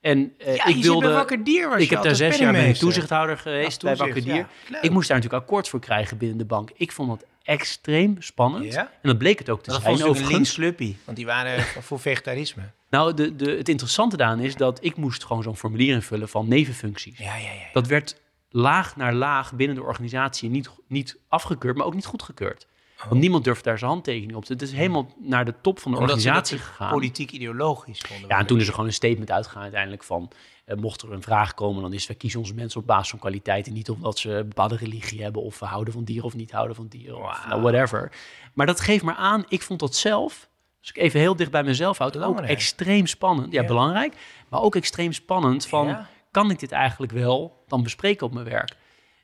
En 0.00 0.34
eh, 0.38 0.56
Ja, 0.56 0.66
ik 0.66 0.82
wilde... 0.82 1.06
bij 1.06 1.14
Wakker 1.14 1.44
Dier 1.44 1.68
was 1.68 1.82
Ik 1.82 1.88
je 1.88 1.94
heb 1.94 2.04
daar 2.04 2.14
zes 2.14 2.18
jaar 2.18 2.28
ben 2.28 2.38
ik 2.38 2.42
penningmeester. 2.52 2.86
toezichthouder 2.86 3.38
geweest 3.38 3.82
bij 3.82 3.94
toezicht, 3.96 4.14
Wakker 4.14 4.32
Dier. 4.32 4.46
ja. 4.70 4.82
Ik 4.82 4.90
moest 4.90 5.08
daar 5.08 5.16
natuurlijk 5.16 5.42
akkoord 5.44 5.68
voor 5.68 5.80
krijgen 5.80 6.18
binnen 6.18 6.38
de 6.38 6.44
bank. 6.44 6.70
Ik 6.74 6.92
vond 6.92 7.08
dat 7.08 7.24
extreem 7.42 8.16
spannend. 8.18 8.72
Ja? 8.72 8.80
En 8.80 9.08
dat 9.08 9.18
bleek 9.18 9.38
het 9.38 9.50
ook 9.50 9.62
te 9.62 9.70
Dat 9.70 9.82
zijn 9.82 9.92
was 9.98 10.02
ook 10.02 10.16
een 10.16 10.26
links 10.26 10.54
clubpie, 10.54 10.96
want 11.04 11.16
die 11.16 11.26
waren 11.26 11.62
voor 11.86 12.00
vegetarisme. 12.00 12.62
Nou, 12.90 13.14
de, 13.14 13.36
de, 13.36 13.50
het 13.50 13.68
interessante 13.68 14.16
daaraan 14.16 14.40
is 14.40 14.54
dat 14.54 14.84
ik 14.84 14.96
moest 14.96 15.24
gewoon 15.24 15.42
zo'n 15.42 15.56
formulier 15.56 15.94
invullen 15.94 16.28
van 16.28 16.48
nevenfuncties. 16.48 17.18
Ja, 17.18 17.36
ja, 17.36 17.52
ja. 17.52 17.68
Dat 17.72 17.86
werd 17.86 18.20
laag 18.50 18.96
naar 18.96 19.14
laag 19.14 19.54
binnen 19.54 19.76
de 19.76 19.82
organisatie 19.82 20.50
niet, 20.50 20.70
niet 20.88 21.18
afgekeurd, 21.28 21.76
maar 21.76 21.86
ook 21.86 21.94
niet 21.94 22.06
goedgekeurd. 22.06 22.66
Want 23.08 23.20
niemand 23.20 23.44
durfde 23.44 23.62
daar 23.64 23.78
zijn 23.78 23.90
handtekening 23.90 24.34
op 24.34 24.40
te 24.40 24.46
zetten. 24.46 24.66
Het 24.66 24.76
is 24.76 24.82
helemaal 24.82 25.12
naar 25.18 25.44
de 25.44 25.54
top 25.60 25.78
van 25.78 25.90
de. 25.92 25.98
Omdat 25.98 26.14
organisatie 26.16 26.58
gegaan. 26.58 26.90
politiek 26.90 27.30
ideologisch 27.32 28.00
vonden. 28.00 28.28
Ja, 28.28 28.38
en 28.38 28.46
toen 28.46 28.58
is 28.60 28.66
er 28.66 28.72
gewoon 28.72 28.86
een 28.86 28.92
statement 28.94 29.30
uitgegaan 29.30 29.62
uiteindelijk 29.62 30.04
van... 30.04 30.30
eh, 30.64 30.76
mocht 30.76 31.02
er 31.02 31.12
een 31.12 31.22
vraag 31.22 31.54
komen, 31.54 31.82
dan 31.82 31.92
is 31.92 32.06
wij 32.06 32.16
kiezen 32.16 32.40
onze 32.40 32.54
mensen 32.54 32.80
op 32.80 32.86
basis 32.86 33.10
van 33.10 33.18
kwaliteit... 33.18 33.66
en 33.66 33.72
niet 33.72 33.90
omdat 33.90 34.18
ze 34.18 34.30
een 34.30 34.48
bepaalde 34.48 34.76
religie 34.76 35.22
hebben... 35.22 35.42
of 35.42 35.58
we 35.58 35.66
houden 35.66 35.92
van 35.92 36.04
dieren 36.04 36.24
of 36.24 36.34
niet 36.34 36.50
houden 36.52 36.76
van 36.76 36.86
dieren, 36.88 37.18
of 37.18 37.46
nou, 37.48 37.60
whatever. 37.62 38.12
Maar 38.54 38.66
dat 38.66 38.80
geeft 38.80 39.02
maar 39.02 39.14
aan, 39.16 39.44
ik 39.48 39.62
vond 39.62 39.80
dat 39.80 39.96
zelf... 39.96 40.48
als 40.80 40.90
ik 40.90 40.96
even 40.96 41.20
heel 41.20 41.36
dicht 41.36 41.50
bij 41.50 41.62
mezelf 41.62 41.98
houd... 41.98 42.16
ook 42.16 42.20
Belangrijk. 42.20 42.50
extreem 42.50 43.06
spannend. 43.06 43.52
Ja, 43.52 43.60
Ja. 43.60 43.66
belangrijk. 43.66 44.14
Maar 44.48 44.60
ook 44.60 44.76
extreem 44.76 45.12
spannend 45.12 45.66
van... 45.66 45.86
Ja. 45.86 46.08
kan 46.30 46.50
ik 46.50 46.58
dit 46.58 46.72
eigenlijk 46.72 47.12
wel 47.12 47.62
dan 47.66 47.82
bespreken 47.82 48.26
op 48.26 48.32
mijn 48.32 48.46
werk? 48.46 48.76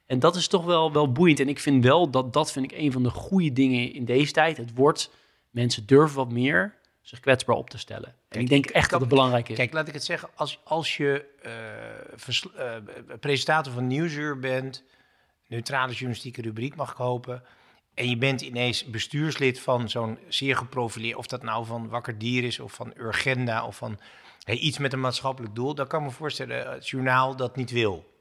En 0.06 0.18
dat 0.18 0.36
is 0.36 0.48
toch 0.48 0.64
wel, 0.64 0.92
wel 0.92 1.12
boeiend. 1.12 1.40
En 1.40 1.48
ik 1.48 1.58
vind 1.58 1.84
wel 1.84 2.10
dat 2.10 2.32
dat 2.32 2.52
vind 2.52 2.72
ik 2.72 2.78
een 2.78 2.92
van 2.92 3.02
de 3.02 3.10
goede 3.10 3.52
dingen 3.52 3.92
in 3.92 4.04
deze 4.04 4.32
tijd. 4.32 4.56
Het 4.56 4.74
wordt, 4.74 5.10
mensen 5.50 5.86
durven 5.86 6.16
wat 6.16 6.32
meer 6.32 6.74
zich 7.00 7.20
kwetsbaar 7.20 7.56
op 7.56 7.70
te 7.70 7.78
stellen. 7.78 8.14
En 8.28 8.40
ik 8.40 8.48
denk 8.48 8.66
echt 8.66 8.84
ik 8.84 8.90
dat 8.90 9.00
het 9.00 9.08
belangrijk 9.08 9.48
is. 9.48 9.56
Kijk, 9.56 9.72
laat 9.72 9.88
ik 9.88 9.94
het 9.94 10.04
zeggen. 10.04 10.28
Als, 10.34 10.60
als 10.64 10.96
je 10.96 11.24
eh, 11.42 12.76
eh, 12.76 12.82
presentator 13.20 13.72
van 13.72 13.86
Nieuwsuur 13.86 14.38
bent, 14.38 14.84
neutrale 15.48 15.92
journalistieke 15.92 16.42
rubriek 16.42 16.76
mag 16.76 16.90
ik 16.90 16.96
hopen, 16.96 17.42
en 17.94 18.08
je 18.08 18.16
bent 18.16 18.40
ineens 18.40 18.84
bestuurslid 18.84 19.60
van 19.60 19.88
zo'n 19.88 20.18
zeer 20.28 20.56
geprofileerd, 20.56 21.16
of 21.16 21.26
dat 21.26 21.42
nou 21.42 21.66
van 21.66 21.88
Wakker 21.88 22.18
Dier 22.18 22.44
is, 22.44 22.60
of 22.60 22.72
van 22.72 22.92
Urgenda, 22.96 23.66
of 23.66 23.76
van 23.76 23.98
hey, 24.44 24.56
iets 24.56 24.78
met 24.78 24.92
een 24.92 25.00
maatschappelijk 25.00 25.54
doel, 25.54 25.74
dan 25.74 25.86
kan 25.86 26.00
ik 26.00 26.06
me 26.06 26.12
voorstellen 26.12 26.70
het 26.70 26.88
journaal 26.88 27.36
dat 27.36 27.56
niet 27.56 27.70
wil. 27.70 28.13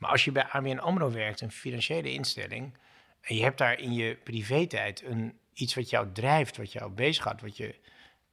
Maar 0.00 0.10
als 0.10 0.24
je 0.24 0.32
bij 0.32 0.44
ABN 0.52 0.78
AMRO 0.78 1.10
werkt, 1.12 1.40
een 1.40 1.50
financiële 1.50 2.12
instelling, 2.12 2.74
en 3.20 3.36
je 3.36 3.42
hebt 3.42 3.58
daar 3.58 3.80
in 3.80 3.92
je 3.92 4.16
privé-tijd 4.24 5.02
een, 5.06 5.32
iets 5.54 5.74
wat 5.74 5.90
jou 5.90 6.06
drijft, 6.12 6.56
wat 6.56 6.72
jou 6.72 6.90
bezighoudt, 6.90 7.40
wat, 7.42 7.56
je, 7.56 7.74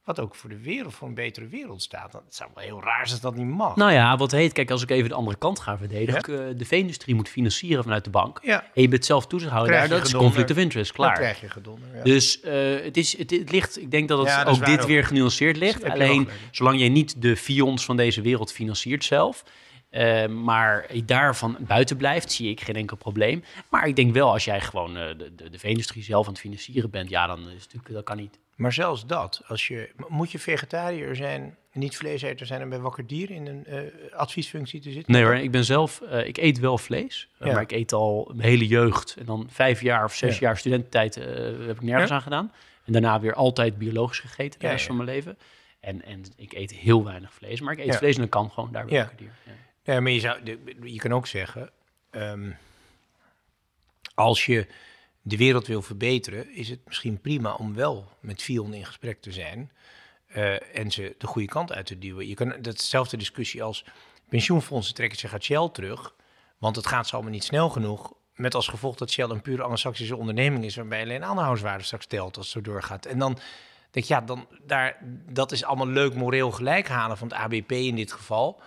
wat 0.04 0.20
ook 0.20 0.34
voor 0.34 0.50
de 0.50 0.58
wereld, 0.60 0.94
voor 0.94 1.08
een 1.08 1.14
betere 1.14 1.46
wereld 1.46 1.82
staat. 1.82 2.12
Dan, 2.12 2.22
het 2.24 2.34
zou 2.34 2.50
wel 2.54 2.64
heel 2.64 2.82
raar 2.82 3.00
zijn 3.08 3.10
als 3.10 3.20
dat 3.20 3.34
niet 3.36 3.46
mag. 3.56 3.76
Nou 3.76 3.92
ja, 3.92 4.16
wat 4.16 4.30
heet, 4.30 4.52
kijk, 4.52 4.70
als 4.70 4.82
ik 4.82 4.90
even 4.90 5.08
de 5.08 5.14
andere 5.14 5.36
kant 5.38 5.58
ga 5.60 5.78
verdedigen. 5.78 6.48
eh, 6.48 6.58
De 6.58 6.64
vee-industrie 6.64 7.14
moet 7.14 7.28
financieren 7.28 7.82
vanuit 7.82 8.04
de 8.04 8.10
bank. 8.10 8.40
ja, 8.42 8.62
En 8.74 8.82
je 8.82 8.88
bent 8.88 9.04
zelf 9.04 9.26
toezichthouder 9.26 9.72
daar, 9.72 9.82
je 9.82 9.88
dat 9.88 10.06
is 10.06 10.14
conflict 10.14 10.50
of 10.50 10.56
interest, 10.56 10.96
dan 10.96 11.06
klaar. 11.06 11.16
krijg 11.18 11.40
je 11.40 11.48
gedonder. 11.50 11.96
Ja. 11.96 12.02
Dus 12.02 12.40
eh, 12.40 12.52
het, 12.84 12.96
is, 12.96 13.18
het, 13.18 13.30
het 13.30 13.50
ligt, 13.50 13.80
ik 13.80 13.90
denk 13.90 14.08
dat 14.08 14.18
het 14.18 14.28
Ja, 14.28 14.44
dat 14.44 14.54
ook 14.60 14.66
dit 14.66 14.80
ook. 14.80 14.86
weer 14.86 15.04
genuanceerd 15.04 15.56
ligt. 15.56 15.82
je 15.82 15.92
Alleen, 15.92 16.28
zolang 16.50 16.78
jij 16.78 16.88
niet 16.88 17.22
de 17.22 17.36
Fions 17.36 17.84
van 17.84 17.96
deze 17.96 18.20
wereld 18.20 18.52
financiert 18.52 19.04
zelf, 19.04 19.44
eh, 19.90 20.26
maar 20.26 20.86
daarvan 21.04 21.56
buiten 21.60 21.96
blijft, 21.96 22.32
zie 22.32 22.50
ik 22.50 22.60
geen 22.60 22.76
enkel 22.76 22.96
probleem. 22.96 23.44
Maar 23.68 23.88
ik 23.88 23.96
denk 23.96 24.12
wel, 24.14 24.32
als 24.32 24.44
jij 24.44 24.60
gewoon 24.60 24.96
eh, 24.96 25.18
de, 25.18 25.34
de, 25.34 25.50
de 25.50 25.58
vee-industrie 25.58 26.02
zelf 26.02 26.26
aan 26.26 26.32
het 26.32 26.40
financieren 26.40 26.90
bent, 26.90 27.08
ja, 27.10 27.26
dan 27.26 27.38
is 27.38 27.44
het 27.62 27.62
natuurlijk, 27.64 27.94
dat 27.94 28.04
kan 28.04 28.16
niet. 28.16 28.38
Maar 28.56 28.72
zelfs 28.72 29.06
dat, 29.06 29.42
als 29.46 29.68
je, 29.68 29.90
moet 30.08 30.30
je 30.32 30.38
vegetariër 30.38 31.16
zijn, 31.16 31.56
niet 31.72 31.96
vleeseter 31.96 32.46
zijn 32.46 32.60
en 32.60 32.68
bij 32.68 32.78
Wakker 32.78 33.06
Dier 33.06 33.30
in 33.30 33.46
een 33.46 33.64
eh, 33.66 33.78
adviesfunctie 34.16 34.80
te 34.80 34.90
zitten? 34.92 35.12
Nee 35.12 35.22
hoor, 35.24 35.34
ik 35.34 35.50
ben 35.50 35.64
zelf, 35.64 36.00
eh, 36.00 36.26
ik 36.26 36.36
eet 36.36 36.58
wel 36.58 36.78
vlees, 36.78 37.28
Ja. 37.38 37.52
maar 37.52 37.62
ik 37.62 37.72
eet 37.72 37.92
al 37.92 38.30
mijn 38.34 38.48
hele 38.48 38.66
jeugd. 38.66 39.16
En 39.18 39.24
dan 39.24 39.46
vijf 39.50 39.80
jaar 39.82 40.04
of 40.04 40.14
zes 40.14 40.38
Ja. 40.38 40.46
jaar 40.46 40.56
studententijd 40.58 41.16
eh, 41.16 41.24
heb 41.66 41.76
ik 41.76 41.82
nergens 41.82 42.08
Ja. 42.08 42.14
aan 42.16 42.22
gedaan. 42.22 42.52
En 42.84 42.92
daarna 42.92 43.20
weer 43.20 43.34
altijd 43.34 43.78
biologisch 43.78 44.18
gegeten 44.18 44.60
de 44.60 44.66
rest 44.68 44.80
ja. 44.80 44.86
van 44.86 44.96
mijn 44.96 45.08
leven. 45.08 45.38
En, 45.80 46.04
en 46.04 46.22
ik 46.36 46.52
eet 46.52 46.72
heel 46.72 47.04
weinig 47.04 47.32
vlees, 47.32 47.60
maar 47.60 47.72
ik 47.72 47.78
eet 47.78 47.86
Ja. 47.86 47.98
vlees 47.98 48.14
en 48.14 48.20
dat 48.20 48.30
kan 48.30 48.50
gewoon 48.50 48.72
daar 48.72 48.84
bij 48.84 48.94
Ja. 48.94 49.00
Wakker 49.00 49.18
Dier. 49.18 49.32
Ja. 49.92 50.00
Maar 50.00 50.12
je, 50.12 50.20
zou, 50.20 50.58
je 50.82 50.98
kan 50.98 51.12
ook 51.12 51.26
zeggen, 51.26 51.70
ehm, 52.10 52.50
als 54.14 54.46
je 54.46 54.66
de 55.22 55.36
wereld 55.36 55.66
wil 55.66 55.82
verbeteren, 55.82 56.54
is 56.54 56.68
het 56.68 56.80
misschien 56.86 57.20
prima 57.20 57.54
om 57.54 57.74
wel 57.74 58.12
met 58.20 58.42
Fion 58.42 58.74
in 58.74 58.86
gesprek 58.86 59.20
te 59.20 59.32
zijn 59.32 59.72
eh, 60.26 60.76
en 60.76 60.90
ze 60.90 61.14
de 61.18 61.26
goede 61.26 61.48
kant 61.48 61.72
uit 61.72 61.86
te 61.86 61.98
duwen. 61.98 62.28
Je 62.28 62.34
kan 62.34 62.54
datzelfde 62.60 63.16
discussie 63.16 63.62
als 63.62 63.84
pensioenfondsen 64.28 64.94
trekken 64.94 65.18
zich 65.18 65.32
uit 65.32 65.44
Shell 65.44 65.68
terug, 65.72 66.14
want 66.58 66.76
het 66.76 66.86
gaat 66.86 67.06
ze 67.06 67.14
allemaal 67.14 67.32
niet 67.32 67.44
snel 67.44 67.68
genoeg. 67.68 68.12
Met 68.34 68.54
als 68.54 68.68
gevolg 68.68 68.96
dat 68.96 69.10
Shell 69.10 69.28
een 69.28 69.42
pure 69.42 69.62
anglo-saxische 69.62 70.16
onderneming 70.16 70.64
is, 70.64 70.76
waarbij 70.76 71.02
alleen 71.02 71.24
aandeelhouderswaarde 71.24 71.84
straks 71.84 72.06
telt 72.06 72.36
als 72.36 72.54
het 72.54 72.64
zo 72.64 72.70
doorgaat. 72.70 73.06
En 73.06 73.18
dan 73.18 73.32
denk 73.90 74.04
ik, 74.04 74.04
ja, 74.04 74.20
dan, 74.20 74.46
daar, 74.62 74.96
dat 75.30 75.52
is 75.52 75.64
allemaal 75.64 75.86
leuk 75.86 76.14
moreel 76.14 76.50
gelijk 76.50 76.88
halen 76.88 77.16
van 77.16 77.28
het 77.28 77.36
ABP 77.36 77.72
in 77.72 77.96
dit 77.96 78.12
geval. 78.12 78.60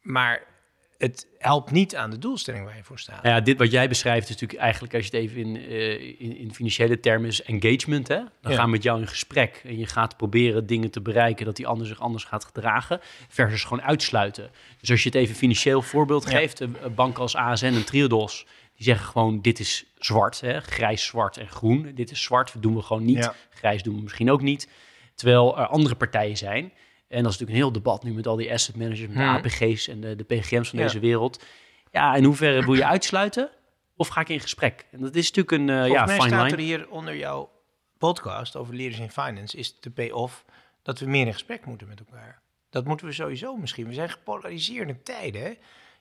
Maar 0.00 0.52
het 0.98 1.26
helpt 1.38 1.70
niet 1.70 1.96
aan 1.96 2.10
de 2.10 2.18
doelstelling 2.18 2.64
waar 2.64 2.76
je 2.76 2.82
voor 2.84 2.98
staat. 2.98 3.22
Nou 3.22 3.34
ja, 3.34 3.40
dit 3.40 3.58
wat 3.58 3.70
jij 3.70 3.88
beschrijft 3.88 4.24
is 4.24 4.30
natuurlijk 4.32 4.60
eigenlijk, 4.60 4.94
als 4.94 5.06
je 5.06 5.16
het 5.16 5.20
even 5.20 5.36
in, 5.40 5.56
eh, 5.56 6.20
in, 6.20 6.36
in 6.36 6.54
financiële 6.54 7.00
termen 7.00 7.28
is 7.28 7.42
engagement. 7.42 8.08
Hè? 8.08 8.16
Dan 8.16 8.28
Ja. 8.52 8.54
gaan 8.56 8.64
we 8.64 8.70
met 8.70 8.82
jou 8.82 9.00
in 9.00 9.06
gesprek 9.08 9.60
en 9.64 9.78
je 9.78 9.86
gaat 9.86 10.16
proberen 10.16 10.66
dingen 10.66 10.90
te 10.90 11.00
bereiken 11.00 11.44
dat 11.46 11.56
die 11.56 11.66
ander 11.66 11.86
zich 11.86 12.00
anders 12.00 12.24
gaat 12.24 12.44
gedragen, 12.44 13.00
versus 13.28 13.64
gewoon 13.64 13.82
uitsluiten. 13.82 14.50
Dus 14.80 14.90
als 14.90 15.02
je 15.02 15.08
het 15.08 15.18
even 15.18 15.34
financieel 15.34 15.82
voorbeeld 15.82 16.24
Ja. 16.24 16.30
geeft, 16.38 16.60
een 16.60 16.76
een 16.82 16.94
bank 16.94 17.18
als 17.18 17.36
ASN 17.36 17.64
en 17.64 17.84
Triodos, 17.84 18.46
die 18.76 18.84
zeggen 18.84 19.06
gewoon 19.06 19.40
dit 19.40 19.58
is 19.58 19.84
zwart, 19.98 20.40
hè? 20.40 20.60
grijs, 20.60 21.04
zwart 21.04 21.36
en 21.36 21.48
groen. 21.48 21.90
Dit 21.94 22.10
is 22.10 22.22
zwart, 22.22 22.52
dat 22.52 22.62
doen 22.62 22.74
we 22.74 22.82
gewoon 22.82 23.04
niet. 23.04 23.16
Ja. 23.18 23.34
Grijs 23.50 23.82
doen 23.82 23.96
we 23.96 24.02
misschien 24.02 24.30
ook 24.30 24.42
niet. 24.42 24.68
Terwijl 25.14 25.58
er 25.58 25.66
andere 25.66 25.94
partijen 25.94 26.36
zijn. 26.36 26.72
En 27.14 27.22
dat 27.22 27.32
is 27.32 27.38
natuurlijk 27.38 27.50
een 27.50 27.72
heel 27.72 27.82
debat 27.82 28.02
nu 28.02 28.12
met 28.12 28.26
al 28.26 28.36
die 28.36 28.52
asset 28.52 28.76
managers, 28.76 29.00
met 29.08 29.16
de 29.16 29.22
Hmm. 29.22 29.34
APG's 29.34 29.88
en 29.88 30.00
de, 30.00 30.16
de 30.16 30.24
PGM's 30.24 30.68
van 30.68 30.78
Ja. 30.78 30.84
deze 30.84 30.98
wereld. 30.98 31.44
Ja, 31.90 32.14
in 32.14 32.24
hoeverre 32.24 32.64
wil 32.64 32.74
je 32.74 32.86
uitsluiten? 32.86 33.50
Of 33.96 34.08
ga 34.08 34.20
ik 34.20 34.28
in 34.28 34.40
gesprek? 34.40 34.86
En 34.90 35.00
dat 35.00 35.14
is 35.14 35.32
natuurlijk 35.32 35.50
een 35.50 35.68
Volgens 35.68 35.92
ja, 35.92 36.04
mij 36.04 36.14
fine 36.16 36.28
staat 36.28 36.52
er 36.52 36.58
hier 36.58 36.88
onder 36.88 37.16
jouw 37.16 37.50
podcast 37.98 38.56
over 38.56 38.74
Leaders 38.74 38.98
in 39.00 39.10
Finance, 39.10 39.56
is 39.56 39.80
de 39.80 39.90
pay-off 39.90 40.44
dat 40.82 40.98
we 40.98 41.06
meer 41.06 41.26
in 41.26 41.32
gesprek 41.32 41.66
moeten 41.66 41.88
met 41.88 41.98
elkaar. 41.98 42.42
Dat 42.70 42.84
moeten 42.84 43.06
we 43.06 43.12
sowieso 43.12 43.56
misschien. 43.56 43.86
We 43.86 43.94
zijn 43.94 44.10
gepolariseerde 44.10 45.02
tijden. 45.02 45.42
Hè? 45.42 45.52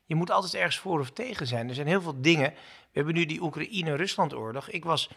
Je 0.05 0.15
moet 0.15 0.31
altijd 0.31 0.53
ergens 0.53 0.77
voor 0.77 0.99
of 0.99 1.11
tegen 1.11 1.47
zijn. 1.47 1.69
Er 1.69 1.75
zijn 1.75 1.87
heel 1.87 2.01
veel 2.01 2.21
dingen. 2.21 2.49
We 2.51 2.91
hebben 2.91 3.13
nu 3.13 3.25
die 3.25 3.41
Oekraïne-Rusland-oorlog. 3.41 4.69
Ik 4.69 4.85
was 4.85 5.09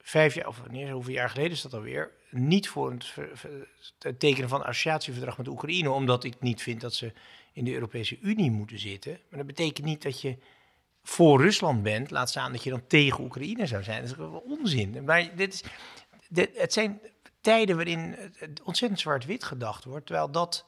vijf 0.00 0.34
jaar, 0.34 0.46
of 0.46 0.58
wanneer, 0.58 0.90
hoeveel 0.90 1.14
jaar 1.14 1.30
geleden 1.30 1.52
is 1.52 1.62
dat 1.62 1.74
alweer, 1.74 2.10
niet 2.32 2.68
voor 2.68 2.90
het, 2.90 4.18
tekenen 4.18 4.48
van 4.48 4.60
een 4.60 4.66
associatieverdrag 4.66 5.38
met 5.38 5.48
Oekraïne, 5.48 5.90
omdat 5.90 6.24
ik 6.24 6.40
niet 6.40 6.62
vind 6.62 6.80
dat 6.80 6.94
ze 6.94 7.12
in 7.52 7.64
de 7.64 7.72
Europese 7.72 8.18
Unie 8.20 8.50
moeten 8.50 8.78
zitten. 8.78 9.18
Maar 9.28 9.38
dat 9.38 9.46
betekent 9.46 9.86
niet 9.86 10.02
dat 10.02 10.20
je 10.20 10.38
voor 11.02 11.40
Rusland 11.40 11.82
bent, 11.82 12.10
laat 12.10 12.30
staan 12.30 12.52
dat 12.52 12.62
je 12.62 12.70
dan 12.70 12.86
tegen 12.86 13.24
Oekraïne 13.24 13.66
zou 13.66 13.82
zijn. 13.82 14.06
Dat 14.06 14.10
is 14.10 14.40
onzin. 14.44 15.04
Maar 15.04 15.36
dit 15.36 15.54
is, 15.54 15.62
dit, 16.28 16.50
het 16.54 16.72
zijn 16.72 17.00
tijden 17.40 17.76
waarin 17.76 18.16
het 18.36 18.62
ontzettend 18.62 19.00
zwart-wit 19.00 19.44
gedacht 19.44 19.84
wordt, 19.84 20.06
terwijl 20.06 20.30
dat 20.30 20.66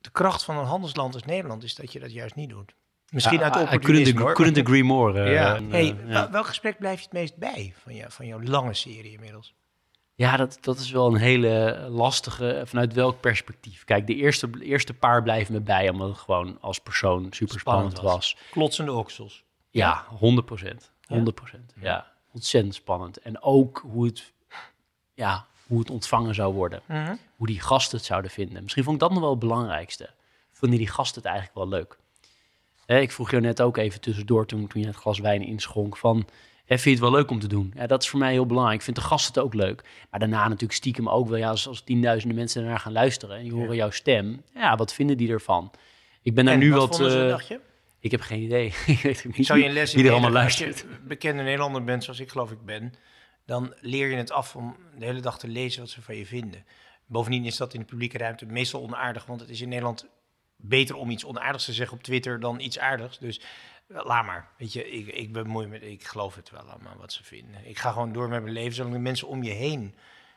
de 0.00 0.10
kracht 0.10 0.44
van 0.44 0.58
een 0.58 0.64
handelsland 0.64 1.14
als 1.14 1.24
Nederland 1.24 1.62
is 1.62 1.74
dat 1.74 1.92
je 1.92 2.00
dat 2.00 2.12
juist 2.12 2.34
niet 2.34 2.48
doet. 2.48 2.74
Misschien 3.10 3.42
uit 3.42 3.56
opportunisme, 3.56 4.20
hoor. 4.20 4.34
couldn't 4.34 4.66
agree 4.66 4.84
more. 4.84 5.24
Uh, 5.24 5.32
ja. 5.32 5.62
hey, 5.62 5.96
ja. 6.06 6.30
Welk 6.30 6.46
gesprek 6.46 6.78
blijf 6.78 6.98
je 6.98 7.04
het 7.04 7.12
meest 7.12 7.36
bij 7.36 7.74
van, 7.82 7.94
jou, 7.94 8.10
van 8.10 8.26
jouw 8.26 8.42
lange 8.42 8.74
serie 8.74 9.12
inmiddels? 9.12 9.54
Ja, 10.20 10.36
dat, 10.36 10.58
dat 10.60 10.78
is 10.78 10.90
wel 10.90 11.06
een 11.06 11.20
hele 11.20 11.86
lastige. 11.90 12.62
Vanuit 12.66 12.92
welk 12.92 13.20
perspectief? 13.20 13.84
Kijk, 13.84 14.06
de 14.06 14.14
eerste, 14.14 14.50
eerste 14.60 14.94
paar 14.94 15.22
blijven 15.22 15.54
me 15.54 15.60
bij, 15.60 15.88
omdat 15.88 16.08
het 16.08 16.18
gewoon 16.18 16.58
als 16.60 16.78
persoon 16.78 17.26
super 17.30 17.60
spannend, 17.60 18.00
was. 18.00 18.12
was. 18.12 18.36
Klotsende 18.50 18.92
oksels. 18.92 19.44
Ja, 19.70 20.04
100 20.08 20.46
procent. 20.46 20.92
100 21.06 21.36
procent. 21.36 21.72
Ja. 21.76 21.82
ja. 21.82 22.12
ontzettend 22.32 22.74
spannend. 22.74 23.18
En 23.18 23.42
ook 23.42 23.82
hoe 23.90 24.06
het, 24.06 24.32
ja, 25.14 25.46
hoe 25.66 25.78
het 25.78 25.90
ontvangen 25.90 26.34
zou 26.34 26.54
worden. 26.54 26.82
Mhm. 26.86 27.14
Hoe 27.36 27.46
die 27.46 27.60
gasten 27.60 27.96
het 27.96 28.06
zouden 28.06 28.30
vinden. 28.30 28.62
Misschien 28.62 28.84
vond 28.84 28.94
ik 28.94 29.02
dat 29.02 29.10
nog 29.10 29.20
wel 29.20 29.30
het 29.30 29.38
belangrijkste. 29.38 30.10
Vonden 30.52 30.78
die 30.78 30.88
gasten 30.88 31.22
het 31.22 31.30
eigenlijk 31.30 31.56
wel 31.56 31.68
leuk? 31.68 31.98
ik 33.02 33.12
vroeg 33.12 33.30
je 33.30 33.40
net 33.40 33.62
ook 33.62 33.76
even 33.76 34.00
tussendoor 34.00 34.46
toen, 34.46 34.66
toen 34.66 34.80
je 34.80 34.86
het 34.86 34.96
glas 34.96 35.18
wijn 35.18 35.42
inschonk 35.42 35.96
van 35.96 36.26
vind 36.78 36.98
je 36.98 37.02
het 37.04 37.10
wel 37.10 37.20
leuk 37.20 37.30
om 37.30 37.40
te 37.40 37.48
doen? 37.48 37.72
Ja, 37.76 37.86
dat 37.86 38.02
is 38.02 38.08
voor 38.08 38.18
mij 38.18 38.32
heel 38.32 38.46
belangrijk. 38.46 38.78
Ik 38.78 38.84
vind 38.84 38.96
de 38.96 39.02
gasten 39.02 39.34
het 39.34 39.42
ook 39.42 39.54
leuk. 39.54 39.82
Maar 40.10 40.20
daarna 40.20 40.42
natuurlijk 40.42 40.72
stiekem 40.72 41.08
ook 41.08 41.28
wel, 41.28 41.38
ja, 41.38 41.48
als, 41.48 41.68
als 41.68 41.82
tienduizenden 41.82 42.36
mensen 42.38 42.64
naar 42.64 42.78
gaan 42.78 42.92
luisteren 42.92 43.36
en 43.36 43.42
die 43.42 43.52
horen 43.52 43.76
jouw 43.76 43.90
stem, 43.90 44.42
ja, 44.54 44.76
wat 44.76 44.94
vinden 44.94 45.16
die 45.16 45.30
ervan? 45.30 45.70
Ik 46.22 46.34
ben 46.34 46.44
daar 46.44 46.56
nu 46.56 46.72
wat. 46.72 47.00
Uh, 47.00 47.36
ik 48.00 48.10
heb 48.10 48.20
geen 48.20 48.42
idee. 48.42 48.66
ik 48.86 49.02
weet 49.02 49.36
niet 49.36 49.46
Zou 49.46 49.58
je 49.58 49.64
een 49.64 49.72
les 49.72 49.94
wie 49.94 50.04
er 50.04 50.10
allemaal 50.10 50.30
luistert. 50.30 50.72
Als 50.72 50.80
je 50.80 50.86
bekende 51.06 51.42
Nederlander 51.42 51.84
bent, 51.84 52.04
zoals 52.04 52.20
ik 52.20 52.28
geloof 52.28 52.50
ik 52.50 52.64
ben, 52.64 52.92
dan 53.46 53.74
leer 53.80 54.10
je 54.10 54.16
het 54.16 54.30
af 54.30 54.56
om 54.56 54.76
de 54.98 55.04
hele 55.04 55.20
dag 55.20 55.38
te 55.38 55.48
lezen 55.48 55.80
wat 55.80 55.90
ze 55.90 56.02
van 56.02 56.16
je 56.16 56.26
vinden. 56.26 56.64
Bovendien 57.06 57.44
is 57.44 57.56
dat 57.56 57.74
in 57.74 57.80
de 57.80 57.86
publieke 57.86 58.18
ruimte 58.18 58.46
meestal 58.46 58.82
onaardig, 58.82 59.26
want 59.26 59.40
het 59.40 59.50
is 59.50 59.60
in 59.60 59.68
Nederland 59.68 60.08
beter 60.56 60.96
om 60.96 61.10
iets 61.10 61.24
onaardigs 61.24 61.64
te 61.64 61.72
zeggen 61.72 61.96
op 61.96 62.02
Twitter 62.02 62.40
dan 62.40 62.60
iets 62.60 62.78
aardigs. 62.78 63.18
Dus 63.18 63.40
Laat 63.92 64.26
maar. 64.26 64.48
Weet 64.56 64.72
je, 64.72 64.90
ik, 64.90 65.06
ik 65.06 65.32
bemoei 65.32 65.66
me, 65.66 65.80
ik 65.80 66.04
geloof 66.04 66.34
het 66.34 66.50
wel 66.50 66.60
allemaal 66.60 66.96
wat 66.96 67.12
ze 67.12 67.24
vinden. 67.24 67.66
Ik 67.66 67.78
ga 67.78 67.92
gewoon 67.92 68.12
door 68.12 68.28
met 68.28 68.42
mijn 68.42 68.54
leven, 68.54 68.74
zolang 68.74 68.94
de 68.94 69.00
mensen 69.00 69.28
om 69.28 69.42
je 69.42 69.50
heen 69.50 69.94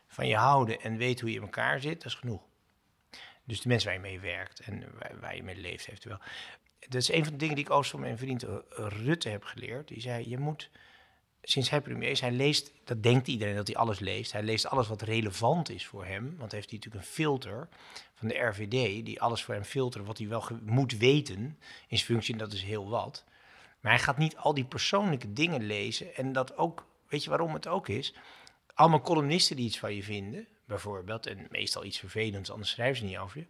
van 0.07 0.27
je 0.27 0.35
houden 0.35 0.81
en 0.81 0.97
weten 0.97 1.21
hoe 1.21 1.29
je 1.29 1.35
in 1.35 1.41
elkaar 1.41 1.81
zit, 1.81 2.01
dat 2.01 2.11
is 2.11 2.17
genoeg. 2.17 2.41
Dus 3.43 3.61
de 3.61 3.67
mensen 3.67 3.87
waar 3.87 3.97
je 3.97 4.03
mee 4.03 4.19
werkt 4.19 4.59
en 4.59 4.83
waar, 5.19 5.35
je 5.35 5.43
mee 5.43 5.55
leeft 5.55 5.87
eventueel. 5.87 6.17
Dat 6.79 7.01
is 7.01 7.11
een 7.11 7.23
van 7.23 7.33
de 7.33 7.39
dingen 7.39 7.55
die 7.55 7.65
ik 7.65 7.71
ook 7.71 7.85
van 7.85 7.99
mijn 7.99 8.17
vriend 8.17 8.45
Rutte 8.69 9.29
heb 9.29 9.43
geleerd. 9.43 9.87
Die 9.87 10.01
zei, 10.01 10.29
je 10.29 10.37
moet, 10.37 10.69
sinds 11.41 11.69
hij 11.69 11.81
premier 11.81 12.09
is, 12.09 12.21
hij 12.21 12.31
leest, 12.31 12.71
dat 12.83 13.03
denkt 13.03 13.27
iedereen 13.27 13.55
dat 13.55 13.67
hij 13.67 13.75
alles 13.75 13.99
leest. 13.99 14.31
Hij 14.31 14.43
leest 14.43 14.67
alles 14.67 14.87
wat 14.87 15.01
relevant 15.01 15.69
is 15.69 15.85
voor 15.85 16.05
hem, 16.05 16.35
want 16.37 16.51
heeft 16.51 16.69
hij 16.69 16.79
natuurlijk 16.79 17.05
een 17.05 17.11
filter 17.11 17.67
van 18.13 18.27
de 18.27 18.37
RVD, 18.37 19.05
die 19.05 19.21
alles 19.21 19.43
voor 19.43 19.53
hem 19.53 19.63
filtert, 19.63 20.05
wat 20.05 20.17
hij 20.17 20.27
wel 20.27 20.47
moet 20.61 20.97
weten 20.97 21.37
in 21.87 21.97
zijn 21.97 21.99
functie, 21.99 22.33
en 22.33 22.39
dat 22.39 22.53
is 22.53 22.63
heel 22.63 22.89
wat. 22.89 23.23
Maar 23.83 23.91
hij 23.91 24.01
gaat 24.01 24.17
niet 24.17 24.37
al 24.37 24.53
die 24.53 24.65
persoonlijke 24.65 25.33
dingen 25.33 25.63
lezen. 25.63 26.15
En 26.15 26.31
dat 26.33 26.57
ook, 26.57 26.85
weet 27.07 27.23
je 27.23 27.29
waarom 27.29 27.53
het 27.53 27.67
ook 27.67 27.87
is? 27.87 28.13
Allemaal 28.73 29.01
columnisten 29.01 29.55
die 29.55 29.65
iets 29.65 29.79
van 29.79 29.95
je 29.95 30.03
vinden, 30.03 30.47
bijvoorbeeld, 30.65 31.25
en 31.25 31.47
meestal 31.49 31.83
iets 31.83 31.99
vervelends, 31.99 32.51
anders 32.51 32.69
schrijven 32.69 32.97
ze 32.97 33.03
niet 33.03 33.17
over 33.17 33.39
je. 33.39 33.45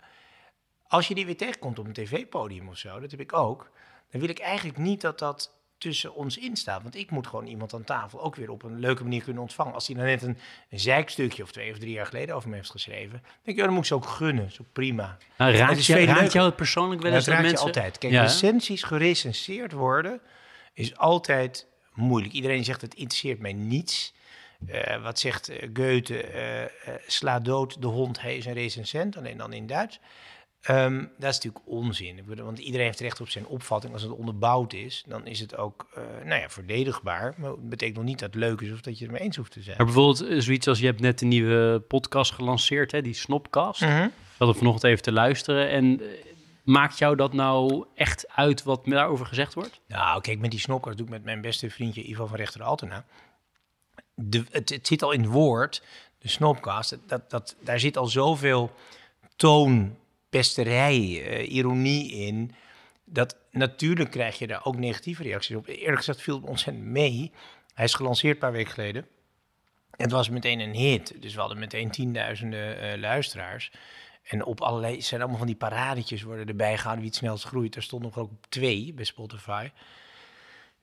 Als 0.87 1.07
je 1.07 1.15
die 1.15 1.25
weer 1.25 1.37
tegenkomt 1.37 1.79
op 1.79 1.85
een 1.85 1.93
tv-podium 1.93 2.67
of 2.67 2.77
zo, 2.77 2.99
dat 2.99 3.11
heb 3.11 3.19
ik 3.19 3.33
ook, 3.33 3.71
dan 4.09 4.21
wil 4.21 4.29
ik 4.29 4.39
eigenlijk 4.39 4.77
niet 4.77 5.01
dat 5.01 5.19
dat 5.19 5.53
tussen 5.83 6.15
ons 6.15 6.37
instaat. 6.37 6.81
Want 6.81 6.95
ik 6.95 7.11
moet 7.11 7.27
gewoon 7.27 7.45
iemand 7.45 7.73
aan 7.73 7.83
tafel 7.83 8.21
ook 8.21 8.35
weer 8.35 8.49
op 8.49 8.63
een 8.63 8.79
leuke 8.79 9.03
manier 9.03 9.23
kunnen 9.23 9.41
ontvangen. 9.41 9.73
Als 9.73 9.87
hij 9.87 9.95
dan 9.95 10.05
net 10.05 10.21
een, 10.21 10.37
een 10.69 10.79
zijkstukje 10.79 11.43
of 11.43 11.51
twee 11.51 11.71
of 11.71 11.77
drie 11.77 11.91
jaar 11.91 12.05
geleden 12.05 12.35
over 12.35 12.49
me 12.49 12.55
heeft 12.55 12.69
geschreven, 12.69 13.21
denk 13.21 13.25
ik, 13.43 13.55
ja, 13.55 13.63
dan 13.63 13.71
moet 13.73 13.81
ik 13.81 13.87
ze 13.87 13.95
ook 13.95 14.07
gunnen. 14.07 14.51
Zo 14.51 14.65
prima. 14.73 15.17
Nou, 15.37 15.53
raakt, 15.55 15.85
je, 15.85 16.05
raakt 16.05 16.31
jou 16.31 16.45
het 16.45 16.55
persoonlijk 16.55 17.01
wel 17.01 17.13
eens 17.13 17.25
dat 17.25 17.41
mensen... 17.41 17.65
altijd. 17.65 17.97
Kijk, 17.97 18.13
recensies 18.13 18.83
gerecenseerd 18.83 19.71
worden 19.71 20.19
is 20.73 20.97
altijd 20.97 21.67
moeilijk. 21.93 22.33
Iedereen 22.33 22.63
zegt, 22.63 22.81
het 22.81 22.93
interesseert 22.93 23.39
mij 23.39 23.53
niets. 23.53 24.13
Uh, 24.67 25.03
wat 25.03 25.19
zegt 25.19 25.49
uh, 25.49 25.57
Goethe? 25.73 26.33
Uh, 26.87 26.93
sla 27.07 27.39
dood 27.39 27.81
de 27.81 27.87
hond, 27.87 28.21
hij 28.21 28.37
is 28.37 28.45
een 28.45 28.53
recensent, 28.53 29.17
alleen 29.17 29.37
dan 29.37 29.53
in 29.53 29.67
Duits. 29.67 29.99
Um, 30.69 31.11
dat 31.17 31.29
is 31.29 31.35
natuurlijk 31.35 31.67
onzin. 31.67 32.21
Want 32.25 32.59
iedereen 32.59 32.85
heeft 32.85 32.99
recht 32.99 33.21
op 33.21 33.29
zijn 33.29 33.45
opvatting. 33.45 33.93
Als 33.93 34.01
het 34.01 34.11
onderbouwd 34.11 34.73
is, 34.73 35.03
dan 35.07 35.27
is 35.27 35.39
het 35.39 35.57
ook 35.57 35.87
uh, 35.97 36.03
nou 36.25 36.41
ja, 36.41 36.49
verdedigbaar. 36.49 37.33
Maar 37.37 37.49
het 37.49 37.69
betekent 37.69 37.97
nog 37.97 38.05
niet 38.05 38.19
dat 38.19 38.33
het 38.33 38.39
leuk 38.39 38.61
is 38.61 38.71
of 38.71 38.81
dat 38.81 38.97
je 38.97 39.03
het 39.03 39.13
mee 39.13 39.23
eens 39.23 39.35
hoeft 39.35 39.51
te 39.51 39.61
zijn. 39.61 39.77
Maar 39.77 39.85
bijvoorbeeld 39.85 40.27
eh, 40.27 40.39
zoiets 40.39 40.67
als 40.67 40.79
je 40.79 40.85
hebt 40.85 40.99
net 40.99 41.21
een 41.21 41.27
nieuwe 41.27 41.79
podcast 41.79 42.31
gelanceerd, 42.31 42.91
hè, 42.91 43.01
die 43.01 43.13
Snopcast. 43.13 43.81
Mm 43.81 43.87
-hmm. 43.87 44.11
Zat 44.37 44.47
er 44.47 44.55
vanochtend 44.55 44.91
even 44.91 45.03
te 45.03 45.11
luisteren. 45.11 45.69
En 45.69 46.01
uh, 46.01 46.07
maakt 46.63 46.97
jou 46.97 47.15
dat 47.15 47.33
nou 47.33 47.85
echt 47.95 48.29
uit 48.29 48.63
wat 48.63 48.85
daarover 48.85 49.25
gezegd 49.25 49.53
wordt? 49.53 49.79
Nou, 49.87 50.21
kijk, 50.21 50.39
met 50.39 50.51
die 50.51 50.59
Snopcast 50.59 50.97
doe 50.97 51.05
ik 51.05 51.11
met 51.11 51.23
mijn 51.23 51.41
beste 51.41 51.69
vriendje 51.69 52.03
Ivan 52.03 52.27
van 52.27 52.37
Rechter 52.37 52.63
Altena. 52.63 53.05
De, 54.15 54.43
het, 54.51 54.69
het 54.69 54.87
zit 54.87 55.03
al 55.03 55.11
in 55.11 55.21
het 55.21 55.31
woord, 55.31 55.83
de 56.17 56.27
Snopcast. 56.27 56.97
Dat, 57.07 57.29
dat, 57.29 57.55
daar 57.59 57.79
zit 57.79 57.97
al 57.97 58.07
zoveel 58.07 58.71
toon 59.35 59.97
pesterij, 60.33 60.99
uh, 60.99 61.51
ironie 61.51 62.11
in. 62.11 62.55
Dat 63.05 63.37
natuurlijk 63.51 64.11
krijg 64.11 64.39
je 64.39 64.47
daar 64.47 64.65
ook 64.65 64.77
negatieve 64.77 65.23
reacties 65.23 65.55
op. 65.55 65.67
Eerlijk 65.67 65.97
gezegd 65.97 66.21
viel 66.21 66.35
het 66.35 66.49
ontzettend 66.49 66.85
mee. 66.85 67.31
Hij 67.73 67.85
is 67.85 67.93
gelanceerd 67.93 68.33
een 68.33 68.39
paar 68.39 68.51
weken 68.51 68.71
geleden. 68.71 69.07
Het 69.91 70.11
was 70.11 70.29
meteen 70.29 70.59
een 70.59 70.73
hit. 70.73 71.21
Dus 71.21 71.33
we 71.33 71.39
hadden 71.39 71.59
meteen 71.59 71.91
tienduizenden 71.91 72.83
uh, 72.83 72.99
luisteraars. 72.99 73.71
En 74.23 74.45
op 74.45 74.61
allerlei, 74.61 75.01
zijn 75.01 75.19
allemaal 75.21 75.37
van 75.39 75.47
die 75.47 75.55
paradetjes 75.55 76.21
worden 76.21 76.47
erbij 76.47 76.75
gehouden 76.77 77.01
wie 77.01 77.09
het 77.09 77.19
snelst 77.19 77.43
groeit. 77.43 77.75
Er 77.75 77.83
stond 77.83 78.03
nog 78.03 78.17
ook 78.17 78.31
twee 78.49 78.93
bij 78.93 79.05
Spotify. 79.05 79.69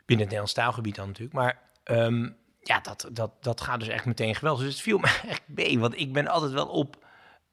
Binnen 0.07 0.27
het 0.27 0.35
Nederlands 0.35 0.53
taalgebied 0.53 0.95
dan 0.95 1.07
natuurlijk. 1.07 1.35
Maar 1.35 1.59
um, 1.85 2.37
ja, 2.63 2.81
dat, 2.81 3.09
dat, 3.13 3.33
dat 3.41 3.61
gaat 3.61 3.81
dus 3.81 3.89
echt 3.89 4.05
meteen 4.05 4.35
geweldig. 4.35 4.65
Dus 4.65 4.73
het 4.73 4.83
viel 4.83 4.99
me 4.99 5.21
echt 5.29 5.43
mee, 5.47 5.79
want 5.79 5.99
ik 5.99 6.13
ben 6.13 6.27
altijd 6.27 6.53
wel 6.53 6.69
op 6.69 7.09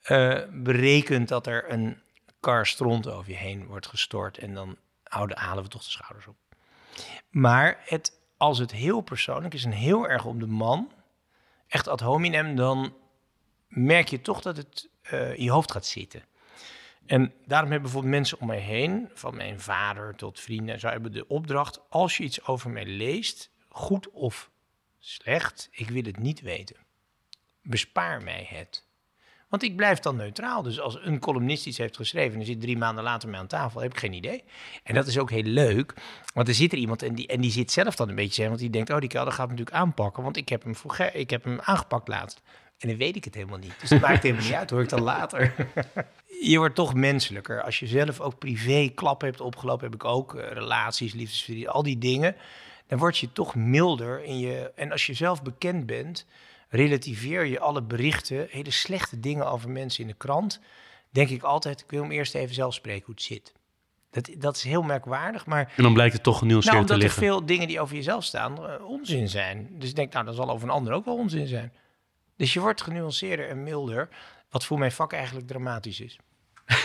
uh, 0.07 0.41
berekent 0.51 1.27
dat 1.27 1.47
er 1.47 1.71
een 1.71 2.01
kar 2.39 2.67
stront 2.67 3.07
over 3.07 3.31
je 3.31 3.37
heen 3.37 3.65
wordt 3.65 3.87
gestort. 3.87 4.37
En 4.37 4.53
dan 4.53 4.77
houden, 5.03 5.37
halen 5.37 5.63
we 5.63 5.69
toch 5.69 5.83
de 5.83 5.89
schouders 5.89 6.27
op. 6.27 6.35
Maar 7.29 7.79
het, 7.85 8.19
als 8.37 8.57
het 8.57 8.71
heel 8.71 9.01
persoonlijk 9.01 9.53
is 9.53 9.63
en 9.63 9.71
heel 9.71 10.07
erg 10.07 10.25
om 10.25 10.39
de 10.39 10.47
man, 10.47 10.91
echt 11.67 11.87
ad 11.87 11.99
hominem, 11.99 12.55
dan 12.55 12.95
merk 13.67 14.07
je 14.07 14.21
toch 14.21 14.41
dat 14.41 14.57
het 14.57 14.89
uh, 15.11 15.37
in 15.37 15.43
je 15.43 15.51
hoofd 15.51 15.71
gaat 15.71 15.85
zitten. 15.85 16.23
En 17.05 17.33
daarom 17.45 17.71
hebben 17.71 17.81
bijvoorbeeld 17.81 18.13
mensen 18.13 18.39
om 18.39 18.47
mij 18.47 18.59
heen, 18.59 19.09
van 19.13 19.35
mijn 19.35 19.59
vader 19.59 20.15
tot 20.15 20.39
vrienden, 20.39 20.79
zo 20.79 20.87
hebben 20.87 21.11
de 21.11 21.27
opdracht: 21.27 21.81
als 21.89 22.17
je 22.17 22.23
iets 22.23 22.45
over 22.45 22.69
mij 22.69 22.85
leest, 22.85 23.49
goed 23.69 24.09
of 24.09 24.51
slecht, 24.99 25.67
ik 25.71 25.89
wil 25.89 26.03
het 26.03 26.19
niet 26.19 26.41
weten. 26.41 26.75
Bespaar 27.61 28.23
mij 28.23 28.47
het. 28.49 28.86
Want 29.49 29.63
ik 29.63 29.75
blijf 29.75 29.99
dan 29.99 30.15
neutraal. 30.15 30.61
Dus 30.61 30.79
als 30.79 30.97
een 31.01 31.19
columnist 31.19 31.65
iets 31.65 31.77
heeft 31.77 31.95
geschreven 31.95 32.39
en 32.39 32.45
zit 32.45 32.61
drie 32.61 32.77
maanden 32.77 33.03
later 33.03 33.29
mee 33.29 33.39
aan 33.39 33.47
tafel, 33.47 33.81
heb 33.81 33.91
ik 33.91 33.99
geen 33.99 34.13
idee. 34.13 34.43
En 34.83 34.93
dat 34.93 35.07
is 35.07 35.17
ook 35.17 35.29
heel 35.29 35.43
leuk, 35.43 35.93
want 36.33 36.47
er 36.47 36.53
zit 36.53 36.71
er 36.71 36.77
iemand 36.77 37.03
en 37.03 37.15
die, 37.15 37.27
en 37.27 37.41
die 37.41 37.51
zit 37.51 37.71
zelf 37.71 37.95
dan 37.95 38.09
een 38.09 38.15
beetje 38.15 38.33
zeggen, 38.33 38.47
want 38.47 38.59
die 38.59 38.69
denkt, 38.69 38.89
oh 38.89 38.99
die 38.99 39.09
kelder 39.09 39.33
gaat 39.33 39.49
natuurlijk 39.49 39.75
aanpakken, 39.75 40.23
want 40.23 40.37
ik 40.37 40.49
heb 40.49 40.63
hem, 40.63 40.75
voor, 40.75 41.09
ik 41.13 41.29
heb 41.29 41.43
hem 41.43 41.59
aangepakt 41.59 42.07
laatst. 42.07 42.41
En 42.77 42.87
dan 42.87 42.97
weet 42.97 43.15
ik 43.15 43.23
het 43.23 43.35
helemaal 43.35 43.57
niet. 43.57 43.73
Dus 43.79 43.89
dat 43.89 43.99
maakt 43.99 44.23
helemaal 44.23 44.45
niet 44.45 44.53
uit, 44.53 44.69
hoor 44.69 44.81
ik 44.81 44.89
dan 44.89 45.01
later. 45.01 45.53
je 46.51 46.57
wordt 46.57 46.75
toch 46.75 46.93
menselijker. 46.93 47.61
Als 47.61 47.79
je 47.79 47.87
zelf 47.87 48.19
ook 48.19 48.37
privé 48.37 48.91
klappen 48.95 49.27
hebt 49.27 49.41
opgelopen, 49.41 49.85
heb 49.85 49.95
ik 49.95 50.05
ook 50.05 50.33
uh, 50.33 50.51
relaties, 50.51 51.13
liefdesverdiening, 51.13 51.73
al 51.73 51.83
die 51.83 51.97
dingen. 51.97 52.35
Dan 52.87 52.99
word 52.99 53.17
je 53.17 53.31
toch 53.31 53.55
milder 53.55 54.23
in 54.23 54.39
je. 54.39 54.71
En 54.75 54.91
als 54.91 55.05
je 55.05 55.13
zelf 55.13 55.43
bekend 55.43 55.85
bent, 55.85 56.25
relativeer 56.69 57.45
je 57.45 57.59
alle 57.59 57.81
berichten, 57.81 58.47
hele 58.49 58.71
slechte 58.71 59.19
dingen 59.19 59.51
over 59.51 59.69
mensen 59.69 60.01
in 60.01 60.07
de 60.07 60.15
krant, 60.17 60.59
denk 61.09 61.29
ik 61.29 61.43
altijd, 61.43 61.81
ik 61.81 61.89
wil 61.89 62.01
hem 62.01 62.11
eerst 62.11 62.35
even 62.35 62.55
zelf 62.55 62.73
spreken 62.73 63.05
hoe 63.05 63.15
het 63.15 63.23
zit. 63.23 63.53
Dat, 64.09 64.29
dat 64.37 64.55
is 64.55 64.63
heel 64.63 64.81
merkwaardig, 64.81 65.45
maar... 65.45 65.73
En 65.75 65.83
dan 65.83 65.93
blijkt 65.93 66.13
het 66.13 66.23
toch 66.23 66.37
genuanceerd 66.37 66.75
nou, 66.75 66.85
te 66.85 66.97
liggen. 66.97 67.21
omdat 67.21 67.29
er 67.31 67.37
veel 67.37 67.45
dingen 67.45 67.67
die 67.67 67.79
over 67.79 67.95
jezelf 67.95 68.23
staan 68.23 68.63
uh, 68.63 68.89
onzin 68.89 69.29
zijn. 69.29 69.69
Dus 69.71 69.89
ik 69.89 69.95
denk, 69.95 70.13
nou, 70.13 70.25
dat 70.25 70.35
zal 70.35 70.49
over 70.49 70.67
een 70.67 70.73
ander 70.73 70.93
ook 70.93 71.05
wel 71.05 71.17
onzin 71.17 71.47
zijn. 71.47 71.73
Dus 72.35 72.53
je 72.53 72.59
wordt 72.59 72.81
genuanceerder 72.81 73.49
en 73.49 73.63
milder, 73.63 74.09
wat 74.49 74.65
voor 74.65 74.79
mijn 74.79 74.91
vak 74.91 75.13
eigenlijk 75.13 75.47
dramatisch 75.47 75.99
is. 75.99 76.19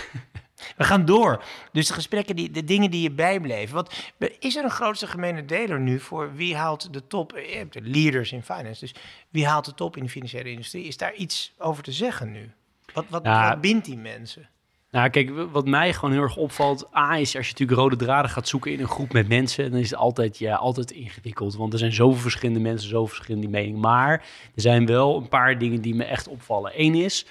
We 0.77 0.85
gaan 0.85 1.05
door. 1.05 1.45
Dus 1.73 1.87
de 1.87 1.95
gesprekken, 1.95 2.37
die, 2.37 2.51
de 2.51 2.65
dingen 2.65 2.91
die 2.91 3.03
je 3.03 3.11
bijbleven. 3.11 3.75
Wat, 3.75 3.95
is 4.39 4.57
er 4.57 4.65
een 4.65 4.71
grootste 4.71 5.07
gemene 5.07 5.45
deler 5.45 5.81
nu 5.81 6.01
voor 6.01 6.35
wie 6.35 6.57
haalt 6.57 6.93
de 6.93 7.07
top? 7.07 7.33
Je 7.51 7.57
hebt 7.57 7.73
de 7.73 7.81
leaders 7.81 8.33
in 8.33 8.43
finance. 8.43 8.81
Dus 8.81 8.95
wie 9.29 9.47
haalt 9.47 9.65
de 9.65 9.75
top 9.75 9.97
in 9.97 10.03
de 10.03 10.09
financiële 10.09 10.51
industrie? 10.51 10.85
Is 10.85 10.97
daar 10.97 11.15
iets 11.15 11.53
over 11.59 11.83
te 11.83 11.93
zeggen 11.93 12.33
nu? 12.33 12.51
Wat, 12.95 13.05
wat, 13.09 13.27
wat 13.27 13.61
bindt 13.61 13.85
die 13.85 13.99
mensen? 13.99 14.49
Nou, 14.93 15.11
kijk, 15.11 15.31
wat 15.53 15.67
mij 15.67 15.93
gewoon 15.93 16.13
heel 16.13 16.23
erg 16.23 16.37
opvalt, 16.37 16.97
A, 16.97 17.17
is 17.17 17.37
als 17.37 17.47
je 17.47 17.53
natuurlijk 17.53 17.79
rode 17.79 17.97
draden 17.97 18.31
gaat 18.31 18.49
zoeken 18.49 18.73
in 18.73 18.81
een 18.81 18.89
groep 18.89 19.13
met 19.13 19.29
mensen, 19.29 19.71
dan 19.71 19.81
is 19.81 19.91
het 19.91 19.99
altijd, 19.99 20.39
ja, 20.39 20.55
altijd 20.55 20.91
ingewikkeld. 20.91 21.57
Want 21.57 21.73
er 21.73 21.79
zijn 21.79 21.93
zoveel 21.93 22.21
verschillende 22.21 22.61
mensen, 22.61 22.89
zoveel 22.89 23.15
verschillende 23.15 23.49
meningen. 23.49 23.81
Maar 23.81 24.13
er 24.55 24.61
zijn 24.61 24.87
wel 24.87 25.17
een 25.17 25.29
paar 25.29 25.59
dingen 25.59 25.81
die 25.81 25.95
me 25.95 26.05
echt 26.05 26.29
opvallen. 26.29 26.73
Eén 26.77 26.95
is 26.95 27.27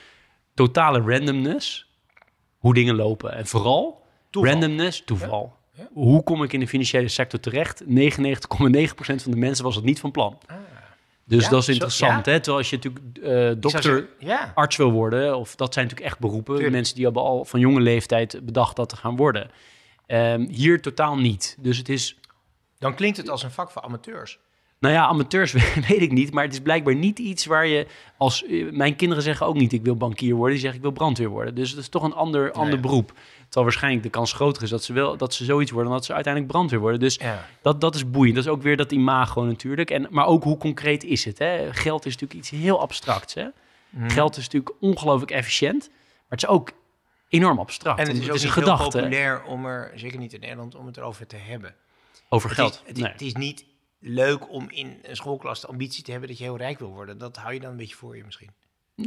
totale 0.53 0.99
randomness, 0.99 1.90
hoe 2.61 2.73
dingen 2.73 2.95
lopen. 2.95 3.33
En 3.33 3.47
vooral 3.47 4.03
Toeval. 4.29 4.51
randomness, 4.51 5.01
toeval. 5.05 5.55
Hoe 5.93 6.23
kom 6.23 6.43
ik 6.43 6.53
in 6.53 6.59
de 6.59 6.67
financiële 6.67 7.07
sector 7.07 7.39
terecht? 7.39 7.83
99,9% 7.83 7.85
van 8.95 9.31
de 9.31 9.37
mensen 9.37 9.63
was 9.63 9.75
het 9.75 9.83
niet 9.83 9.99
van 9.99 10.11
plan. 10.11 10.37
Dus 11.25 11.43
Ja, 11.43 11.49
dat 11.49 11.61
is 11.61 11.67
interessant, 11.67 12.25
hè? 12.25 12.35
Terwijl 12.35 12.57
als 12.57 12.69
je 12.69 12.75
natuurlijk 12.75 13.17
eh, 13.17 13.61
dokter, 13.61 14.09
zeggen, 14.19 14.55
arts 14.55 14.75
wil 14.77 14.91
worden, 14.91 15.37
of 15.37 15.55
dat 15.55 15.73
zijn 15.73 15.85
natuurlijk 15.85 16.11
echt 16.11 16.21
beroepen. 16.21 16.53
Tuurlijk. 16.53 16.75
Mensen 16.75 16.95
die 16.95 17.03
hebben 17.03 17.21
al 17.23 17.45
van 17.45 17.59
jonge 17.59 17.79
leeftijd 17.79 18.45
bedacht 18.45 18.75
dat 18.75 18.89
te 18.89 18.95
gaan 18.95 19.15
worden. 19.15 19.51
Ehm, 20.05 20.47
hier 20.49 20.81
totaal 20.81 21.17
niet. 21.17 21.57
Dus 21.59 21.77
het 21.77 21.89
is, 21.89 22.19
Dan 22.77 22.95
klinkt 22.95 23.17
het 23.17 23.29
als 23.29 23.43
een 23.43 23.51
vak 23.51 23.71
voor 23.71 23.81
amateurs. 23.81 24.39
Nou 24.81 24.93
ja, 24.93 25.05
amateurs 25.05 25.51
weet 25.87 26.01
ik 26.01 26.11
niet, 26.11 26.33
maar 26.33 26.43
het 26.43 26.53
is 26.53 26.59
blijkbaar 26.59 26.95
niet 26.95 27.19
iets 27.19 27.45
waar 27.45 27.67
je 27.67 27.87
als 28.17 28.45
eh, 28.45 28.71
mijn 28.71 28.95
kinderen 28.95 29.23
zeggen 29.23 29.45
ook 29.45 29.55
niet 29.55 29.73
ik 29.73 29.83
wil 29.83 29.95
bankier 29.95 30.33
worden, 30.33 30.51
die 30.51 30.59
zeggen 30.59 30.77
ik 30.79 30.85
wil 30.85 30.93
brandweer 30.95 31.29
worden. 31.29 31.55
Dus 31.55 31.69
het 31.69 31.79
is 31.79 31.89
toch 31.89 32.03
een 32.03 32.13
ander, 32.13 32.51
ander 32.51 32.79
beroep. 32.79 33.07
Terwijl 33.39 33.65
waarschijnlijk 33.65 34.03
de 34.03 34.09
kans 34.09 34.33
groter 34.33 34.63
is 34.63 34.69
dat 34.69 34.83
ze 34.83 34.93
wel 34.93 35.17
dat 35.17 35.33
ze 35.33 35.45
zoiets 35.45 35.71
worden 35.71 35.89
dan 35.89 35.97
dat 35.99 36.07
ze 36.07 36.13
uiteindelijk 36.13 36.53
brandweer 36.53 36.79
worden. 36.79 36.99
Dus 36.99 37.15
Ja. 37.15 37.47
dat, 37.61 37.81
dat 37.81 37.95
is 37.95 38.09
boeiend. 38.11 38.35
Dat 38.35 38.45
is 38.45 38.51
ook 38.51 38.61
weer 38.61 38.77
dat 38.77 38.91
imago 38.91 39.41
natuurlijk. 39.43 39.89
En, 39.91 40.07
maar 40.09 40.25
ook 40.25 40.43
hoe 40.43 40.57
concreet 40.57 41.03
is 41.03 41.25
het? 41.25 41.37
Hè? 41.39 41.73
Geld 41.73 42.05
is 42.05 42.13
natuurlijk 42.13 42.39
iets 42.39 42.49
heel 42.49 42.79
abstracts. 42.81 43.33
Hè? 43.33 43.45
Mhm. 43.89 44.09
Geld 44.09 44.37
is 44.37 44.43
natuurlijk 44.43 44.75
ongelooflijk 44.79 45.31
efficiënt, 45.31 45.87
maar 45.89 46.29
het 46.29 46.43
is 46.43 46.47
ook 46.49 46.71
enorm 47.29 47.59
abstract. 47.59 47.99
En 47.99 48.07
het 48.07 48.15
is 48.17 48.21
ook 48.29 48.35
een 48.35 48.41
niet 48.41 48.51
gedachte 48.51 48.83
heel 48.83 48.91
populair 48.91 49.43
om 49.43 49.65
er, 49.65 49.91
zeker 49.95 50.19
niet 50.19 50.33
in 50.33 50.39
Nederland, 50.39 50.75
om 50.75 50.85
het 50.85 50.97
erover 50.97 51.27
te 51.27 51.35
hebben. 51.35 51.75
over 52.29 52.49
Het 52.49 52.57
geld. 52.59 52.73
is, 52.73 52.81
het, 52.87 52.97
Nee. 52.97 53.11
het 53.11 53.21
is 53.21 53.33
niet 53.33 53.65
leuk 54.03 54.49
om 54.51 54.69
in 54.69 54.99
een 55.01 55.15
schoolklas 55.15 55.61
de 55.61 55.67
ambitie 55.67 56.03
te 56.03 56.11
hebben 56.11 56.29
dat 56.29 56.37
je 56.37 56.43
heel 56.43 56.57
rijk 56.57 56.79
wil 56.79 56.89
worden. 56.93 57.17
Dat 57.17 57.37
hou 57.37 57.53
je 57.53 57.59
dan 57.59 57.71
een 57.71 57.77
beetje 57.77 57.95
voor 57.95 58.17
je 58.17 58.23
misschien. 58.23 58.49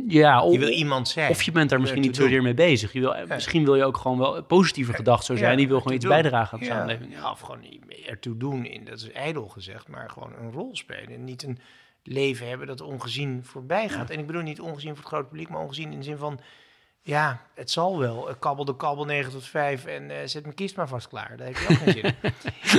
ja, 0.09 0.43
of, 0.43 0.53
Je 0.53 0.59
wil 0.59 0.69
iemand 0.69 1.09
zijn. 1.09 1.31
of 1.31 1.43
je 1.43 1.53
bent 1.53 1.71
daar 1.71 1.81
misschien 1.81 2.01
niet 2.03 2.17
zozeer 2.17 2.43
mee 2.43 2.55
bezig. 2.55 2.93
Je 2.93 3.01
wil, 3.01 3.15
Misschien 3.29 3.65
wil 3.65 3.75
je 3.75 3.85
ook 3.85 3.97
gewoon 3.97 4.19
wel 4.19 4.43
positieve 4.45 4.93
gedachten 4.93 5.27
zo 5.27 5.37
zijn. 5.37 5.51
Ja, 5.51 5.57
die 5.57 5.69
wil 5.69 5.79
gewoon 5.79 5.95
iets 5.95 6.05
doen. 6.05 6.15
bijdragen 6.15 6.53
aan 6.53 6.59
de 6.59 6.65
Ja, 6.65 6.73
samenleving. 6.73 7.13
Ja, 7.13 7.31
of 7.31 7.41
gewoon 7.41 7.65
ertoe 8.07 8.37
doen, 8.37 8.65
in, 8.65 8.85
dat 8.85 8.97
is 8.97 9.11
ijdel 9.11 9.49
gezegd, 9.49 9.89
maar 9.89 10.11
gewoon 10.11 10.33
een 10.39 10.53
rol 10.53 10.77
spelen. 10.77 11.15
En 11.15 11.25
niet 11.25 11.43
een 11.43 11.59
leven 12.03 12.49
hebben 12.49 12.67
dat 12.67 12.81
ongezien 12.81 13.45
voorbij 13.45 13.89
gaat. 13.89 14.11
En 14.11 14.19
ik 14.19 14.27
bedoel 14.27 14.43
niet 14.43 14.61
ongezien 14.61 14.89
voor 14.91 14.99
het 14.99 15.07
grote 15.07 15.29
publiek, 15.29 15.49
maar 15.49 15.61
ongezien 15.61 15.93
in 15.93 15.99
de 15.99 16.05
zin 16.05 16.17
van... 16.17 16.41
Ja, 17.07 17.47
het 17.55 17.71
zal 17.71 17.99
wel. 17.99 18.31
Ik 18.31 18.37
kabbel 18.39 18.65
de 18.65 18.77
kabbel 18.77 19.05
9 19.05 19.33
tot 19.33 19.45
5 19.45 19.85
en 19.85 20.11
eh, 20.11 20.27
zet 20.27 20.43
mijn 20.43 20.55
kist 20.55 20.77
maar 20.77 20.89
vast 20.89 21.09
klaar. 21.09 21.37
Daar 21.37 21.47
heb 21.47 21.57
je 21.57 21.69
ook 21.71 21.77
geen 21.77 21.93
zin 21.93 22.15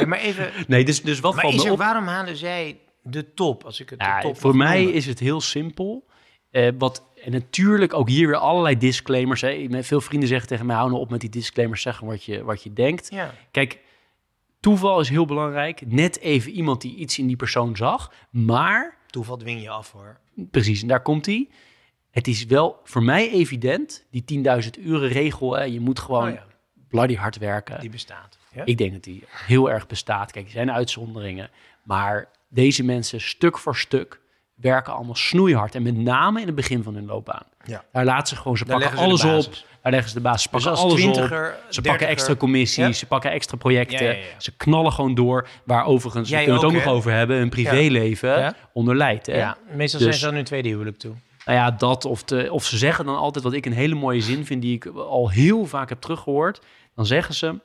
in. 0.01 0.07
Maar 0.09 0.19
even, 0.19 0.51
Nee, 0.67 0.85
dus, 0.85 1.01
dus 1.01 1.19
wat 1.19 1.33
maar 1.33 1.41
valt 1.41 1.53
is 1.53 1.59
me 1.61 1.65
er, 1.65 1.71
op? 1.73 1.77
waarom 1.77 2.07
halen 2.07 2.35
zij 2.35 2.79
de 3.01 3.33
top, 3.33 3.63
als 3.63 3.79
ik 3.79 3.89
het 3.89 4.01
Ja, 4.01 4.15
de 4.19 4.27
top 4.27 4.39
voor 4.39 4.55
mij 4.55 4.77
noemen? 4.77 4.93
is 4.93 5.05
het 5.05 5.19
heel 5.19 5.41
simpel. 5.41 6.05
Eh, 6.51 6.69
wat, 6.77 7.03
en 7.23 7.31
natuurlijk 7.31 7.93
ook 7.93 8.09
hier 8.09 8.27
weer 8.27 8.37
allerlei 8.37 8.77
disclaimers. 8.77 9.41
Hè. 9.41 9.83
Veel 9.83 10.01
vrienden 10.01 10.29
zeggen 10.29 10.47
tegen 10.47 10.65
mij, 10.65 10.75
hou 10.75 10.89
nou 10.89 11.01
op 11.01 11.09
met 11.09 11.21
die 11.21 11.29
disclaimers, 11.29 11.81
zeggen 11.81 12.07
wat 12.07 12.23
je, 12.23 12.43
wat 12.43 12.63
je 12.63 12.73
denkt. 12.73 13.07
Ja, 13.11 13.33
Kijk, 13.51 13.79
toeval 14.59 14.99
is 14.99 15.09
heel 15.09 15.25
belangrijk. 15.25 15.81
Net 15.85 16.19
even 16.19 16.51
iemand 16.51 16.81
die 16.81 16.95
iets 16.95 17.19
in 17.19 17.27
die 17.27 17.35
persoon 17.35 17.75
zag. 17.75 18.11
Maar, 18.29 18.97
toeval 19.07 19.37
dwing 19.37 19.61
je 19.61 19.69
af 19.69 19.91
hoor. 19.91 20.17
precies, 20.51 20.81
en 20.81 20.87
daar 20.87 21.01
komt 21.01 21.25
hij. 21.25 21.47
Het 22.15 22.27
is 22.27 22.45
wel 22.45 22.79
voor 22.83 23.03
mij 23.03 23.31
evident, 23.31 24.03
die 24.11 24.43
10.000 24.63 24.69
uren 24.79 25.09
regel. 25.09 25.55
Hè, 25.55 25.63
je 25.63 25.79
moet 25.79 25.99
gewoon 25.99 26.27
Oh 26.27 26.33
ja, 26.33 26.43
bloody 26.89 27.15
hard 27.15 27.37
werken. 27.37 27.79
die 27.79 27.89
bestaat. 27.89 28.37
Ja? 28.53 28.61
Ik 28.65 28.77
denk 28.77 28.91
dat 28.93 29.03
die 29.03 29.23
heel 29.29 29.71
erg 29.71 29.87
bestaat. 29.87 30.31
Kijk, 30.31 30.45
er 30.45 30.51
zijn 30.51 30.71
uitzonderingen. 30.71 31.49
Maar 31.83 32.27
deze 32.49 32.83
mensen, 32.83 33.21
stuk 33.21 33.57
voor 33.57 33.75
stuk, 33.75 34.19
werken 34.55 34.93
allemaal 34.93 35.15
snoeihard. 35.15 35.75
En 35.75 35.83
met 35.83 35.95
name 35.97 36.39
in 36.39 36.45
het 36.45 36.55
begin 36.55 36.83
van 36.83 36.93
hun 36.95 37.05
loopbaan. 37.05 37.43
Ja. 37.65 37.83
Daar 37.91 38.05
laten 38.05 38.27
ze 38.27 38.35
gewoon, 38.41 38.57
ze 38.57 38.65
Daar 38.65 38.79
pakken 38.79 38.99
alles 38.99 39.23
op. 39.23 39.53
Daar 39.81 39.91
leggen 39.91 40.09
ze 40.09 40.15
de 40.15 40.21
basis. 40.21 40.41
Ze 40.41 40.49
pakken 40.49 40.69
als 40.69 40.79
alles 40.79 40.93
op. 40.93 40.99
twintiger, 40.99 41.55
Ze 41.69 41.81
pakken 41.81 42.07
extra 42.07 42.35
commissies, 42.35 42.85
Ja? 42.85 42.91
ze 42.91 43.05
pakken 43.05 43.31
extra 43.31 43.57
projecten. 43.57 44.05
Ja. 44.17 44.23
Ze 44.37 44.51
knallen 44.57 44.91
gewoon 44.91 45.15
door. 45.15 45.47
Waar 45.63 45.85
overigens, 45.85 46.29
Jij 46.29 46.39
we 46.39 46.45
kunnen 46.45 46.61
het 46.67 46.71
ook 46.75 46.83
nog 46.85 46.93
over 46.93 47.11
hebben, 47.11 47.37
hun 47.37 47.49
privéleven 47.49 48.55
onder 48.73 48.95
leidt. 48.95 49.27
Meestal 49.27 49.55
Dus- 49.77 49.89
zijn 49.99 50.13
ze 50.13 50.25
dan 50.25 50.33
hun 50.33 50.43
tweede 50.43 50.69
huwelijk 50.69 50.97
toe. 50.97 51.13
Nou 51.45 51.57
ja, 51.57 51.71
dat 51.71 52.05
of, 52.05 52.23
te, 52.23 52.47
of 52.51 52.65
ze 52.65 52.77
zeggen 52.77 53.05
dan 53.05 53.15
altijd 53.17 53.43
wat 53.43 53.53
ik 53.53 53.65
een 53.65 53.73
hele 53.73 53.95
mooie 53.95 54.21
zin 54.21 54.45
vind, 54.45 54.61
die 54.61 54.75
ik 54.75 54.85
al 54.87 55.29
heel 55.29 55.65
vaak 55.65 55.89
heb 55.89 56.01
teruggehoord. 56.01 56.61
Dan 56.95 57.05
zeggen 57.05 57.35
ze: 57.35 57.59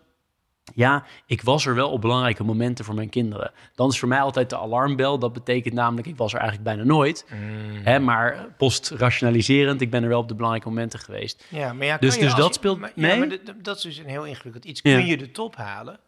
Ja, 0.75 1.05
ik 1.27 1.43
was 1.43 1.67
er 1.67 1.75
wel 1.75 1.91
op 1.91 2.01
belangrijke 2.01 2.45
momenten 2.45 2.85
voor 2.85 2.95
mijn 2.95 3.09
kinderen. 3.09 3.53
Dan 3.75 3.89
is 3.89 3.99
voor 3.99 4.09
mij 4.09 4.21
altijd 4.21 4.51
de 4.51 4.59
alarmbel. 4.59 5.19
Dat 5.19 5.33
betekent 5.33 5.75
namelijk, 5.75 6.07
ik 6.09 6.17
was 6.17 6.33
er 6.33 6.39
eigenlijk 6.41 6.69
bijna 6.69 6.85
nooit. 6.85 7.27
Mm. 7.35 7.81
Hè, 7.85 7.99
maar 7.99 8.47
post-rationaliserend, 8.59 9.81
ik 9.81 9.91
ben 9.91 10.03
er 10.03 10.09
wel 10.09 10.21
op 10.21 10.29
de 10.29 10.35
belangrijke 10.35 10.69
momenten 10.69 10.99
geweest. 10.99 11.45
Ja, 11.49 11.73
maar 11.73 11.87
ja, 11.87 11.97
Dus- 11.99 12.15
je 12.15 12.21
dus 12.21 12.31
als 12.31 12.39
dat 12.41 12.49
je- 12.49 12.55
speelt 12.55 12.79
maar, 12.79 12.93
mee? 12.95 13.11
Ja, 13.21 13.27
maar 13.27 13.39
dat 13.63 13.77
is 13.77 13.83
dus 13.83 13.97
een 13.99 14.07
heel 14.09 14.25
ingewikkeld 14.25 14.65
iets. 14.65 14.81
Ja. 14.83 14.97
Kun 14.97 15.07
je 15.07 15.17
de 15.17 15.31
top 15.31 15.57
halen 15.57 15.99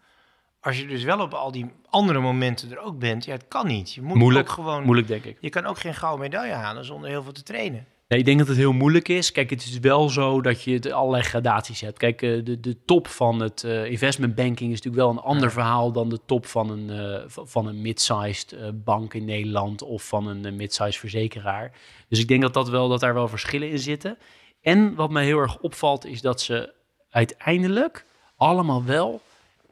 als 0.62 0.78
je 0.78 0.86
dus 0.86 1.02
wel 1.02 1.20
op 1.20 1.34
al 1.34 1.52
die 1.52 1.70
andere 1.90 2.20
momenten 2.20 2.70
er 2.70 2.78
ook 2.78 2.98
bent? 2.98 3.24
Ja, 3.24 3.32
het 3.32 3.48
kan 3.48 3.66
niet. 3.66 3.94
Je 3.94 4.02
moet 4.02 4.16
Moeilijk, 4.16 4.48
ook 4.48 4.54
gewoon... 4.54 4.84
Moeilijk, 4.84 5.08
denk 5.08 5.24
ik. 5.24 5.36
Je 5.40 5.48
kan 5.48 5.66
ook 5.66 5.78
geen 5.78 5.94
gouden 5.94 6.20
medaille 6.20 6.52
halen 6.52 6.84
zonder 6.84 7.08
heel 7.08 7.22
veel 7.22 7.32
te 7.32 7.42
trainen. 7.42 7.86
Nee, 8.08 8.18
ik 8.18 8.26
denk 8.26 8.38
dat 8.38 8.48
het 8.48 8.56
heel 8.56 8.72
moeilijk 8.72 9.08
is. 9.08 9.32
Kijk, 9.32 9.50
het 9.50 9.62
is 9.62 9.78
wel 9.78 10.08
zo 10.08 10.40
dat 10.40 10.62
je 10.62 10.72
het 10.72 10.92
allerlei 10.92 11.22
gradaties 11.22 11.80
hebt. 11.80 11.98
Kijk, 11.98 12.22
eh, 12.22 12.44
de, 12.44 12.60
de 12.60 12.84
top 12.84 13.08
van 13.08 13.40
het 13.40 13.64
eh, 13.64 13.84
investment 13.84 14.34
banking 14.34 14.72
is 14.72 14.82
natuurlijk 14.82 15.02
wel 15.02 15.10
een 15.10 15.32
ander 15.32 15.52
verhaal 15.52 15.92
dan 15.92 16.08
de 16.08 16.18
top 16.26 16.46
van 16.46 16.70
een, 16.70 16.90
eh, 16.90 17.22
van 17.26 17.66
een 17.66 17.80
mid-sized 17.80 18.56
bank 18.84 19.14
in 19.14 19.24
Nederland 19.24 19.82
of 19.82 20.02
van 20.02 20.26
een 20.26 20.56
mid-sized 20.56 20.96
verzekeraar. 20.96 21.72
Dus 22.08 22.18
ik 22.18 22.28
denk 22.28 22.42
dat, 22.42 22.54
dat, 22.54 22.68
wel, 22.68 22.88
dat 22.88 23.00
daar 23.00 23.14
wel 23.14 23.28
verschillen 23.28 23.70
in 23.70 23.78
zitten. 23.78 24.18
En 24.60 24.94
wat 24.94 25.10
mij 25.10 25.24
heel 25.24 25.38
erg 25.38 25.58
opvalt 25.58 26.06
is 26.06 26.20
dat 26.20 26.40
ze 26.40 26.72
uiteindelijk 27.10 28.04
allemaal 28.36 28.84
wel 28.84 29.20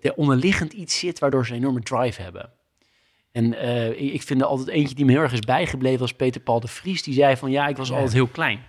er 0.00 0.14
onderliggend 0.14 0.72
iets 0.72 0.98
zit 0.98 1.18
waardoor 1.18 1.46
ze 1.46 1.52
een 1.52 1.58
enorme 1.58 1.80
drive 1.80 2.22
hebben. 2.22 2.50
En 3.32 3.54
eh, 3.54 4.00
ik- 4.14 4.22
vind 4.22 4.40
er 4.40 4.46
altijd 4.46 4.68
eentje 4.68 4.94
die 4.94 5.04
me 5.04 5.12
heel 5.12 5.20
erg 5.20 5.32
is 5.32 5.40
bijgebleven 5.40 6.00
als 6.00 6.12
Peter 6.14 6.40
Paul 6.40 6.60
de 6.60 6.68
Vries. 6.68 7.02
Die 7.02 7.14
zei 7.14 7.36
van 7.36 7.50
ja, 7.50 7.66
ik 7.68 7.76
was 7.76 7.88
Ja. 7.88 7.94
altijd 7.94 8.12
heel 8.12 8.26
klein. 8.26 8.68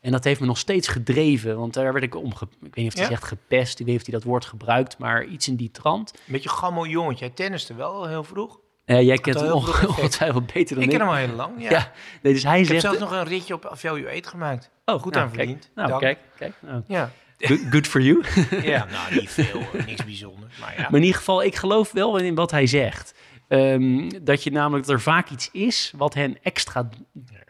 En 0.00 0.12
dat 0.12 0.24
heeft 0.24 0.40
me 0.40 0.46
nog 0.46 0.58
steeds 0.58 0.88
gedreven, 0.88 1.58
want 1.58 1.74
daar 1.74 1.92
werd 1.92 2.04
ik 2.04 2.14
om, 2.16 2.26
ik 2.30 2.34
weet 2.60 2.74
niet 2.76 2.86
of 2.86 2.94
hij 2.94 3.02
Ja? 3.02 3.08
zegt 3.08 3.24
gepest, 3.24 3.72
ik 3.80 3.86
weet 3.86 3.94
niet 3.94 4.00
of 4.04 4.10
hij 4.10 4.14
dat 4.20 4.24
woord 4.28 4.44
gebruikt, 4.44 4.98
maar 4.98 5.24
iets 5.24 5.48
in 5.48 5.56
die 5.56 5.70
trant. 5.70 6.12
Een 6.14 6.32
beetje 6.32 6.48
gammel 6.48 6.86
jongetje. 6.86 7.24
Hij 7.24 7.34
tenniste 7.34 7.74
wel 7.74 8.06
heel 8.08 8.24
vroeg. 8.24 8.60
Eh, 8.84 9.02
jij 9.02 9.16
kent 9.18 9.40
hem 9.40 9.52
ongetwijfeld 9.60 10.52
beter 10.52 10.74
dan 10.74 10.84
Ik 10.84 10.90
ik. 10.92 10.98
ken 10.98 11.06
hem 11.06 11.16
al 11.16 11.26
heel 11.26 11.34
lang, 11.36 11.62
ja. 11.62 11.70
ja. 11.78 11.92
nee, 12.22 12.32
dus 12.32 12.42
hij 12.42 12.52
Ik 12.60 12.68
heb 12.68 12.80
zegt... 12.80 12.82
zelfs 12.82 12.98
nog 12.98 13.10
een 13.20 13.24
ritje 13.28 13.54
op 13.54 13.70
Value 13.72 14.08
8 14.16 14.26
gemaakt. 14.26 14.70
oh, 14.84 15.00
goed 15.02 15.12
nou, 15.14 15.26
aan 15.26 15.32
verdiend. 15.34 15.70
Nou, 15.74 15.88
Dank. 15.88 16.00
kijk, 16.00 16.18
kijk. 16.38 16.52
Nou, 16.60 16.82
Ja. 16.86 17.10
Good, 17.48 17.60
good 17.70 17.86
for 17.86 18.00
you. 18.00 18.24
ja, 18.62 18.84
nou 18.84 19.14
niet 19.14 19.30
veel, 19.40 19.62
niks 19.86 20.04
bijzonders. 20.04 20.58
Maar 20.58 20.74
ja. 20.76 20.82
Maar 20.82 20.94
in 20.94 21.02
ieder 21.02 21.18
geval, 21.18 21.42
ik 21.42 21.54
geloof 21.56 21.92
wel 21.92 22.16
in 22.18 22.34
wat 22.34 22.50
hij 22.50 22.66
zegt. 22.66 23.14
Ehm, 23.48 24.10
dat 24.22 24.42
je 24.42 24.50
namelijk 24.50 24.86
dat 24.86 24.94
er 24.94 25.00
vaak 25.02 25.30
iets 25.30 25.50
is 25.52 25.92
wat 25.96 26.14
hen 26.14 26.42
extra 26.42 26.88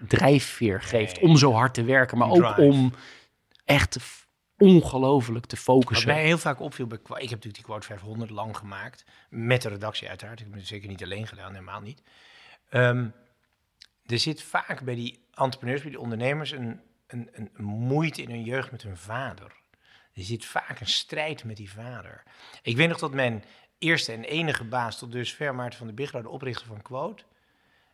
drijfveer 0.08 0.82
geeft 0.82 1.20
Nee. 1.20 1.30
om 1.30 1.36
zo 1.36 1.52
hard 1.52 1.74
te 1.74 1.84
werken, 1.84 2.18
maar 2.18 2.30
ook 2.30 2.56
om 2.58 2.92
echt 3.64 3.96
ongelooflijk 4.58 5.46
te 5.46 5.54
Wat 5.56 5.64
focussen. 5.64 6.08
mij 6.08 6.24
heel 6.24 6.38
vaak 6.38 6.60
opviel, 6.60 6.86
bij, 6.86 6.98
ik 6.98 7.08
heb 7.08 7.18
natuurlijk 7.20 7.54
die 7.54 7.64
Quote 7.64 7.86
500 7.86 8.30
lang 8.30 8.56
gemaakt. 8.56 9.04
Met 9.30 9.62
de 9.62 9.68
redactie 9.68 10.08
uiteraard. 10.08 10.40
Ik 10.40 10.46
heb 10.46 10.54
het 10.54 10.66
zeker 10.66 10.88
niet 10.88 11.02
alleen 11.02 11.26
gedaan, 11.26 11.52
helemaal 11.52 11.80
niet. 11.80 12.02
Ehm, 12.68 13.06
er 14.06 14.18
zit 14.18 14.42
vaak 14.42 14.82
bij 14.82 14.94
die 14.94 15.18
entrepreneurs, 15.34 15.80
bij 15.82 15.90
die 15.90 16.00
ondernemers, 16.00 16.50
een, 16.52 16.80
een, 17.06 17.28
een 17.32 17.64
moeite 17.64 18.22
in 18.22 18.30
hun 18.30 18.44
jeugd 18.44 18.70
met 18.70 18.82
hun 18.82 18.96
vader. 18.96 19.52
Er 20.20 20.26
zit 20.26 20.44
vaak 20.44 20.80
een 20.80 20.86
strijd 20.86 21.44
met 21.44 21.56
die 21.56 21.70
vader. 21.72 22.22
Ik 22.62 22.76
weet 22.76 22.88
nog 22.88 22.98
dat 22.98 23.12
mijn 23.12 23.44
eerste 23.78 24.12
en 24.12 24.24
enige 24.24 24.64
baas 24.64 24.98
tot 24.98 25.12
dusver, 25.12 25.54
Maarten 25.54 25.78
van 25.78 25.86
der 25.86 25.96
Bigro, 25.96 26.22
de 26.22 26.28
oprichter 26.28 26.66
van 26.66 26.82
Quote, 26.82 27.22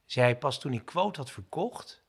zei 0.04 0.36
pas 0.36 0.60
toen 0.60 0.72
hij 0.72 0.80
Quote 0.80 1.20
had 1.20 1.30
verkocht, 1.30 2.02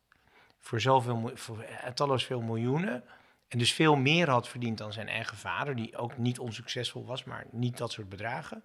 voor 0.60 0.82
zoveel, 0.82 1.32
eh, 1.32 2.18
veel 2.18 2.42
miljoenen, 2.42 3.04
en 3.48 3.58
dus 3.58 3.74
veel 3.74 3.96
meer 3.96 4.30
had 4.30 4.48
verdiend 4.48 4.78
dan 4.78 4.94
zijn 4.94 5.08
eigen 5.08 5.38
vader, 5.38 5.76
die 5.76 5.98
ook 5.98 6.18
niet 6.18 6.40
onsuccesvol 6.40 7.06
was, 7.06 7.24
maar 7.24 7.46
niet 7.52 7.78
dat 7.78 7.92
soort 7.92 8.10
bedragen, 8.10 8.64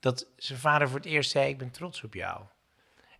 dat 0.00 0.26
zijn 0.36 0.58
vader 0.58 0.88
voor 0.88 0.98
het 0.98 1.06
eerst 1.06 1.30
zei, 1.30 1.48
ik 1.48 1.58
ben 1.58 1.70
trots 1.70 2.04
op 2.04 2.14
jou. 2.14 2.44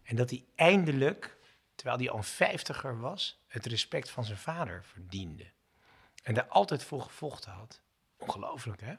En 0.03 0.17
dat 0.17 0.31
hij 0.31 0.45
eindelijk, 0.55 1.37
terwijl 1.75 1.99
hij 1.99 2.11
al 2.11 2.17
een 2.17 2.25
vijftiger 2.25 3.01
was, 3.01 3.45
het 3.47 3.67
respect 3.67 4.11
van 4.11 4.25
zijn 4.25 4.39
vader 4.39 4.85
verdiende. 4.85 5.57
En 6.29 6.35
daar 6.35 6.47
altijd 6.49 6.85
voor 6.85 7.01
gevochten 7.01 7.53
had. 7.53 7.81
Ongelooflijk, 8.19 8.81
hè? 8.81 8.93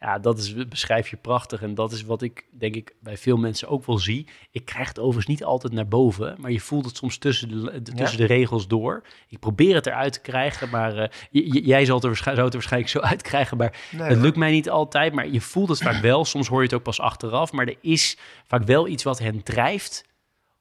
Ja, 0.00 0.18
dat 0.18 0.38
is, 0.38 0.68
beschrijf 0.68 1.08
je 1.08 1.16
prachtig. 1.16 1.62
En 1.62 1.74
dat 1.74 1.92
is 1.92 2.02
wat 2.02 2.22
ik 2.22 2.46
denk 2.50 2.74
ik 2.74 2.94
bij 3.00 3.16
veel 3.16 3.36
mensen 3.36 3.68
ook 3.68 3.86
wel 3.86 3.98
zie. 3.98 4.28
Ik 4.50 4.64
krijg 4.64 4.88
het 4.88 4.98
overigens 4.98 5.26
niet 5.26 5.44
altijd 5.44 5.72
naar 5.72 5.88
boven, 5.88 6.36
maar 6.38 6.50
je 6.50 6.60
voelt 6.60 6.84
het 6.84 6.96
soms 6.96 7.18
tussen 7.18 7.48
de, 7.48 7.82
tussen 7.82 8.18
de 8.18 8.24
regels 8.24 8.68
door. 8.68 9.02
Ik 9.28 9.38
probeer 9.38 9.74
het 9.74 9.86
eruit 9.86 10.12
te 10.12 10.20
krijgen, 10.20 10.70
maar 10.70 10.96
uh, 11.30 11.52
jij 11.52 11.84
zal 11.84 11.96
het, 11.96 12.04
er 12.04 12.16
zou 12.16 12.30
het 12.30 12.46
er 12.46 12.52
waarschijnlijk 12.52 12.92
zo 12.92 13.00
uitkrijgen. 13.12 13.56
Maar 13.56 13.78
het 13.96 14.18
lukt 14.18 14.36
mij 14.36 14.50
niet 14.50 14.70
altijd. 14.70 15.12
Maar 15.12 15.28
je 15.28 15.40
voelt 15.40 15.68
het 15.68 15.82
vaak 15.82 16.02
wel. 16.02 16.24
Soms 16.24 16.48
hoor 16.48 16.58
je 16.58 16.64
het 16.64 16.74
ook 16.74 16.82
pas 16.82 17.00
achteraf. 17.00 17.52
Maar 17.52 17.66
er 17.66 17.78
is 17.80 18.18
vaak 18.46 18.64
wel 18.64 18.88
iets 18.88 19.02
wat 19.02 19.18
hen 19.18 19.42
drijft 19.42 20.04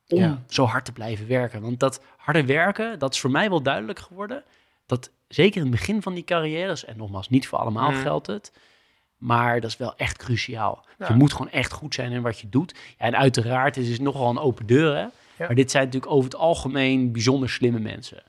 om 0.07 0.43
zo 0.47 0.65
hard 0.65 0.85
te 0.85 0.91
blijven 0.91 1.27
werken. 1.27 1.61
Want 1.61 1.79
dat 1.79 2.01
harde 2.17 2.45
werken, 2.45 2.99
dat 2.99 3.13
is 3.13 3.19
voor 3.19 3.31
mij 3.31 3.49
wel 3.49 3.61
duidelijk 3.61 3.99
geworden. 3.99 4.43
Dat 4.85 5.11
zeker 5.27 5.55
in 5.55 5.67
het 5.67 5.75
begin 5.75 6.01
van 6.01 6.13
die 6.13 6.23
carrières, 6.23 6.85
en 6.85 6.97
nogmaals, 6.97 7.29
niet 7.29 7.47
voor 7.47 7.59
allemaal 7.59 7.91
mm. 7.91 7.97
geldt 7.97 8.27
het 8.27 8.51
maar 9.17 9.61
dat 9.61 9.69
is 9.69 9.77
wel 9.77 9.95
echt 9.97 10.17
cruciaal. 10.17 10.85
Je 11.07 11.13
moet 11.13 11.31
gewoon 11.31 11.51
echt 11.51 11.71
goed 11.71 11.93
zijn 11.93 12.11
in 12.11 12.21
wat 12.21 12.39
je 12.39 12.49
doet. 12.49 12.75
Ja, 12.97 13.05
en 13.05 13.17
uiteraard, 13.17 13.75
het 13.75 13.85
is 13.85 13.99
nogal 13.99 14.29
een 14.29 14.39
open 14.39 14.65
deur. 14.65 14.95
Hè? 14.95 15.05
Maar 15.37 15.55
dit 15.55 15.71
zijn 15.71 15.85
natuurlijk 15.85 16.11
over 16.11 16.23
het 16.23 16.39
algemeen 16.39 17.11
bijzonder 17.11 17.49
slimme 17.49 17.79
mensen. 17.79 18.23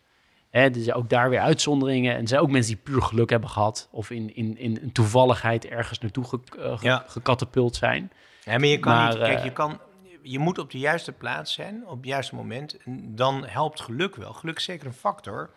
Hè, 0.51 0.61
er 0.61 0.81
zijn 0.81 0.97
ook 0.97 1.11
daar 1.11 1.31
weer 1.31 1.41
uitzonderingen. 1.41 2.15
En 2.15 2.21
er 2.21 2.29
zijn 2.29 2.41
ook 2.41 2.51
mensen 2.51 2.75
die 2.75 2.83
puur 2.83 3.03
geluk 3.03 3.31
hebben 3.31 3.49
gehad. 3.49 3.89
Of 3.91 4.11
in, 4.11 4.37
in, 4.37 4.59
in 4.59 4.79
een 4.83 4.93
toevalligheid 4.93 5.67
ergens 5.67 5.99
naartoe 5.99 6.25
ge, 6.25 6.41
uh, 6.59 7.01
gecatapult 7.07 7.77
zijn. 7.77 8.13
Ja, 8.45 8.59
maar 8.59 8.69
je 8.69 8.79
kan 8.79 9.07
niet... 9.07 9.19
Kijk, 9.19 9.43
je, 9.43 9.49
eh, 9.49 9.55
kan, 9.55 9.81
je 10.23 10.39
moet 10.39 10.59
op 10.59 10.71
de 10.71 10.79
juiste 10.79 11.13
plaats 11.13 11.53
zijn, 11.53 11.87
op 11.87 11.97
het 11.97 12.07
juiste 12.07 12.35
moment. 12.35 12.77
Dan 13.01 13.47
helpt 13.47 13.81
geluk 13.81 14.17
wel. 14.17 14.33
Geluk 14.33 14.57
is 14.57 14.65
zeker 14.65 14.87
een 14.87 14.93
factor. 14.93 15.51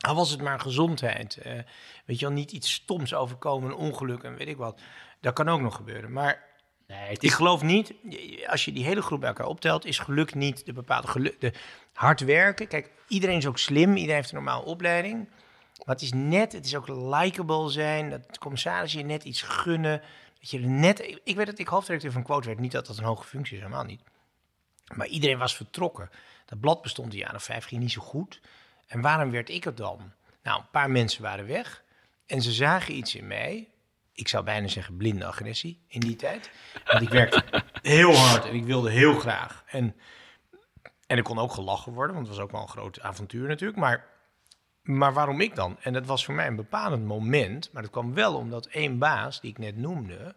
Al 0.00 0.14
was 0.14 0.30
het 0.30 0.42
maar 0.42 0.60
gezondheid. 0.60 1.38
Uh, 1.46 1.52
weet 2.04 2.18
je 2.18 2.26
wel, 2.26 2.34
niet 2.34 2.52
iets 2.52 2.72
stoms 2.72 3.14
overkomen, 3.14 3.70
een 3.70 3.76
ongeluk 3.76 4.22
en 4.22 4.36
weet 4.36 4.48
ik 4.48 4.56
wat. 4.56 4.80
Dat 5.20 5.34
kan 5.34 5.48
ook 5.48 5.60
nog 5.60 5.74
gebeuren. 5.74 6.12
Maar 6.12 6.44
nee, 6.86 7.16
ik 7.18 7.30
geloof 7.30 7.62
niet, 7.62 7.94
als 8.46 8.64
je 8.64 8.72
die 8.72 8.84
hele 8.84 9.02
groep 9.02 9.20
bij 9.20 9.28
elkaar 9.28 9.46
optelt, 9.46 9.84
is 9.84 9.98
geluk 9.98 10.34
niet 10.34 10.66
de 10.66 10.72
bepaalde 10.72 11.08
geluk. 11.08 11.40
De 11.40 11.52
hard 11.92 12.20
werken. 12.20 12.68
Kijk, 12.68 12.90
iedereen 13.08 13.36
is 13.36 13.46
ook 13.46 13.58
slim, 13.58 13.90
iedereen 13.90 14.14
heeft 14.14 14.30
een 14.30 14.36
normale 14.36 14.64
opleiding. 14.64 15.28
Maar 15.84 15.94
het 15.94 16.04
is 16.04 16.12
net, 16.12 16.52
het 16.52 16.66
is 16.66 16.76
ook 16.76 16.88
likable 16.88 17.70
zijn, 17.70 18.10
dat 18.10 18.32
de 18.32 18.38
commissaris 18.38 18.92
je 18.92 19.04
net 19.04 19.24
iets 19.24 19.42
gunnen. 19.42 20.02
Dat 20.40 20.50
je 20.50 20.58
net, 20.58 21.20
ik 21.24 21.36
weet 21.36 21.46
dat 21.46 21.58
ik 21.58 21.68
hoofdredacteur 21.68 22.12
van 22.12 22.22
Quote 22.22 22.46
werd, 22.46 22.60
niet 22.60 22.72
dat 22.72 22.86
dat 22.86 22.98
een 22.98 23.04
hoge 23.04 23.24
functie 23.24 23.56
is, 23.56 23.62
helemaal 23.62 23.84
niet. 23.84 24.02
Maar 24.94 25.06
iedereen 25.06 25.38
was 25.38 25.56
vertrokken. 25.56 26.10
Dat 26.46 26.60
blad 26.60 26.82
bestond 26.82 27.12
een 27.12 27.18
jaar 27.18 27.34
of 27.34 27.42
vijf, 27.42 27.64
ging 27.64 27.80
niet 27.80 27.92
zo 27.92 28.00
goed. 28.00 28.40
En 28.90 29.00
waarom 29.00 29.30
werd 29.30 29.48
ik 29.48 29.64
het 29.64 29.76
dan? 29.76 30.12
Nou, 30.42 30.60
een 30.60 30.70
paar 30.70 30.90
mensen 30.90 31.22
waren 31.22 31.46
weg 31.46 31.82
en 32.26 32.42
ze 32.42 32.52
zagen 32.52 32.96
iets 32.96 33.14
in 33.14 33.26
mij. 33.26 33.68
Ik 34.12 34.28
zou 34.28 34.44
bijna 34.44 34.68
zeggen 34.68 34.96
blinde 34.96 35.24
agressie 35.24 35.80
in 35.88 36.00
die 36.00 36.16
tijd. 36.16 36.50
Want 36.84 37.02
ik 37.02 37.08
werkte 37.08 37.44
heel 37.82 38.14
hard 38.14 38.44
en 38.44 38.54
ik 38.54 38.64
wilde 38.64 38.90
heel 38.90 39.18
graag. 39.18 39.64
En, 39.66 39.96
en 41.06 41.18
ik 41.18 41.24
kon 41.24 41.38
ook 41.38 41.52
gelachen 41.52 41.92
worden, 41.92 42.14
want 42.14 42.26
het 42.26 42.36
was 42.36 42.44
ook 42.44 42.50
wel 42.50 42.62
een 42.62 42.68
groot 42.68 43.00
avontuur 43.00 43.48
natuurlijk. 43.48 43.78
Maar, 43.78 44.06
maar 44.82 45.12
waarom 45.12 45.40
ik 45.40 45.54
dan? 45.54 45.76
En 45.80 45.92
dat 45.92 46.06
was 46.06 46.24
voor 46.24 46.34
mij 46.34 46.46
een 46.46 46.56
bepalend 46.56 47.04
moment. 47.04 47.72
Maar 47.72 47.82
dat 47.82 47.90
kwam 47.90 48.14
wel 48.14 48.34
omdat 48.34 48.66
één 48.66 48.98
baas, 48.98 49.40
die 49.40 49.50
ik 49.50 49.58
net 49.58 49.76
noemde, 49.76 50.34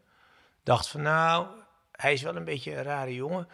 dacht 0.64 0.88
van 0.88 1.01
nou, 1.01 1.47
hij 1.91 2.14
is 2.14 2.22
wel 2.22 2.36
een 2.36 2.45
beetje 2.45 2.76
een 2.76 2.84
rare 2.84 3.14
jongen. 3.14 3.47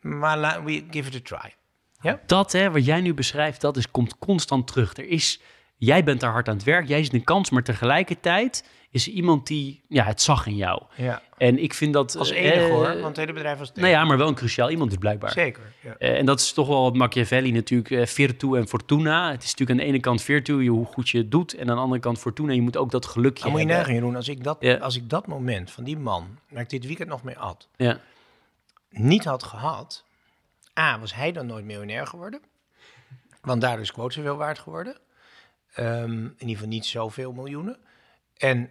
Maar 0.00 0.64
we 0.64 0.86
give 0.90 1.08
it 1.08 1.32
a 1.32 1.38
try. 1.38 1.54
Ja? 2.02 2.20
Dat, 2.26 2.52
hè, 2.52 2.70
wat 2.70 2.84
jij 2.84 3.00
nu 3.00 3.14
beschrijft, 3.14 3.60
dat 3.60 3.76
is, 3.76 3.90
komt 3.90 4.18
constant 4.18 4.66
terug. 4.66 4.96
Er 4.96 5.08
is, 5.08 5.40
jij 5.76 6.04
bent 6.04 6.20
daar 6.20 6.32
hard 6.32 6.48
aan 6.48 6.54
het 6.56 6.64
werk, 6.64 6.88
jij 6.88 7.04
ziet 7.04 7.12
een 7.12 7.24
kans, 7.24 7.50
maar 7.50 7.62
tegelijkertijd 7.62 8.64
is 8.92 9.06
er 9.06 9.12
iemand 9.12 9.46
die 9.46 9.82
ja, 9.88 10.04
het 10.04 10.22
zag 10.22 10.46
in 10.46 10.56
jou. 10.56 10.82
Ja. 10.96 11.22
En 11.38 11.62
ik 11.62 11.74
vind 11.74 11.92
dat... 11.92 12.16
Als 12.16 12.30
enige 12.30 12.64
eh, 12.64 12.70
hoor, 12.70 12.84
want 12.84 13.04
het 13.04 13.16
hele 13.16 13.32
bedrijf 13.32 13.58
was... 13.58 13.72
Nou 13.74 13.88
ja, 13.88 14.04
maar 14.04 14.18
wel 14.18 14.28
een 14.28 14.34
cruciaal 14.34 14.70
iemand 14.70 14.90
dus 14.90 14.98
blijkbaar. 14.98 15.30
Zeker, 15.30 15.72
ja. 15.80 15.94
Eh, 15.98 16.18
en 16.18 16.26
dat 16.26 16.40
is 16.40 16.52
toch 16.52 16.68
wel 16.68 16.82
wat 16.82 16.94
Machiavelli 16.94 17.52
natuurlijk, 17.52 17.90
uh, 17.90 18.06
Virtu 18.06 18.56
en 18.56 18.68
Fortuna. 18.68 19.30
Het 19.30 19.42
is 19.42 19.50
natuurlijk 19.50 19.70
aan 19.70 19.86
de 19.86 19.92
ene 19.92 20.00
kant 20.00 20.22
Virtu, 20.22 20.66
hoe 20.66 20.86
goed 20.86 21.08
je 21.08 21.18
het 21.18 21.30
doet. 21.30 21.54
En 21.54 21.70
aan 21.70 21.76
de 21.76 21.82
andere 21.82 22.00
kant 22.00 22.18
Fortuna, 22.18 22.52
je 22.52 22.62
moet 22.62 22.76
ook 22.76 22.90
dat 22.90 23.06
gelukje 23.06 23.42
Dan 23.42 23.52
moet 23.52 23.60
je 23.60 23.66
nagaan, 23.66 23.94
Jeroen, 23.94 24.16
als 24.16 24.28
ik, 24.28 24.44
dat, 24.44 24.80
als 24.80 24.96
ik 24.96 25.10
dat 25.10 25.26
moment 25.26 25.70
van 25.70 25.84
die 25.84 25.98
man, 25.98 26.38
waar 26.48 26.62
ik 26.62 26.70
dit 26.70 26.86
weekend 26.86 27.08
nog 27.08 27.22
mee 27.22 27.34
had, 27.38 27.68
ja. 27.76 28.00
niet 28.90 29.24
had 29.24 29.42
gehad... 29.42 30.04
A, 30.78 30.98
was 30.98 31.14
hij 31.14 31.32
dan 31.32 31.46
nooit 31.46 31.64
miljonair 31.64 32.06
geworden? 32.06 32.40
Want 33.40 33.60
daardoor 33.60 33.80
is 33.80 33.92
quote 33.92 34.14
zoveel 34.14 34.36
waard 34.36 34.58
geworden. 34.58 34.96
Um, 35.76 36.24
in 36.24 36.34
ieder 36.38 36.54
geval 36.54 36.68
niet 36.68 36.86
zoveel 36.86 37.32
miljoenen. 37.32 37.78
En 38.36 38.70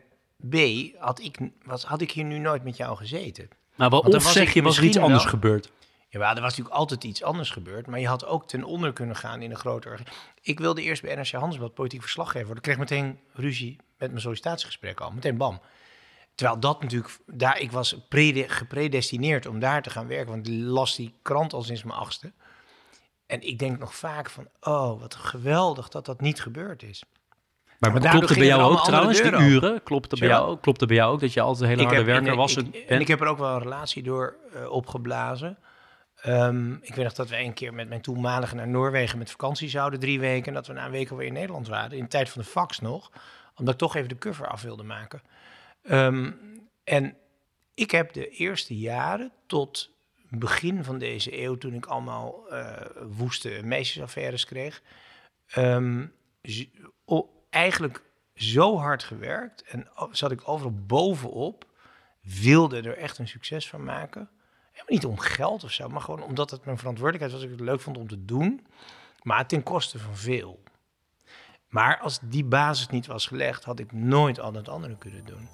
B, 0.50 0.56
had 0.98 1.20
ik, 1.20 1.38
was, 1.64 1.84
had 1.84 2.02
ik 2.02 2.12
hier 2.12 2.24
nu 2.24 2.38
nooit 2.38 2.64
met 2.64 2.78
jou 2.78 2.98
gezeten. 2.98 3.50
Maar 3.76 3.90
wat 3.90 4.14
of 4.14 4.24
zeg 4.24 4.54
je, 4.54 4.62
was 4.62 4.78
er 4.78 4.84
iets 4.84 4.98
anders 4.98 5.26
gebeurd? 5.26 5.72
Ja, 6.10 6.20
er 6.36 6.42
was 6.42 6.50
natuurlijk 6.50 6.76
altijd 6.76 7.04
iets 7.04 7.24
anders 7.24 7.50
gebeurd. 7.50 7.88
Maar 7.88 8.00
je 8.00 8.08
had 8.08 8.26
ook 8.26 8.48
ten 8.48 8.64
onder 8.64 8.94
kunnen 8.94 9.16
gaan 9.16 9.42
in 9.42 9.52
een 9.52 9.58
grote 9.58 9.98
Ik 10.42 10.60
wilde 10.60 10.82
eerst 10.82 11.02
bij 11.02 11.16
NRC 11.16 11.32
Handelsblad 11.32 11.74
politiek 11.74 12.02
verslaggever 12.02 12.46
worden. 12.46 12.64
Ik 12.64 12.70
kreeg 12.70 12.78
meteen 12.78 13.20
ruzie 13.34 13.78
met 13.98 14.10
mijn 14.10 14.22
sollicitatiegesprek 14.22 15.00
al. 15.00 15.12
Meteen 15.12 15.38
bam. 15.38 15.62
Terwijl 16.36 16.60
dat 16.60 16.82
natuurlijk, 16.82 17.18
daar, 17.26 17.60
ik 17.60 17.72
was 17.72 17.96
gepredestineerd 18.48 19.46
om 19.46 19.60
daar 19.60 19.82
te 19.82 19.90
gaan 19.90 20.08
werken. 20.08 20.32
Want 20.32 20.48
ik 20.48 20.54
las 20.54 20.96
die 20.96 21.14
krant 21.22 21.54
al 21.54 21.62
sinds 21.62 21.84
mijn 21.84 22.00
achtste. 22.00 22.32
En 23.26 23.48
ik 23.48 23.60
denk 23.60 23.80
nog 23.80 23.96
vaak 23.96 24.30
van, 24.30 24.48
oh, 24.62 25.00
wat 25.00 25.16
geweldig 25.16 25.90
dat 25.90 26.06
dat 26.06 26.22
niet 26.22 26.42
gebeurd 26.42 26.84
is. 26.84 27.04
Maar, 27.80 27.92
maar 27.92 28.10
klopt 28.10 28.30
het 28.30 28.38
bij 28.38 28.48
jou 28.48 28.72
ook 28.72 28.84
trouwens, 28.84 29.22
die 29.22 29.32
uren? 29.32 29.84
Klopt 29.84 30.12
het, 30.12 30.20
bij 30.20 30.30
jou, 30.30 30.58
klopt 30.58 30.80
het 30.80 30.90
bij 30.90 30.98
jou 30.98 31.14
ook 31.14 31.20
dat 31.20 31.34
je 31.34 31.42
altijd 31.42 31.64
een 31.64 31.78
hele 31.78 31.88
harde 31.88 32.04
werker 32.04 32.36
was? 32.36 32.56
Ik, 32.56 32.76
en 32.76 33.00
ik 33.00 33.08
heb 33.08 33.22
er 33.22 33.28
ook 33.28 33.38
wel 33.38 33.54
een 33.54 33.62
relatie 33.62 34.04
door 34.04 34.36
uh, 34.56 34.72
opgeblazen. 34.72 35.58
Um, 36.26 36.80
ik 36.82 36.96
weet 36.96 37.04
nog 37.04 37.14
dat 37.14 37.30
we 37.30 37.38
een 37.38 37.54
keer 37.54 37.74
met 37.74 37.90
mijn 37.90 38.02
toenmalige 38.02 38.56
naar 38.56 38.68
Noorwegen 38.68 39.18
met 39.18 39.32
vakantie 39.32 39.70
zouden, 39.70 40.00
drie 40.00 40.20
weken. 40.20 40.48
En 40.48 40.54
dat 40.54 40.68
we 40.68 40.74
na 40.74 40.86
een 40.86 40.92
week 40.92 41.10
alweer 41.10 41.28
in 41.28 41.34
Nederland 41.34 41.68
waren, 41.68 41.98
in 41.98 42.04
de 42.04 42.10
tijd 42.10 42.30
van 42.30 42.42
de 42.42 42.48
fax 42.48 42.80
nog. 42.80 43.12
Omdat 43.56 43.74
ik 43.74 43.80
toch 43.80 43.96
even 43.96 44.10
de 44.10 44.18
cover 44.18 44.48
af 44.48 44.62
wilde 44.62 44.84
maken. 44.84 45.22
Um, 45.84 46.40
en 46.84 47.18
ik 47.74 47.92
heb 47.92 48.14
de 48.14 48.30
eerste 48.30 48.78
jaren 48.78 49.32
tot 49.46 49.92
begin 50.30 50.84
van 50.84 50.98
deze 50.98 51.42
eeuw, 51.42 51.58
toen 51.58 51.74
ik 51.74 51.86
allemaal 51.86 52.46
uh, 52.50 52.76
woeste 53.10 53.60
meisjesaffaires 53.64 54.46
kreeg, 54.46 54.82
um, 55.56 56.14
eigenlijk 57.50 58.04
zo 58.36 58.78
hard 58.78 59.04
gewerkt 59.04 59.64
en 59.64 59.88
zat 60.12 60.32
ik 60.32 60.48
overal 60.48 60.76
bovenop, 60.86 61.66
wilde 62.22 62.82
er 62.82 62.98
echt 62.98 63.18
een 63.18 63.28
succes 63.28 63.70
van 63.70 63.84
maken. 63.84 64.30
Niet 64.88 65.06
om 65.06 65.18
geld 65.18 65.64
of 65.64 65.72
zo, 65.72 65.90
maar 65.90 66.02
gewoon 66.02 66.24
omdat 66.24 66.52
het 66.52 66.66
mijn 66.66 66.78
verantwoordelijkheid 66.78 67.42
was, 67.42 67.52
ik 67.52 67.58
het 67.58 67.68
leuk 67.68 67.82
vond 67.82 67.98
om 67.98 68.08
te 68.08 68.26
doen, 68.26 68.68
maar 69.22 69.48
ten 69.48 69.64
koste 69.64 70.00
van 70.00 70.18
veel. 70.18 70.64
Maar 71.68 72.00
als 72.00 72.20
die 72.22 72.44
basis 72.44 72.88
niet 72.88 73.06
was 73.06 73.28
gelegd, 73.28 73.64
had 73.64 73.80
ik 73.80 73.92
nooit 73.92 74.40
al 74.40 74.54
het 74.54 74.70
andere 74.70 74.98
kunnen 74.98 75.26
doen. 75.26 75.48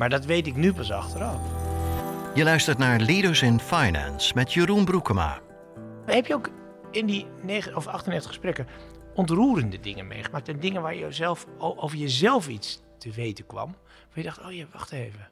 Maar 0.00 0.08
dat 0.08 0.24
weet 0.24 0.46
ik 0.46 0.56
nu 0.56 0.72
pas 0.72 0.92
achteraf. 0.92 1.40
Je 2.34 2.44
luistert 2.44 2.78
naar 2.78 3.00
Leaders 3.00 3.42
in 3.42 3.60
Finance 3.60 4.34
met 4.34 4.52
Jeroen 4.52 4.84
Broekema. 4.84 5.40
Heb 6.06 6.26
je 6.26 6.34
ook 6.34 6.50
in 6.90 7.06
die 7.06 7.26
9 7.42 7.76
of 7.76 7.86
98 7.86 8.30
gesprekken 8.30 8.66
ontroerende 9.14 9.80
dingen 9.80 10.06
meegemaakt? 10.06 10.48
En 10.48 10.60
dingen 10.60 10.82
waar 10.82 10.94
je 10.94 11.12
zelf, 11.12 11.46
over 11.58 11.98
jezelf 11.98 12.48
iets 12.48 12.80
te 12.98 13.10
weten 13.10 13.46
kwam? 13.46 13.76
Waar 14.08 14.08
je 14.14 14.22
dacht, 14.22 14.44
oh 14.44 14.52
ja, 14.52 14.64
wacht 14.72 14.92
even. 14.92 15.30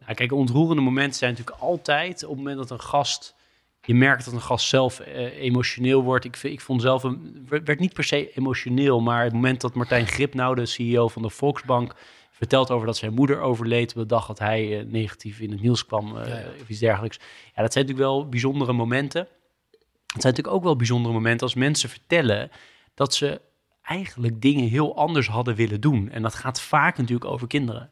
Nou, 0.00 0.14
kijk, 0.14 0.32
ontroerende 0.32 0.82
momenten 0.82 1.18
zijn 1.18 1.30
natuurlijk 1.30 1.58
altijd 1.60 2.22
op 2.22 2.28
het 2.28 2.38
moment 2.38 2.56
dat 2.56 2.70
een 2.70 2.84
gast... 2.84 3.34
Je 3.80 3.94
merkt 3.94 4.24
dat 4.24 4.34
een 4.34 4.40
gast 4.40 4.68
zelf 4.68 5.00
eh, 5.00 5.38
emotioneel 5.40 6.02
wordt. 6.02 6.24
Ik, 6.24 6.36
ik 6.42 6.60
vond 6.60 6.82
zelf, 6.82 7.02
een, 7.02 7.46
werd 7.48 7.78
niet 7.78 7.92
per 7.92 8.04
se 8.04 8.32
emotioneel, 8.32 9.00
maar 9.00 9.24
het 9.24 9.32
moment 9.32 9.60
dat 9.60 9.74
Martijn 9.74 10.06
Grip, 10.06 10.34
nou 10.34 10.54
de 10.54 10.66
CEO 10.66 11.08
van 11.08 11.22
de 11.22 11.30
Volksbank 11.30 11.94
vertelt 12.36 12.70
over 12.70 12.86
dat 12.86 12.96
zijn 12.96 13.14
moeder 13.14 13.40
overleed 13.40 13.90
op 13.90 13.96
de 13.96 14.06
dag 14.06 14.26
dat 14.26 14.38
hij 14.38 14.80
uh, 14.80 14.90
negatief 14.90 15.40
in 15.40 15.50
het 15.50 15.60
nieuws 15.60 15.86
kwam 15.86 16.16
uh, 16.16 16.22
of 16.60 16.68
iets 16.68 16.78
dergelijks. 16.78 17.16
Ja, 17.54 17.62
dat 17.62 17.72
zijn 17.72 17.86
natuurlijk 17.86 17.98
wel 17.98 18.28
bijzondere 18.28 18.72
momenten. 18.72 19.20
Het 19.20 20.22
zijn 20.22 20.34
natuurlijk 20.34 20.56
ook 20.56 20.62
wel 20.62 20.76
bijzondere 20.76 21.14
momenten 21.14 21.46
als 21.46 21.54
mensen 21.54 21.88
vertellen 21.88 22.50
dat 22.94 23.14
ze 23.14 23.40
eigenlijk 23.82 24.40
dingen 24.40 24.68
heel 24.68 24.96
anders 24.96 25.28
hadden 25.28 25.54
willen 25.54 25.80
doen. 25.80 26.10
En 26.10 26.22
dat 26.22 26.34
gaat 26.34 26.60
vaak 26.60 26.96
natuurlijk 26.96 27.30
over 27.30 27.46
kinderen. 27.46 27.90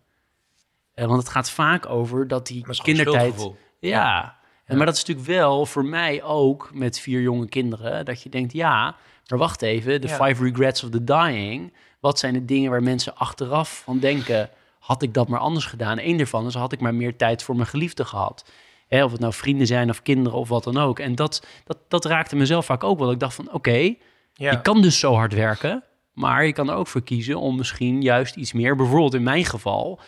Uh, 0.94 1.04
want 1.04 1.18
het 1.18 1.28
gaat 1.28 1.50
vaak 1.50 1.86
over 1.86 2.28
dat 2.28 2.46
die 2.46 2.64
kindertijd... 2.82 3.40
Ja, 3.80 3.90
ja. 3.90 4.38
En, 4.64 4.76
maar 4.76 4.86
dat 4.86 4.94
is 4.94 5.04
natuurlijk 5.04 5.26
wel 5.26 5.66
voor 5.66 5.84
mij 5.84 6.22
ook 6.22 6.70
met 6.74 7.00
vier 7.00 7.20
jonge 7.20 7.48
kinderen... 7.48 8.04
dat 8.04 8.22
je 8.22 8.28
denkt, 8.28 8.52
ja, 8.52 8.96
maar 9.26 9.38
wacht 9.38 9.62
even, 9.62 10.00
de 10.00 10.08
five 10.08 10.44
regrets 10.44 10.84
of 10.84 10.90
the 10.90 11.04
dying... 11.04 11.72
Wat 12.04 12.18
zijn 12.18 12.32
de 12.32 12.44
dingen 12.44 12.70
waar 12.70 12.82
mensen 12.82 13.16
achteraf 13.16 13.82
van 13.84 13.98
denken... 13.98 14.50
had 14.78 15.02
ik 15.02 15.14
dat 15.14 15.28
maar 15.28 15.40
anders 15.40 15.64
gedaan? 15.64 15.98
Eén 15.98 16.16
daarvan 16.16 16.46
is, 16.46 16.54
had 16.54 16.72
ik 16.72 16.80
maar 16.80 16.94
meer 16.94 17.16
tijd 17.16 17.42
voor 17.42 17.54
mijn 17.56 17.66
geliefde 17.66 18.04
gehad. 18.04 18.50
Hè, 18.88 19.04
of 19.04 19.12
het 19.12 19.20
nou 19.20 19.32
vrienden 19.32 19.66
zijn 19.66 19.90
of 19.90 20.02
kinderen 20.02 20.38
of 20.38 20.48
wat 20.48 20.64
dan 20.64 20.76
ook. 20.76 20.98
En 20.98 21.14
dat, 21.14 21.46
dat, 21.64 21.78
dat 21.88 22.04
raakte 22.04 22.36
mezelf 22.36 22.64
vaak 22.64 22.84
ook 22.84 22.98
wel. 22.98 23.10
Ik 23.10 23.20
dacht 23.20 23.34
van, 23.34 23.46
oké, 23.46 23.54
okay, 23.56 23.98
je 24.32 24.60
kan 24.60 24.82
dus 24.82 24.98
zo 24.98 25.14
hard 25.14 25.34
werken... 25.34 25.84
maar 26.12 26.46
je 26.46 26.52
kan 26.52 26.70
er 26.70 26.76
ook 26.76 26.86
voor 26.86 27.02
kiezen 27.02 27.38
om 27.38 27.56
misschien 27.56 28.02
juist 28.02 28.36
iets 28.36 28.52
meer... 28.52 28.76
bijvoorbeeld 28.76 29.14
in 29.14 29.22
mijn 29.22 29.44
geval... 29.44 30.00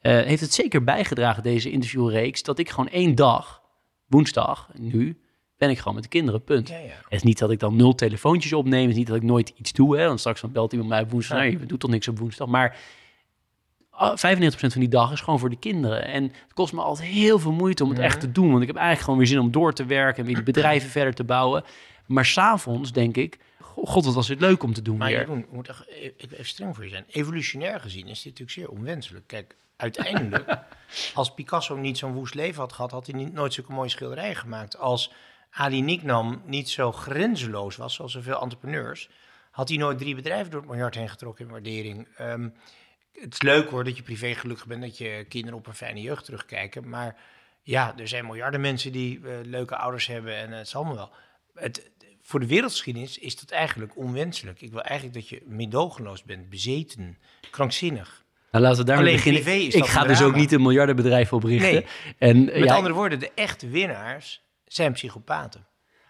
heeft 0.00 0.40
het 0.40 0.54
zeker 0.54 0.84
bijgedragen, 0.84 1.42
deze 1.42 1.70
interviewreeks, 1.70 2.42
dat 2.42 2.58
ik 2.58 2.70
gewoon 2.70 2.88
één 2.88 3.14
dag, 3.14 3.62
woensdag, 4.06 4.68
nu, 4.78 5.20
ben 5.64 5.72
ik 5.72 5.78
gewoon 5.78 5.94
met 5.94 6.02
de 6.02 6.08
kinderen, 6.08 6.44
punt. 6.44 6.68
Ja, 6.68 6.76
ja. 6.76 6.84
Het 6.84 6.94
is 7.08 7.22
niet 7.22 7.38
dat 7.38 7.50
ik 7.50 7.58
dan 7.58 7.76
nul 7.76 7.94
telefoontjes 7.94 8.52
opneem, 8.52 8.82
het 8.82 8.90
is 8.90 8.96
niet 8.96 9.06
dat 9.06 9.16
ik 9.16 9.22
nooit 9.22 9.52
iets 9.56 9.72
doe, 9.72 9.98
hè, 9.98 10.06
want 10.06 10.18
straks 10.18 10.40
dan 10.40 10.52
belt 10.52 10.72
iemand 10.72 10.90
mij 10.90 11.00
op 11.00 11.10
woensdag, 11.10 11.38
nee, 11.38 11.50
je 11.50 11.66
doet 11.66 11.80
toch 11.80 11.90
niks 11.90 12.08
op 12.08 12.18
woensdag, 12.18 12.48
maar 12.48 12.76
ah, 13.90 14.16
95% 14.16 14.16
van 14.56 14.80
die 14.80 14.88
dag 14.88 15.12
is 15.12 15.20
gewoon 15.20 15.38
voor 15.38 15.50
de 15.50 15.58
kinderen. 15.58 16.04
En 16.06 16.22
het 16.22 16.52
kost 16.54 16.72
me 16.72 16.80
altijd 16.80 17.08
heel 17.08 17.38
veel 17.38 17.52
moeite 17.52 17.84
om 17.84 17.90
het 17.90 17.98
echt 17.98 18.20
te 18.20 18.32
doen, 18.32 18.50
want 18.50 18.60
ik 18.60 18.66
heb 18.66 18.76
eigenlijk 18.76 19.04
gewoon 19.04 19.18
weer 19.18 19.28
zin 19.28 19.38
om 19.38 19.50
door 19.50 19.72
te 19.72 19.84
werken 19.84 20.18
en 20.18 20.24
weer 20.24 20.34
die 20.34 20.44
bedrijven 20.44 20.90
verder 20.98 21.14
te 21.14 21.24
bouwen. 21.24 21.64
Maar 22.06 22.24
s'avonds 22.24 22.92
denk 22.92 23.16
ik, 23.16 23.38
"Goh, 23.60 23.86
god, 23.86 24.04
wat 24.04 24.14
was 24.14 24.26
dit 24.26 24.40
leuk 24.40 24.62
om 24.62 24.72
te 24.72 24.82
doen 24.82 24.96
Maar 24.96 25.08
weer. 25.08 25.46
Moet 25.50 25.68
echt 25.68 25.88
even 26.16 26.46
streng 26.46 26.74
voor 26.74 26.84
je 26.84 26.90
zijn. 26.90 27.04
Evolutionair 27.08 27.80
gezien 27.80 28.06
is 28.06 28.22
dit 28.22 28.38
natuurlijk 28.38 28.50
zeer 28.50 28.68
onwenselijk. 28.68 29.26
Kijk, 29.26 29.56
uiteindelijk, 29.76 30.58
als 31.14 31.34
Picasso 31.34 31.76
niet 31.76 31.98
zo'n 31.98 32.12
woest 32.12 32.34
leven 32.34 32.60
had 32.60 32.72
gehad, 32.72 32.90
had 32.90 33.06
hij 33.06 33.16
niet, 33.16 33.32
nooit 33.32 33.52
zulke 33.52 33.72
mooie 33.72 33.88
schilderijen 33.88 34.36
gemaakt. 34.36 34.78
Als 34.78 35.12
Ali 35.54 35.82
Nicknam 35.82 36.42
niet 36.46 36.70
zo 36.70 36.92
grenzeloos 36.92 37.76
was, 37.76 37.94
zoals 37.94 38.12
zoveel 38.12 38.40
entrepreneurs, 38.40 39.08
had 39.50 39.68
hij 39.68 39.78
nooit 39.78 39.98
drie 39.98 40.14
bedrijven 40.14 40.50
door 40.50 40.60
het 40.60 40.70
miljard 40.70 40.94
heen 40.94 41.08
getrokken 41.08 41.44
in 41.44 41.50
waardering. 41.50 42.08
Ehm, 42.16 42.48
het 43.12 43.32
is 43.32 43.42
leuk 43.42 43.70
hoor 43.70 43.84
dat 43.84 43.96
je 43.96 44.02
privé 44.02 44.34
gelukkig 44.34 44.66
bent, 44.66 44.82
dat 44.82 44.98
je 44.98 45.24
kinderen 45.28 45.58
op 45.58 45.66
een 45.66 45.74
fijne 45.74 46.00
jeugd 46.00 46.24
terugkijken. 46.24 46.88
Maar 46.88 47.16
ja, 47.62 47.94
er 47.96 48.08
zijn 48.08 48.26
miljarden 48.26 48.60
mensen 48.60 48.92
die 48.92 49.20
eh, 49.24 49.32
leuke 49.42 49.76
ouders 49.76 50.06
hebben 50.06 50.36
en 50.36 50.50
het 50.50 50.66
is 50.66 50.76
allemaal 50.76 50.94
wel. 50.94 51.10
Het, 51.54 51.90
voor 52.22 52.40
de 52.40 52.46
wereldgeschiedenis 52.46 53.18
is 53.18 53.40
dat 53.40 53.50
eigenlijk 53.50 53.96
onwenselijk. 53.96 54.60
Ik 54.60 54.72
wil 54.72 54.82
eigenlijk 54.82 55.18
dat 55.18 55.28
je 55.28 55.42
medogeloos 55.46 56.22
bent, 56.22 56.50
bezeten, 56.50 57.18
krankzinnig. 57.50 58.24
Nou, 58.50 58.64
laten 58.64 58.78
we 58.78 58.84
daarmee 58.84 59.14
beginnen. 59.14 59.66
ik 59.66 59.84
ga 59.84 60.04
dus 60.04 60.22
ook 60.22 60.34
niet 60.34 60.52
een 60.52 60.62
miljardenbedrijf 60.62 61.32
oprichten. 61.32 61.72
Nee. 61.72 61.86
En 62.18 62.44
Met 62.44 62.56
ja, 62.56 62.74
andere 62.74 62.94
woorden, 62.94 63.18
de 63.18 63.30
echte 63.34 63.68
winnaars 63.68 64.43
zijn 64.74 64.92
psychopaten. 64.92 65.66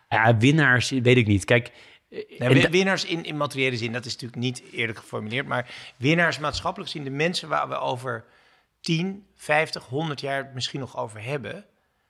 ja, 0.08 0.36
winnaars 0.36 0.90
weet 0.90 1.16
ik 1.16 1.26
niet. 1.26 1.44
Kijk, 1.44 1.72
Nee, 2.38 2.68
winnaars 2.68 3.04
in, 3.04 3.24
in 3.24 3.36
materiële 3.36 3.76
zin, 3.76 3.92
dat 3.92 4.04
is 4.04 4.12
natuurlijk 4.12 4.40
niet 4.40 4.62
eerlijk 4.72 4.98
geformuleerd, 4.98 5.46
maar 5.46 5.74
winnaars 5.96 6.38
maatschappelijk 6.38 6.90
gezien, 6.90 7.06
de 7.06 7.14
mensen 7.14 7.48
waar 7.48 7.68
we 7.68 7.78
over 7.78 8.24
10, 8.80 9.26
50, 9.34 9.84
100 9.84 10.20
jaar 10.20 10.50
misschien 10.54 10.80
nog 10.80 10.96
over 10.96 11.22
hebben, 11.22 11.64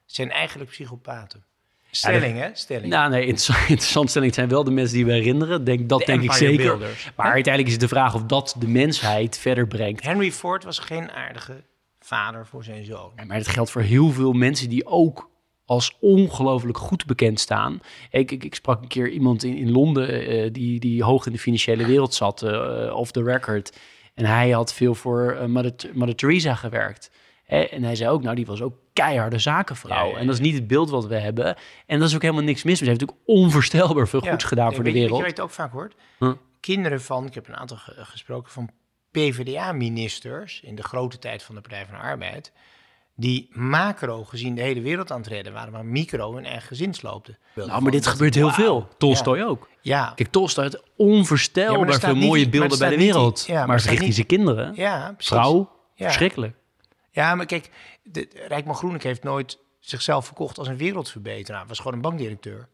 zijn 0.06 0.30
eigenlijk 0.30 0.70
psychopaten. 0.70 1.44
Stelling, 1.90 2.38
hè? 2.38 2.48
Stelling. 2.52 2.88
Nou, 2.88 3.10
nee, 3.10 3.26
interessant, 3.66 4.10
stelling. 4.10 4.30
Het 4.30 4.34
zijn 4.34 4.48
wel 4.48 4.64
de 4.64 4.70
mensen 4.70 4.96
die 4.96 5.04
we 5.04 5.12
herinneren. 5.12 5.64
Denk, 5.64 5.88
dat 5.88 5.98
De 5.98 6.06
denk 6.06 6.22
ik 6.22 6.32
zeker. 6.32 6.64
Builders. 6.64 7.10
Maar 7.16 7.32
uiteindelijk 7.32 7.66
is 7.66 7.80
het 7.80 7.90
de 7.90 7.96
vraag 7.96 8.14
of 8.14 8.22
dat 8.22 8.56
de 8.58 8.68
mensheid 8.68 9.38
verder 9.38 9.66
brengt. 9.66 10.02
Henry 10.02 10.32
Ford 10.32 10.64
was 10.64 10.78
geen 10.78 11.10
aardige 11.10 11.64
vader 12.00 12.46
voor 12.46 12.64
zijn 12.64 12.84
zoon. 12.84 13.12
Ja, 13.16 13.24
maar 13.24 13.38
dat 13.38 13.48
geldt 13.48 13.70
voor 13.70 13.82
heel 13.82 14.10
veel 14.10 14.32
mensen 14.32 14.68
die 14.68 14.86
ook 14.86 15.30
als 15.66 15.96
ongelooflijk 16.00 16.78
goed 16.78 17.06
bekend 17.06 17.40
staan. 17.40 17.80
Ik, 18.10 18.30
ik, 18.30 18.44
ik 18.44 18.54
sprak 18.54 18.82
een 18.82 18.88
keer 18.88 19.08
iemand 19.08 19.42
in, 19.44 19.56
in 19.56 19.70
Londen 19.70 20.26
eh, 20.26 20.52
die, 20.52 20.80
die 20.80 21.02
hoog 21.04 21.26
in 21.26 21.32
de 21.32 21.38
financiële 21.38 21.86
wereld 21.86 22.14
zat, 22.14 22.42
eh 22.42 22.92
off 22.96 23.10
the 23.10 23.22
record. 23.22 23.78
En 24.14 24.24
hij 24.24 24.50
had 24.50 24.74
veel 24.74 24.94
voor 24.94 25.32
eh, 25.32 25.46
Mother, 25.46 25.90
Mother 25.94 26.16
Teresa 26.16 26.54
gewerkt. 26.54 27.10
En 27.46 27.82
hij 27.82 27.96
zei 27.96 28.10
ook, 28.10 28.22
nou, 28.22 28.34
die 28.36 28.46
was 28.46 28.62
ook 28.62 28.74
keiharde 28.92 29.38
zakenvrouw. 29.38 30.06
Ja, 30.06 30.12
ja, 30.12 30.18
En 30.18 30.26
dat 30.26 30.34
is 30.34 30.40
niet 30.40 30.54
het 30.54 30.66
beeld 30.66 30.90
wat 30.90 31.06
we 31.06 31.14
hebben. 31.18 31.56
En 31.86 31.98
dat 31.98 32.08
is 32.08 32.14
ook 32.14 32.22
helemaal 32.22 32.42
niks 32.44 32.62
mis. 32.62 32.78
Ze 32.78 32.84
heeft 32.84 33.00
natuurlijk 33.00 33.28
onvoorstelbaar 33.28 34.08
veel 34.08 34.20
goeds 34.20 34.44
gedaan 34.44 34.74
voor 34.74 34.84
de 34.84 34.90
weet 34.90 34.92
je- 34.94 35.00
wereld. 35.00 35.20
Weet 35.20 35.30
je 35.30 35.36
je 35.36 35.42
ook 35.42 35.50
vaak 35.50 35.72
hoort? 35.72 35.94
Huh? 36.18 36.32
Kinderen 36.60 37.00
van, 37.02 37.26
ik 37.26 37.34
heb 37.34 37.48
een 37.48 37.56
aantal 37.56 37.76
ge- 37.76 37.94
gesproken 38.04 38.52
van 38.52 38.70
PvdA-ministers 39.10 40.60
in 40.60 40.74
de 40.74 40.82
grote 40.82 41.18
tijd 41.18 41.42
van 41.42 41.54
de 41.54 41.60
Partij 41.60 41.84
van 41.86 41.94
de 41.94 42.00
Arbeid, 42.00 42.52
die 43.16 43.48
macro 43.52 44.24
gezien 44.24 44.54
de 44.54 44.60
hele 44.62 44.80
wereld 44.80 45.10
aan 45.12 45.18
het 45.18 45.26
redden 45.26 45.52
waren, 45.52 45.72
maar 45.72 45.84
micro 45.86 46.34
hun 46.34 46.44
eigen 46.44 46.66
gezin 46.66 46.94
sloopten. 46.94 47.38
Nou, 47.54 47.82
maar 47.82 47.92
dit 47.92 48.06
gebeurt 48.06 48.34
heel 48.34 48.50
veel. 48.50 48.88
Tolstoy 48.98 49.40
ook. 49.42 49.68
Ja, 49.80 50.12
Kijk, 50.16 50.28
Tolstoy 50.30 50.64
had 50.64 50.82
onvoorstelbaar 50.96 52.00
veel 52.00 52.14
mooie 52.14 52.48
beelden 52.48 52.78
bij 52.78 52.90
de 52.90 52.96
wereld. 52.96 53.44
ja, 53.46 53.54
maar 53.58 53.66
maar 53.66 53.78
staat 53.80 53.88
richting 53.90 54.08
niet- 54.08 54.14
zijn 54.16 54.26
kinderen, 54.40 54.74
ja 54.74 55.12
precies. 55.12 55.26
vrouw, 55.32 55.70
Ja. 55.94 56.04
verschrikkelijk. 56.04 56.56
Ja, 57.10 57.34
maar 57.34 57.46
kijk, 57.46 57.70
de, 58.02 58.28
Rijkman 58.48 58.74
Groenik 58.74 59.02
heeft 59.02 59.22
nooit 59.22 59.58
zichzelf 59.78 60.26
verkocht 60.26 60.58
als 60.58 60.68
een 60.68 60.76
wereldverbeteraar. 60.76 61.58
Hij 61.60 61.68
was 61.68 61.78
gewoon 61.78 61.92
een 61.92 62.00
bankdirecteur. 62.00 62.68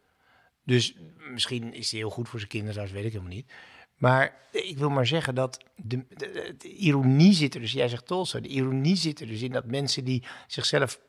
Dus 0.65 0.95
misschien 1.33 1.73
is 1.73 1.91
hij 1.91 1.99
heel 1.99 2.09
goed 2.09 2.29
voor 2.29 2.39
zijn 2.39 2.51
kinderen, 2.51 2.81
dat 2.83 2.91
weet 2.91 3.05
ik 3.05 3.11
helemaal 3.11 3.33
niet. 3.33 3.51
Maar 4.01 4.35
ik 4.51 4.77
wil 4.77 4.89
maar 4.89 5.07
zeggen 5.07 5.35
dat 5.35 5.57
de, 5.75 6.05
de, 6.57 6.73
ironie 6.75 7.33
zit 7.33 7.53
er 7.53 7.61
dus, 7.61 7.71
jij 7.71 7.87
zegt 7.87 8.05
Tolstoy, 8.05 8.41
de 8.41 8.47
ironie 8.47 8.95
zit 8.95 9.19
er 9.19 9.27
dus 9.27 9.41
in 9.41 9.51
dat 9.51 9.65
mensen 9.65 10.03
die 10.03 10.23
zichzelf 10.47 10.99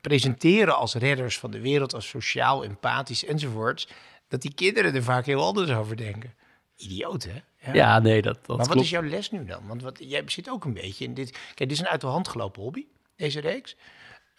presenteren 0.00 0.76
als 0.76 0.94
redders 0.94 1.38
van 1.38 1.50
de 1.50 1.60
wereld, 1.60 1.94
als 1.94 2.08
sociaal, 2.08 2.64
empathisch 2.64 3.24
enzovoorts, 3.24 3.88
dat 4.28 4.42
die 4.42 4.54
kinderen 4.54 4.94
er 4.94 5.02
vaak 5.02 5.26
heel 5.26 5.44
anders 5.44 5.70
over 5.70 5.96
denken. 5.96 6.34
Idioot, 6.76 7.24
hè? 7.24 7.72
Ja, 7.72 7.98
nee, 7.98 8.22
dat, 8.22 8.34
dat 8.34 8.46
Maar 8.46 8.56
wat 8.56 8.66
klopt. 8.66 8.84
is 8.84 8.90
jouw 8.90 9.02
les 9.02 9.30
nu 9.30 9.44
dan? 9.44 9.66
Want 9.66 9.82
wat, 9.82 9.98
jij 10.00 10.22
zit 10.26 10.50
ook 10.50 10.64
een 10.64 10.74
beetje 10.74 11.04
in 11.04 11.14
dit. 11.14 11.30
Kijk, 11.30 11.56
dit 11.56 11.70
is 11.70 11.78
een 11.78 11.88
uit 11.88 12.00
de 12.00 12.06
hand 12.06 12.28
gelopen 12.28 12.62
hobby, 12.62 12.86
deze 13.16 13.40
reeks. 13.40 13.76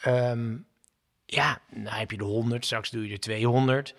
Ehm, 0.02 0.58
ja, 1.26 1.62
nou 1.70 1.98
heb 1.98 2.12
je 2.12 2.18
de 2.18 2.24
100, 2.24 2.66
straks 2.66 2.90
doe 2.90 3.04
je 3.04 3.10
de 3.10 3.20
200. 3.20 3.96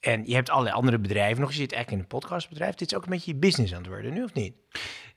En 0.00 0.22
je 0.26 0.34
hebt 0.34 0.50
allerlei 0.50 0.76
andere 0.76 0.98
bedrijven 0.98 1.40
nog. 1.40 1.50
Je 1.50 1.56
zit 1.56 1.72
eigenlijk 1.72 2.02
in 2.02 2.08
een 2.10 2.20
podcastbedrijf. 2.20 2.74
Dit 2.74 2.90
is 2.90 2.96
ook 2.96 3.04
een 3.04 3.10
beetje 3.10 3.32
je 3.32 3.38
business 3.38 3.72
aan 3.72 3.78
het 3.78 3.88
worden, 3.88 4.12
nu 4.12 4.22
of 4.22 4.34
niet? 4.34 4.52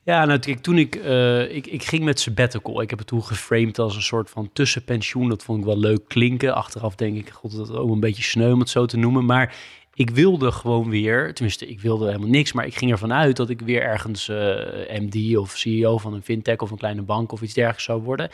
Ja, 0.03 0.25
nou, 0.25 0.39
toen 0.39 0.77
ik, 0.77 0.95
eh, 0.95 1.55
ik, 1.55 1.67
ik 1.67 1.83
ging 1.83 2.03
met 2.03 2.19
sabbatical. 2.19 2.81
Ik 2.81 2.89
heb 2.89 2.99
het 2.99 3.07
toen 3.07 3.23
geframed 3.23 3.79
als 3.79 3.95
een 3.95 4.01
soort 4.01 4.29
van 4.29 4.49
tussenpensioen. 4.53 5.29
Dat 5.29 5.43
vond 5.43 5.59
ik 5.59 5.65
wel 5.65 5.77
leuk 5.77 6.07
klinken. 6.07 6.55
Achteraf 6.55 6.95
denk 6.95 7.17
ik, 7.17 7.29
god, 7.29 7.55
dat 7.55 7.69
is 7.69 7.75
ook 7.75 7.89
een 7.89 7.99
beetje 7.99 8.23
sneu 8.23 8.51
om 8.51 8.59
het 8.59 8.69
zo 8.69 8.85
te 8.85 8.97
noemen. 8.97 9.25
Maar 9.25 9.55
ik 9.93 10.09
wilde 10.09 10.51
gewoon 10.51 10.89
weer, 10.89 11.33
tenminste, 11.33 11.67
ik 11.67 11.81
wilde 11.81 12.05
helemaal 12.05 12.29
niks. 12.29 12.53
Maar 12.53 12.65
ik 12.65 12.75
ging 12.75 12.91
ervan 12.91 13.13
uit 13.13 13.35
dat 13.35 13.49
ik 13.49 13.61
weer 13.61 13.81
ergens 13.81 14.29
eh, 14.29 14.99
MD 14.99 15.37
of 15.37 15.57
CEO 15.57 15.97
van 15.97 16.13
een 16.13 16.23
fintech 16.23 16.57
of 16.57 16.71
een 16.71 16.77
kleine 16.77 17.01
bank 17.01 17.31
of 17.31 17.41
iets 17.41 17.53
dergelijks 17.53 17.83
zou 17.83 18.01
worden. 18.01 18.29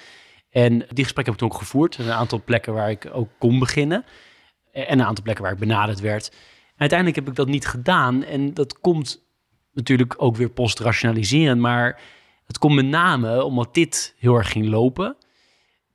En 0.49 0.71
die 0.77 1.03
gesprekken 1.03 1.33
heb 1.33 1.33
ik 1.33 1.37
toen 1.37 1.49
ook 1.49 1.57
gevoerd. 1.57 1.97
Er 1.97 2.05
een 2.05 2.11
aantal 2.11 2.41
plekken 2.45 2.73
waar 2.73 2.89
ik 2.89 3.09
ook 3.11 3.29
kon 3.37 3.59
beginnen. 3.59 4.05
En 4.71 4.99
een 4.99 5.05
aantal 5.05 5.23
plekken 5.23 5.43
waar 5.43 5.53
ik 5.53 5.59
benaderd 5.59 5.99
werd. 5.99 6.29
En 6.29 6.79
uiteindelijk 6.79 7.19
heb 7.19 7.27
ik 7.27 7.35
dat 7.35 7.47
niet 7.47 7.67
gedaan. 7.67 8.23
En 8.23 8.53
dat 8.53 8.79
komt 8.79 9.27
natuurlijk 9.73 10.15
ook 10.17 10.35
weer 10.35 10.49
post-rationaliserend. 10.49 11.61
Maar 11.61 12.01
het 12.45 12.57
komt 12.57 12.75
met 12.75 12.85
name 12.85 13.43
omdat 13.43 13.73
dit 13.73 14.15
heel 14.17 14.35
erg 14.35 14.51
ging 14.51 14.67
lopen. 14.67 15.15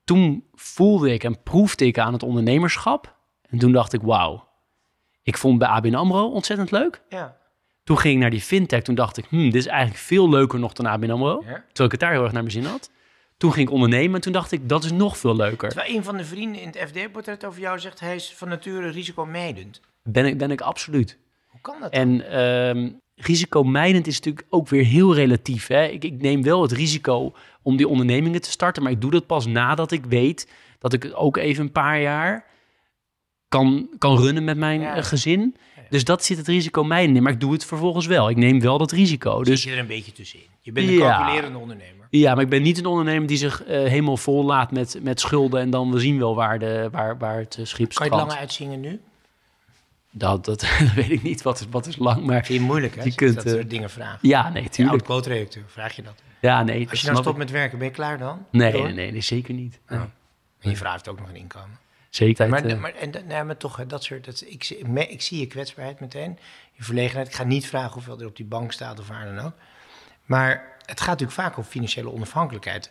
Toen 0.05 0.45
voelde 0.53 1.13
ik 1.13 1.25
en 1.25 1.43
proefde 1.43 1.87
ik 1.87 1.99
aan 1.99 2.13
het 2.13 2.23
ondernemerschap. 2.23 3.17
En 3.49 3.59
toen 3.59 3.73
dacht 3.73 3.93
ik, 3.93 4.03
wauw. 4.03 4.49
Ik 5.23 5.39
vond 5.39 5.59
bij 5.59 5.69
ABN 5.69 5.95
AMRO 5.95 6.31
ontzettend 6.31 6.71
leuk. 6.71 7.03
Ja. 7.09 7.37
Toen 7.85 7.99
ging 7.99 8.15
ik 8.15 8.21
naar 8.21 8.31
die 8.31 8.41
fintech. 8.41 8.83
Toen 8.83 8.95
dacht 8.95 9.17
ik, 9.17 9.25
hmm, 9.29 9.45
dit 9.45 9.55
is 9.55 9.67
eigenlijk 9.67 9.99
veel 9.99 10.29
leuker 10.29 10.59
nog 10.59 10.73
dan 10.73 10.87
ABN 10.87 11.11
AMRO. 11.11 11.43
Ja. 11.47 11.53
Terwijl 11.53 11.85
ik 11.85 11.91
het 11.91 12.01
daar 12.01 12.13
heel 12.13 12.23
erg 12.23 12.33
naar 12.33 12.43
mijn 12.43 12.55
zin 12.55 12.65
had. 12.65 12.91
Toen 13.37 13.53
ging 13.53 13.69
ik 13.69 13.75
ondernemen 13.75 14.15
en 14.15 14.21
toen 14.21 14.33
dacht 14.33 14.53
ik, 14.53 14.69
dat 14.69 14.85
is 14.85 14.93
nog 14.93 15.19
veel 15.19 15.37
leuker. 15.37 15.69
Terwijl 15.69 15.95
een 15.97 16.05
van 16.05 16.17
de 16.17 16.25
vrienden 16.25 16.61
in 16.61 16.67
het 16.67 16.79
FD-portret 16.89 17.45
over 17.45 17.61
jou 17.61 17.79
zegt... 17.79 18.01
hij 18.01 18.15
is 18.15 18.33
van 18.37 18.49
nature 18.49 18.89
risicomijdend. 18.89 19.81
Ben 20.03 20.27
ik, 20.27 20.39
ben 20.39 20.51
ik 20.51 20.61
absoluut. 20.61 21.19
Hoe 21.47 21.61
kan 21.61 21.77
dat 21.81 21.93
dan? 21.93 22.01
En 22.01 22.31
ehm 22.31 22.89
risicomijdend 23.17 24.07
is 24.07 24.15
natuurlijk 24.17 24.47
ook 24.51 24.69
weer 24.69 24.85
heel 24.85 25.15
relatief. 25.15 25.67
Hè? 25.67 25.85
Ik, 25.87 26.05
ik 26.05 26.21
neem 26.21 26.43
wel 26.43 26.63
het 26.63 26.73
risico 26.73 27.35
om 27.63 27.77
die 27.77 27.89
ondernemingen 27.89 28.41
te 28.41 28.51
starten, 28.51 28.83
maar 28.83 28.93
ik 28.93 29.01
doe 29.01 29.11
dat 29.11 29.27
pas 29.27 29.47
nadat 29.47 29.93
ik 29.93 30.05
weet 30.05 30.49
dat 30.79 30.93
ik 30.93 31.03
het 31.03 31.15
ook 31.15 31.37
even 31.37 31.65
een 31.65 31.73
paar 31.73 32.01
jaar 32.01 32.45
kan, 33.49 33.89
kan 33.99 34.19
runnen 34.19 34.45
met 34.45 34.57
mijn 34.57 34.81
Ja. 34.81 34.97
eh, 34.97 35.03
gezin. 35.05 35.57
Dus 35.91 36.05
dat 36.05 36.25
zit 36.25 36.37
het 36.37 36.47
risicomijdend 36.49 37.17
in, 37.17 37.23
maar 37.23 37.33
ik 37.33 37.41
doe 37.41 37.53
het 37.53 37.65
vervolgens 37.65 38.07
wel. 38.07 38.29
Ik 38.31 38.37
neem 38.37 38.61
wel 38.61 38.79
dat 38.79 38.91
risico. 38.93 39.39
Dus 39.39 39.49
Dus 39.49 39.61
zit 39.61 39.69
je 39.71 39.75
er 39.77 39.83
een 39.83 39.87
beetje 39.89 40.13
tussenin. 40.13 40.47
Je 40.61 40.73
bent 40.73 40.89
een 40.89 40.95
Ja. 40.95 41.17
calculerende 41.17 41.59
ondernemer. 41.59 42.04
Ja, 42.19 42.35
maar 42.35 42.43
ik 42.45 42.49
ben 42.49 42.63
niet 42.63 42.79
een 42.79 42.87
ondernemer 42.87 43.29
die 43.29 43.37
zich 43.37 43.65
eh, 43.65 43.79
helemaal 43.79 44.17
vol 44.17 44.45
laat 44.45 44.71
met, 44.71 44.99
met 45.03 45.21
schulden 45.21 45.61
en 45.61 45.71
dan 45.71 45.93
we 45.93 45.99
zien 45.99 46.19
wel 46.19 46.35
waar, 46.35 46.59
de, 46.59 46.89
waar, 46.91 47.19
waar 47.19 47.39
het 47.39 47.57
eh, 47.59 47.65
schip 47.65 47.95
Kan 47.95 48.07
je 48.07 48.13
het 48.13 48.21
langer 48.21 48.39
uitzingen 48.39 48.81
nu? 48.81 49.01
Dat, 50.11 50.45
dat, 50.45 50.61
dat 50.79 50.93
weet 50.95 51.11
ik 51.11 51.23
niet, 51.23 51.43
wat 51.43 51.61
is, 51.61 51.67
wat 51.71 51.87
is 51.87 51.97
lang, 51.97 52.25
maar 52.27 52.45
Vind 52.45 52.59
je 52.61 52.65
moeilijk, 52.67 52.95
hè? 52.97 53.03
Je 53.03 53.15
kunt, 53.15 53.35
dat 53.35 53.45
eh, 53.45 53.53
soort 53.53 53.71
dingen 53.71 53.91
vragen. 53.91 54.29
ja, 54.29 54.49
nee, 54.49 54.63
Ja, 54.63 54.69
tuurlijk. 54.69 54.97
oud-quote-redacteur, 54.97 55.65
vraag 55.67 55.97
je 55.97 56.03
dat. 56.03 56.15
Ja, 56.41 56.63
nee, 56.63 56.89
Als 56.91 57.01
je 57.01 57.07
nou 57.07 57.17
snap 57.17 57.17
stopt 57.17 57.29
ik. 57.37 57.37
met 57.37 57.51
werken, 57.51 57.79
ben 57.79 57.87
je 57.87 57.93
klaar 57.93 58.19
dan? 58.19 58.47
Nee, 58.51 58.73
nee, 58.73 58.93
nee, 58.93 59.13
nee, 59.13 59.21
zeker 59.21 59.55
niet. 59.55 59.81
Nee. 59.89 59.99
En 59.99 60.11
je 60.59 60.89
heeft 60.89 61.09
ook 61.09 61.19
nog 61.19 61.29
een 61.29 61.37
inkomen. 61.37 61.79
Zeker. 62.09 62.49
Maar, 62.49 62.65
eh, 62.65 62.81
maar, 62.81 62.95
en, 62.95 63.11
nee, 63.27 63.43
maar 63.43 63.57
toch, 63.57 63.87
dat 63.87 64.05
soort. 64.05 64.25
Dat, 64.25 64.45
ik, 64.47 64.65
zie- 64.65 64.79
ik 65.09 65.23
zie 65.23 65.41
je 65.41 65.47
kwetsbaarheid 65.47 66.01
meteen. 66.01 66.39
Je 66.73 66.83
verlegenheid. 66.83 67.27
Ik 67.29 67.35
ga 67.35 67.45
niet 67.45 67.67
vragen 67.67 67.93
hoeveel 67.93 68.21
er 68.21 68.27
op 68.27 68.37
die 68.37 68.47
bank 68.47 68.73
staat 68.73 69.01
of 69.01 69.09
waar 69.09 69.25
dan 69.35 69.45
ook. 69.45 69.53
Maar 70.25 70.74
het 70.87 71.01
gaat 71.01 71.09
natuurlijk 71.21 71.39
vaak 71.39 71.59
over 71.59 71.71
financiële 71.71 72.13
onafhankelijkheid. 72.13 72.91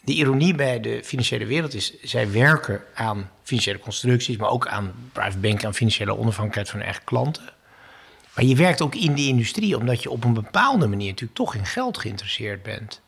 De 0.00 0.12
ironie 0.12 0.54
bij 0.54 0.80
de 0.80 1.04
financiële 1.04 1.46
wereld 1.46 1.74
is, 1.74 2.00
zij 2.00 2.30
werken 2.32 2.82
aan 2.94 3.30
financiële 3.42 3.78
constructies, 3.78 4.36
maar 4.36 4.50
ook 4.50 4.66
aan 4.66 5.10
private 5.12 5.38
banking, 5.38 5.64
aan 5.64 5.74
financiële 5.74 6.16
onafhankelijkheid 6.16 6.68
van 6.68 6.78
hun 6.78 6.88
eigen 6.88 7.04
klanten. 7.04 7.52
Maar 8.34 8.44
je 8.44 8.56
werkt 8.56 8.80
ook 8.80 8.94
in 8.94 9.14
die 9.14 9.28
industrie, 9.28 9.76
omdat 9.76 10.02
je 10.02 10.10
op 10.10 10.24
een 10.24 10.32
bepaalde 10.32 10.86
manier 10.86 11.08
natuurlijk 11.08 11.38
toch 11.38 11.54
in 11.54 11.66
geld 11.66 11.98
geïnteresseerd 11.98 12.62
bent. 12.62 13.00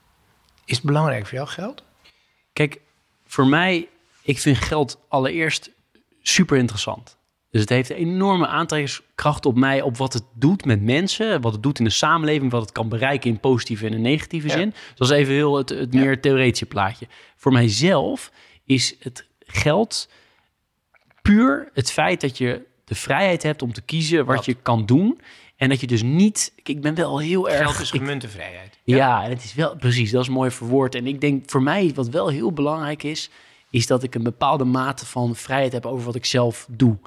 Is 0.65 0.77
het 0.77 0.85
belangrijk 0.85 1.27
voor 1.27 1.35
jou 1.35 1.49
geld? 1.49 1.83
Kijk, 2.53 2.81
voor 3.27 3.47
mij, 3.47 3.89
ik 4.23 4.39
vind 4.39 4.57
geld 4.57 4.99
allereerst 5.09 5.71
super 6.23 6.57
interessant. 6.57 7.17
Dus 7.55 7.63
het 7.63 7.73
heeft 7.73 7.91
een 7.91 7.97
enorme 7.97 8.47
aantrekkingskracht 8.47 9.47
op 9.47 9.57
mij, 9.57 9.83
op 9.83 9.97
wat 9.97 10.13
het 10.13 10.25
doet 10.33 10.65
met 10.65 10.83
mensen, 10.83 11.41
wat 11.41 11.53
het 11.53 11.63
doet 11.63 11.79
in 11.79 11.85
de 11.85 11.91
samenleving, 11.91 12.51
wat 12.51 12.61
het 12.61 12.73
kan 12.73 12.89
bereiken 12.89 13.31
in 13.31 13.41
positieve 13.41 13.87
en 13.87 13.93
in 13.93 14.01
negatieve 14.01 14.49
zin. 14.49 14.71
Dus 14.71 14.95
dat 14.95 15.11
is 15.11 15.17
even 15.17 15.35
heel 15.35 15.57
het, 15.57 15.69
het 15.69 15.95
meer 15.95 16.21
theoretische 16.21 16.67
plaatje. 16.67 17.07
Voor 17.37 17.53
mijzelf 17.53 18.31
is 18.65 18.97
het 19.01 19.27
geld 19.39 20.09
puur 21.23 21.71
het 21.73 21.93
feit 21.93 22.21
dat 22.21 22.39
je 22.39 22.63
de 22.85 22.95
vrijheid 22.95 23.43
hebt 23.43 23.63
om 23.63 23.73
te 23.73 23.83
kiezen 23.83 24.25
wat, 24.25 24.45
je 24.45 24.55
kan 24.55 24.87
doen. 24.87 25.21
En 25.57 25.69
dat 25.69 25.81
je 25.81 25.87
dus 25.87 26.03
niet. 26.03 26.53
Ik 26.63 26.81
ben 26.81 26.95
wel 26.95 27.19
heel 27.19 27.51
erg. 27.51 27.63
Geld 27.63 27.81
is 27.81 27.91
gemunte 28.01 28.29
vrijheid. 28.29 28.79
Ja, 28.85 29.25
en 29.25 29.31
het 29.31 29.45
is 29.45 29.55
wel 29.55 29.77
precies, 29.77 30.11
dat 30.11 30.23
is 30.23 30.29
mooi 30.29 30.51
verwoord. 30.51 30.95
En 30.95 31.07
ik 31.07 31.21
denk 31.21 31.51
voor 31.51 31.63
mij, 31.63 31.93
wat 31.95 32.09
wel 32.09 32.29
heel 32.29 32.53
belangrijk 32.53 33.03
is, 33.03 33.31
is 33.71 33.87
dat 33.87 34.03
ik 34.03 34.15
een 34.15 34.23
bepaalde 34.23 34.65
mate 34.65 35.07
van 35.07 35.37
vrijheid 35.37 35.73
heb 35.73 35.87
over 35.87 36.07
wat 36.07 36.15
ik 36.15 36.25
zelf 36.25 36.67
doe. 36.71 36.99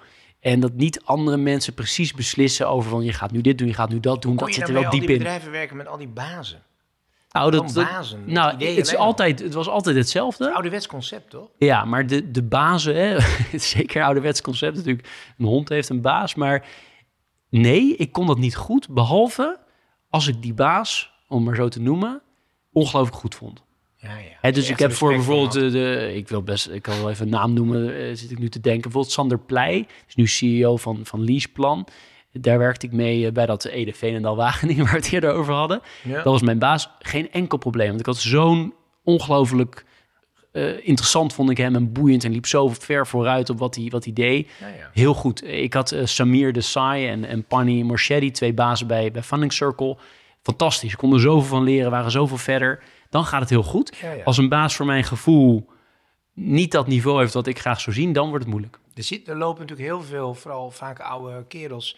En 0.47 0.59
dat 0.59 0.73
niet 0.73 1.01
andere 1.03 1.37
mensen 1.37 1.73
precies 1.73 2.13
beslissen 2.13 2.69
over 2.69 2.89
van 2.89 3.03
je 3.03 3.13
gaat 3.13 3.31
nu 3.31 3.41
dit 3.41 3.57
doen, 3.57 3.67
je 3.67 3.73
gaat 3.73 3.89
nu 3.89 3.99
dat 3.99 4.21
doen. 4.21 4.35
Dat 4.35 4.53
zit 4.53 4.67
er 4.67 4.73
wel 4.73 4.81
diep 4.81 4.91
al 4.91 4.99
in. 4.99 5.05
die 5.07 5.17
bedrijven 5.17 5.51
werken 5.51 5.77
met 5.77 5.87
al 5.87 5.97
die 5.97 6.07
bazen? 6.07 6.63
Nou, 7.31 7.51
dat, 7.51 7.73
bazen, 7.73 8.23
nou 8.25 8.51
het, 8.51 8.61
is 8.61 8.87
alleen 8.89 9.07
altijd, 9.07 9.39
het 9.39 9.53
was 9.53 9.67
altijd 9.67 9.95
hetzelfde. 9.95 10.53
Ouderwets 10.53 10.87
concept, 10.87 11.29
toch? 11.29 11.49
Ja, 11.57 11.85
maar 11.85 12.07
de, 12.07 12.31
de 12.31 12.43
bazen, 12.43 12.95
hè, 12.95 13.17
het 13.51 13.63
zeker 13.63 14.03
ouderwets 14.03 14.41
concept 14.41 14.75
natuurlijk. 14.75 15.33
Een 15.37 15.45
hond 15.45 15.69
heeft 15.69 15.89
een 15.89 16.01
baas, 16.01 16.35
maar 16.35 16.67
nee, 17.49 17.95
ik 17.95 18.11
kon 18.11 18.27
dat 18.27 18.37
niet 18.37 18.55
goed. 18.55 18.89
Behalve 18.89 19.59
als 20.09 20.27
ik 20.27 20.41
die 20.41 20.53
baas, 20.53 21.11
om 21.27 21.43
maar 21.43 21.55
zo 21.55 21.67
te 21.67 21.81
noemen, 21.81 22.21
ongelooflijk 22.71 23.17
goed 23.17 23.35
vond. 23.35 23.63
Ja, 24.41 24.51
dus 24.51 24.69
ik 24.69 24.79
heb 24.79 24.91
voor 24.93 25.13
bijvoorbeeld, 25.13 25.51
de, 25.51 25.69
de- 25.69 26.11
ik 26.15 26.27
wil 26.27 26.41
best, 26.43 26.69
ik 26.69 26.81
kan 26.81 26.97
wel 26.97 27.09
even 27.09 27.25
een 27.25 27.31
naam 27.31 27.53
noemen, 27.53 27.95
eh, 27.97 28.15
zit 28.15 28.31
ik 28.31 28.39
nu 28.39 28.49
te 28.49 28.59
denken. 28.59 28.81
Bijvoorbeeld 28.81 29.13
Sander 29.13 29.39
Pleij, 29.39 29.87
is 30.07 30.15
nu 30.15 30.27
CEO 30.27 30.77
van, 30.77 30.99
van 31.03 31.23
Leaseplan. 31.23 31.87
Daar 32.31 32.57
werkte 32.57 32.85
ik 32.85 32.91
mee 32.91 33.25
eh, 33.25 33.31
bij 33.31 33.45
dat 33.45 33.65
Ede 33.65 33.93
Veenendaal 33.93 34.35
Wageningen, 34.35 34.83
waar 34.85 34.93
we 34.93 34.99
het 34.99 35.11
eerder 35.11 35.31
over 35.33 35.53
hadden. 35.53 35.81
Ja. 36.03 36.13
Dat 36.15 36.23
was 36.23 36.41
mijn 36.41 36.59
baas. 36.59 36.89
Geen 36.99 37.31
enkel 37.31 37.57
probleem, 37.57 37.87
want 37.87 37.99
ik 37.99 38.05
had 38.05 38.17
zo'n 38.17 38.73
ongelooflijk 39.03 39.85
eh, 40.51 40.87
interessant 40.87 41.33
vond 41.33 41.49
ik 41.49 41.57
hem 41.57 41.75
en 41.75 41.91
boeiend 41.91 42.23
en 42.23 42.31
liep 42.31 42.45
zo 42.45 42.67
ver 42.67 43.07
vooruit 43.07 43.49
op 43.49 43.59
wat 43.59 43.75
hij, 43.75 43.87
wat 43.89 44.03
hij 44.03 44.13
deed. 44.13 44.49
Ja, 44.59 44.67
ja. 44.67 44.89
Heel 44.93 45.13
goed. 45.13 45.47
Ik 45.47 45.73
had 45.73 45.91
eh, 45.91 46.05
Samir 46.05 46.53
Desai 46.53 47.07
en, 47.07 47.25
en 47.25 47.43
Pani 47.45 47.83
Morshedi, 47.83 48.31
twee 48.31 48.53
bazen 48.53 48.87
bij, 48.87 49.11
bij 49.11 49.23
Funding 49.23 49.53
Circle. 49.53 49.97
Fantastisch. 50.41 50.91
Ik 50.91 50.97
kon 50.97 51.13
er 51.13 51.19
zoveel 51.19 51.47
van 51.47 51.63
leren, 51.63 51.91
waren 51.91 52.11
zoveel 52.11 52.37
verder. 52.37 52.79
Dan 53.09 53.25
gaat 53.25 53.39
het 53.41 53.49
heel 53.49 53.63
goed. 53.63 53.97
Ja, 54.01 54.11
ja. 54.11 54.23
Als 54.23 54.37
een 54.37 54.49
baas 54.49 54.75
voor 54.75 54.85
mijn 54.85 55.03
gevoel 55.03 55.69
niet 56.33 56.71
dat 56.71 56.87
niveau 56.87 57.19
heeft 57.19 57.33
wat 57.33 57.47
ik 57.47 57.59
graag 57.59 57.81
zou 57.81 57.95
zien, 57.95 58.13
dan 58.13 58.29
wordt 58.29 58.43
het 58.43 58.53
moeilijk. 58.53 58.79
Er, 58.93 59.03
zit, 59.03 59.27
er 59.27 59.37
lopen 59.37 59.61
natuurlijk 59.61 59.89
heel 59.89 60.03
veel, 60.03 60.33
vooral 60.33 60.71
vaak 60.71 60.99
oude 60.99 61.45
kerels, 61.47 61.97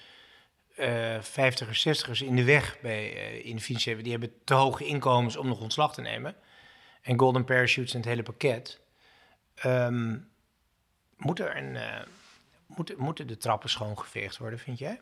eh 0.75 1.15
50ers, 1.15 1.87
60ers 1.87 2.25
in 2.25 2.35
de 2.35 2.43
weg 2.43 2.77
bij, 2.81 3.15
eh, 3.15 3.45
in 3.45 3.55
de 3.55 3.61
financiële. 3.61 4.01
Die 4.01 4.11
hebben 4.11 4.33
te 4.43 4.53
hoge 4.53 4.85
inkomens 4.85 5.35
om 5.35 5.47
nog 5.47 5.59
ontslag 5.59 5.93
te 5.93 6.01
nemen. 6.01 6.35
En 7.01 7.19
golden 7.19 7.45
parachutes 7.45 7.93
en 7.93 7.99
het 7.99 8.09
hele 8.09 8.23
pakket. 8.23 8.79
Ehm, 9.55 10.17
moet 11.17 11.39
er 11.39 11.57
een, 11.57 11.75
eh, 11.75 12.01
moeten, 12.67 12.95
moeten 12.97 13.27
de 13.27 13.37
trappen 13.37 13.69
schoongeveegd 13.69 14.37
worden, 14.37 14.59
vind 14.59 14.79
jij? 14.79 14.99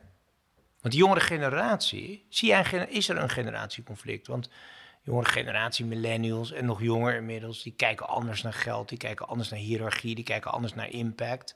Want 0.81 0.93
die 0.93 1.03
jongere 1.03 1.19
generatie, 1.19 2.25
zie 2.29 2.47
jij 2.47 2.87
is 2.89 3.09
er 3.09 3.17
een 3.17 3.29
generatieconflict? 3.29 4.27
Want 4.27 4.49
jongere 5.07 5.29
generatie, 5.29 5.85
millennials 5.85 6.51
en 6.51 6.65
nog 6.65 6.81
jonger 6.81 7.15
inmiddels, 7.15 7.63
die 7.63 7.73
kijken 7.75 8.07
anders 8.07 8.41
naar 8.41 8.53
geld, 8.53 8.89
die 8.89 8.97
kijken 8.97 9.27
anders 9.27 9.49
naar 9.49 9.59
hiërarchie, 9.59 10.15
die 10.15 10.23
kijken 10.23 10.51
anders 10.51 10.73
naar 10.73 10.89
impact. 10.89 11.55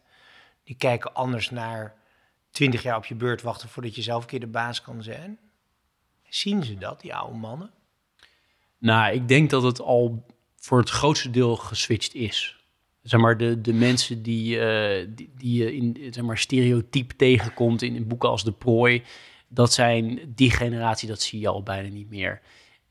Die 0.64 0.76
kijken 0.76 1.14
anders 1.14 1.50
naar 1.50 1.96
20 2.52 2.84
jaar 2.84 2.98
op 2.98 3.06
je 3.06 3.16
beurt 3.16 3.42
wachten 3.42 3.70
voordat 3.70 3.96
je 3.96 4.02
zelf 4.02 4.22
een 4.22 4.30
keer 4.30 4.40
de 4.40 4.48
baas 4.48 4.82
kan 4.82 5.04
zijn. 5.04 5.40
Zien 6.30 6.64
ze 6.64 6.78
dat, 6.78 7.02
die 7.02 7.16
oude 7.16 7.38
mannen? 7.38 7.72
Nou, 8.78 9.14
ik 9.14 9.28
denk 9.28 9.50
dat 9.50 9.64
het 9.64 9.82
al 9.82 10.26
voor 10.56 10.80
het 10.80 10.90
grootste 10.90 11.30
deel 11.30 11.56
geswitcht 11.56 12.14
is. 12.14 12.66
Zeg 13.02 13.20
maar, 13.20 13.38
de, 13.38 13.62
de 13.62 13.74
mensen 13.74 14.24
die, 14.24 14.60
eh, 14.60 15.08
die, 15.10 15.32
die 15.38 15.64
je 15.64 15.76
in 15.76 16.14
zeg 16.14 16.24
maar, 16.24 16.38
stereotyp 16.38 17.12
tegenkomt 17.12 17.82
in, 17.82 17.96
in 17.96 18.08
boeken 18.08 18.30
als 18.30 18.44
De 18.44 18.52
Prooi, 18.52 19.04
dat 19.48 19.74
zijn 19.74 20.34
die 20.36 20.52
generatie, 20.52 21.08
dat 21.08 21.22
zie 21.22 21.40
je 21.40 21.48
al 21.48 21.64
bijna 21.64 21.90
niet 21.90 22.10
meer. 22.10 22.42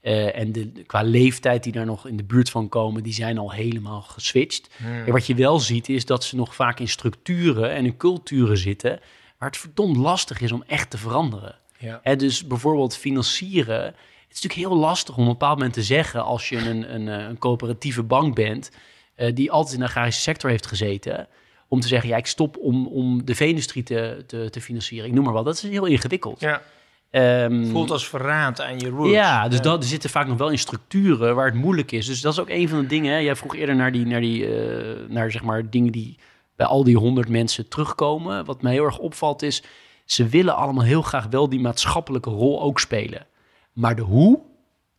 Eh, 0.00 0.38
en 0.38 0.52
de, 0.52 0.72
qua 0.86 1.02
leeftijd 1.02 1.62
die 1.62 1.72
daar 1.72 1.86
nog 1.86 2.06
in 2.06 2.16
de 2.16 2.24
buurt 2.24 2.50
van 2.50 2.68
komen, 2.68 3.02
die 3.02 3.12
zijn 3.12 3.38
al 3.38 3.52
helemaal 3.52 4.00
geswitcht. 4.02 4.70
En 5.06 5.12
wat 5.12 5.26
je 5.26 5.34
wel 5.34 5.58
ziet, 5.58 5.88
is 5.88 6.04
dat 6.04 6.24
ze 6.24 6.36
nog 6.36 6.54
vaak 6.54 6.80
in 6.80 6.88
structuren 6.88 7.70
en 7.70 7.84
in 7.84 7.96
culturen 7.96 8.58
zitten, 8.58 9.00
waar 9.38 9.48
het 9.48 9.58
verdomd 9.58 9.96
lastig 9.96 10.40
is 10.40 10.52
om 10.52 10.64
echt 10.66 10.90
te 10.90 10.98
veranderen. 10.98 11.58
Ja. 11.78 12.00
Hè, 12.02 12.16
dus 12.16 12.46
bijvoorbeeld 12.46 12.96
financieren. 12.96 13.84
Het 13.84 14.38
is 14.38 14.42
natuurlijk 14.42 14.70
heel 14.70 14.80
lastig 14.80 15.16
om 15.16 15.22
op 15.22 15.26
een 15.26 15.38
bepaald 15.38 15.56
moment 15.56 15.74
te 15.74 15.82
zeggen... 15.82 16.24
als 16.24 16.48
je 16.48 16.56
een, 16.56 16.94
een, 16.94 17.08
eh, 17.08 17.28
een 17.28 17.38
coöperatieve 17.38 18.02
bank 18.02 18.34
bent... 18.34 18.70
eh, 19.14 19.34
die 19.34 19.50
altijd 19.50 19.74
in 19.74 19.80
de 19.80 19.86
agrarische 19.86 20.20
sector 20.20 20.50
heeft 20.50 20.66
gezeten... 20.66 21.28
om 21.68 21.80
te 21.80 21.88
zeggen, 21.88 22.08
ja, 22.08 22.16
ik 22.16 22.26
stop 22.26 22.56
om, 22.56 22.86
om 22.86 23.24
de 23.24 23.34
vee-industrie 23.34 23.82
te, 23.82 24.24
te, 24.26 24.50
te 24.50 24.60
financieren. 24.60 25.08
Ik 25.08 25.14
noem 25.14 25.24
maar 25.24 25.32
wat. 25.32 25.44
Dat 25.44 25.54
is 25.54 25.62
heel 25.62 25.86
ingewikkeld. 25.86 26.40
Ja. 26.40 26.62
Ehm, 27.10 27.66
Voelt 27.66 27.90
als 27.90 28.08
verraad 28.08 28.60
aan 28.60 28.78
je 28.78 28.88
roots. 28.88 29.10
ja, 29.12 29.48
dus 29.48 29.60
dat 29.60 29.82
er 29.82 29.88
zitten 29.88 30.10
vaak 30.10 30.26
nog 30.26 30.38
wel 30.38 30.48
in 30.50 30.58
structuren 30.58 31.34
waar 31.34 31.46
het 31.46 31.54
moeilijk 31.54 31.92
is. 31.92 32.06
Dus 32.06 32.20
dat 32.20 32.32
is 32.32 32.38
ook 32.38 32.48
een 32.48 32.68
van 32.68 32.80
de 32.80 32.86
dingen. 32.86 33.12
Hè. 33.12 33.18
Jij 33.18 33.36
vroeg 33.36 33.56
eerder 33.56 33.74
naar 33.76 33.92
die, 33.92 34.06
naar 34.06 34.20
die, 34.20 34.54
eh, 34.56 35.08
naar 35.08 35.30
zeg 35.30 35.42
maar 35.42 35.70
dingen 35.70 35.92
die 35.92 36.18
bij 36.56 36.66
al 36.66 36.84
die 36.84 36.96
honderd 36.96 37.28
mensen 37.28 37.68
terugkomen. 37.68 38.44
Wat 38.44 38.62
mij 38.62 38.72
heel 38.72 38.84
erg 38.84 38.98
opvalt 38.98 39.42
is, 39.42 39.62
ze 40.04 40.26
willen 40.28 40.56
allemaal 40.56 40.84
heel 40.84 41.02
graag 41.02 41.26
wel 41.26 41.48
die 41.48 41.60
maatschappelijke 41.60 42.30
rol 42.30 42.62
ook 42.62 42.80
spelen. 42.80 43.26
Maar 43.72 43.96
de 43.96 44.02
hoe, 44.02 44.40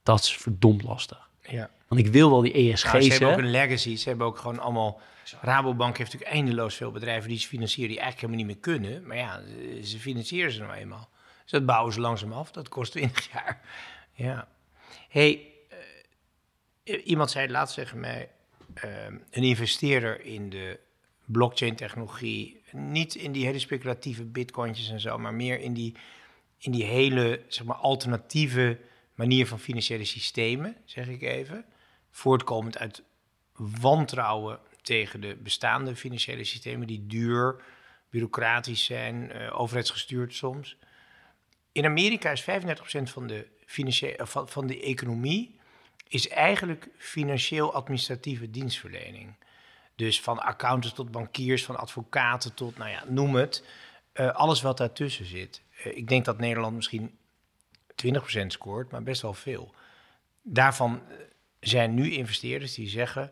dat 0.04 0.20
is 0.20 0.38
verdomd 0.38 0.84
lastig. 0.84 1.30
Ja. 1.42 1.70
Want 1.88 2.02
ik 2.02 2.08
wil 2.12 2.30
wel 2.30 2.42
die 2.42 2.54
ESG's. 2.54 2.92
Nou, 2.92 3.02
ze 3.04 3.10
hebben 3.12 3.28
hè. 3.30 3.34
ook 3.36 3.42
een 3.42 3.52
legacy. 3.52 3.96
Ze 3.96 4.10
hebben 4.10 4.28
ook 4.28 4.38
gewoon 4.38 4.60
allemaal... 4.60 5.00
Rabobank 5.42 5.98
heeft 5.98 6.12
natuurlijk 6.14 6.40
eindeloos 6.40 6.76
veel 6.76 6.92
bedrijven 6.92 7.30
die 7.30 7.40
ze 7.40 7.48
financieren... 7.48 7.92
die 7.92 8.00
eigenlijk 8.02 8.32
helemaal 8.34 8.56
niet 8.56 8.64
meer 8.66 8.80
kunnen. 8.80 9.08
Maar 9.08 9.18
ja, 9.18 9.40
ze- 9.82 9.88
ze 9.88 10.00
financieren 10.00 10.52
ze 10.52 10.60
nou 10.60 10.74
eenmaal. 10.74 11.10
Dus 11.52 11.60
dat 11.60 11.70
bouwen 11.70 11.94
ze 11.94 12.00
langzaam 12.00 12.34
af. 12.34 12.52
Dat 12.52 12.70
kost 12.70 12.92
20 12.92 13.32
jaar. 13.34 13.62
Ja. 14.14 14.48
hey, 15.10 15.48
eh, 16.84 17.08
iemand 17.08 17.32
zei 17.32 17.50
laatst 17.50 17.76
tegen 17.76 18.00
mij... 18.00 18.30
eh, 18.74 19.06
een 19.06 19.44
investeerder 19.44 20.22
in 20.22 20.50
de 20.50 20.80
blockchain-technologie... 21.26 22.62
niet 22.72 23.16
in 23.16 23.32
die 23.32 23.46
hele 23.46 23.60
speculatieve 23.60 24.26
bitcointjes 24.26 24.90
en 24.90 25.00
zo... 25.00 25.18
maar 25.18 25.34
meer 25.34 25.60
in 25.60 25.74
die, 25.74 25.96
in 26.58 26.72
die 26.72 26.84
hele 26.84 27.42
zeg 27.48 27.66
maar, 27.66 27.76
alternatieve 27.76 28.80
manier 29.16 29.48
van 29.48 29.60
financiële 29.60 30.06
systemen, 30.06 30.76
zeg 30.86 31.08
ik 31.08 31.22
even 31.22 31.66
voortkomend 32.10 32.78
uit 32.78 33.04
wantrouwen 33.80 34.60
tegen 34.82 35.22
de 35.22 35.36
bestaande 35.36 35.96
financiële 35.96 36.44
systemen 36.44 36.88
die 36.88 37.08
duur, 37.08 37.62
bureaucratisch 38.10 38.84
zijn, 38.86 39.32
eh, 39.32 39.60
overheidsgestuurd 39.60 40.34
soms. 40.34 40.78
In 41.72 41.86
Amerika 41.86 42.32
is 42.32 42.42
35% 42.42 42.46
van 43.10 43.28
de, 43.28 43.48
eh, 43.78 44.26
van, 44.26 44.50
van 44.50 44.68
de 44.68 44.82
economie 44.82 45.60
is 46.08 46.28
eigenlijk 46.30 46.88
financieel-administratieve 46.98 48.50
dienstverlening. 48.50 49.36
Dus 49.96 50.22
van 50.22 50.40
accountants 50.40 50.96
tot 50.96 51.12
bankiers, 51.12 51.66
van 51.66 51.78
advocaten 51.78 52.54
tot, 52.54 52.78
nou 52.78 52.90
ja, 52.90 53.04
noem 53.08 53.36
het. 53.36 53.64
eh, 54.14 54.32
alles 54.32 54.62
wat 54.62 54.78
daartussen 54.78 55.26
zit. 55.26 55.62
Eh, 55.84 55.98
ik 55.98 56.08
denk 56.08 56.26
dat 56.26 56.38
Nederland 56.38 56.76
misschien 56.76 57.18
20% 57.96 58.52
scoort, 58.52 58.92
maar 58.92 59.04
best 59.04 59.22
wel 59.22 59.34
veel. 59.34 59.74
Daarvan 60.42 61.02
zijn 61.60 61.94
nu 61.94 62.12
investeerders 62.12 62.74
die 62.74 62.90
zeggen... 62.90 63.32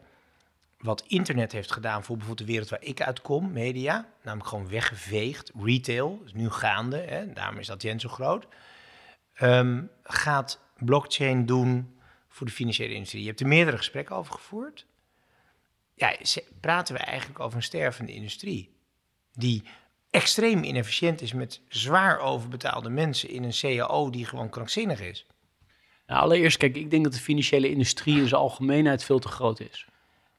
wat 0.80 1.04
internet 1.08 1.52
heeft 1.52 1.72
gedaan 1.72 2.04
voor 2.04 2.18
bijvoorbeeld 2.18 2.48
de 2.48 2.54
wereld 2.54 2.70
waar 2.70 2.84
ik 2.84 3.02
uitkom, 3.02 3.52
media... 3.52 4.10
namelijk 4.24 4.50
gewoon 4.50 4.70
weggeveegd, 4.70 5.52
retail, 5.64 6.22
is 6.26 6.34
nu 6.34 6.50
gaande, 6.50 6.98
hè, 6.98 7.34
daarom 7.34 7.60
is 7.60 7.68
dat 7.68 7.82
Jens 7.82 8.04
zo 8.04 8.10
groot... 8.10 8.48
ehm, 9.34 9.84
gaat 10.04 10.60
blockchain 10.78 11.46
doen 11.46 12.00
voor 12.28 12.48
de 12.48 12.54
financiële 12.54 12.94
industrie. 12.94 13.22
Je 13.22 13.28
hebt 13.28 13.40
er 13.40 13.48
meerdere 13.48 13.78
gesprekken 13.78 14.16
over 14.16 14.34
gevoerd. 14.34 14.86
Ja, 15.96 16.16
praten 16.60 16.96
we 16.96 17.02
eigenlijk 17.02 17.40
over 17.40 17.58
een 17.58 17.64
stervende 17.64 18.14
industrie... 18.14 18.76
die 19.34 19.64
extreem 20.10 20.64
inefficiënt 20.64 21.22
is 21.22 21.34
met 21.34 21.62
zwaar 21.68 22.20
overbetaalde 22.20 22.90
mensen... 22.90 23.30
in 23.30 23.44
een 23.44 23.54
CAO 23.60 24.10
die 24.10 24.26
gewoon 24.26 24.50
krankzinnig 24.50 25.02
is. 25.02 25.26
Nou, 26.08 26.22
allereerst, 26.22 26.58
kijk, 26.58 26.76
ik 26.76 26.92
denk 26.92 27.04
dat 27.04 27.14
de 27.14 27.20
financiële 27.20 27.70
industrie 27.70 28.18
in 28.18 28.28
zijn 28.28 28.42
algemeenheid 28.42 29.04
veel 29.04 29.20
te 29.20 29.28
groot 29.28 29.60
is. 29.60 29.89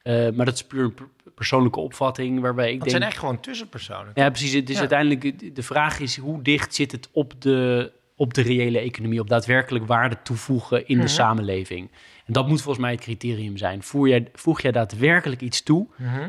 Eh, 0.02 0.28
maar 0.34 0.44
dat 0.46 0.54
is 0.54 0.64
puur 0.64 0.84
een 0.84 0.94
per- 0.94 1.08
persoonlijke 1.34 1.80
opvatting 1.80 2.40
waarbij 2.40 2.64
ik 2.66 2.70
Het 2.72 2.78
denk... 2.80 2.90
zijn 2.90 3.02
eigenlijk 3.02 3.30
gewoon 3.32 3.44
tussenpersonen. 3.44 4.10
Ja, 4.14 4.28
precies. 4.30 4.52
Het 4.52 4.68
is 4.68 4.74
Ja. 4.74 4.80
uiteindelijk 4.80 5.54
de 5.54 5.62
vraag 5.62 6.00
is 6.00 6.16
hoe 6.16 6.42
dicht 6.42 6.74
zit 6.74 6.92
het 6.92 7.08
op 7.12 7.32
de, 7.42 7.92
op 8.16 8.34
de 8.34 8.42
reële 8.42 8.78
economie, 8.78 9.20
op 9.20 9.28
daadwerkelijk 9.28 9.86
waarde 9.86 10.16
toevoegen 10.22 10.88
in 10.88 10.96
de 10.96 11.02
Mhm. 11.02 11.12
samenleving. 11.12 11.90
En 12.26 12.32
dat 12.32 12.48
moet 12.48 12.62
volgens 12.62 12.84
mij 12.84 12.92
het 12.94 13.00
criterium 13.00 13.56
zijn. 13.56 13.82
Voer 13.82 14.08
jij, 14.08 14.28
voeg 14.32 14.60
jij 14.60 14.72
daadwerkelijk 14.72 15.40
iets 15.40 15.62
toe? 15.62 15.86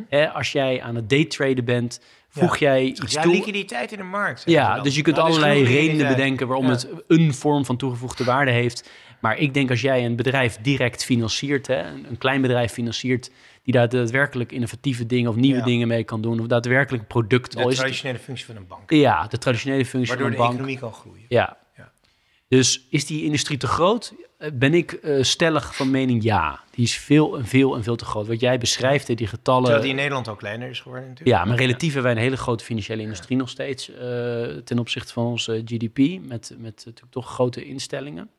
Hè, 0.10 0.30
als 0.30 0.52
jij 0.52 0.82
aan 0.82 0.96
het 0.96 1.10
daytraden 1.10 1.66
bent, 1.66 2.02
voeg 2.30 2.58
jij 2.58 2.84
iets 2.84 3.14
Ja, 3.14 3.22
toe? 3.22 3.32
liquiditeit 3.34 3.92
in 3.92 3.98
de 3.98 4.04
markt. 4.04 4.44
Ja, 4.46 4.80
dus 4.82 4.96
je 4.96 5.02
kunt 5.02 5.16
Dat 5.16 5.28
is 5.28 5.36
allerlei 5.36 5.64
redenen 5.64 6.08
bedenken 6.08 6.48
waarom 6.48 6.66
Ja. 6.66 6.72
het 6.72 6.88
een 7.08 7.34
vorm 7.34 7.66
van 7.66 7.78
toegevoegde 7.78 8.24
waarde 8.24 8.52
heeft. 8.52 8.90
Maar 9.20 9.38
ik 9.38 9.54
denk 9.54 9.70
als 9.70 9.82
jij 9.82 10.06
een 10.06 10.16
bedrijf 10.16 10.58
direct 10.62 11.04
financiert, 11.06 11.68
hè, 11.68 11.80
een 11.86 12.18
klein 12.18 12.42
bedrijf 12.42 12.72
financiert, 12.72 13.32
die 13.64 13.74
daar 13.74 13.90
daadwerkelijk 13.90 14.52
innovatieve 14.52 15.06
dingen 15.06 15.30
of 15.30 15.36
nieuwe 15.36 15.58
Ja. 15.60 15.64
dingen 15.66 15.88
mee 15.88 16.04
kan 16.04 16.22
doen, 16.22 16.40
of 16.40 16.48
daadwerkelijk 16.48 17.08
product, 17.08 17.52
De 17.52 17.62
het, 17.62 17.76
traditionele 17.76 18.20
functie 18.20 18.46
van 18.46 18.56
een 18.56 18.68
bank. 18.68 18.90
ja, 18.92 19.28
de 19.28 19.38
traditionele 19.38 19.86
functie 19.86 20.08
Waardoor 20.16 20.28
van 20.28 20.36
de 20.36 20.38
een 20.38 20.44
bank. 20.44 20.54
economie 20.54 20.80
kan 20.80 20.94
groeien. 20.94 21.26
Ja. 21.30 21.58
Ja. 21.78 21.92
Dus 22.48 22.88
is 22.90 23.06
die 23.06 23.24
industrie 23.24 23.58
te 23.58 23.68
groot? 23.68 24.14
Eh, 24.38 24.50
Ben 24.54 24.74
ik 24.74 24.92
eh, 24.94 25.24
stellig 25.24 25.76
van 25.76 25.92
mening 25.92 26.24
ja. 26.24 26.60
Die 26.72 26.84
is 26.86 26.98
veel 26.98 27.38
en 27.38 27.46
veel 27.46 27.76
en 27.76 27.84
veel 27.84 27.96
te 27.96 28.06
groot. 28.06 28.28
Wat 28.28 28.40
jij 28.40 28.58
beschrijft, 28.58 29.18
die 29.18 29.28
getallen. 29.28 29.62
Terwijl 29.64 29.82
die 29.84 29.92
in 29.92 29.98
Nederland 29.98 30.28
ook 30.28 30.38
kleiner 30.38 30.70
is 30.70 30.80
geworden 30.80 31.10
natuurlijk. 31.10 31.38
Ja, 31.38 31.46
maar 31.46 31.58
relatief 31.58 31.94
hebben 31.94 32.04
wij 32.14 32.22
een 32.22 32.28
hele 32.28 32.38
grote 32.42 32.64
financiële 32.64 33.02
industrie 33.02 33.38
nog 33.38 33.50
steeds 33.50 33.90
eh, 33.94 33.98
ten 34.64 34.80
opzichte 34.80 35.14
van 35.14 35.26
onze 35.26 35.62
GDP, 35.66 35.98
met, 35.98 36.56
met 36.58 36.82
natuurlijk 36.86 37.12
toch 37.12 37.28
grote 37.30 37.66
instellingen. 37.66 38.30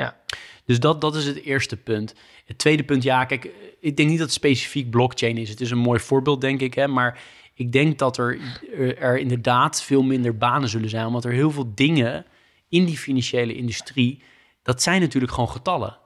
Ja. 0.00 0.16
Dus 0.64 0.80
dat, 0.80 1.00
dat 1.00 1.16
is 1.16 1.26
het 1.26 1.42
eerste 1.42 1.76
punt. 1.76 2.14
Het 2.44 2.58
tweede 2.58 2.84
punt, 2.84 3.02
ja, 3.02 3.24
kijk, 3.24 3.50
ik 3.80 3.96
denk 3.96 4.08
niet 4.08 4.18
dat 4.18 4.26
het 4.26 4.36
specifiek 4.36 4.90
blockchain 4.90 5.36
is. 5.36 5.48
Het 5.48 5.60
is 5.60 5.70
een 5.70 5.78
mooi 5.78 6.00
voorbeeld, 6.00 6.40
denk 6.40 6.60
ik, 6.60 6.74
hè, 6.74 6.86
maar 6.86 7.22
ik 7.54 7.72
denk 7.72 7.98
dat 7.98 8.18
er, 8.18 8.38
er, 8.74 8.98
er 8.98 9.18
inderdaad 9.18 9.82
veel 9.82 10.02
minder 10.02 10.36
banen 10.36 10.68
zullen 10.68 10.88
zijn, 10.88 11.06
omdat 11.06 11.24
er 11.24 11.32
heel 11.32 11.50
veel 11.50 11.72
dingen 11.74 12.26
in 12.68 12.84
die 12.84 12.98
financiële 12.98 13.54
industrie, 13.54 14.22
dat 14.62 14.82
zijn 14.82 15.00
natuurlijk 15.00 15.32
gewoon 15.32 15.50
getallen. 15.50 15.98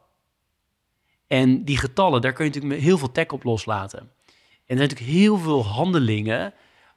En 1.27 1.65
die 1.65 1.79
getallen, 1.79 2.21
daar 2.21 2.33
kun 2.33 2.45
je 2.45 2.51
natuurlijk 2.51 2.81
heel 2.81 2.99
veel 2.99 3.13
tech 3.13 3.27
op 3.27 3.45
loslaten. 3.45 3.99
En 3.99 4.07
er 4.67 4.77
zijn 4.77 4.89
natuurlijk 4.89 5.11
heel 5.11 5.39
veel 5.39 5.65
handelingen, 5.65 6.55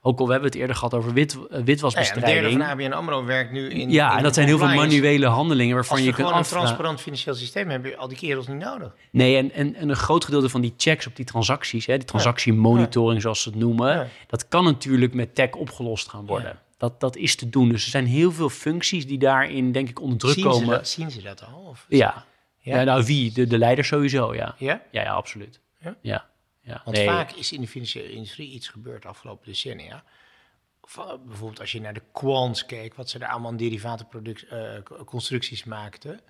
ook 0.08 0.20
al 0.20 0.26
we 0.26 0.32
hebben 0.32 0.50
het 0.50 0.60
eerder 0.60 0.76
gehad 0.76 0.94
over 0.94 1.14
wit, 1.14 1.34
eh, 1.34 1.40
Nou 1.40 1.58
ja, 1.58 1.64
witwasbestrijding. 1.64 2.42
derde 2.42 2.58
van 2.58 2.62
ABN 2.62 2.92
AMRO 2.92 3.26
werkt 3.26 3.52
nu 3.52 3.70
in 3.70 3.90
ja, 3.90 4.12
in 4.12 4.18
en 4.18 4.24
dat 4.24 4.34
zijn 4.34 4.48
heel 4.48 4.58
veel 4.58 4.68
manuele 4.68 5.28
handelingen 5.28 5.76
waarvan 5.76 5.98
Als 5.98 6.06
je 6.06 6.14
gewoon 6.14 6.38
een 6.38 6.44
transparant 6.44 7.02
financieel 7.02 7.36
systeem 7.36 7.70
hebben, 7.70 7.90
heb 7.90 7.98
je 7.98 8.04
al 8.04 8.08
die 8.08 8.18
kerels 8.18 8.48
niet 8.48 8.58
nodig. 8.58 8.96
Nee, 9.12 9.38
en, 9.38 9.52
en, 9.52 9.76
en 9.76 9.90
een 9.90 9.96
groot 9.96 10.26
gedeelte 10.26 10.50
van 10.50 10.62
die 10.62 10.74
checks 10.78 11.08
op 11.08 11.16
die 11.16 11.26
transacties, 11.26 11.86
hè, 11.86 11.98
die 11.98 12.06
transactiemonitoring 12.06 13.22
zoals 13.22 13.42
ze 13.42 13.50
het 13.50 13.58
noemen, 13.58 13.94
Ja. 13.96 14.08
dat 14.28 14.48
kan 14.48 14.64
natuurlijk 14.64 15.14
met 15.14 15.36
tech 15.36 15.52
opgelost 15.52 16.10
gaan 16.10 16.26
worden. 16.26 16.60
Dat, 16.78 17.00
dat 17.00 17.16
is 17.16 17.36
te 17.36 17.50
doen. 17.50 17.70
Dus 17.70 17.84
er 17.84 17.90
zijn 17.90 18.06
heel 18.06 18.32
veel 18.32 18.50
functies 18.50 19.08
die 19.08 19.18
daarin, 19.18 19.72
denk 19.72 19.90
ik, 19.90 20.02
onder 20.02 20.18
druk 20.18 20.34
zien, 20.34 20.44
ze 20.44 20.50
komen. 20.50 20.68
dat, 20.70 20.88
zien 20.88 21.12
ze 21.12 21.22
dat 21.22 21.44
al? 21.54 21.66
Of? 21.70 21.86
Ja. 21.90 22.26
Ja? 22.60 22.84
Nou 22.84 23.04
wie? 23.06 23.32
De, 23.32 23.48
de 23.48 23.58
leiders 23.58 23.88
sowieso, 23.88 24.36
ja. 24.36 24.56
Ja? 24.58 24.82
Ja, 24.92 25.02
ja, 25.04 25.12
absoluut. 25.14 25.60
Ja? 26.02 26.26
Ja. 26.68 26.81
Want 26.85 26.98
Nee, 26.98 27.07
vaak 27.07 27.31
is 27.31 27.52
in 27.52 27.61
de 27.61 27.68
financiële 27.68 28.11
industrie 28.11 28.52
iets 28.52 28.68
gebeurd 28.68 29.02
de 29.02 29.07
afgelopen 29.07 29.45
decennia. 29.45 30.03
Eh, 30.95 31.14
bijvoorbeeld 31.26 31.60
als 31.60 31.72
je 31.72 31.81
naar 31.81 31.94
de 31.94 32.03
quants 32.11 32.65
keek, 32.65 32.94
wat 32.94 33.10
ze 33.10 33.19
daar 33.19 33.30
allemaal 33.30 33.52
aan 33.52 33.57
derivatenconstructies 33.57 35.64
maakten. 35.64 36.22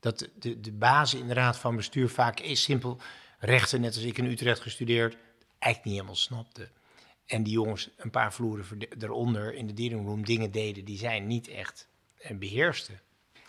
Dat 0.00 0.28
de, 0.38 0.60
de 0.60 0.72
basis 0.72 1.20
in 1.20 1.28
de 1.28 1.34
raad 1.34 1.58
van 1.58 1.76
bestuur 1.76 2.08
vaak 2.08 2.40
is 2.40 2.62
simpel 2.62 3.00
rechten, 3.38 3.80
net 3.80 3.94
als 3.94 4.04
ik 4.04 4.18
in 4.18 4.24
Utrecht 4.24 4.60
gestudeerd, 4.60 5.16
eigenlijk 5.58 5.84
niet 5.84 5.94
helemaal 5.94 6.14
snapte. 6.14 6.68
En 7.26 7.42
die 7.42 7.52
jongens 7.52 7.90
een 7.96 8.10
paar 8.10 8.32
vloeren 8.32 8.78
eronder 8.98 9.54
in 9.54 9.66
de 9.66 9.74
dealing 9.74 10.06
room 10.06 10.24
dingen 10.24 10.50
deden 10.50 10.84
die 10.84 10.98
zij 10.98 11.20
niet 11.20 11.48
echt 11.48 11.88
eh, 12.16 12.36
beheersten. 12.36 13.00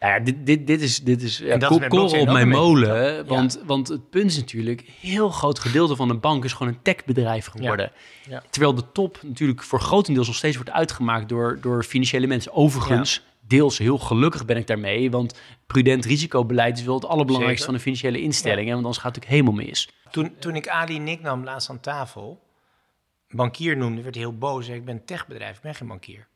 Nou 0.06 0.18
ja, 0.18 0.23
dit, 0.23 0.45
dit, 0.45 0.68
dit 0.68 0.82
is, 0.82 1.03
dit 1.03 1.22
is, 1.22 1.38
ja, 1.38 1.45
En 1.53 1.60
dat 1.60 1.69
ko- 1.69 1.76
is 1.76 1.82
met 1.82 1.90
koren 1.90 2.06
blockchain 2.07 2.27
op 2.27 2.34
mijn 2.34 2.48
een 2.52 2.57
molen. 2.61 3.26
Want, 3.27 3.61
want 3.65 3.88
het 3.88 4.10
punt 4.10 4.32
is 4.32 4.38
natuurlijk, 4.38 4.82
heel 5.02 5.30
groot 5.30 5.60
gedeelte 5.60 5.95
van 5.95 6.10
een 6.10 6.19
bank 6.19 6.44
is 6.44 6.53
gewoon 6.53 6.73
een 6.73 6.82
techbedrijf 6.82 7.45
geworden. 7.45 7.91
Ja. 8.30 8.44
Terwijl 8.49 8.76
de 8.76 8.91
top 8.91 9.19
natuurlijk 9.23 9.64
voor 9.64 9.80
grotendeels 9.82 10.27
nog 10.27 10.36
steeds 10.36 10.56
wordt 10.56 10.72
uitgemaakt 10.72 11.30
door, 11.30 11.57
door 11.61 11.84
financiële 11.84 12.27
mensen. 12.27 12.53
Overigens, 12.53 13.23
deels 13.48 13.77
heel 13.77 13.98
gelukkig 13.98 14.45
ben 14.45 14.57
ik 14.57 14.68
daarmee, 14.68 15.11
want 15.11 15.40
prudent 15.68 16.06
risicobeleid 16.06 16.77
is 16.77 16.84
wel 16.84 16.95
het 16.95 17.06
allerbelangrijkste 17.06 17.65
Zeker. 17.65 17.80
van 17.82 17.91
een 17.91 17.98
financiële 17.98 18.26
instelling. 18.27 18.65
hè, 18.68 18.73
Want 18.73 18.86
anders 18.86 19.03
gaat 19.03 19.15
het 19.15 19.23
natuurlijk 19.23 19.49
helemaal 19.52 19.69
mis. 19.69 19.90
Toen, 20.11 20.36
toen 20.40 20.56
ik 20.56 20.68
Ali 20.68 20.99
Nick 20.99 21.22
nam 21.22 21.44
laatst 21.44 21.69
aan 21.69 21.80
tafel, 21.80 22.41
bankier 23.30 23.77
noemde, 23.77 24.02
werd 24.02 24.15
hij 24.15 24.23
heel 24.23 24.38
boos. 24.38 24.68
Ik 24.68 24.86
ben 24.86 24.95
een 24.95 25.06
techbedrijf, 25.06 25.56
ik 25.56 25.61
ben 25.61 25.76
geen 25.76 25.88
bankier. 25.88 26.27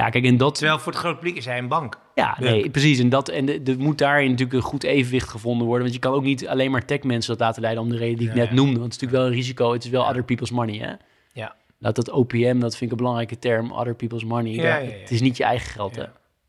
Ja, 0.00 0.08
kijk, 0.10 0.24
en 0.24 0.36
dat, 0.36 0.54
Terwijl 0.54 0.78
voor 0.78 0.92
het 0.92 1.00
grote 1.00 1.16
publiek 1.16 1.36
is 1.36 1.44
hij 1.44 1.58
een 1.58 1.68
bank. 1.68 1.98
Ja, 2.14 2.36
Ja. 2.38 2.50
nee, 2.50 2.70
precies. 2.70 2.98
En, 2.98 3.08
dat, 3.08 3.28
en 3.28 3.64
er 3.64 3.78
moet 3.78 3.98
daarin 3.98 4.30
natuurlijk 4.30 4.56
een 4.56 4.62
goed 4.70 4.82
evenwicht 4.84 5.28
gevonden 5.28 5.66
worden. 5.66 5.82
Want 5.82 5.94
je 5.94 6.00
kan 6.00 6.12
ook 6.12 6.22
niet 6.22 6.48
alleen 6.48 6.70
maar 6.70 6.84
techmensen 6.84 7.30
dat 7.36 7.46
laten 7.46 7.62
leiden 7.62 7.82
om 7.82 7.88
de 7.88 7.96
reden 7.96 8.18
die 8.18 8.28
ik 8.28 8.34
Ja, 8.34 8.40
net 8.40 8.50
noemde. 8.50 8.78
Want 8.78 8.92
het 8.92 8.94
is 8.94 8.98
natuurlijk 9.00 9.22
wel 9.22 9.26
een 9.32 9.38
risico. 9.42 9.72
Het 9.72 9.84
is 9.84 9.90
wel 9.90 10.06
other 10.08 10.24
people's 10.24 10.50
money, 10.50 10.76
hè? 10.78 10.92
Ja. 11.32 11.54
Laat 11.78 11.94
dat 11.96 12.10
OPM, 12.10 12.58
dat 12.58 12.70
vind 12.76 12.82
ik 12.82 12.90
een 12.90 12.96
belangrijke 12.96 13.38
term, 13.38 13.72
other 13.72 13.94
people's 13.94 14.24
money. 14.24 14.52
Ja, 14.52 14.62
Daar-. 14.62 14.82
Het 15.00 15.10
is 15.10 15.20
niet 15.20 15.36
je 15.36 15.44
eigen 15.44 15.70
geld, 15.70 15.96
hè? 15.96 16.04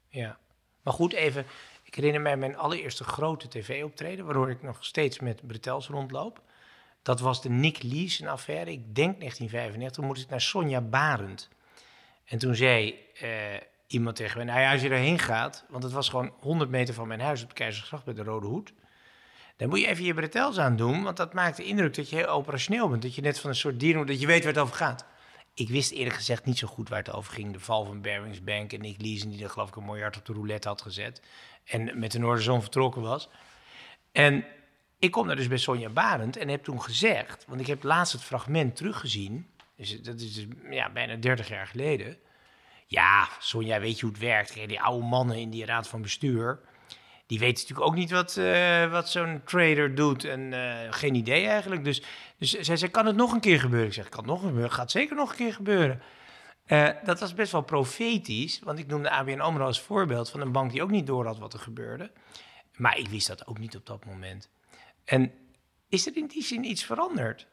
Ja. 0.09 0.37
Maar 0.83 0.93
goed, 0.93 1.13
even. 1.13 1.45
Ik 1.83 1.95
herinner 1.95 2.21
mij 2.21 2.37
mijn 2.37 2.57
allereerste 2.57 3.03
grote 3.03 3.47
tv-optreden, 3.47 4.25
waardoor 4.25 4.49
ik 4.49 4.61
nog 4.63 4.77
steeds 4.79 5.19
met 5.19 5.47
bretels 5.47 5.87
rondloop. 5.87 6.41
Dat 7.01 7.19
was 7.19 7.41
de 7.41 7.49
Nick 7.49 7.83
Leeson 7.83 8.27
affaire, 8.27 8.71
ik 8.71 8.95
denk 8.95 9.19
1995. 9.19 9.91
Toen 9.91 10.05
moest 10.05 10.23
ik 10.23 10.29
naar 10.29 10.41
Sonja 10.41 10.81
Barend. 10.81 11.49
En 12.25 12.37
toen 12.37 12.55
zei 12.55 12.95
eh, 13.19 13.29
iemand 13.87 14.15
tegen 14.15 14.37
mij, 14.37 14.45
nou 14.45 14.59
ja, 14.59 14.71
als 14.71 14.81
je 14.81 14.89
erheen 14.89 15.19
gaat, 15.19 15.65
want 15.69 15.83
het 15.83 15.91
was 15.91 16.09
gewoon 16.09 16.33
100 16.39 16.69
meter 16.69 16.93
van 16.93 17.07
mijn 17.07 17.19
huis 17.19 17.41
op 17.41 17.47
het 17.47 17.57
Keizersgracht 17.57 18.05
bij 18.05 18.13
de 18.13 18.23
Rode 18.23 18.47
Hoed. 18.47 18.73
Dan 19.55 19.69
moet 19.69 19.79
je 19.79 19.87
even 19.87 20.03
je 20.03 20.13
bretels 20.13 20.57
aan 20.59 20.75
doen, 20.75 21.03
want 21.03 21.17
dat 21.17 21.33
maakt 21.33 21.57
de 21.57 21.63
indruk 21.63 21.95
dat 21.95 22.09
je 22.09 22.15
heel 22.15 22.27
operationeel 22.27 22.89
bent. 22.89 23.01
Dat 23.01 23.15
je 23.15 23.21
net 23.21 23.39
van 23.39 23.49
een 23.49 23.55
soort 23.55 23.79
dier, 23.79 24.05
dat 24.05 24.21
je 24.21 24.27
weet 24.27 24.43
waar 24.43 24.53
het 24.53 24.61
over 24.61 24.75
gaat. 24.75 25.05
Ik 25.53 25.69
wist 25.69 25.91
eerlijk 25.91 26.15
gezegd 26.15 26.45
niet 26.45 26.57
zo 26.57 26.67
goed 26.67 26.89
waar 26.89 26.99
het 26.99 27.13
over 27.13 27.33
ging. 27.33 27.53
De 27.53 27.59
val 27.59 27.85
van 27.85 28.01
Barings 28.01 28.43
Bank 28.43 28.73
en 28.73 28.81
Nick 28.81 29.01
Leeson, 29.01 29.29
die 29.29 29.43
er 29.43 29.49
geloof 29.49 29.69
ik 29.69 29.75
een 29.75 29.85
miljard 29.85 30.17
op 30.17 30.25
de 30.25 30.33
roulette 30.33 30.67
had 30.67 30.81
gezet. 30.81 31.21
En 31.63 31.99
met 31.99 32.11
de 32.11 32.19
Noorderzon 32.19 32.61
vertrokken 32.61 33.01
was. 33.01 33.29
En 34.11 34.45
ik 34.99 35.11
kom 35.11 35.27
daar 35.27 35.35
dus 35.35 35.47
bij 35.47 35.57
Sonja 35.57 35.89
Barend 35.89 36.37
en 36.37 36.47
heb 36.47 36.63
toen 36.63 36.81
gezegd, 36.81 37.45
want 37.47 37.61
ik 37.61 37.67
heb 37.67 37.83
laatst 37.83 38.13
het 38.13 38.23
fragment 38.23 38.75
teruggezien. 38.75 39.47
Dus 39.75 40.01
dat 40.01 40.19
is 40.19 40.33
dus 40.33 40.45
ja, 40.69 40.89
bijna 40.89 41.15
30 41.15 41.47
jaar 41.47 41.67
geleden. 41.67 42.17
Ja, 42.89 43.27
Sonja, 43.39 43.79
weet 43.79 43.95
je 43.99 44.05
hoe 44.05 44.13
het 44.13 44.23
werkt? 44.23 44.53
Die 44.53 44.81
oude 44.81 45.05
mannen 45.05 45.37
in 45.37 45.49
die 45.49 45.65
raad 45.65 45.87
van 45.87 46.01
bestuur, 46.01 46.59
die 47.25 47.39
weten 47.39 47.61
natuurlijk 47.61 47.87
ook 47.87 47.95
niet 47.95 48.11
wat, 48.11 48.37
eh, 48.37 48.91
wat 48.91 49.09
zo'n 49.09 49.41
trader 49.45 49.95
doet. 49.95 50.23
En 50.23 50.53
eh, 50.53 50.93
geen 50.93 51.15
idee 51.15 51.45
eigenlijk. 51.45 51.83
Dus, 51.83 52.01
dus 52.37 52.51
zij 52.51 52.77
zei, 52.77 52.91
kan 52.91 53.05
het 53.05 53.15
nog 53.15 53.31
een 53.31 53.39
keer 53.39 53.59
gebeuren? 53.59 53.87
Ik 53.87 53.93
zeg, 53.93 54.09
kan 54.09 54.19
het 54.19 54.29
nog 54.29 54.41
gebeuren? 54.41 54.71
Gaat 54.71 54.91
zeker 54.91 55.15
nog 55.15 55.29
een 55.29 55.35
keer 55.35 55.53
gebeuren. 55.53 56.01
Eh, 56.65 56.89
dat 57.03 57.19
was 57.19 57.33
best 57.33 57.51
wel 57.51 57.61
profetisch, 57.61 58.59
want 58.63 58.79
ik 58.79 58.87
noemde 58.87 59.09
ABN 59.09 59.39
AMRO 59.39 59.65
als 59.65 59.81
voorbeeld 59.81 60.29
van 60.29 60.41
een 60.41 60.51
bank 60.51 60.71
die 60.71 60.81
ook 60.81 60.89
niet 60.89 61.07
door 61.07 61.25
had 61.25 61.37
wat 61.37 61.53
er 61.53 61.59
gebeurde. 61.59 62.11
Maar 62.75 62.97
ik 62.97 63.07
wist 63.07 63.27
dat 63.27 63.47
ook 63.47 63.59
niet 63.59 63.75
op 63.75 63.85
dat 63.85 64.05
moment. 64.05 64.49
En 65.05 65.31
is 65.89 66.07
er 66.07 66.17
in 66.17 66.27
die 66.27 66.43
zin 66.43 66.63
iets 66.63 66.83
veranderd? 66.83 67.47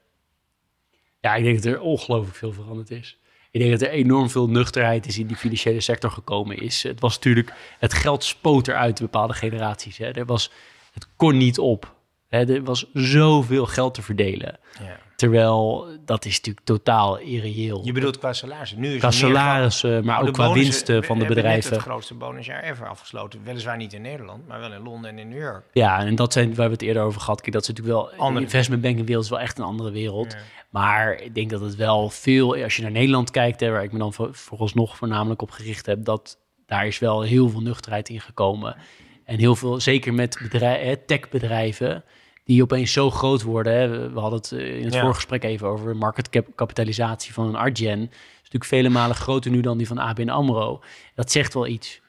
Ja, 1.21 1.35
ik 1.35 1.45
denk 1.45 1.63
dat 1.63 1.73
er 1.73 1.81
ongelooflijk 1.81 2.37
veel 2.37 2.53
veranderd 2.53 2.91
is. 2.91 3.19
Ik 3.55 3.61
denk 3.61 3.73
dat 3.73 3.89
er 3.89 3.91
enorm 3.95 4.31
veel 4.31 4.49
nuchterheid 4.49 5.07
is 5.07 5.19
in 5.19 5.27
die 5.27 5.37
financiële 5.37 5.81
sector 5.81 6.11
gekomen 6.11 6.57
is. 6.59 6.83
Het 6.83 7.01
was 7.01 7.15
natuurlijk, 7.15 7.53
het 7.79 7.93
geld 7.95 8.25
spoot 8.25 8.69
eruit 8.69 9.01
bepaalde 9.01 9.33
generaties. 9.35 9.99
Hè. 9.99 10.11
Er 10.11 10.25
was, 10.27 10.51
het 10.93 11.07
kon 11.17 11.37
niet 11.37 11.59
op. 11.59 11.95
Hè. 12.29 12.55
Er 12.55 12.65
was 12.65 12.87
zoveel 12.93 13.67
geld 13.67 13.95
te 13.95 14.03
verdelen. 14.03 14.59
Ja. 14.81 14.99
Terwijl 15.17 15.87
dat 16.05 16.25
is 16.25 16.37
natuurlijk 16.37 16.67
totaal 16.67 17.19
irreëel. 17.19 17.81
Je 17.85 17.93
bedoelt 17.93 18.19
qua 18.19 18.33
salarissen. 18.33 18.81
Nu 18.81 18.93
is 18.93 18.99
Qua 18.99 19.11
salarissen, 19.11 20.05
maar 20.05 20.15
Nou, 20.17 20.27
ook 20.29 20.35
qua 20.35 20.45
bonussen- 20.47 20.65
winsten 20.71 21.01
we- 21.01 21.07
van 21.07 21.19
de 21.19 21.27
we 21.27 21.35
bedrijven. 21.35 21.73
het 21.73 21.81
grootste 21.81 22.15
bonusjaar 22.15 22.63
ever 22.63 22.89
afgesloten. 22.89 23.41
Weliswaar 23.45 23.77
niet 23.77 23.93
in 23.93 24.03
Nederland, 24.03 24.49
maar 24.49 24.61
wel 24.61 24.73
in 24.73 24.83
Londen 24.83 25.11
en 25.11 25.19
in 25.19 25.29
New 25.29 25.41
York. 25.41 25.65
Ja, 25.73 25.99
en 25.99 26.15
dat 26.15 26.33
zijn 26.33 26.55
waar 26.55 26.67
we 26.67 26.73
het 26.73 26.83
eerder 26.83 27.03
over 27.03 27.21
gehad. 27.21 27.41
Kijk, 27.41 27.53
dat 27.53 27.63
is 27.63 27.69
natuurlijk 27.69 27.97
wel. 27.97 28.11
Andere- 28.13 28.35
De 28.39 28.41
investment 28.45 28.83
banking 28.83 29.07
wereld 29.07 29.25
is 29.25 29.31
wel 29.31 29.41
echt 29.41 29.59
een 29.59 29.65
andere 29.65 29.91
wereld. 29.91 30.33
Ja. 30.33 30.39
Maar 30.75 31.21
ik 31.21 31.35
denk 31.35 31.51
dat 31.51 31.61
het 31.61 31.77
wel 31.77 32.11
veel. 32.11 32.63
Als 32.63 32.77
je 32.77 32.83
naar 32.83 32.91
Nederland 32.91 33.31
kijkt, 33.31 33.61
hè, 33.61 33.71
waar 33.71 33.83
ik 33.83 33.93
me 33.93 33.99
dan 33.99 34.13
voor- 34.13 34.35
vooralsnog 34.35 34.97
voornamelijk 34.97 35.43
op 35.43 35.51
gericht 35.51 35.87
heb, 35.87 36.05
dat 36.05 36.39
daar 36.67 36.87
is 36.87 36.99
wel 36.99 37.23
heel 37.23 37.49
veel 37.49 37.61
nuchterheid 37.61 38.09
in 38.09 38.21
gekomen. 38.21 38.77
En 39.25 39.39
heel 39.39 39.57
veel, 39.57 39.81
zeker 39.81 40.15
met 40.15 40.39
bedrij- 40.43 40.85
hè, 40.85 40.97
techbedrijven, 40.97 42.05
die 42.45 42.63
opeens 42.63 42.93
zo 42.93 43.11
groot 43.11 43.43
worden. 43.43 43.73
Hè. 43.75 44.11
We 44.13 44.21
hadden 44.21 44.39
het 44.39 44.53
eh, 44.53 44.77
in 44.79 44.85
het 44.85 44.93
Ja. 44.95 44.99
vorige 45.01 45.17
gesprek 45.19 45.45
even 45.45 45.69
over 45.69 45.97
market 45.97 46.29
cap- 46.31 46.55
capitalisatie 46.55 47.33
van 47.33 47.47
een 47.47 47.57
Argen. 47.57 48.01
is 48.03 48.51
natuurlijk 48.51 48.65
vele 48.65 48.89
malen 48.89 49.17
groter 49.17 49.51
nu 49.51 49.61
dan 49.61 49.79
die 49.79 49.87
van 49.87 49.99
ABN 49.99 50.29
AMRO. 50.29 50.83
Dat 51.15 51.31
zegt 51.33 51.55
wel 51.55 51.67
iets. 51.67 52.01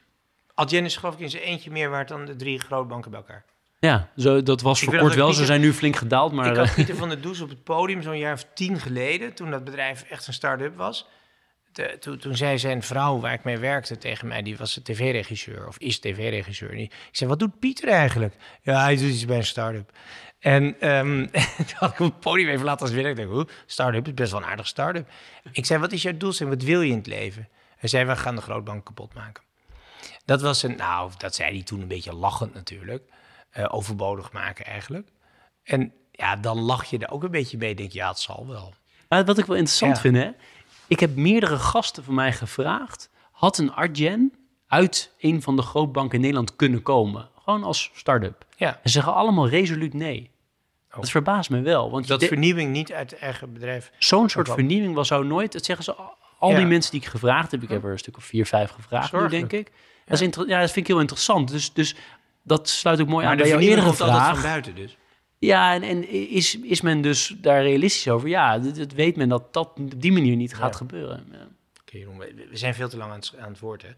Adyen 0.54 0.84
is 0.84 0.96
geloof 0.96 1.14
ik 1.14 1.20
in 1.20 1.30
zijn 1.30 1.42
eentje 1.42 1.70
meer 1.70 1.90
waard 1.90 2.08
dan 2.08 2.24
de 2.24 2.36
drie 2.36 2.58
grote 2.60 2.88
banken 2.88 3.10
bij 3.10 3.20
elkaar. 3.20 3.44
Ja, 3.78 4.10
zo, 4.16 4.42
dat 4.42 4.60
was 4.60 4.80
voor 4.80 4.96
kort 4.96 5.14
wel. 5.14 5.32
Ze 5.32 5.44
zijn 5.44 5.60
nu 5.60 5.72
flink 5.72 5.96
gedaald, 5.96 6.32
maar... 6.32 6.50
ik 6.50 6.56
had 6.56 6.66
eh, 6.66 6.74
Pieter 6.74 6.96
van 6.96 7.08
der 7.08 7.20
Does 7.26 7.40
op 7.40 7.48
het 7.48 7.64
podium 7.64 8.02
zo'n 8.02 8.18
jaar 8.18 8.32
of 8.32 8.46
tien 8.54 8.80
geleden, 8.80 9.34
toen 9.34 9.50
dat 9.50 9.64
bedrijf 9.64 10.02
echt 10.02 10.26
een 10.26 10.32
start-up 10.32 10.76
was. 10.76 11.06
de- 11.72 11.96
toen, 12.00 12.18
toen 12.18 12.36
zei 12.36 12.58
zijn 12.58 12.82
vrouw 12.82 13.20
waar 13.20 13.32
ik 13.32 13.44
mee 13.44 13.58
werkte 13.58 13.98
tegen 13.98 14.28
mij, 14.28 14.42
die 14.42 14.56
was 14.56 14.76
een 14.76 14.82
tv-regisseur 14.82 15.66
of 15.66 15.78
is 15.78 15.98
tv-regisseur. 15.98 16.70
Die- 16.70 16.84
Ik 16.84 17.08
zei, 17.16 17.30
wat 17.30 17.38
doet 17.38 17.58
Pieter 17.58 17.88
eigenlijk? 17.88 18.34
Ja, 18.62 18.82
hij 18.82 18.96
doet 18.96 19.08
iets 19.10 19.24
bij 19.24 19.36
een 19.36 19.44
start-up. 19.44 19.90
En 20.38 20.80
ehm 20.80 21.26
toen 21.66 21.76
had 21.78 21.92
ik 21.92 22.00
op 22.00 22.06
het 22.12 22.20
podium 22.20 22.48
even 22.48 22.64
laten 22.64 22.86
als 22.86 22.94
werk. 22.94 23.06
Ik 23.06 23.16
dacht, 23.16 23.28
hoe? 23.28 23.46
Start-up 23.66 24.06
is 24.06 24.14
best 24.14 24.32
wel 24.32 24.40
een 24.40 24.46
aardig 24.46 24.66
start-up. 24.66 25.08
Ik 25.52 25.66
zei, 25.66 25.80
wat 25.80 25.92
is 25.92 26.02
jouw 26.02 26.16
doelstelling? 26.16 26.54
Wat 26.56 26.64
wil 26.64 26.80
je 26.80 26.90
in 26.90 26.96
het 26.98 27.06
leven? 27.06 27.48
Hij 27.76 27.88
zei, 27.88 28.04
we 28.04 28.16
gaan 28.16 28.34
de 28.34 28.42
grootbank 28.42 28.84
kapot 28.84 29.14
maken. 29.14 29.42
Dat 30.24 30.40
was 30.42 30.62
een, 30.62 30.76
nou, 30.76 31.10
dat 31.18 31.34
zei 31.34 31.52
hij 31.54 31.62
toen 31.62 31.80
een 31.80 31.88
beetje 31.88 32.14
lachend 32.14 32.54
natuurlijk. 32.54 33.02
Eh, 33.56 33.64
overbodig 33.74 34.32
maken 34.32 34.64
eigenlijk. 34.64 35.08
En 35.62 35.92
ja, 36.10 36.36
dan 36.36 36.58
lach 36.60 36.84
je 36.84 36.98
er 36.98 37.10
ook 37.10 37.22
een 37.22 37.30
beetje 37.30 37.56
mee. 37.56 37.74
Denk 37.74 37.92
je, 37.92 37.98
ja, 37.98 38.08
het 38.08 38.18
zal 38.18 38.46
wel. 38.48 38.74
Wat 39.24 39.38
ik 39.38 39.44
wel 39.46 39.56
interessant 39.56 39.94
Ja. 39.94 40.00
vind, 40.00 40.16
hè? 40.16 40.30
Ik 40.86 41.00
heb 41.00 41.16
meerdere 41.16 41.56
gasten 41.58 42.04
van 42.04 42.14
mij 42.14 42.32
gevraagd. 42.32 43.10
Had 43.30 43.58
een 43.58 43.72
Artgen 43.72 44.32
uit 44.66 45.12
een 45.18 45.42
van 45.42 45.56
de 45.56 45.62
grootbanken 45.62 46.14
in 46.14 46.20
Nederland 46.20 46.56
kunnen 46.56 46.82
komen? 46.82 47.28
Gewoon 47.44 47.64
als 47.64 47.90
start-up. 47.94 48.44
Ja, 48.56 48.68
En 48.74 48.78
ze 48.82 48.88
zeggen 48.88 49.14
allemaal 49.14 49.48
resoluut 49.48 49.94
nee. 49.94 50.30
Dat 50.90 51.10
verbaast 51.10 51.50
me 51.50 51.60
wel. 51.60 51.90
Want 51.90 52.02
Oh. 52.02 52.08
dat 52.10 52.20
de- 52.20 52.26
vernieuwing 52.26 52.72
niet 52.72 52.92
uit 52.92 53.18
eigen 53.18 53.52
bedrijf. 53.52 53.92
zo'n 53.98 54.28
soort 54.28 54.48
vernieuwing 54.48 54.94
was 54.94 55.08
zou 55.08 55.24
nooit... 55.26 55.52
Dat 55.52 55.64
zeggen 55.64 55.84
ze 55.84 55.94
al, 56.38 56.50
Ja. 56.50 56.56
die 56.56 56.66
mensen 56.66 56.90
die 56.90 57.00
ik 57.00 57.06
gevraagd 57.06 57.50
heb. 57.50 57.62
Ik 57.62 57.68
heb 57.68 57.84
er 57.84 57.90
een 57.90 57.98
stuk 57.98 58.16
of 58.16 58.24
vier, 58.24 58.46
vijf 58.46 58.70
gevraagd 58.70 59.12
nu, 59.12 59.28
denk 59.28 59.52
ik. 59.52 59.72
Dat, 60.04 60.20
is 60.20 60.28
ja, 60.46 60.60
dat 60.60 60.70
vind 60.70 60.76
ik 60.76 60.86
heel 60.86 61.00
interessant. 61.00 61.48
Dus, 61.50 61.72
dus 61.72 61.94
dat 62.46 62.68
sluit 62.68 63.00
ook 63.00 63.08
mooi 63.08 63.22
Maar 63.22 63.32
aan 63.32 63.36
de 63.36 63.42
bij 63.42 63.52
jouw 63.52 63.60
eerdere 63.60 63.94
vraag. 63.94 64.34
van 64.34 64.42
buiten 64.42 64.74
dus. 64.74 64.96
Ja, 65.38 65.74
en, 65.74 65.82
en 65.82 66.08
is, 66.10 66.58
is 66.60 66.80
men 66.80 67.00
dus 67.00 67.34
daar 67.40 67.62
realistisch 67.62 68.08
over? 68.08 68.28
Ja, 68.28 68.58
dat, 68.58 68.76
dat 68.76 68.92
weet 68.92 69.16
men 69.16 69.28
dat 69.28 69.52
dat 69.52 69.66
op 69.78 70.00
die 70.00 70.12
manier 70.12 70.36
niet 70.36 70.54
gaat 70.54 70.72
Ja. 70.72 70.76
gebeuren. 70.78 71.26
Ja. 71.32 71.48
Oké, 71.80 72.06
we 72.50 72.56
zijn 72.56 72.74
veel 72.74 72.88
te 72.88 72.96
lang 72.96 73.10
aan 73.10 73.18
het, 73.18 73.32
aan 73.38 73.48
het 73.50 73.58
woord. 73.58 73.82
Hè? 73.82 73.88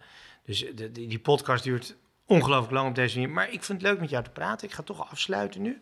Dus 0.45 0.65
de, 0.75 0.93
die, 0.93 1.09
die 1.09 1.19
podcast 1.19 1.65
duurt 1.65 1.97
ongelooflijk 2.27 2.73
lang 2.73 2.89
op 2.89 2.95
deze 2.95 3.19
manier. 3.19 3.35
Maar 3.35 3.53
ik 3.53 3.62
vind 3.65 3.83
het 3.83 3.91
leuk 3.91 4.01
met 4.01 4.11
jou 4.11 4.25
te 4.25 4.31
praten. 4.31 4.69
Ik 4.69 4.75
ga 4.75 4.83
toch 4.83 5.11
afsluiten 5.11 5.62
nu. 5.62 5.81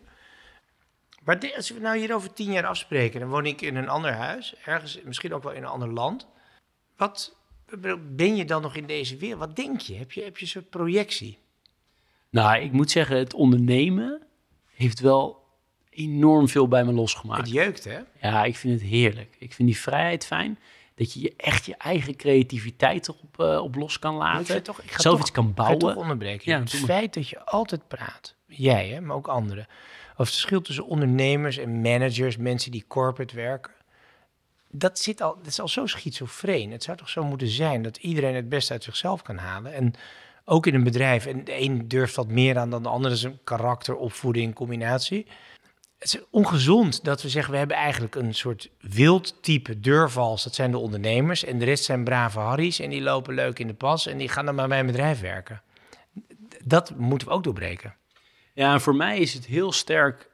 Maar 1.23 1.53
als 1.55 1.69
we 1.69 1.79
nou 1.79 1.97
hier 1.97 2.15
over 2.15 2.33
tien 2.33 2.51
jaar 2.51 2.65
afspreken, 2.65 3.19
dan 3.19 3.29
woon 3.29 3.45
ik 3.45 3.61
in 3.61 3.75
een 3.75 3.89
ander 3.89 4.13
huis, 4.13 4.55
ergens, 4.65 4.99
misschien 5.03 5.33
ook 5.33 5.43
wel 5.43 5.51
in 5.51 5.63
een 5.63 5.69
ander 5.69 5.93
land. 5.93 6.27
Wat 6.97 7.35
ben 7.99 8.35
je 8.35 8.45
dan 8.45 8.61
nog 8.61 8.75
in 8.75 8.85
deze 8.85 9.17
wereld? 9.17 9.39
Wat 9.39 9.55
denk 9.55 9.81
je? 9.81 9.95
Heb 9.95 10.11
je, 10.11 10.23
heb 10.23 10.37
je 10.37 10.43
een 10.43 10.51
soort 10.51 10.69
projectie? 10.69 11.37
Nou, 12.29 12.61
ik 12.61 12.71
moet 12.71 12.91
zeggen, 12.91 13.17
het 13.17 13.33
ondernemen 13.33 14.21
heeft 14.75 14.99
wel 14.99 15.45
enorm 15.89 16.47
veel 16.47 16.67
bij 16.67 16.83
me 16.85 16.91
losgemaakt. 16.91 17.41
Het 17.41 17.51
jeukt, 17.51 17.83
hè? 17.83 17.99
Ja, 18.21 18.43
ik 18.43 18.55
vind 18.55 18.81
het 18.81 18.89
heerlijk. 18.89 19.35
Ik 19.39 19.53
vind 19.53 19.67
die 19.67 19.77
vrijheid 19.77 20.25
fijn. 20.25 20.59
Dat 20.95 21.13
je 21.13 21.21
je 21.21 21.33
echt 21.37 21.65
je 21.65 21.75
eigen 21.75 22.15
creativiteit 22.15 23.07
erop 23.07 23.39
eh, 23.39 23.63
op 23.63 23.75
los 23.75 23.99
kan 23.99 24.13
ik 24.13 24.19
laten. 24.19 24.63
toch, 24.63 24.81
ik 24.81 24.91
ga 24.91 25.01
Zelf 25.01 25.15
toch, 25.15 25.23
iets 25.23 25.35
kan 25.35 25.45
ga 25.45 25.51
bouwen. 25.53 25.79
toch 25.79 25.95
onderbreken. 25.95 26.51
Ja, 26.51 26.59
het 26.59 26.69
feit 26.75 27.13
dat 27.13 27.29
je 27.29 27.45
altijd 27.45 27.87
praat, 27.87 28.35
jij 28.45 28.87
hè, 28.87 29.01
maar 29.01 29.15
ook 29.15 29.27
anderen, 29.27 29.63
over 30.11 30.15
het 30.17 30.29
verschil 30.29 30.61
tussen 30.61 30.85
ondernemers 30.85 31.57
en 31.57 31.81
managers, 31.81 32.37
mensen 32.37 32.71
die 32.71 32.85
corporate 32.87 33.35
werken. 33.35 33.71
Dat, 34.71 34.99
zit 34.99 35.21
al, 35.21 35.35
dat 35.37 35.45
is 35.47 35.59
al 35.59 35.67
zo 35.67 35.85
schizofreen. 35.85 36.71
Het 36.71 36.83
zou 36.83 36.97
toch 36.97 37.09
zo 37.09 37.23
moeten 37.23 37.47
zijn 37.47 37.81
dat 37.81 37.97
iedereen 37.97 38.35
het 38.35 38.49
beste 38.49 38.73
uit 38.73 38.83
zichzelf 38.83 39.21
kan 39.21 39.37
halen. 39.37 39.73
En 39.73 39.93
ook 40.49 40.67
in 40.67 40.75
een 40.75 40.83
bedrijf. 40.83 41.25
En 41.25 41.43
de 41.43 41.61
een 41.61 41.87
durft 41.87 42.15
wat 42.15 42.27
meer 42.27 42.57
aan 42.57 42.69
dan 42.69 42.83
de 42.83 42.89
ander. 42.89 43.09
Dat 43.09 43.17
is 43.17 43.23
een 43.23 43.39
karakter, 43.43 43.95
opvoeding, 43.95 44.53
combinatie. 44.53 45.25
Het 45.99 46.13
is 46.13 46.19
ongezond 46.29 47.03
dat 47.03 47.21
we 47.21 47.29
zeggen, 47.29 47.51
we 47.51 47.57
hebben 47.57 47.77
eigenlijk 47.77 48.15
een 48.15 48.35
soort 48.35 48.69
wild 48.79 49.43
type 49.43 49.79
deurvals. 49.79 50.43
Dat 50.43 50.55
zijn 50.55 50.71
de 50.71 50.77
ondernemers. 50.77 51.43
En 51.43 51.59
de 51.59 51.65
rest 51.65 51.83
zijn 51.83 52.03
brave 52.03 52.39
harries. 52.39 52.79
En 52.79 52.89
die 52.89 53.01
lopen 53.01 53.33
leuk 53.33 53.59
in 53.59 53.67
de 53.67 53.73
pas. 53.73 54.07
En 54.07 54.17
die 54.17 54.29
gaan 54.29 54.45
dan 54.45 54.55
maar 54.55 54.67
bij 54.67 54.79
een 54.79 54.85
bedrijf 54.85 55.21
werken. 55.21 55.61
Dat 56.63 56.93
moeten 56.97 57.27
we 57.27 57.33
ook 57.33 57.43
doorbreken. 57.43 57.95
Ja, 58.53 58.73
en 58.73 58.81
voor 58.81 58.95
mij 58.95 59.19
is 59.19 59.33
het 59.33 59.45
heel 59.45 59.71
sterk 59.71 60.29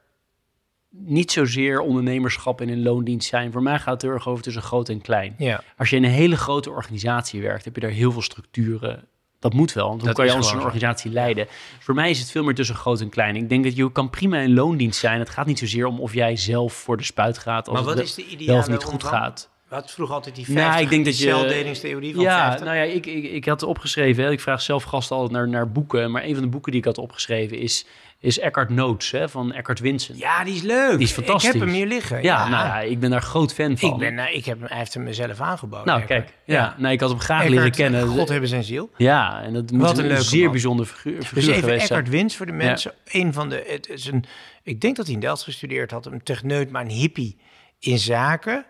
niet 0.90 1.32
zozeer 1.32 1.80
ondernemerschap 1.80 2.60
en 2.60 2.68
in 2.68 2.82
loondienst 2.82 3.28
zijn. 3.28 3.52
Voor 3.52 3.62
mij 3.62 3.78
gaat 3.78 3.92
het 3.92 4.02
heel 4.02 4.10
erg 4.10 4.28
over 4.28 4.42
tussen 4.42 4.62
groot 4.62 4.88
en 4.88 5.00
klein. 5.00 5.34
Ja. 5.38 5.62
Als 5.76 5.90
je 5.90 5.96
in 5.96 6.04
een 6.04 6.10
hele 6.10 6.36
grote 6.36 6.70
organisatie 6.70 7.42
werkt, 7.42 7.64
heb 7.64 7.74
je 7.74 7.80
daar 7.80 7.90
heel 7.90 8.12
veel 8.12 8.22
structuren. 8.22 9.08
Dat 9.44 9.52
moet 9.52 9.72
wel, 9.72 9.86
want 9.88 9.98
hoe 9.98 10.06
Dat 10.08 10.16
kan 10.16 10.26
je 10.26 10.32
anders 10.32 10.52
een 10.52 10.58
organisatie 10.60 11.10
leiden? 11.10 11.46
Voor 11.78 11.94
mij 11.94 12.10
is 12.10 12.18
het 12.18 12.30
veel 12.30 12.42
meer 12.44 12.54
tussen 12.54 12.74
groot 12.76 13.00
en 13.00 13.08
klein. 13.08 13.36
Ik 13.36 13.48
denk 13.48 13.64
dat 13.64 13.76
je 13.76 13.92
kan 13.92 14.10
prima 14.10 14.38
in 14.38 14.54
loondienst 14.54 15.00
zijn. 15.00 15.18
Het 15.18 15.30
gaat 15.30 15.46
niet 15.46 15.58
zozeer 15.58 15.86
om 15.86 16.00
of 16.00 16.14
jij 16.14 16.36
zelf 16.36 16.72
voor 16.72 16.96
de 16.96 17.02
spuit 17.02 17.38
gaat 17.38 17.68
als 17.68 17.76
Maar 17.76 17.86
wat 17.86 17.96
het 17.96 18.04
is 18.06 18.14
de 18.14 18.22
wel 18.22 18.32
ideale 18.32 18.58
of 18.58 18.68
niet 18.68 18.82
goed 18.82 19.04
gaat. 19.04 19.50
Hadden 19.68 19.90
vroeger 19.90 20.14
altijd 20.14 20.34
die 20.34 20.44
Nou, 20.48 20.58
50, 20.58 20.80
ik 20.82 20.90
denk 20.90 21.04
dat 21.04 21.18
je- 21.18 21.24
celdelingstheorie 21.24 22.14
van 22.14 22.22
Ja, 22.22 22.46
50. 22.46 22.64
nou 22.64 22.76
ja, 22.76 22.82
ik, 22.82 23.06
ik, 23.06 23.24
ik 23.24 23.44
had 23.44 23.62
opgeschreven, 23.62 24.24
hè, 24.24 24.30
ik 24.30 24.40
vraag 24.40 24.62
zelf 24.62 24.82
gasten 24.82 25.16
altijd 25.16 25.32
naar, 25.34 25.48
naar 25.48 25.72
boeken, 25.72 26.10
maar 26.10 26.24
een 26.24 26.34
van 26.34 26.42
de 26.42 26.48
boeken 26.48 26.70
die 26.72 26.80
ik 26.80 26.86
had 26.86 26.98
opgeschreven 26.98 27.58
is, 27.58 27.86
is 28.24 28.38
Eckhart 28.38 28.70
Notes 28.70 29.10
hè, 29.10 29.28
van 29.28 29.52
Eckhart 29.52 29.80
Vincent. 29.80 30.18
Ja, 30.18 30.44
die 30.44 30.54
is 30.54 30.62
leuk. 30.62 30.98
Die 30.98 31.06
is 31.06 31.12
fantastisch. 31.12 31.52
Ik 31.52 31.58
heb 31.58 31.62
hem 31.68 31.74
hier 31.74 31.86
liggen. 31.86 32.22
Ja, 32.22 32.48
nou 32.48 32.66
ja, 32.66 32.80
ik 32.80 33.00
ben 33.00 33.10
daar 33.10 33.22
groot 33.22 33.54
fan 33.54 33.78
van. 33.78 33.92
ik, 33.92 33.98
ben, 33.98 34.14
nou, 34.14 34.32
ik 34.32 34.44
heb 34.44 34.58
hem, 34.58 34.68
hij 34.68 34.78
heeft 34.78 34.94
hem 34.94 35.02
mezelf 35.02 35.40
aangeboden. 35.40 35.86
nou, 35.86 36.00
Eckhart. 36.02 36.24
kijk, 36.24 36.36
ja. 36.44 36.74
Nou, 36.78 36.92
ik 36.92 37.00
had 37.00 37.10
hem 37.10 37.18
graag 37.18 37.42
Eckhart, 37.42 37.56
leren 37.56 37.72
kennen. 37.72 38.06
God 38.08 38.28
hebben 38.28 38.48
zijn 38.48 38.64
ziel. 38.64 38.90
Ja, 38.96 39.42
en 39.42 39.52
dat 39.52 39.70
moet 39.70 39.98
een 39.98 40.22
zeer 40.22 40.42
man. 40.42 40.50
bijzonder 40.52 40.86
figuur, 40.86 41.22
figuur 41.22 41.34
Dus 41.34 41.46
even 41.46 41.60
geweest 41.62 41.86
zijn. 41.86 41.98
Eckhart 41.98 42.08
Wins 42.16 42.36
voor 42.36 42.46
de 42.46 42.52
mensen. 42.52 42.92
Een 43.04 43.32
van 43.32 43.48
de, 43.48 43.64
het 43.66 43.88
is 43.88 44.06
een, 44.06 44.24
ik 44.62 44.80
denk 44.80 44.96
dat 44.96 45.04
hij 45.06 45.14
in 45.14 45.20
Delft 45.20 45.42
gestudeerd 45.42 45.90
had, 45.90 46.06
een 46.06 46.22
techneut, 46.22 46.70
maar 46.70 46.82
een 46.82 46.90
hippie 46.90 47.38
in 47.78 47.98
zaken. 47.98 48.64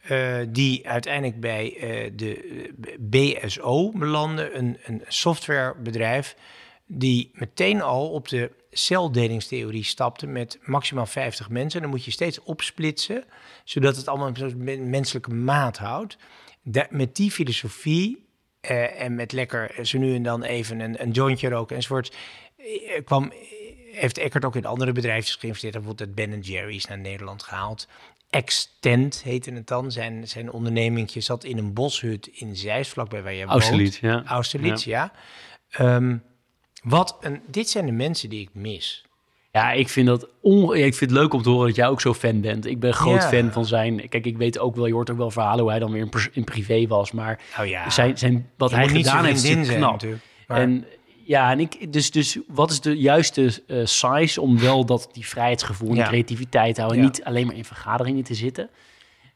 eh, 0.00 0.36
die 0.48 0.88
uiteindelijk 0.88 1.40
bij 1.40 1.76
eh, 1.80 2.10
de 2.14 2.36
eh, 2.80 3.40
BSO 3.44 3.90
belandde, 3.90 4.54
een, 4.54 4.78
een 4.84 5.02
softwarebedrijf. 5.08 6.36
Die 6.86 7.30
meteen 7.32 7.82
al 7.82 8.08
op 8.10 8.28
de 8.28 8.50
celdelingstheorie 8.70 9.84
stapte 9.84 10.26
met 10.26 10.58
maximaal 10.62 11.06
50 11.06 11.48
mensen. 11.48 11.80
Dan 11.80 11.90
moet 11.90 12.04
je 12.04 12.10
steeds 12.10 12.42
opsplitsen, 12.42 13.24
zodat 13.64 13.96
het 13.96 14.08
allemaal 14.08 14.28
een 14.28 14.36
soort 14.36 14.56
men- 14.56 14.90
menselijke 14.90 15.34
maat 15.34 15.78
houdt. 15.78 16.16
Da- 16.62 16.86
met 16.90 17.16
die 17.16 17.30
filosofie 17.30 18.28
eh, 18.60 19.00
en 19.00 19.14
met 19.14 19.32
lekker 19.32 19.86
zo 19.86 19.98
nu 19.98 20.14
en 20.14 20.22
dan 20.22 20.42
even 20.42 20.80
een, 20.80 21.02
een 21.02 21.10
jointje 21.10 21.48
roken 21.48 21.76
enzovoort, 21.76 22.16
eh, 22.56 23.04
kwam, 23.04 23.32
heeft 23.92 24.18
Eckert 24.18 24.44
ook 24.44 24.56
in 24.56 24.64
andere 24.66 24.92
bedrijven 24.92 25.38
geïnvesteerd. 25.38 25.74
Bijvoorbeeld 25.74 26.08
het 26.08 26.14
Ben 26.14 26.40
Jerry's 26.40 26.86
naar 26.86 26.98
Nederland 26.98 27.42
gehaald. 27.42 27.88
Extent 28.30 29.22
heette 29.22 29.52
het 29.52 29.66
dan. 29.66 29.92
Zijn, 29.92 30.28
zijn 30.28 30.50
ondernemingje 30.50 31.20
zat 31.20 31.44
in 31.44 31.58
een 31.58 31.72
boshut 31.72 32.26
in 32.26 32.56
Zeist, 32.56 32.90
vlakbij 32.90 33.22
waar 33.22 33.34
jij 33.34 33.46
woont. 33.46 33.60
Austerlitz, 33.60 34.00
ja. 34.00 34.22
Austerlitz, 34.24 34.84
ja. 34.84 35.12
Ehm, 35.70 36.16
wat 36.82 37.16
een, 37.20 37.40
dit 37.46 37.70
zijn 37.70 37.86
de 37.86 37.92
mensen 37.92 38.28
die 38.28 38.40
ik 38.40 38.48
mis. 38.52 39.04
Ja, 39.52 39.72
ik 39.72 39.88
vind, 39.88 40.06
dat 40.06 40.28
on... 40.40 40.74
ik 40.74 40.94
vind 40.94 41.10
het 41.10 41.18
leuk 41.20 41.32
om 41.34 41.42
te 41.42 41.48
horen 41.48 41.66
dat 41.66 41.76
jij 41.76 41.88
ook 41.88 42.00
zo 42.00 42.14
fan 42.14 42.40
bent. 42.40 42.66
Ik 42.66 42.80
ben 42.80 42.94
groot 42.94 43.22
Ja. 43.22 43.28
fan 43.28 43.52
van 43.52 43.66
zijn... 43.66 44.08
Kijk, 44.08 44.26
ik 44.26 44.36
weet 44.36 44.58
ook 44.58 44.76
wel, 44.76 44.86
je 44.86 44.92
hoort 44.92 45.10
ook 45.10 45.16
wel 45.16 45.30
verhalen 45.30 45.60
hoe 45.60 45.70
hij 45.70 45.78
dan 45.78 45.92
weer 45.92 46.08
in, 46.32 46.44
privé 46.44 46.86
was. 46.86 47.12
Maar 47.12 47.40
ja, 47.64 47.90
zijn, 47.90 48.18
zijn, 48.18 48.50
wat 48.56 48.70
je 48.70 48.76
hij 48.76 48.88
gedaan 48.88 49.24
heeft, 49.24 49.44
is 49.44 49.66
zijn 49.66 49.78
knap. 49.78 50.02
Maar- 50.46 50.60
En 50.60 50.84
ja, 51.24 51.50
en 51.50 51.60
ik, 51.60 51.92
dus, 51.92 52.10
dus 52.10 52.38
wat 52.46 52.70
is 52.70 52.80
de 52.80 52.96
juiste 52.98 53.62
eh, 53.66 53.78
size 53.84 54.40
om 54.40 54.58
wel 54.58 54.84
dat 54.84 55.08
die 55.12 55.26
vrijheidsgevoel 55.26 55.90
en 55.90 55.96
Ja. 55.96 56.06
creativiteit 56.06 56.74
te 56.74 56.80
houden, 56.80 57.02
niet 57.02 57.24
alleen 57.24 57.46
maar 57.46 57.56
in 57.56 57.64
vergaderingen 57.64 58.24
te 58.24 58.34
zitten? 58.34 58.68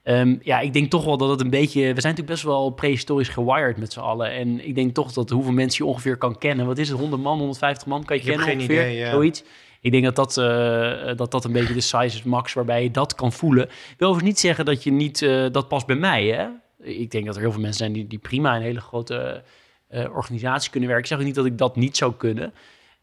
Ehm, 0.05 0.37
ja, 0.43 0.61
ik 0.61 0.73
denk 0.73 0.91
toch 0.91 1.05
wel 1.05 1.17
dat 1.17 1.31
het 1.31 1.41
een 1.41 1.51
beetje. 1.51 1.81
We 1.81 2.01
zijn 2.01 2.15
natuurlijk 2.15 2.27
best 2.27 2.43
wel 2.43 2.71
prehistorisch 2.71 3.29
gewired 3.29 3.77
met 3.77 3.93
z'n 3.93 4.01
allen. 4.01 4.31
En 4.31 4.67
ik 4.67 4.75
denk 4.75 4.95
toch 4.95 5.13
dat 5.13 5.31
hoeveel 5.31 5.53
mensen 5.53 5.85
je 5.85 5.91
ongeveer 5.91 6.17
kan 6.17 6.39
kennen. 6.39 6.67
Wat 6.67 6.79
is 6.79 6.89
het? 6.89 6.99
100 6.99 7.23
man, 7.23 7.39
150 7.39 7.87
man 7.87 8.05
kan 8.05 8.17
je 8.17 8.23
Ik 8.23 8.29
kennen 8.29 8.55
ongeveer? 8.55 8.81
idee, 8.81 8.97
ja. 8.97 9.11
Zoiets. 9.11 9.45
Ik 9.81 9.91
denk 9.91 10.05
dat 10.05 10.17
dat, 10.17 10.37
eh, 10.37 11.17
dat 11.17 11.31
dat 11.31 11.45
een 11.45 11.53
beetje 11.53 11.75
de 11.75 11.81
size 11.81 12.05
is 12.17 12.23
max 12.23 12.53
waarbij 12.53 12.83
je 12.83 12.91
dat 12.91 13.15
kan 13.15 13.33
voelen. 13.33 13.65
Ik 13.65 13.95
wil 13.99 14.09
overigens 14.09 14.23
niet 14.23 14.39
zeggen 14.41 14.65
dat 14.65 14.83
je 14.83 14.91
niet, 14.91 15.23
eh, 15.23 15.47
dat 15.53 15.69
past 15.69 15.87
bij 15.87 15.97
mij. 15.97 16.25
Hè? 16.25 16.47
Ik 16.79 17.11
denk 17.11 17.27
dat 17.27 17.35
er 17.35 17.41
heel 17.41 17.53
veel 17.53 17.61
mensen 17.61 17.79
zijn 17.79 17.93
die, 17.93 18.07
die 18.07 18.19
prima 18.19 18.51
in 18.51 18.57
een 18.57 18.63
hele 18.63 18.81
grote 18.81 19.43
eh, 19.89 20.15
organisatie 20.15 20.71
kunnen 20.71 20.89
werken. 20.89 21.07
Ik 21.07 21.13
zeg 21.13 21.21
ook 21.21 21.27
niet 21.27 21.35
dat 21.35 21.47
ik 21.47 21.59
dat 21.59 21.77
niet 21.77 21.97
zou 21.97 22.15
kunnen. 22.15 22.55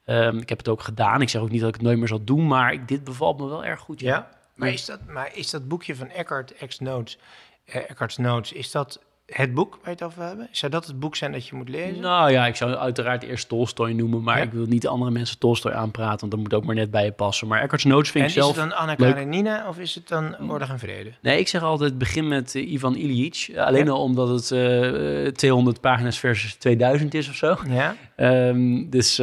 Ehm, 0.06 0.38
ik 0.38 0.50
heb 0.50 0.58
het 0.58 0.68
ook 0.70 0.82
gedaan. 0.82 1.22
Ik 1.22 1.30
zeg 1.30 1.42
ook 1.42 1.52
niet 1.52 1.60
dat 1.60 1.70
ik 1.70 1.76
het 1.76 1.84
nooit 1.84 1.98
meer 1.98 2.08
zal 2.08 2.24
doen. 2.24 2.48
Maar 2.48 2.74
ik, 2.74 2.88
dit 2.88 3.04
bevalt 3.04 3.40
me 3.40 3.48
wel 3.48 3.66
erg 3.66 3.80
goed. 3.80 4.00
Ja, 4.00 4.30
maar 4.62 4.74
is 4.74 4.86
dat, 4.86 5.00
maar 5.08 5.30
is 5.34 5.50
dat 5.50 5.68
boekje 5.68 5.96
van 5.96 6.10
Eckhart, 6.10 6.54
Ex 6.54 6.80
Notes, 6.80 7.18
eh, 7.66 7.90
Eckhart's 7.90 8.18
Notes, 8.18 8.52
is 8.52 8.72
dat 8.72 9.00
het 9.26 9.54
boek 9.54 9.72
waar 9.72 9.84
je 9.84 9.90
het 9.90 10.04
over 10.04 10.24
hebben? 10.24 10.48
Zou 10.52 10.72
dat 10.72 10.86
het 10.88 11.00
boek 11.00 11.16
zijn 11.16 11.32
dat 11.32 11.48
je 11.48 11.56
moet 11.56 11.70
lezen? 11.70 12.02
Nou 12.02 12.32
ja, 12.32 12.46
ik 12.48 12.56
zou 12.56 12.76
uiteraard 12.76 13.24
eerst 13.24 13.48
Tolstoy 13.48 13.92
noemen. 13.92 14.24
Maar 14.24 14.38
Ja. 14.38 14.44
ik 14.44 14.52
wil 14.52 14.66
niet 14.66 14.88
andere 14.88 15.12
mensen 15.12 15.40
Tolstoy 15.40 15.72
aanpraten. 15.72 16.20
Want 16.20 16.32
dat 16.32 16.40
moet 16.40 16.54
ook 16.54 16.66
maar 16.66 16.76
net 16.76 16.92
bij 16.92 17.06
je 17.06 17.12
passen. 17.12 17.48
Maar 17.48 17.62
Eckhart's 17.62 17.86
Notes 17.86 18.12
vind 18.12 18.24
en 18.24 18.30
ik 18.30 18.36
is 18.36 18.44
zelf... 18.44 18.56
het 18.56 18.70
dan 18.70 18.78
Anna. 18.78 18.96
Karenina 18.96 19.68
of 19.68 19.80
is 19.80 19.96
het 19.96 20.08
dan 20.08 20.50
Oorlog 20.50 20.70
en 20.70 20.80
Vrede? 20.80 21.12
Nee, 21.22 21.40
ik 21.40 21.48
zeg 21.48 21.62
altijd 21.64 21.98
begin 21.98 22.28
met 22.28 22.56
eh, 22.56 22.72
Ivan 22.72 22.96
Ilyich. 22.96 23.50
Eh, 23.52 23.66
alleen 23.66 23.90
al 23.90 24.02
omdat 24.04 24.28
het 24.30 24.52
eh, 24.52 25.28
200 25.32 25.82
pagina's 25.82 26.20
versus 26.20 26.56
2000 26.56 27.14
is 27.14 27.30
of 27.30 27.36
zo. 27.36 27.58
Ja? 27.68 27.96
Ehm, 28.16 28.90
dus 28.90 29.16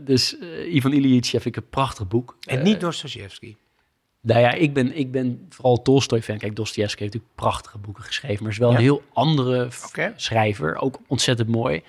dus 0.00 0.36
Ivan 0.70 0.92
Ilyich 0.92 1.28
vind 1.30 1.44
ik 1.44 1.56
een 1.56 1.68
prachtig 1.68 2.08
boek. 2.08 2.36
En 2.46 2.62
niet 2.62 2.80
Dostoevsky. 2.80 3.56
Nou 4.28 4.40
ja, 4.40 4.52
ik 4.52 4.74
ben, 4.74 4.96
ik 4.96 5.12
ben 5.12 5.46
vooral 5.48 5.82
Tolstoy-fan. 5.82 6.38
Kijk, 6.38 6.56
Dostoevsky 6.56 7.00
heeft 7.00 7.14
natuurlijk 7.14 7.34
prachtige 7.34 7.78
boeken 7.78 8.02
geschreven, 8.02 8.42
maar 8.42 8.52
is 8.52 8.58
wel 8.58 8.70
Ja. 8.70 8.76
een 8.76 8.82
heel 8.82 9.02
andere 9.12 9.68
schrijver. 10.16 10.76
Ook 10.76 10.98
ontzettend 11.06 11.48
mooi. 11.48 11.82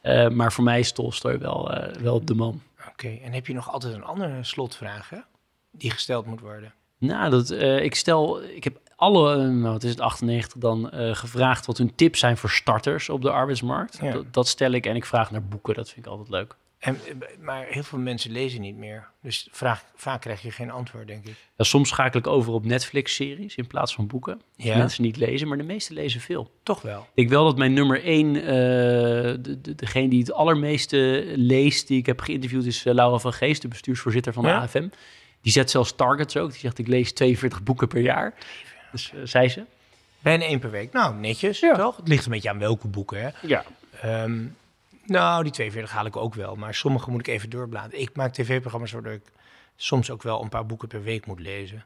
Eh, 0.00 0.28
maar 0.28 0.52
voor 0.52 0.64
mij 0.64 0.78
is 0.78 0.92
Tolstoy 0.92 1.38
wel, 1.38 1.72
eh, 1.72 1.94
wel 2.00 2.24
de 2.24 2.34
man. 2.34 2.62
Oké, 2.88 3.08
en 3.08 3.32
heb 3.32 3.46
je 3.46 3.54
nog 3.54 3.72
altijd 3.72 3.94
een 3.94 4.04
andere 4.04 4.44
slotvraag 4.44 5.10
hè? 5.10 5.18
die 5.70 5.90
gesteld 5.90 6.26
moet 6.26 6.40
worden? 6.40 6.72
Nou, 6.98 7.30
dat, 7.30 7.50
eh, 7.50 7.82
ik 7.82 7.94
stel, 7.94 8.42
ik 8.42 8.64
heb 8.64 8.80
alle, 8.96 9.36
nou, 9.36 9.72
wat 9.72 9.82
is 9.82 9.90
het, 9.90 10.00
98 10.00 10.60
dan, 10.60 10.90
gevraagd 10.92 11.66
wat 11.66 11.78
hun 11.78 11.94
tips 11.94 12.18
zijn 12.18 12.36
voor 12.36 12.50
starters 12.50 13.08
op 13.08 13.22
de 13.22 13.30
arbeidsmarkt. 13.30 13.98
Ja. 14.02 14.12
Dat, 14.12 14.32
dat 14.32 14.48
stel 14.48 14.70
ik 14.70 14.86
en 14.86 14.96
ik 14.96 15.04
vraag 15.04 15.30
naar 15.30 15.44
boeken, 15.44 15.74
dat 15.74 15.90
vind 15.90 16.06
ik 16.06 16.12
altijd 16.12 16.28
leuk. 16.28 16.56
En, 16.84 16.98
eh, 17.06 17.26
maar 17.40 17.66
heel 17.68 17.82
veel 17.82 17.98
mensen 17.98 18.30
lezen 18.30 18.60
niet 18.60 18.76
meer. 18.76 19.08
Dus 19.22 19.48
vraag, 19.50 19.84
vaak 19.94 20.20
krijg 20.20 20.42
je 20.42 20.50
geen 20.50 20.70
antwoord, 20.70 21.06
denk 21.06 21.26
ik. 21.26 21.34
Ja, 21.56 21.64
soms 21.64 21.88
schakel 21.88 22.18
ik 22.20 22.26
over 22.26 22.52
op 22.52 22.64
Netflix-series 22.64 23.54
in 23.54 23.66
plaats 23.66 23.94
van 23.94 24.06
boeken. 24.06 24.40
Ja. 24.56 24.76
mensen 24.76 25.02
niet 25.02 25.16
lezen, 25.16 25.48
maar 25.48 25.56
de 25.56 25.62
meesten 25.64 25.94
lezen 25.94 26.20
veel. 26.20 26.50
Toch 26.62 26.82
wel. 26.82 27.06
Ik 27.14 27.28
wel 27.28 27.44
dat 27.44 27.56
mijn 27.56 27.72
nummer 27.72 28.02
één, 28.04 28.36
eh, 28.36 28.42
de, 28.44 29.60
de, 29.62 29.74
degene 29.74 30.08
die 30.08 30.20
het 30.20 30.32
allermeeste 30.32 31.24
leest, 31.36 31.88
die 31.88 31.98
ik 31.98 32.06
heb 32.06 32.20
geïnterviewd, 32.20 32.64
is 32.64 32.84
eh, 32.86 32.94
Laura 32.94 33.18
van 33.18 33.32
Geest, 33.32 33.62
de 33.62 33.68
bestuursvoorzitter 33.68 34.32
van 34.32 34.42
de 34.42 34.48
Ja? 34.48 34.58
AFM. 34.60 34.88
Die 35.40 35.52
zet 35.52 35.70
zelfs 35.70 35.94
targets 35.96 36.36
ook. 36.36 36.50
Die 36.50 36.60
zegt, 36.60 36.78
ik 36.78 36.88
lees 36.88 37.12
42 37.12 37.62
boeken 37.62 37.88
per 37.88 38.00
jaar. 38.00 38.34
Dus 38.92 39.12
zei 39.24 39.48
ze. 39.48 39.64
Bijna 40.20 40.44
één 40.44 40.58
per 40.58 40.70
week. 40.70 40.92
Nou, 40.92 41.14
netjes, 41.14 41.60
Ja. 41.60 41.74
toch? 41.76 41.96
Het 41.96 42.08
ligt 42.08 42.24
een 42.24 42.30
beetje 42.30 42.50
aan 42.50 42.58
welke 42.58 42.88
boeken, 42.88 43.20
hè? 43.22 43.28
Ja. 43.46 43.64
Ehm, 44.00 44.42
nou, 45.06 45.42
die 45.42 45.52
42 45.52 45.92
haal 45.94 46.06
ik 46.06 46.16
ook 46.16 46.34
wel. 46.34 46.54
Maar 46.56 46.74
sommige 46.74 47.10
moet 47.10 47.20
ik 47.20 47.26
even 47.26 47.50
doorbladeren. 47.50 48.00
Ik 48.00 48.16
maak 48.16 48.32
tv-programma's 48.32 48.92
waardoor 48.92 49.12
ik 49.12 49.32
soms 49.76 50.10
ook 50.10 50.22
wel 50.22 50.42
een 50.42 50.48
paar 50.48 50.66
boeken 50.66 50.88
per 50.88 51.02
week 51.02 51.26
moet 51.26 51.40
lezen. 51.40 51.84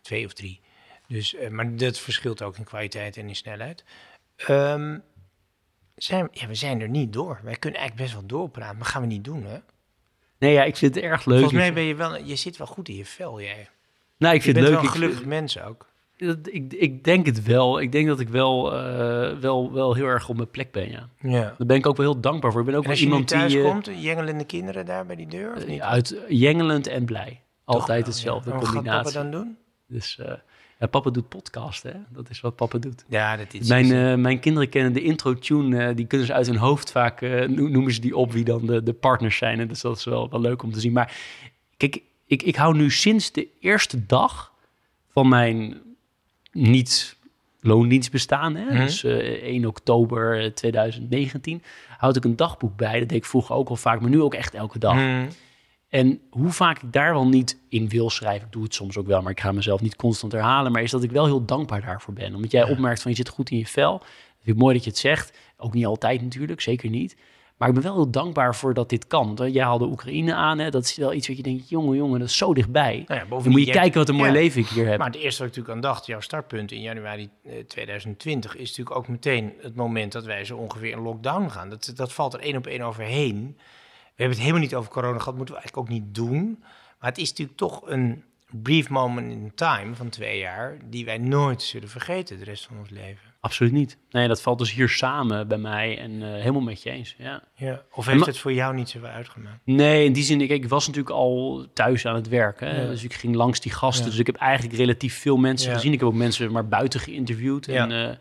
Twee 0.00 0.26
of 0.26 0.32
drie. 0.32 0.60
Dus, 1.08 1.34
eh, 1.34 1.48
maar 1.50 1.76
dat 1.76 1.98
verschilt 1.98 2.42
ook 2.42 2.56
in 2.56 2.64
kwaliteit 2.64 3.16
en 3.16 3.28
in 3.28 3.36
snelheid. 3.36 3.84
Ehm, 4.36 4.98
zijn, 5.94 6.28
ja, 6.32 6.46
we 6.46 6.54
zijn 6.54 6.80
er 6.80 6.88
niet 6.88 7.12
door. 7.12 7.40
Wij 7.42 7.56
kunnen 7.56 7.80
eigenlijk 7.80 8.10
best 8.10 8.20
wel 8.20 8.28
doorpraten, 8.38 8.76
maar 8.76 8.86
gaan 8.86 9.00
we 9.00 9.06
niet 9.08 9.24
doen, 9.24 9.44
hè? 9.44 9.58
Nee, 10.38 10.52
ja, 10.52 10.64
ik 10.64 10.76
vind 10.76 10.94
het 10.94 11.04
erg 11.04 11.24
leuk. 11.24 11.38
Volgens 11.38 11.60
mij 11.60 11.72
ben 11.72 11.82
je 11.82 11.94
wel... 11.94 12.16
Je 12.16 12.36
zit 12.36 12.56
wel 12.56 12.66
goed 12.66 12.88
in 12.88 12.94
je 12.96 13.04
vel, 13.04 13.40
jij. 13.40 13.68
nou, 14.16 14.34
ik 14.34 14.40
Je 14.44 14.52
vind 14.52 14.54
bent 14.54 14.56
het 14.56 14.56
wel 14.56 14.70
leuk. 14.70 14.78
een 14.78 14.84
Ik, 14.84 14.90
gelukkig 14.90 15.24
mens 15.24 15.60
ook. 15.60 15.92
Ik, 16.42 16.72
ik 16.72 17.04
denk 17.04 17.26
het 17.26 17.42
wel. 17.42 17.80
Ik 17.80 17.92
denk 17.92 18.06
dat 18.06 18.20
ik 18.20 18.28
wel, 18.28 18.72
eh, 18.78 19.36
wel, 19.38 19.72
wel 19.72 19.94
heel 19.94 20.06
erg 20.06 20.28
op 20.28 20.36
mijn 20.36 20.50
plek 20.50 20.72
ben, 20.72 20.90
ja. 20.90 21.08
Ja. 21.20 21.40
Daar 21.58 21.66
ben 21.66 21.76
ik 21.76 21.86
ook 21.86 21.96
wel 21.96 22.12
heel 22.12 22.20
dankbaar 22.20 22.50
voor. 22.52 22.60
Ik 22.60 22.66
ben 22.66 22.74
ook 22.74 22.82
En 22.82 22.88
wel 22.88 22.96
als 22.96 23.04
je 23.04 23.06
iemand 23.10 23.28
thuis 23.28 23.52
die... 23.52 23.62
eh, 23.62 23.70
komt, 23.70 23.90
jengelende 23.96 24.44
kinderen 24.44 24.86
daar 24.86 25.06
bij 25.06 25.16
die 25.16 25.26
deur, 25.26 25.56
of 25.56 25.66
niet? 25.66 25.80
uit 25.80 26.16
jengelend 26.28 26.86
en 26.86 27.04
blij. 27.04 27.40
Altijd 27.64 27.98
Toch? 28.04 28.14
hetzelfde 28.14 28.50
Ja. 28.50 28.56
Wat 28.56 28.64
gaat 28.64 28.74
combinatie. 28.74 29.12
papa 29.12 29.30
dan 29.30 29.40
doen? 29.40 29.56
Dus 29.88 30.18
eh, 30.18 30.32
ja, 30.78 30.86
papa 30.86 31.10
doet 31.10 31.28
podcasten, 31.28 31.92
hè? 31.92 31.98
Dat 32.08 32.30
is 32.30 32.40
wat 32.40 32.56
papa 32.56 32.78
doet. 32.78 33.04
Ja, 33.08 33.36
dat 33.36 33.54
is... 33.54 33.68
Mijn, 33.68 33.92
eh, 33.92 34.14
mijn 34.14 34.40
kinderen 34.40 34.68
kennen 34.68 34.92
de 34.92 35.02
intro-tune, 35.02 35.84
eh, 35.86 35.96
die 35.96 36.06
kunnen 36.06 36.26
ze 36.26 36.32
uit 36.32 36.46
hun 36.46 36.56
hoofd 36.56 36.90
vaak, 36.90 37.20
eh, 37.22 37.48
no- 37.48 37.68
noemen 37.68 37.92
ze 37.92 38.00
die 38.00 38.16
op 38.16 38.32
wie 38.32 38.44
dan 38.44 38.66
de, 38.66 38.82
de 38.82 38.92
partners 38.92 39.36
zijn. 39.36 39.60
En 39.60 39.68
dus 39.68 39.80
dat 39.80 39.96
is 39.96 40.04
wel, 40.04 40.30
wel 40.30 40.40
leuk 40.40 40.62
om 40.62 40.72
te 40.72 40.80
zien. 40.80 40.92
Maar 40.92 41.16
kijk, 41.76 42.02
ik, 42.26 42.42
ik 42.42 42.56
hou 42.56 42.76
nu 42.76 42.90
sinds 42.90 43.32
de 43.32 43.48
eerste 43.60 44.06
dag 44.06 44.52
van 45.08 45.28
mijn 45.28 45.80
niet 46.54 47.16
loondienstbestaan, 47.60 48.56
hè? 48.56 48.64
Mhm. 48.64 48.76
dus 48.76 49.04
eh, 49.04 49.12
1 49.42 49.66
oktober 49.66 50.42
eh, 50.44 50.50
2019, 50.50 51.62
houd 51.98 52.16
ik 52.16 52.24
een 52.24 52.36
dagboek 52.36 52.76
bij. 52.76 52.98
Dat 52.98 53.08
deed 53.08 53.18
ik 53.18 53.24
vroeger 53.24 53.54
ook 53.54 53.68
al 53.68 53.76
vaak, 53.76 54.00
maar 54.00 54.10
nu 54.10 54.22
ook 54.22 54.34
echt 54.34 54.54
elke 54.54 54.78
dag. 54.78 54.94
Hmm. 54.94 55.28
En 55.88 56.20
hoe 56.30 56.50
vaak 56.50 56.82
ik 56.82 56.92
daar 56.92 57.12
wel 57.12 57.28
niet 57.28 57.58
in 57.68 57.88
wil 57.88 58.10
schrijven, 58.10 58.46
ik 58.46 58.52
doe 58.52 58.62
het 58.62 58.74
soms 58.74 58.96
ook 58.96 59.06
wel, 59.06 59.22
maar 59.22 59.30
ik 59.30 59.40
ga 59.40 59.52
mezelf 59.52 59.80
niet 59.80 59.96
constant 59.96 60.32
herhalen, 60.32 60.72
maar 60.72 60.82
is 60.82 60.90
dat 60.90 61.02
ik 61.02 61.10
wel 61.10 61.24
heel 61.24 61.44
dankbaar 61.44 61.80
daarvoor 61.80 62.14
ben. 62.14 62.34
Omdat 62.34 62.50
jij 62.50 62.68
opmerkt 62.68 63.02
van 63.02 63.10
je 63.10 63.16
zit 63.16 63.28
goed 63.28 63.50
in 63.50 63.58
je 63.58 63.66
vel. 63.66 64.02
Ik 64.42 64.56
mooi 64.56 64.74
dat 64.74 64.84
je 64.84 64.90
het 64.90 64.98
zegt. 64.98 65.38
Ook 65.56 65.74
niet 65.74 65.86
altijd 65.86 66.22
natuurlijk, 66.22 66.60
zeker 66.60 66.90
niet. 66.90 67.16
Maar 67.64 67.72
ik 67.72 67.80
ben 67.80 67.90
wel 67.92 68.02
heel 68.02 68.10
dankbaar 68.10 68.54
voor 68.54 68.74
dat 68.74 68.88
dit 68.88 69.06
kan. 69.06 69.38
Jij 69.52 69.64
haalde 69.64 69.84
Oekraïne 69.84 70.34
aan, 70.34 70.58
hè? 70.58 70.70
dat 70.70 70.84
is 70.84 70.96
wel 70.96 71.12
iets 71.12 71.28
wat 71.28 71.36
je 71.36 71.42
denkt, 71.42 71.68
jongen, 71.68 71.96
jongen, 71.96 72.18
dat 72.18 72.28
is 72.28 72.36
zo 72.36 72.54
dichtbij. 72.54 72.92
Nou 72.92 73.04
ja, 73.06 73.06
Dan 73.06 73.18
moet 73.18 73.28
bovendien, 73.28 73.64
je 73.66 73.72
kijken 73.72 73.98
wat 73.98 74.08
een 74.08 74.14
mooi 74.14 74.28
ja. 74.28 74.34
leven 74.34 74.60
ik 74.60 74.68
hier 74.68 74.86
heb. 74.86 74.98
Maar 74.98 75.06
het 75.06 75.16
eerste 75.16 75.42
wat 75.42 75.50
ik 75.50 75.56
natuurlijk 75.56 75.86
aan 75.86 75.92
dacht, 75.92 76.06
jouw 76.06 76.20
startpunt 76.20 76.72
in 76.72 76.80
januari 76.80 77.28
eh, 77.42 77.52
2020, 77.58 78.56
is 78.56 78.68
natuurlijk 78.68 78.96
ook 78.96 79.08
meteen 79.08 79.52
het 79.60 79.74
moment 79.74 80.12
dat 80.12 80.24
wij 80.24 80.44
zo 80.44 80.56
ongeveer 80.56 80.90
in 80.90 80.98
lockdown 80.98 81.48
gaan. 81.48 81.68
Dat, 81.68 81.92
dat 81.94 82.12
valt 82.12 82.34
er 82.34 82.40
één 82.40 82.56
op 82.56 82.66
één 82.66 82.80
overheen. 82.80 83.54
We 83.56 84.22
hebben 84.22 84.36
het 84.36 84.46
helemaal 84.46 84.62
niet 84.62 84.74
over 84.74 84.90
corona 84.90 85.18
gehad, 85.18 85.36
moeten 85.36 85.54
we 85.54 85.60
eigenlijk 85.60 85.90
ook 85.90 85.98
niet 85.98 86.14
doen. 86.14 86.56
Maar 87.00 87.10
het 87.10 87.18
is 87.18 87.28
natuurlijk 87.28 87.58
toch 87.58 87.82
een 87.84 88.24
brief 88.50 88.88
moment 88.88 89.32
in 89.32 89.52
time 89.54 89.94
van 89.94 90.08
twee 90.08 90.38
jaar, 90.38 90.78
die 90.84 91.04
wij 91.04 91.18
nooit 91.18 91.62
zullen 91.62 91.88
vergeten 91.88 92.38
de 92.38 92.44
rest 92.44 92.66
van 92.66 92.78
ons 92.78 92.90
leven. 92.90 93.33
Absoluut 93.44 93.72
niet. 93.72 93.96
Nee, 94.10 94.28
dat 94.28 94.42
valt 94.42 94.58
dus 94.58 94.72
hier 94.72 94.88
samen 94.88 95.48
bij 95.48 95.58
mij 95.58 95.98
en 95.98 96.22
eh, 96.22 96.28
helemaal 96.28 96.60
met 96.60 96.82
je 96.82 96.90
eens. 96.90 97.14
Ja. 97.18 97.42
Ja. 97.54 97.82
Of 97.92 98.06
heeft 98.06 98.18
Maar- 98.18 98.28
het 98.28 98.38
voor 98.38 98.52
jou 98.52 98.74
niet 98.74 98.88
zoveel 98.88 99.08
uitgemaakt? 99.08 99.58
Nee, 99.64 100.04
in 100.04 100.12
die 100.12 100.22
zin, 100.22 100.40
ik, 100.40 100.50
ik 100.50 100.68
was 100.68 100.86
natuurlijk 100.86 101.14
al 101.14 101.66
thuis 101.74 102.06
aan 102.06 102.14
het 102.14 102.28
werk. 102.28 102.60
Hè? 102.60 102.80
Ja. 102.82 102.88
Dus 102.88 103.04
ik 103.04 103.14
ging 103.14 103.34
langs 103.34 103.60
die 103.60 103.72
gasten. 103.72 104.04
Ja. 104.04 104.10
Dus 104.10 104.18
ik 104.18 104.26
heb 104.26 104.36
eigenlijk 104.36 104.76
relatief 104.76 105.18
veel 105.18 105.36
mensen 105.36 105.68
Ja. 105.70 105.74
gezien. 105.76 105.92
Ik 105.92 105.98
heb 105.98 106.08
ook 106.08 106.14
mensen 106.14 106.52
maar 106.52 106.68
buiten 106.68 107.00
geïnterviewd. 107.00 107.66
Ja. 107.66 107.88
En, 107.88 108.08
eh, 108.10 108.16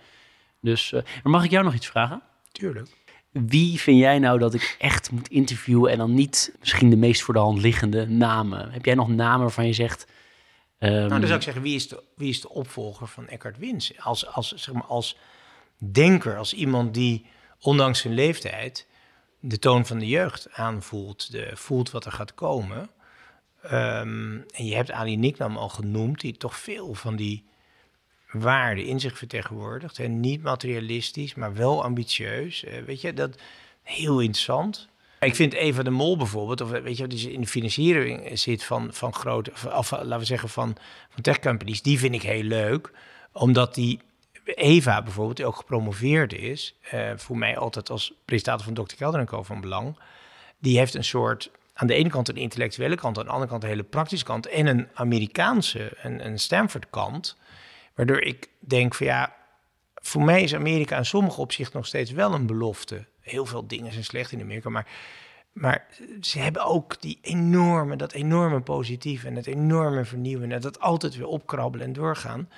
dus, 0.61 0.93
eh, 0.93 1.01
maar 1.23 1.31
mag 1.31 1.43
ik 1.43 1.51
jou 1.51 1.63
nog 1.63 1.73
iets 1.73 1.87
vragen? 1.87 2.21
Tuurlijk. 2.51 2.87
Wie 3.31 3.79
vind 3.79 3.99
jij 3.99 4.19
nou 4.19 4.39
dat 4.39 4.53
ik 4.53 4.75
echt 4.79 5.11
moet 5.11 5.27
interviewen 5.27 5.91
en 5.91 5.97
dan 5.97 6.13
niet 6.13 6.55
misschien 6.59 6.89
de 6.89 6.97
meest 6.97 7.21
voor 7.21 7.33
de 7.33 7.39
hand 7.39 7.61
liggende 7.61 8.07
namen? 8.07 8.71
Heb 8.71 8.85
jij 8.85 8.95
nog 8.95 9.07
namen 9.07 9.39
waarvan 9.41 9.65
je 9.67 9.73
zegt... 9.73 10.07
ehm, 10.83 11.07
Nou, 11.07 11.09
dan 11.09 11.21
zou 11.21 11.35
ik 11.35 11.41
zeggen, 11.41 11.61
wie 11.61 11.75
is 11.75 11.87
de, 11.87 12.03
wie 12.15 12.29
is 12.29 12.41
de 12.41 12.49
opvolger 12.49 13.07
van 13.07 13.27
Eckhart 13.27 13.57
Wins? 13.57 13.99
Als, 13.99 14.27
als, 14.27 14.51
zeg 14.51 14.73
maar, 14.73 14.83
als 14.83 15.17
denker, 15.77 16.37
als 16.37 16.53
iemand 16.53 16.93
die 16.93 17.25
ondanks 17.59 17.99
zijn 17.99 18.13
leeftijd 18.13 18.87
de 19.39 19.59
toon 19.59 19.85
van 19.85 19.99
de 19.99 20.07
jeugd 20.07 20.51
aanvoelt, 20.51 21.31
de, 21.31 21.51
voelt 21.53 21.91
wat 21.91 22.05
er 22.05 22.11
gaat 22.11 22.33
komen. 22.33 22.89
Ehm, 23.61 24.37
en 24.53 24.65
je 24.65 24.75
hebt 24.75 24.91
Ali 24.91 25.17
Niknam 25.17 25.57
al 25.57 25.69
genoemd, 25.69 26.19
die 26.19 26.37
toch 26.37 26.57
veel 26.57 26.93
van 26.93 27.15
die 27.15 27.45
waarden 28.31 28.85
in 28.85 28.99
zich 28.99 29.17
vertegenwoordigt. 29.17 29.99
En 29.99 30.19
niet 30.19 30.41
materialistisch, 30.41 31.35
maar 31.35 31.53
wel 31.53 31.83
ambitieus. 31.83 32.63
Eh, 32.63 32.83
weet 32.83 33.01
je, 33.01 33.13
dat 33.13 33.37
heel 33.81 34.19
interessant. 34.19 34.89
Ik 35.23 35.35
vind 35.35 35.53
Eva 35.53 35.83
de 35.83 35.89
Mol 35.89 36.17
bijvoorbeeld, 36.17 36.61
of 36.61 36.69
weet 36.69 36.97
je, 36.97 37.07
die 37.07 37.31
in 37.31 37.41
de 37.41 37.47
financiering 37.47 38.39
zit 38.39 38.63
van, 38.63 38.93
van 38.93 39.13
grote, 39.13 39.51
of 39.75 39.91
laten 39.91 40.19
we 40.19 40.25
zeggen 40.25 40.49
van, 40.49 40.75
van 41.09 41.21
tech 41.21 41.39
companies, 41.39 41.81
die 41.81 41.99
vind 41.99 42.15
ik 42.15 42.21
heel 42.21 42.43
leuk. 42.43 42.91
Omdat 43.31 43.75
die 43.75 43.99
Eva 44.45 45.01
bijvoorbeeld, 45.01 45.43
ook 45.43 45.55
gepromoveerd 45.55 46.33
is, 46.33 46.75
eh, 46.81 47.11
voor 47.15 47.37
mij 47.37 47.57
altijd 47.57 47.89
als 47.89 48.13
presentator 48.25 48.65
van 48.65 48.73
Dr. 48.73 48.95
Kelder 48.95 49.25
Co. 49.25 49.43
van 49.43 49.61
belang. 49.61 49.97
Die 50.59 50.77
heeft 50.77 50.93
een 50.93 51.03
soort, 51.03 51.51
aan 51.73 51.87
de 51.87 51.93
ene 51.93 52.09
kant 52.09 52.29
een 52.29 52.35
intellectuele 52.35 52.95
kant, 52.95 53.17
aan 53.17 53.25
de 53.25 53.31
andere 53.31 53.49
kant 53.49 53.63
een 53.63 53.69
hele 53.69 53.83
praktische 53.83 54.25
kant 54.25 54.47
en 54.47 54.67
een 54.67 54.87
Amerikaanse, 54.93 55.97
een, 56.01 56.25
een 56.25 56.39
Stanford 56.39 56.89
kant. 56.89 57.37
Waardoor 57.95 58.21
ik 58.21 58.47
denk 58.59 58.95
van 58.95 59.05
ja, 59.05 59.35
voor 59.95 60.23
mij 60.23 60.43
is 60.43 60.55
Amerika 60.55 60.97
in 60.97 61.05
sommige 61.05 61.41
opzichten 61.41 61.77
nog 61.77 61.87
steeds 61.87 62.11
wel 62.11 62.33
een 62.33 62.45
belofte. 62.45 63.05
Heel 63.23 63.45
veel 63.45 63.67
dingen 63.67 63.91
zijn 63.91 64.03
slecht 64.03 64.31
in 64.31 64.41
Amerika, 64.41 64.69
maar, 64.69 64.87
maar 65.51 65.87
ze 66.21 66.39
hebben 66.39 66.65
ook 66.65 67.01
die 67.01 67.19
enorme, 67.21 67.95
dat 67.95 68.11
enorme 68.11 68.61
positieve 68.61 69.27
en 69.27 69.35
het 69.35 69.47
enorme 69.47 70.05
vernieuwen 70.05 70.51
en 70.51 70.61
dat 70.61 70.79
altijd 70.79 71.15
weer 71.15 71.27
opkrabbelen 71.27 71.85
en 71.85 71.93
doorgaan. 71.93 72.49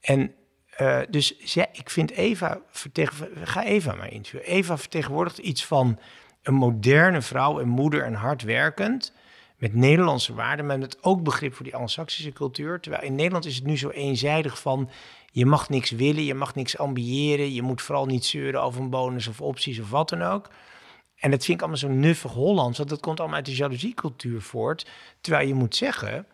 En 0.00 0.34
eh, 0.80 1.00
dus 1.08 1.36
ik 1.72 1.90
vind 1.90 2.10
Eva, 2.10 2.60
ga 3.44 3.64
Eva 3.64 3.94
maar 3.94 4.12
interviewen. 4.12 4.48
Eva 4.48 4.78
vertegenwoordigt 4.78 5.38
iets 5.38 5.64
van 5.64 5.98
een 6.42 6.54
moderne 6.54 7.22
vrouw 7.22 7.60
en 7.60 7.68
moeder 7.68 8.04
en 8.04 8.14
hardwerkend. 8.14 9.12
Met 9.56 9.74
Nederlandse 9.74 10.34
waarden, 10.34 10.66
maar 10.66 10.78
met 10.78 11.02
ook 11.02 11.22
begrip 11.22 11.54
voor 11.54 11.64
die 11.64 11.74
Anglo-Saxische 11.74 12.32
cultuur. 12.32 12.80
Terwijl 12.80 13.02
in 13.02 13.14
Nederland 13.14 13.44
is 13.44 13.54
het 13.54 13.64
nu 13.64 13.78
zo 13.78 13.88
eenzijdig 13.88 14.60
van... 14.60 14.90
je 15.30 15.46
mag 15.46 15.68
niks 15.68 15.90
willen, 15.90 16.24
je 16.24 16.34
mag 16.34 16.54
niks 16.54 16.78
ambiëren... 16.78 17.52
je 17.52 17.62
moet 17.62 17.82
vooral 17.82 18.06
niet 18.06 18.24
zeuren 18.24 18.62
over 18.62 18.80
een 18.80 18.90
bonus 18.90 19.26
of 19.26 19.40
opties 19.40 19.80
of 19.80 19.90
wat 19.90 20.08
dan 20.08 20.22
ook. 20.22 20.50
En 21.16 21.30
dat 21.30 21.44
vind 21.44 21.56
ik 21.56 21.60
allemaal 21.60 21.80
zo 21.80 21.88
nuffig 21.88 22.32
Hollands... 22.32 22.78
want 22.78 22.90
dat 22.90 23.00
komt 23.00 23.18
allemaal 23.18 23.36
uit 23.36 23.46
de 23.46 23.54
jaloeziecultuur 23.54 24.42
voort. 24.42 24.86
Terwijl 25.20 25.48
je 25.48 25.54
moet 25.54 25.76
zeggen, 25.76 26.26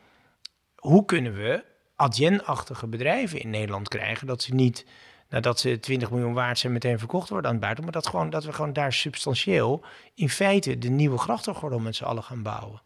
hoe 0.74 1.04
kunnen 1.04 1.34
we 1.34 1.64
adyen-achtige 1.96 2.86
bedrijven 2.86 3.40
in 3.40 3.50
Nederland 3.50 3.88
krijgen... 3.88 4.26
dat 4.26 4.42
ze 4.42 4.54
niet, 4.54 4.86
nadat 5.28 5.60
ze 5.60 5.80
20 5.80 6.10
miljoen 6.10 6.34
waard 6.34 6.58
zijn, 6.58 6.72
meteen 6.72 6.98
verkocht 6.98 7.28
worden 7.28 7.50
aan 7.50 7.56
het 7.56 7.64
buitenland... 7.64 7.94
maar 7.94 8.02
dat, 8.02 8.12
gewoon, 8.12 8.30
dat 8.30 8.44
we 8.44 8.52
gewoon 8.52 8.72
daar 8.72 8.92
substantieel 8.92 9.84
in 10.14 10.28
feite 10.28 10.78
de 10.78 10.88
nieuwe 10.88 11.18
grachtengordel 11.18 11.78
met 11.78 11.96
z'n 11.96 12.04
allen 12.04 12.22
gaan 12.22 12.42
bouwen. 12.42 12.82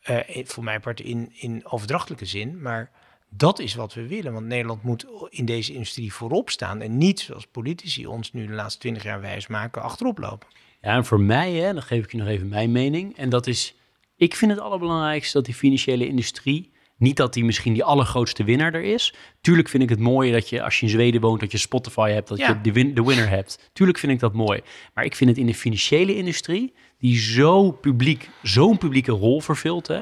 Eh, 0.00 0.46
voor 0.46 0.64
mijn 0.64 0.80
part 0.80 1.00
in, 1.00 1.32
in 1.32 1.66
overdrachtelijke 1.66 2.26
zin, 2.26 2.62
maar 2.62 2.90
dat 3.36 3.58
is 3.58 3.74
wat 3.74 3.94
we 3.94 4.06
willen. 4.06 4.32
Want 4.32 4.46
Nederland 4.46 4.82
moet 4.82 5.06
in 5.28 5.44
deze 5.44 5.72
industrie 5.72 6.12
voorop 6.12 6.50
staan 6.50 6.80
en 6.80 6.98
niet, 6.98 7.20
zoals 7.20 7.46
politici 7.46 8.06
ons 8.06 8.32
nu 8.32 8.46
de 8.46 8.52
laatste 8.52 8.80
20 8.80 9.02
jaar 9.02 9.20
wijs 9.20 9.46
maken, 9.46 9.82
achterop 9.82 10.18
lopen. 10.18 10.48
Ja, 10.80 10.94
en 10.96 11.04
voor 11.04 11.20
mij, 11.20 11.52
hè, 11.52 11.72
dan 11.72 11.82
geef 11.82 12.04
ik 12.04 12.12
je 12.12 12.18
nog 12.18 12.26
even 12.28 12.48
mijn 12.48 12.72
mening. 12.72 13.16
En 13.16 13.28
dat 13.28 13.46
is, 13.46 13.74
ik 14.16 14.34
vind 14.36 14.50
het 14.50 14.60
allerbelangrijkste 14.60 15.36
dat 15.36 15.44
die 15.44 15.54
financiële 15.54 16.06
industrie 16.06 16.70
Niet 16.96 17.16
dat 17.16 17.32
die 17.34 17.44
misschien 17.44 17.72
die 17.72 17.84
allergrootste 17.84 18.44
winnaar 18.44 18.74
er 18.74 18.82
is. 18.82 19.14
Tuurlijk 19.40 19.68
vind 19.68 19.82
ik 19.82 19.88
het 19.88 19.98
mooi 19.98 20.32
dat 20.32 20.48
je, 20.48 20.62
als 20.62 20.80
je 20.80 20.86
in 20.86 20.92
Zweden 20.92 21.20
woont, 21.20 21.40
dat 21.40 21.52
je 21.52 21.58
Spotify 21.58 22.10
hebt, 22.10 22.28
dat 22.28 22.38
Ja. 22.38 22.48
je 22.48 22.60
de, 22.60 22.72
win, 22.72 22.94
de 22.94 23.02
winner 23.04 23.28
hebt. 23.28 23.70
Tuurlijk 23.72 23.98
vind 23.98 24.12
ik 24.12 24.18
dat 24.18 24.32
mooi. 24.32 24.60
Maar 24.94 25.04
ik 25.04 25.14
vind 25.16 25.30
het 25.30 25.38
in 25.38 25.46
de 25.46 25.54
financiële 25.54 26.16
industrie, 26.16 26.72
die 26.98 27.18
zo 27.18 27.70
publiek, 27.70 28.28
zo'n 28.42 28.78
publieke 28.78 29.12
rol 29.12 29.40
vervult, 29.40 29.86
hè, 29.86 30.00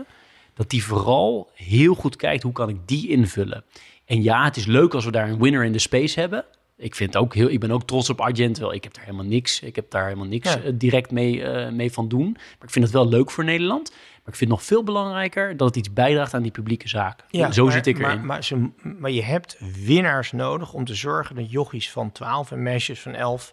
dat 0.60 0.70
die 0.70 0.84
vooral 0.84 1.50
heel 1.54 1.94
goed 1.94 2.16
kijkt 2.16 2.42
hoe 2.42 2.52
kan 2.52 2.68
ik 2.68 2.76
die 2.86 3.08
invullen. 3.08 3.64
En 4.04 4.22
ja, 4.22 4.44
het 4.44 4.56
is 4.56 4.66
leuk 4.66 4.94
als 4.94 5.04
we 5.04 5.10
daar 5.10 5.28
een 5.28 5.38
winner 5.40 5.64
in 5.64 5.72
de 5.72 5.78
space 5.78 6.20
hebben. 6.20 6.44
Ik, 6.76 6.94
vind 6.94 7.16
ook 7.16 7.34
heel, 7.34 7.48
ik 7.48 7.60
ben 7.60 7.70
ook 7.70 7.82
trots 7.82 8.10
op 8.10 8.20
Argent. 8.20 8.58
Wel, 8.58 8.72
ik 8.72 8.84
heb 8.84 8.94
daar 8.94 9.04
helemaal 9.04 9.24
niks, 9.26 9.60
ik 9.60 9.76
heb 9.76 9.90
daar 9.90 10.04
helemaal 10.04 10.26
niks 10.26 10.52
Ja. 10.52 10.60
eh, 10.60 10.72
direct 10.74 11.10
mee, 11.10 11.42
eh, 11.44 11.72
mee 11.72 11.92
van 11.92 12.08
doen. 12.08 12.30
Maar 12.32 12.62
ik 12.62 12.70
vind 12.70 12.84
het 12.84 12.94
wel 12.94 13.08
leuk 13.08 13.30
voor 13.30 13.44
Nederland. 13.44 13.90
Maar 13.90 14.32
ik 14.32 14.34
vind 14.36 14.40
het 14.40 14.48
nog 14.48 14.62
veel 14.62 14.84
belangrijker 14.84 15.56
dat 15.56 15.68
het 15.68 15.76
iets 15.76 15.92
bijdraagt 15.92 16.34
aan 16.34 16.42
die 16.42 16.50
publieke 16.50 16.88
zaak. 16.88 17.24
Zo 17.52 17.64
maar- 17.64 17.72
zit 17.72 17.86
ik 17.86 17.98
erin. 17.98 18.16
Maar, 18.16 18.24
maar, 18.24 18.44
ze, 18.44 18.68
maar 18.98 19.10
je 19.10 19.22
hebt 19.22 19.58
winnaars 19.84 20.32
nodig 20.32 20.72
om 20.72 20.84
te 20.84 20.94
zorgen 20.94 21.36
dat 21.36 21.50
jochies 21.50 21.90
van 21.90 22.12
12 22.12 22.50
en 22.50 22.62
meisjes 22.62 23.00
van 23.00 23.14
11 23.14 23.52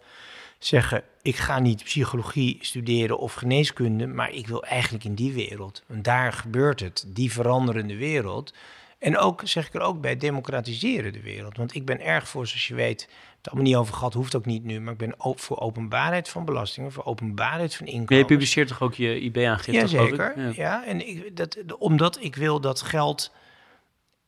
zeggen: 0.58 1.02
Ik 1.22 1.36
ga 1.36 1.58
niet 1.58 1.84
psychologie 1.84 2.58
studeren 2.60 3.18
of 3.18 3.34
geneeskunde, 3.34 4.06
maar 4.06 4.30
ik 4.30 4.46
wil 4.46 4.64
eigenlijk 4.64 5.04
in 5.04 5.14
die 5.14 5.32
wereld. 5.32 5.82
Want 5.86 6.04
daar 6.04 6.32
gebeurt 6.32 6.80
het, 6.80 7.04
die 7.06 7.32
veranderende 7.32 7.96
wereld. 7.96 8.54
En 8.98 9.18
ook, 9.18 9.42
zeg 9.44 9.66
ik 9.66 9.74
er 9.74 9.80
ook 9.80 10.00
bij, 10.00 10.16
democratiseren 10.16 11.12
de 11.12 11.22
wereld. 11.22 11.56
Want 11.56 11.74
ik 11.74 11.84
ben 11.84 12.00
erg 12.00 12.28
voor, 12.28 12.46
zoals 12.46 12.68
je 12.68 12.74
weet, 12.74 13.08
het 13.36 13.46
allemaal 13.46 13.64
niet 13.64 13.76
over 13.76 13.94
gehad, 13.94 14.14
hoeft 14.14 14.36
ook 14.36 14.46
niet 14.46 14.64
nu, 14.64 14.80
maar 14.80 14.92
ik 14.92 14.98
ben 14.98 15.14
ook 15.18 15.38
voor 15.38 15.58
openbaarheid 15.60 16.28
van 16.28 16.44
belastingen, 16.44 16.92
voor 16.92 17.04
openbaarheid 17.04 17.74
van 17.74 17.86
Maar 17.86 17.94
inkomen. 17.94 18.18
je 18.18 18.24
publiceert 18.24 18.68
toch 18.68 18.82
ook 18.82 18.94
je 18.94 19.20
IB-aangifte? 19.20 19.72
Jazeker. 19.72 20.40
Ja. 20.40 20.52
Ja, 20.54 20.86
en 20.86 21.08
ik, 21.08 21.36
dat, 21.36 21.76
omdat 21.78 22.18
ik 22.22 22.36
wil 22.36 22.60
dat 22.60 22.82
geld. 22.82 23.32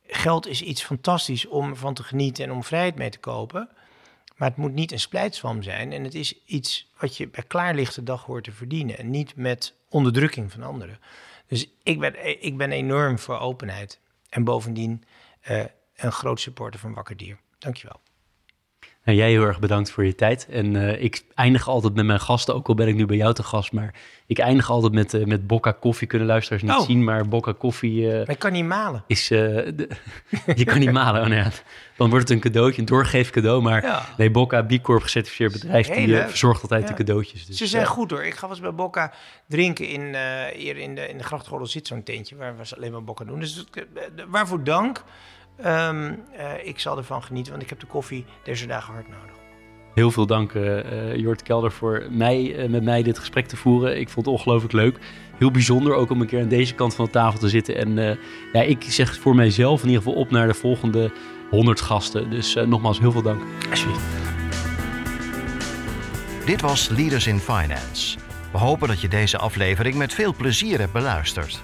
Geld 0.06 0.46
is 0.46 0.62
iets 0.62 0.82
fantastisch 0.82 1.46
om 1.46 1.76
van 1.76 1.94
te 1.94 2.02
genieten 2.02 2.44
en 2.44 2.52
om 2.52 2.64
vrijheid 2.64 2.94
mee 2.96 3.10
te 3.10 3.18
kopen. 3.18 3.68
Maar 4.40 4.48
het 4.48 4.58
moet 4.58 4.72
niet 4.72 4.92
een 4.92 5.00
splijtswam 5.00 5.62
zijn. 5.62 5.92
En 5.92 6.04
het 6.04 6.14
is 6.14 6.44
iets 6.44 6.90
wat 6.98 7.16
je 7.16 7.28
bij 7.28 7.44
klaarlichte 7.46 8.02
dag 8.02 8.24
hoort 8.24 8.44
te 8.44 8.52
verdienen. 8.52 8.98
En 8.98 9.10
niet 9.10 9.36
met 9.36 9.74
onderdrukking 9.88 10.52
van 10.52 10.62
anderen. 10.62 10.98
Dus 11.46 11.68
ik 11.82 11.98
ben, 11.98 12.42
ik 12.44 12.56
ben 12.56 12.72
enorm 12.72 13.18
voor 13.18 13.38
openheid. 13.38 14.00
En 14.28 14.44
bovendien 14.44 15.04
eh, 15.40 15.64
een 15.96 16.12
groot 16.12 16.40
supporter 16.40 16.80
van 16.80 16.94
Wakker 16.94 17.16
Dier. 17.16 17.38
Dankjewel. 17.58 18.00
Nou, 19.04 19.18
jij 19.18 19.30
heel 19.30 19.42
erg 19.44 19.58
bedankt 19.58 19.90
voor 19.90 20.04
je 20.04 20.14
tijd. 20.14 20.46
En 20.50 20.76
eh, 20.76 21.02
ik 21.02 21.24
eindig 21.34 21.68
altijd 21.68 21.94
met 21.94 22.04
mijn 22.04 22.20
gasten, 22.20 22.54
ook 22.54 22.68
al 22.68 22.74
ben 22.74 22.88
ik 22.88 22.94
nu 22.94 23.06
bij 23.06 23.16
jou 23.16 23.34
te 23.34 23.42
gast. 23.42 23.72
Maar 23.72 23.94
ik 24.26 24.38
eindig 24.38 24.70
altijd 24.70 24.92
met, 24.92 25.14
eh, 25.14 25.24
met 25.24 25.46
Bocca 25.46 25.72
Koffie. 25.72 26.06
Kunnen 26.06 26.28
luisteraars 26.28 26.62
niet 26.62 26.72
Oh. 26.72 26.80
zien, 26.80 27.04
maar 27.04 27.28
Bocca 27.28 27.52
Koffie 27.58 28.06
Maar 28.08 28.30
ik 28.30 28.38
kan 28.38 28.52
niet 28.52 28.64
malen. 28.64 29.04
is... 29.06 29.28
de- 29.28 29.88
je 30.54 30.64
kan 30.64 30.78
niet 30.78 30.92
malen. 30.92 31.22
Oh, 31.22 31.28
nou 31.28 31.40
ja. 31.40 31.50
Dan 31.96 32.10
wordt 32.10 32.28
het 32.28 32.36
een 32.36 32.42
cadeautje, 32.42 32.80
een 32.80 32.86
doorgeef 32.86 33.30
cadeau. 33.30 33.62
Maar 33.62 33.82
Ja. 33.82 34.06
nee, 34.16 34.30
Bocca, 34.30 34.62
B 34.62 34.82
Corp 34.82 35.02
gecertificeerd 35.02 35.52
bedrijf, 35.52 35.88
die 35.88 36.16
verzorgt 36.16 36.62
altijd 36.62 36.82
ja. 36.82 36.88
de 36.88 36.94
cadeautjes. 36.94 37.46
Dus, 37.46 37.56
Ze 37.56 37.66
zijn 37.66 37.86
goed 37.86 38.10
hoor. 38.10 38.24
Ik 38.24 38.34
ga 38.34 38.40
wel 38.40 38.50
eens 38.50 38.60
bij 38.60 38.74
Bocca 38.74 39.12
drinken 39.48 39.88
in, 39.88 40.14
hier 40.56 40.76
in 40.76 40.94
de, 40.94 41.08
in 41.08 41.18
de 41.18 41.24
Grachtgordel 41.24 41.66
zit 41.66 41.86
zo'n 41.86 42.02
tentje 42.02 42.36
waar 42.36 42.56
we 42.56 42.76
alleen 42.76 42.92
maar 42.92 43.04
Bocca 43.04 43.24
doen. 43.24 43.40
Dus 43.40 43.64
waarvoor 44.28 44.64
dank. 44.64 45.02
Ehm, 45.62 46.12
eh, 46.32 46.66
ik 46.66 46.78
zal 46.78 46.96
ervan 46.96 47.22
genieten, 47.22 47.50
want 47.52 47.62
ik 47.62 47.70
heb 47.70 47.80
de 47.80 47.86
koffie 47.86 48.24
deze 48.42 48.66
dagen 48.66 48.94
hard 48.94 49.08
nodig. 49.08 49.38
Heel 49.94 50.10
veel 50.10 50.26
dank, 50.26 50.52
eh 50.52 51.10
eh, 51.10 51.16
Jort 51.16 51.42
Kelder, 51.42 51.72
voor 51.72 52.06
mij, 52.10 52.66
met 52.68 52.82
mij 52.82 53.02
dit 53.02 53.18
gesprek 53.18 53.46
te 53.46 53.56
voeren. 53.56 54.00
Ik 54.00 54.08
vond 54.08 54.26
het 54.26 54.34
ongelooflijk 54.34 54.72
leuk. 54.72 54.98
Heel 55.40 55.50
bijzonder 55.50 55.94
ook 55.94 56.10
om 56.10 56.20
een 56.20 56.26
keer 56.26 56.40
aan 56.42 56.48
deze 56.48 56.74
kant 56.74 56.94
van 56.94 57.04
de 57.04 57.10
tafel 57.10 57.38
te 57.38 57.48
zitten. 57.48 57.76
En 57.76 57.98
eh, 57.98 58.16
ja, 58.52 58.62
ik 58.62 58.82
zeg 58.82 59.18
voor 59.18 59.34
mijzelf 59.34 59.82
in 59.82 59.88
ieder 59.88 60.02
geval 60.02 60.18
op 60.18 60.30
naar 60.30 60.46
de 60.46 60.54
volgende 60.54 61.12
100 61.50 61.80
gasten. 61.80 62.30
Dus 62.30 62.54
eh, 62.54 62.66
nogmaals, 62.66 62.98
heel 62.98 63.12
veel 63.12 63.22
dank. 63.22 63.42
Alsjeblieft. 63.70 64.04
Dit 66.44 66.60
was 66.60 66.88
Leaders 66.88 67.26
in 67.26 67.38
Finance. 67.38 68.18
We 68.52 68.58
hopen 68.58 68.88
dat 68.88 69.00
je 69.00 69.08
deze 69.08 69.38
aflevering 69.38 69.94
met 69.94 70.14
veel 70.14 70.34
plezier 70.34 70.78
hebt 70.78 70.92
beluisterd. 70.92 71.62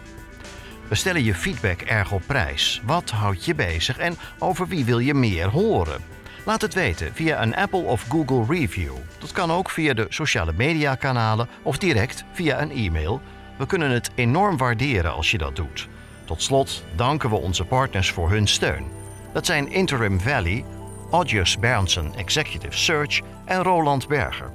We 0.88 0.94
stellen 0.94 1.24
je 1.24 1.34
feedback 1.34 1.80
erg 1.80 2.12
op 2.12 2.22
prijs. 2.26 2.82
Wat 2.84 3.10
houdt 3.10 3.44
je 3.44 3.54
bezig 3.54 3.98
en 3.98 4.16
over 4.38 4.68
wie 4.68 4.84
wil 4.84 4.98
je 4.98 5.14
meer 5.14 5.48
horen? 5.48 6.00
Laat 6.44 6.62
het 6.62 6.74
weten 6.74 7.14
via 7.14 7.42
een 7.42 7.56
Apple 7.56 7.80
of 7.80 8.06
Google 8.08 8.54
review. 8.54 8.92
Dat 9.18 9.32
kan 9.32 9.50
ook 9.50 9.70
via 9.70 9.94
de 9.94 10.06
sociale 10.08 10.52
media 10.56 10.94
kanalen 10.94 11.48
of 11.62 11.78
direct 11.78 12.24
via 12.32 12.60
een 12.60 12.70
e-mail. 12.70 13.20
We 13.56 13.66
kunnen 13.66 13.90
het 13.90 14.10
enorm 14.14 14.56
waarderen 14.56 15.12
als 15.12 15.30
je 15.30 15.38
dat 15.38 15.56
doet. 15.56 15.88
Tot 16.24 16.42
slot 16.42 16.84
danken 16.94 17.30
we 17.30 17.36
onze 17.36 17.64
partners 17.64 18.10
voor 18.10 18.30
hun 18.30 18.46
steun. 18.46 18.84
Dat 19.32 19.46
zijn 19.46 19.72
Interim 19.72 20.20
Valley, 20.20 20.64
Audius 21.10 21.58
Berndsen 21.58 22.14
Executive 22.14 22.78
Search 22.78 23.20
en 23.44 23.62
Roland 23.62 24.08
Berger. 24.08 24.50